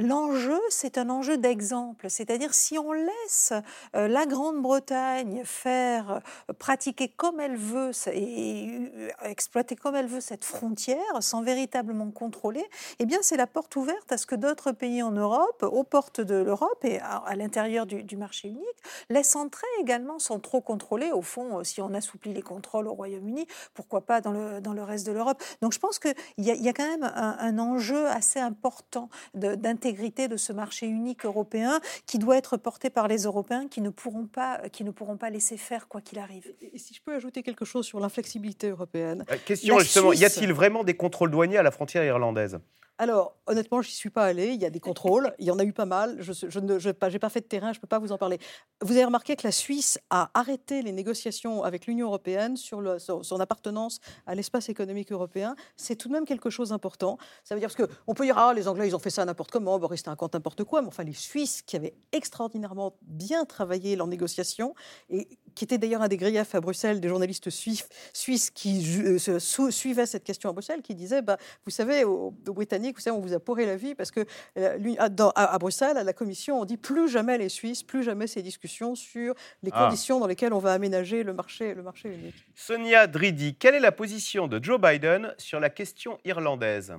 L'enjeu, 0.00 0.60
c'est 0.70 0.98
un 0.98 1.08
enjeu 1.08 1.38
d'exemple, 1.38 2.10
c'est-à-dire 2.10 2.52
si 2.52 2.78
on 2.78 2.92
laisse 2.92 3.52
euh, 3.94 4.08
la 4.08 4.26
Grande-Bretagne 4.26 5.42
faire, 5.44 6.20
euh, 6.50 6.52
pratiquer 6.52 7.08
comme 7.08 7.38
elle 7.38 7.56
veut 7.56 7.92
et 8.12 8.90
euh, 8.96 9.08
exploiter 9.22 9.76
comme 9.76 9.94
elle 9.94 10.08
veut 10.08 10.20
cette 10.20 10.44
frontière 10.44 10.98
sans 11.20 11.42
véritablement 11.42 12.10
contrôler, 12.10 12.64
eh 12.98 13.06
bien 13.06 13.18
c'est 13.22 13.36
la 13.36 13.46
porte 13.46 13.76
ouverte 13.76 14.10
à 14.10 14.16
ce 14.16 14.26
que 14.26 14.34
d'autres 14.34 14.72
pays 14.72 15.02
en 15.02 15.12
Europe, 15.12 15.62
aux 15.62 15.84
portes 15.84 16.20
de 16.20 16.34
l'Europe 16.34 16.84
et 16.84 16.98
à, 16.98 17.34
l'intérieur 17.36 17.86
du, 17.86 18.16
marché 18.16 18.48
unique, 18.48 18.64
laissent 19.10 19.36
entrer 19.36 19.66
également 19.80 20.18
sans 20.18 20.40
trop 20.40 20.60
contrôler. 20.60 21.12
Au 21.12 21.22
fond, 21.22 21.62
si 21.62 21.80
on 21.80 21.94
assouplit 21.94 22.32
les 22.32 22.42
contrôles 22.42 22.88
au 22.88 22.94
Royaume-Uni, 22.94 23.46
pourquoi 23.74 24.00
pas 24.02 24.20
dans 24.20 24.32
le, 24.32 24.82
reste 24.82 25.06
de 25.06 25.12
l'Europe 25.12 25.42
Donc 25.62 25.72
je 25.72 25.78
pense 25.78 25.98
qu'il 25.98 26.14
y, 26.38 26.50
y, 26.50 26.68
a 26.68 26.72
quand 26.72 26.86
même 26.86 27.04
un, 27.04 27.36
un 27.38 27.58
enjeu 27.58 28.06
assez 28.08 28.40
important 28.40 29.08
de, 29.34 29.53
d'intégrité 29.56 30.28
de 30.28 30.36
ce 30.36 30.52
marché 30.52 30.86
unique 30.86 31.24
européen 31.24 31.80
qui 32.06 32.18
doit 32.18 32.36
être 32.36 32.56
porté 32.56 32.90
par 32.90 33.08
les 33.08 33.22
Européens 33.22 33.68
qui 33.68 33.80
ne 33.80 33.90
pourront 33.90 34.26
pas, 34.26 34.60
qui 34.70 34.84
ne 34.84 34.90
pourront 34.90 35.16
pas 35.16 35.30
laisser 35.30 35.56
faire 35.56 35.88
quoi 35.88 36.00
qu'il 36.00 36.18
arrive. 36.18 36.52
Et 36.72 36.78
si 36.78 36.94
je 36.94 37.00
peux 37.02 37.14
ajouter 37.14 37.42
quelque 37.42 37.64
chose 37.64 37.86
sur 37.86 38.00
l'inflexibilité 38.00 38.68
européenne. 38.68 39.24
Euh, 39.30 39.36
question 39.44 39.78
justement, 39.78 40.12
y 40.12 40.24
a-t-il 40.24 40.52
vraiment 40.52 40.84
des 40.84 40.94
contrôles 40.94 41.30
douaniers 41.30 41.58
à 41.58 41.62
la 41.62 41.70
frontière 41.70 42.04
irlandaise? 42.04 42.58
Alors, 42.96 43.36
honnêtement, 43.46 43.82
je 43.82 43.88
n'y 43.88 43.94
suis 43.94 44.10
pas 44.10 44.24
allée. 44.24 44.52
Il 44.52 44.60
y 44.60 44.64
a 44.64 44.70
des 44.70 44.78
contrôles. 44.78 45.34
Il 45.40 45.46
y 45.46 45.50
en 45.50 45.58
a 45.58 45.64
eu 45.64 45.72
pas 45.72 45.84
mal. 45.84 46.16
Je 46.20 46.58
n'ai 46.60 46.92
pas, 46.92 47.28
fait 47.28 47.40
de 47.40 47.46
terrain. 47.46 47.72
Je 47.72 47.78
ne 47.78 47.80
peux 47.80 47.88
pas 47.88 47.98
vous 47.98 48.12
en 48.12 48.18
parler. 48.18 48.38
Vous 48.82 48.92
avez 48.92 49.04
remarqué 49.04 49.34
que 49.34 49.44
la 49.44 49.50
Suisse 49.50 49.98
a 50.10 50.30
arrêté 50.32 50.80
les 50.80 50.92
négociations 50.92 51.64
avec 51.64 51.86
l'Union 51.86 52.06
européenne 52.06 52.56
sur, 52.56 52.80
son 53.00 53.40
appartenance 53.40 53.98
à 54.26 54.36
l'espace 54.36 54.68
économique 54.68 55.10
européen. 55.10 55.56
C'est 55.76 55.96
tout 55.96 56.06
de 56.06 56.12
même 56.12 56.24
quelque 56.24 56.50
chose 56.50 56.68
d'important. 56.68 57.18
Ça 57.42 57.56
veut 57.56 57.60
dire 57.60 57.68
parce 57.74 57.88
qu'on 57.88 58.14
peut 58.14 58.24
dire 58.24 58.38
ah 58.38 58.54
les 58.54 58.68
Anglais 58.68 58.86
ils 58.86 58.94
ont 58.94 59.00
fait 59.00 59.10
ça 59.10 59.24
n'importe 59.24 59.50
comment, 59.50 59.78
Boris 59.78 60.00
c'était 60.00 60.10
un 60.10 60.16
compte 60.16 60.34
n'importe 60.34 60.62
quoi. 60.64 60.80
Mais 60.82 60.88
enfin 60.88 61.02
les 61.02 61.12
Suisses 61.12 61.62
qui 61.62 61.76
avaient 61.76 61.94
extraordinairement 62.12 62.96
bien 63.02 63.44
travaillé 63.44 63.96
leurs 63.96 64.06
négociations 64.06 64.74
et 65.10 65.28
qui 65.54 65.64
était 65.64 65.78
d'ailleurs 65.78 66.02
un 66.02 66.08
des 66.08 66.16
griefs 66.16 66.54
à 66.54 66.60
Bruxelles 66.60 67.00
des 67.00 67.08
journalistes 67.08 67.50
suisses, 67.50 67.88
suisses 68.12 68.50
qui 68.50 69.02
euh, 69.04 69.38
suivaient 69.70 70.06
cette 70.06 70.24
question 70.24 70.50
à 70.50 70.52
Bruxelles, 70.52 70.82
qui 70.82 70.94
disaient 70.94 71.22
bah, 71.22 71.38
vous 71.64 71.70
savez 71.70 72.04
aux, 72.04 72.34
aux 72.46 72.52
Britanniques 72.52 72.96
vous 72.96 73.02
savez, 73.02 73.16
on 73.16 73.20
vous 73.20 73.34
a 73.34 73.40
pourri 73.40 73.66
la 73.66 73.76
vie 73.76 73.94
parce 73.94 74.10
que 74.10 74.24
euh, 74.58 74.78
à, 74.98 75.58
Bruxelles, 75.58 75.96
à 75.96 76.04
la 76.04 76.12
Commission, 76.12 76.60
on 76.60 76.64
dit 76.64 76.76
plus 76.76 77.08
jamais 77.08 77.38
les 77.38 77.48
Suisses, 77.48 77.82
plus 77.82 78.02
jamais 78.02 78.26
ces 78.26 78.42
discussions 78.42 78.94
sur 78.94 79.34
les 79.62 79.70
ah. 79.72 79.84
conditions 79.84 80.20
dans 80.20 80.26
lesquelles 80.26 80.52
on 80.52 80.58
va 80.58 80.72
aménager 80.72 81.22
le 81.22 81.32
marché, 81.32 81.74
le 81.74 81.82
marché 81.82 82.08
unique. 82.08 82.34
Sonia 82.54 83.06
Dridi, 83.06 83.54
quelle 83.54 83.74
est 83.74 83.80
la 83.80 83.92
position 83.92 84.48
de 84.48 84.62
Joe 84.62 84.80
Biden 84.80 85.34
sur 85.38 85.60
la 85.60 85.70
question 85.70 86.18
irlandaise? 86.24 86.94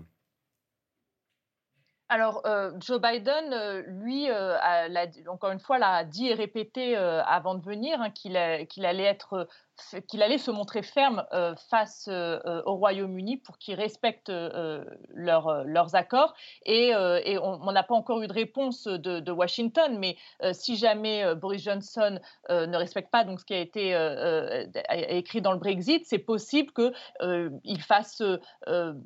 Alors, 2.08 2.42
euh, 2.46 2.72
Joe 2.80 3.02
Biden, 3.02 3.52
euh, 3.52 3.82
lui, 3.88 4.28
encore 5.28 5.52
une 5.52 5.60
fois, 5.60 5.80
l'a 5.80 6.04
dit 6.04 6.28
et 6.28 6.34
répété 6.36 6.96
avant 6.96 7.56
de 7.56 7.64
venir 7.64 8.00
hein, 8.00 8.12
qu'il 8.12 8.36
allait 8.38 9.04
être 9.04 9.48
qu'il 10.08 10.22
allait 10.22 10.38
se 10.38 10.52
montrer 10.52 10.84
ferme 10.84 11.26
face 11.70 12.08
au 12.08 12.76
Royaume-Uni 12.76 13.38
pour 13.38 13.58
qu'ils 13.58 13.76
respectent 13.76 14.32
leurs 14.32 15.96
accords. 15.96 16.34
Et, 16.66 16.94
on 16.96 17.72
n'a 17.72 17.84
pas 17.84 17.96
encore 17.96 18.22
eu 18.22 18.28
de 18.28 18.34
réponse 18.34 18.86
de, 18.86 19.32
Washington, 19.32 19.98
mais 20.00 20.18
si 20.54 20.76
jamais 20.78 21.36
Boris 21.36 21.64
Johnson 21.64 22.20
ne 22.50 22.78
respecte 22.78 23.12
pas 23.12 23.24
donc, 23.24 23.40
ce 23.40 23.46
qui 23.46 23.54
a 23.54 23.60
été 23.60 23.92
écrit 25.10 25.42
dans 25.42 25.52
le 25.52 25.60
Brexit, 25.60 26.06
c'est 26.06 26.20
possible 26.20 26.72
qu'ils 26.74 27.52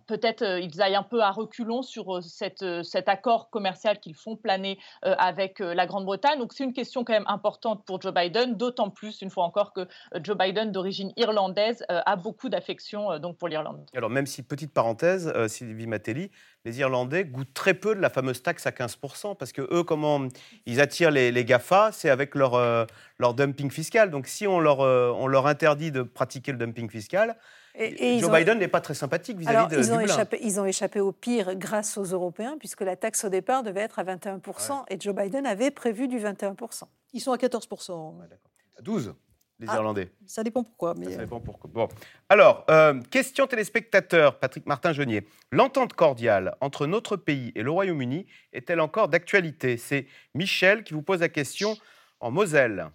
peut-être 0.07 0.59
ils 0.59 0.81
aillent 0.81 0.95
un 0.95 1.03
peu 1.03 1.21
à 1.21 1.31
reculons 1.31 1.81
sur 1.81 2.23
cette, 2.23 2.83
cet 2.83 3.09
accord 3.09 3.49
commercial 3.49 3.99
qu'ils 3.99 4.15
font 4.15 4.35
planer 4.35 4.79
avec 5.01 5.59
la 5.59 5.85
Grande-Bretagne. 5.85 6.39
Donc 6.39 6.53
c'est 6.53 6.63
une 6.63 6.73
question 6.73 7.03
quand 7.03 7.13
même 7.13 7.27
importante 7.27 7.83
pour 7.85 8.01
Joe 8.01 8.13
Biden, 8.13 8.55
d'autant 8.55 8.89
plus, 8.89 9.21
une 9.21 9.29
fois 9.29 9.45
encore, 9.45 9.73
que 9.73 9.87
Joe 10.21 10.37
Biden, 10.37 10.58
d'origine 10.65 11.11
irlandaise, 11.17 11.83
a 11.89 12.15
beaucoup 12.15 12.49
d'affection 12.49 13.19
donc 13.19 13.37
pour 13.37 13.47
l'Irlande. 13.47 13.85
Alors 13.95 14.09
même 14.09 14.25
si, 14.25 14.43
petite 14.43 14.73
parenthèse, 14.73 15.31
Sylvie 15.47 15.87
Matelli, 15.87 16.31
les 16.65 16.79
Irlandais 16.79 17.25
goûtent 17.25 17.53
très 17.53 17.73
peu 17.73 17.95
de 17.95 18.01
la 18.01 18.09
fameuse 18.09 18.41
taxe 18.41 18.67
à 18.67 18.71
15%, 18.71 19.35
parce 19.37 19.51
que 19.51 19.61
eux, 19.73 19.83
comment 19.83 20.27
ils 20.65 20.81
attirent 20.81 21.11
les, 21.11 21.31
les 21.31 21.45
GAFA, 21.45 21.91
c'est 21.91 22.09
avec 22.09 22.35
leur, 22.35 22.87
leur 23.17 23.33
dumping 23.33 23.71
fiscal. 23.71 24.11
Donc 24.11 24.27
si 24.27 24.47
on 24.47 24.59
leur, 24.59 24.79
on 24.79 25.27
leur 25.27 25.47
interdit 25.47 25.91
de 25.91 26.03
pratiquer 26.03 26.51
le 26.51 26.57
dumping 26.57 26.89
fiscal, 26.89 27.37
et, 27.75 28.19
Joe 28.19 28.31
Biden 28.31 28.57
n'est 28.57 28.67
pas 28.67 28.81
très 28.81 28.93
sympathique 28.93 29.37
vis-à-vis 29.37 29.75
de 29.75 29.81
ils 29.81 29.93
ont, 29.93 29.99
échappé, 29.99 30.39
ils 30.41 30.59
ont 30.59 30.65
échappé 30.65 30.99
au 30.99 31.11
pire 31.11 31.55
grâce 31.55 31.97
aux 31.97 32.03
Européens, 32.03 32.57
puisque 32.59 32.81
la 32.81 32.95
taxe 32.95 33.23
au 33.23 33.29
départ 33.29 33.63
devait 33.63 33.81
être 33.81 33.99
à 33.99 34.03
21%, 34.03 34.83
et 34.89 34.99
Joe 34.99 35.15
Biden 35.15 35.45
avait 35.45 35.71
prévu 35.71 36.07
du 36.07 36.19
21%. 36.19 36.83
Ils 37.13 37.21
sont 37.21 37.31
à 37.31 37.37
14%. 37.37 38.15
12 38.81 39.13
les 39.59 39.67
ah, 39.69 39.75
Irlandais. 39.75 40.09
Ça 40.25 40.43
dépend 40.43 40.63
pourquoi. 40.63 40.93
Mais... 40.97 41.05
Ça 41.11 41.19
euh. 41.19 41.23
dépend 41.23 41.39
pourquoi. 41.39 41.69
Bon. 41.73 41.87
Alors, 42.29 42.65
euh, 42.69 42.99
question 43.11 43.47
téléspectateur, 43.47 44.39
Patrick 44.39 44.65
Martin-Genier. 44.65 45.27
L'entente 45.51 45.93
cordiale 45.93 46.55
entre 46.61 46.87
notre 46.87 47.17
pays 47.17 47.51
et 47.55 47.63
le 47.63 47.71
Royaume-Uni 47.71 48.25
est-elle 48.53 48.79
encore 48.79 49.09
d'actualité? 49.09 49.77
C'est 49.77 50.07
Michel 50.33 50.83
qui 50.83 50.93
vous 50.93 51.01
pose 51.01 51.19
la 51.19 51.29
question 51.29 51.75
en 52.19 52.31
Moselle. 52.31 52.89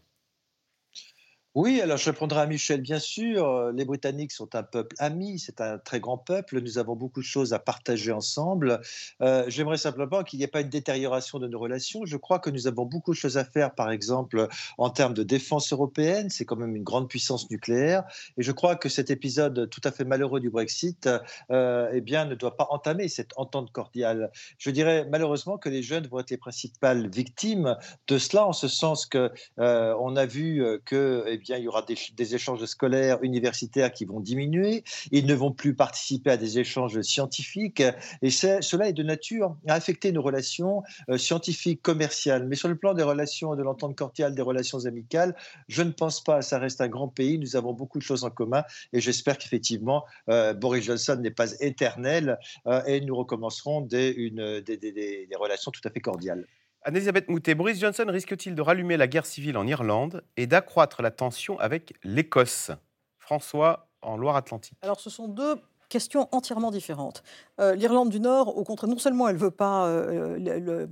Oui, 1.55 1.81
alors 1.81 1.99
je 1.99 2.11
répondrai 2.11 2.41
à 2.41 2.47
Michel, 2.47 2.81
bien 2.81 2.99
sûr. 2.99 3.47
Euh, 3.49 3.73
les 3.73 3.85
Britanniques 3.85 4.33
sont 4.33 4.57
un 4.57 4.65
peuple 4.65 4.97
ami, 4.99 5.39
c'est 5.39 5.61
un 5.61 5.79
très 5.79 6.01
grand 6.01 6.19
peuple. 6.19 6.61
Nous 6.61 6.79
avons 6.79 6.97
beaucoup 6.97 7.21
de 7.21 7.25
choses 7.25 7.53
à 7.53 7.61
partager 7.61 8.11
ensemble. 8.11 8.81
Euh, 9.23 9.45
j'aimerais 9.47 9.77
simplement 9.77 10.25
qu'il 10.25 10.41
n'y 10.41 10.45
ait 10.45 10.49
pas 10.49 10.63
une 10.63 10.69
détérioration 10.69 11.39
de 11.39 11.47
nos 11.47 11.61
relations. 11.61 12.05
Je 12.07 12.17
crois 12.17 12.41
que 12.41 12.51
nous 12.51 12.67
avons 12.67 12.87
beaucoup 12.87 13.13
de 13.13 13.17
choses 13.17 13.39
à 13.39 13.45
faire, 13.45 13.73
par 13.73 13.93
exemple, 13.93 14.49
en 14.79 14.91
termes 14.91 15.15
de 15.15 15.23
défense 15.23 15.73
européenne. 15.73 16.29
C'est 16.29 16.45
quand 16.45 16.57
même 16.57 16.75
une 16.75 16.83
grande 16.83 17.09
puissance 17.09 17.49
nucléaire. 17.49 18.03
Et 18.37 18.43
je 18.43 18.51
crois 18.51 18.75
que 18.75 18.89
cet 18.89 19.13
épisode 19.13 19.71
tout 19.71 19.81
à 19.85 19.93
fait 19.93 20.05
malheureux 20.05 20.41
du 20.41 20.51
Brexit 20.51 21.09
euh, 21.53 21.89
eh 21.93 22.01
bien, 22.01 22.25
ne 22.25 22.35
doit 22.35 22.57
pas 22.57 22.67
entamer 22.71 23.07
cette 23.07 23.31
entente 23.37 23.71
cordiale. 23.71 24.33
Je 24.59 24.71
dirais 24.71 25.07
malheureusement 25.09 25.57
que 25.57 25.69
les 25.69 25.85
jeunes 25.85 26.09
vont 26.09 26.19
être 26.19 26.31
les 26.31 26.37
principales 26.37 27.09
victimes 27.11 27.77
de 28.09 28.19
cela, 28.19 28.45
en 28.45 28.53
ce 28.53 28.67
sens 28.67 29.07
que 29.07 29.31
on 29.57 30.17
a 30.17 30.27
vu 30.27 30.81
que 30.85 31.23
eh 31.29 31.44
il 31.49 31.65
y 31.65 31.69
aura 31.69 31.83
des, 31.83 32.35
échanges 32.35 32.65
scolaires, 32.65 33.19
universitaires 33.23 33.93
qui 33.93 34.05
vont 34.05 34.21
diminuer. 34.21 34.85
Ils 35.11 35.27
ne 35.27 35.35
vont 35.35 35.53
plus 35.53 35.75
participer 35.75 36.31
à 36.31 36.37
des 36.37 36.59
échanges 36.59 37.01
scientifiques. 37.03 37.83
Et 38.23 38.31
cela 38.31 38.89
est 38.89 38.93
de 38.93 39.03
nature 39.03 39.57
à 39.69 39.75
affecter 39.75 40.13
nos 40.13 40.23
relations 40.23 40.83
euh, 41.09 41.19
scientifiques, 41.19 41.83
commerciales. 41.83 42.47
Mais 42.47 42.57
sur 42.57 42.69
le 42.69 42.77
plan 42.77 42.95
des 42.95 43.03
relations, 43.03 43.55
de 43.55 43.63
l'entente 43.63 43.97
cordiale, 43.97 44.35
des 44.35 44.43
relations 44.43 44.87
amicales, 44.87 45.35
je 45.69 45.83
ne 45.83 45.91
pense 45.91 46.23
pas. 46.23 46.43
Ça 46.43 46.59
reste 46.59 46.81
un 46.81 46.89
grand 46.89 47.09
pays. 47.09 47.39
Nous 47.39 47.57
avons 47.57 47.73
beaucoup 47.73 47.99
de 47.99 48.05
choses 48.05 48.25
en 48.25 48.31
commun. 48.31 48.65
Et 48.93 49.01
j'espère 49.01 49.39
qu'effectivement, 49.39 50.05
euh, 50.29 50.55
Boris 50.55 50.85
Johnson 50.85 51.19
n'est 51.21 51.31
pas 51.31 51.53
éternel 51.61 52.39
euh, 52.67 52.83
et 52.87 53.01
nous 53.01 53.17
recommencerons 53.17 53.87
une, 53.89 54.61
des 54.61 55.29
relations 55.39 55.71
tout 55.71 55.81
à 55.85 55.91
fait 55.91 56.01
cordiales. 56.01 56.47
Anne-Elisabeth 56.87 57.31
Moutet, 57.31 57.55
Boris 57.55 57.81
Johnson 57.81 58.05
risque-t-il 58.09 58.55
de 58.55 58.61
rallumer 58.61 58.99
la 58.99 59.07
guerre 59.07 59.25
civile 59.25 59.57
en 59.57 59.67
Irlande 59.67 60.23
et 60.37 60.47
d'accroître 60.47 61.01
la 61.01 61.11
tension 61.11 61.59
avec 61.59 61.95
l'Écosse? 62.03 62.73
François, 63.17 63.89
en 64.03 64.19
Loire-Atlantique. 64.19 64.77
Alors, 64.83 65.01
ce 65.01 65.09
sont 65.09 65.27
deux 65.27 65.57
questions 65.95 66.29
entièrement 66.33 66.73
différentes. 66.73 67.23
Euh, 67.61 67.77
L'Irlande 67.77 68.11
du 68.11 68.19
Nord, 68.19 68.59
au 68.59 68.65
contraire, 68.65 68.91
non 68.91 68.99
seulement 68.99 69.29
elle 69.29 69.37
ne 69.37 69.41
veut 69.41 69.53
pas 69.53 69.87
euh, 69.87 70.37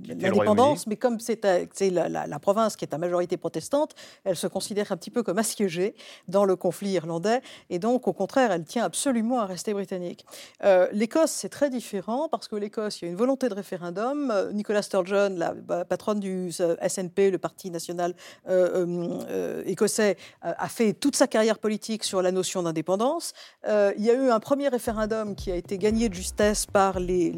l'indépendance, 0.07 0.87
mais 0.87 0.95
comme 0.95 1.19
c'est 1.19 1.43
la, 1.43 2.39
province 2.39 2.77
qui 2.77 2.85
est 2.85 2.93
à 2.93 2.97
majorité 2.97 3.35
protestante, 3.35 3.95
elle 4.23 4.37
se 4.37 4.47
considère 4.47 4.93
un 4.93 4.95
petit 4.95 5.11
peu 5.11 5.21
comme 5.21 5.39
assiégée 5.39 5.93
dans 6.29 6.45
le 6.45 6.55
conflit 6.55 6.91
irlandais, 6.91 7.41
et 7.69 7.79
donc 7.79 8.07
au 8.07 8.13
contraire, 8.13 8.49
elle 8.53 8.63
tient 8.63 8.85
absolument 8.85 9.41
à 9.41 9.45
rester 9.45 9.73
britannique. 9.73 10.25
Euh, 10.63 10.87
L'Écosse, 10.93 11.31
c'est 11.31 11.49
très 11.49 11.69
différent, 11.69 12.29
parce 12.29 12.47
que 12.47 12.55
l'Écosse, 12.55 13.01
il 13.01 13.05
y 13.05 13.07
a 13.09 13.11
une 13.11 13.17
volonté 13.17 13.49
de 13.49 13.55
référendum. 13.55 14.33
Nicola 14.53 14.81
Sturgeon, 14.81 15.35
la 15.35 15.83
patronne 15.83 16.21
du 16.21 16.49
SNP, 16.53 17.29
le 17.29 17.39
Parti 17.39 17.71
national 17.71 18.15
écossais, 19.65 20.15
a 20.41 20.69
fait 20.69 20.93
toute 20.93 21.17
sa 21.17 21.27
carrière 21.27 21.59
politique 21.59 22.05
sur 22.05 22.21
la 22.21 22.31
notion 22.31 22.63
d'indépendance. 22.63 23.33
il 23.67 24.03
y 24.05 24.09
a 24.09 24.13
eu 24.13 24.29
un 24.29 24.39
premier 24.39 24.69
référendum 24.69 24.92
qui 25.35 25.51
a 25.51 25.55
été 25.55 25.77
gagné 25.77 26.09
de 26.09 26.13
justesse 26.13 26.65
par 26.65 26.99
les, 26.99 27.31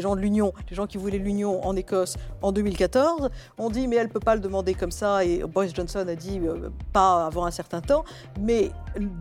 gens 0.00 0.16
de 0.16 0.20
l'Union, 0.20 0.52
les 0.70 0.76
gens 0.76 0.86
qui 0.86 0.98
voulaient 0.98 1.18
l'Union 1.18 1.64
en 1.66 1.76
Écosse 1.76 2.16
en 2.42 2.52
2014. 2.52 3.30
On 3.58 3.70
dit 3.70 3.86
mais 3.86 3.96
elle 3.96 4.08
ne 4.08 4.12
peut 4.12 4.20
pas 4.20 4.34
le 4.34 4.40
demander 4.40 4.74
comme 4.74 4.90
ça 4.90 5.24
et 5.24 5.42
Boris 5.42 5.74
Johnson 5.74 6.04
a 6.08 6.14
dit 6.14 6.40
euh, 6.42 6.70
pas 6.92 7.26
avant 7.26 7.44
un 7.44 7.50
certain 7.50 7.80
temps. 7.80 8.04
Mais 8.40 8.70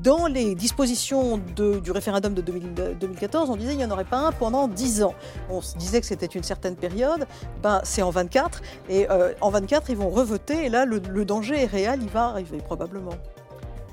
dans 0.02 0.28
les 0.28 0.56
dispositions 0.56 1.38
du 1.38 1.92
référendum 1.92 2.34
de 2.34 2.42
2014, 2.42 3.50
on 3.50 3.56
disait 3.56 3.72
qu'il 3.72 3.80
n'y 3.80 3.86
en 3.86 3.92
aurait 3.92 4.04
pas 4.06 4.18
un 4.18 4.32
pendant 4.32 4.68
10 4.68 5.04
ans. 5.04 5.16
On 5.50 5.62
se 5.62 5.78
disait 5.78 6.00
que 6.00 6.08
c'était 6.08 6.26
une 6.26 6.44
certaine 6.44 6.76
période. 6.76 7.26
Ben, 7.62 7.82
c'est 7.84 8.02
en 8.02 8.10
24 8.10 8.62
et 8.90 9.10
euh, 9.10 9.34
en 9.42 9.50
24 9.50 9.90
ils 9.90 9.98
vont 9.98 10.10
revoter 10.10 10.66
et 10.66 10.70
là 10.70 10.86
le, 10.86 11.00
le 11.00 11.26
danger 11.26 11.64
est 11.64 11.66
réel, 11.66 12.00
il 12.02 12.10
va 12.10 12.26
arriver 12.26 12.58
probablement. 12.58 13.14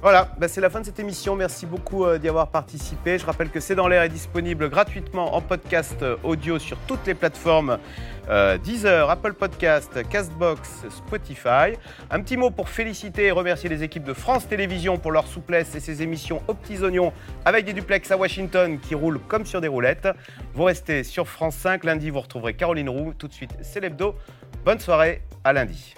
Voilà, 0.02 0.28
bah, 0.38 0.48
c'est 0.48 0.62
la 0.62 0.70
fin 0.70 0.80
de 0.80 0.86
cette 0.86 0.98
émission. 0.98 1.36
Merci 1.36 1.66
beaucoup 1.66 2.06
euh, 2.06 2.16
d'y 2.16 2.26
avoir 2.26 2.48
participé. 2.48 3.18
Je 3.18 3.26
rappelle 3.26 3.50
que 3.50 3.60
C'est 3.60 3.74
dans 3.74 3.86
l'air 3.86 4.02
est 4.02 4.08
disponible 4.08 4.70
gratuitement 4.70 5.34
en 5.34 5.42
podcast 5.42 6.02
euh, 6.02 6.16
audio 6.22 6.58
sur 6.58 6.78
toutes 6.86 7.06
les 7.06 7.12
plateformes 7.12 7.78
euh, 8.30 8.56
Deezer, 8.56 9.10
Apple 9.10 9.34
Podcast, 9.34 10.00
Castbox, 10.08 10.86
Spotify. 10.88 11.76
Un 12.10 12.22
petit 12.22 12.38
mot 12.38 12.50
pour 12.50 12.70
féliciter 12.70 13.26
et 13.26 13.30
remercier 13.30 13.68
les 13.68 13.82
équipes 13.82 14.04
de 14.04 14.14
France 14.14 14.48
Télévisions 14.48 14.96
pour 14.96 15.12
leur 15.12 15.26
souplesse 15.26 15.74
et 15.74 15.80
ses 15.80 16.00
émissions 16.00 16.40
aux 16.48 16.54
petits 16.54 16.82
oignons 16.82 17.12
avec 17.44 17.66
des 17.66 17.74
duplex 17.74 18.10
à 18.10 18.16
Washington 18.16 18.78
qui 18.78 18.94
roulent 18.94 19.20
comme 19.28 19.44
sur 19.44 19.60
des 19.60 19.68
roulettes. 19.68 20.08
Vous 20.54 20.64
restez 20.64 21.04
sur 21.04 21.28
France 21.28 21.56
5. 21.56 21.84
Lundi, 21.84 22.08
vous 22.08 22.20
retrouverez 22.20 22.54
Caroline 22.54 22.88
Roux. 22.88 23.12
Tout 23.18 23.28
de 23.28 23.34
suite, 23.34 23.52
c'est 23.60 23.80
l'hebdo. 23.80 24.14
Bonne 24.64 24.80
soirée, 24.80 25.20
à 25.44 25.52
lundi. 25.52 25.94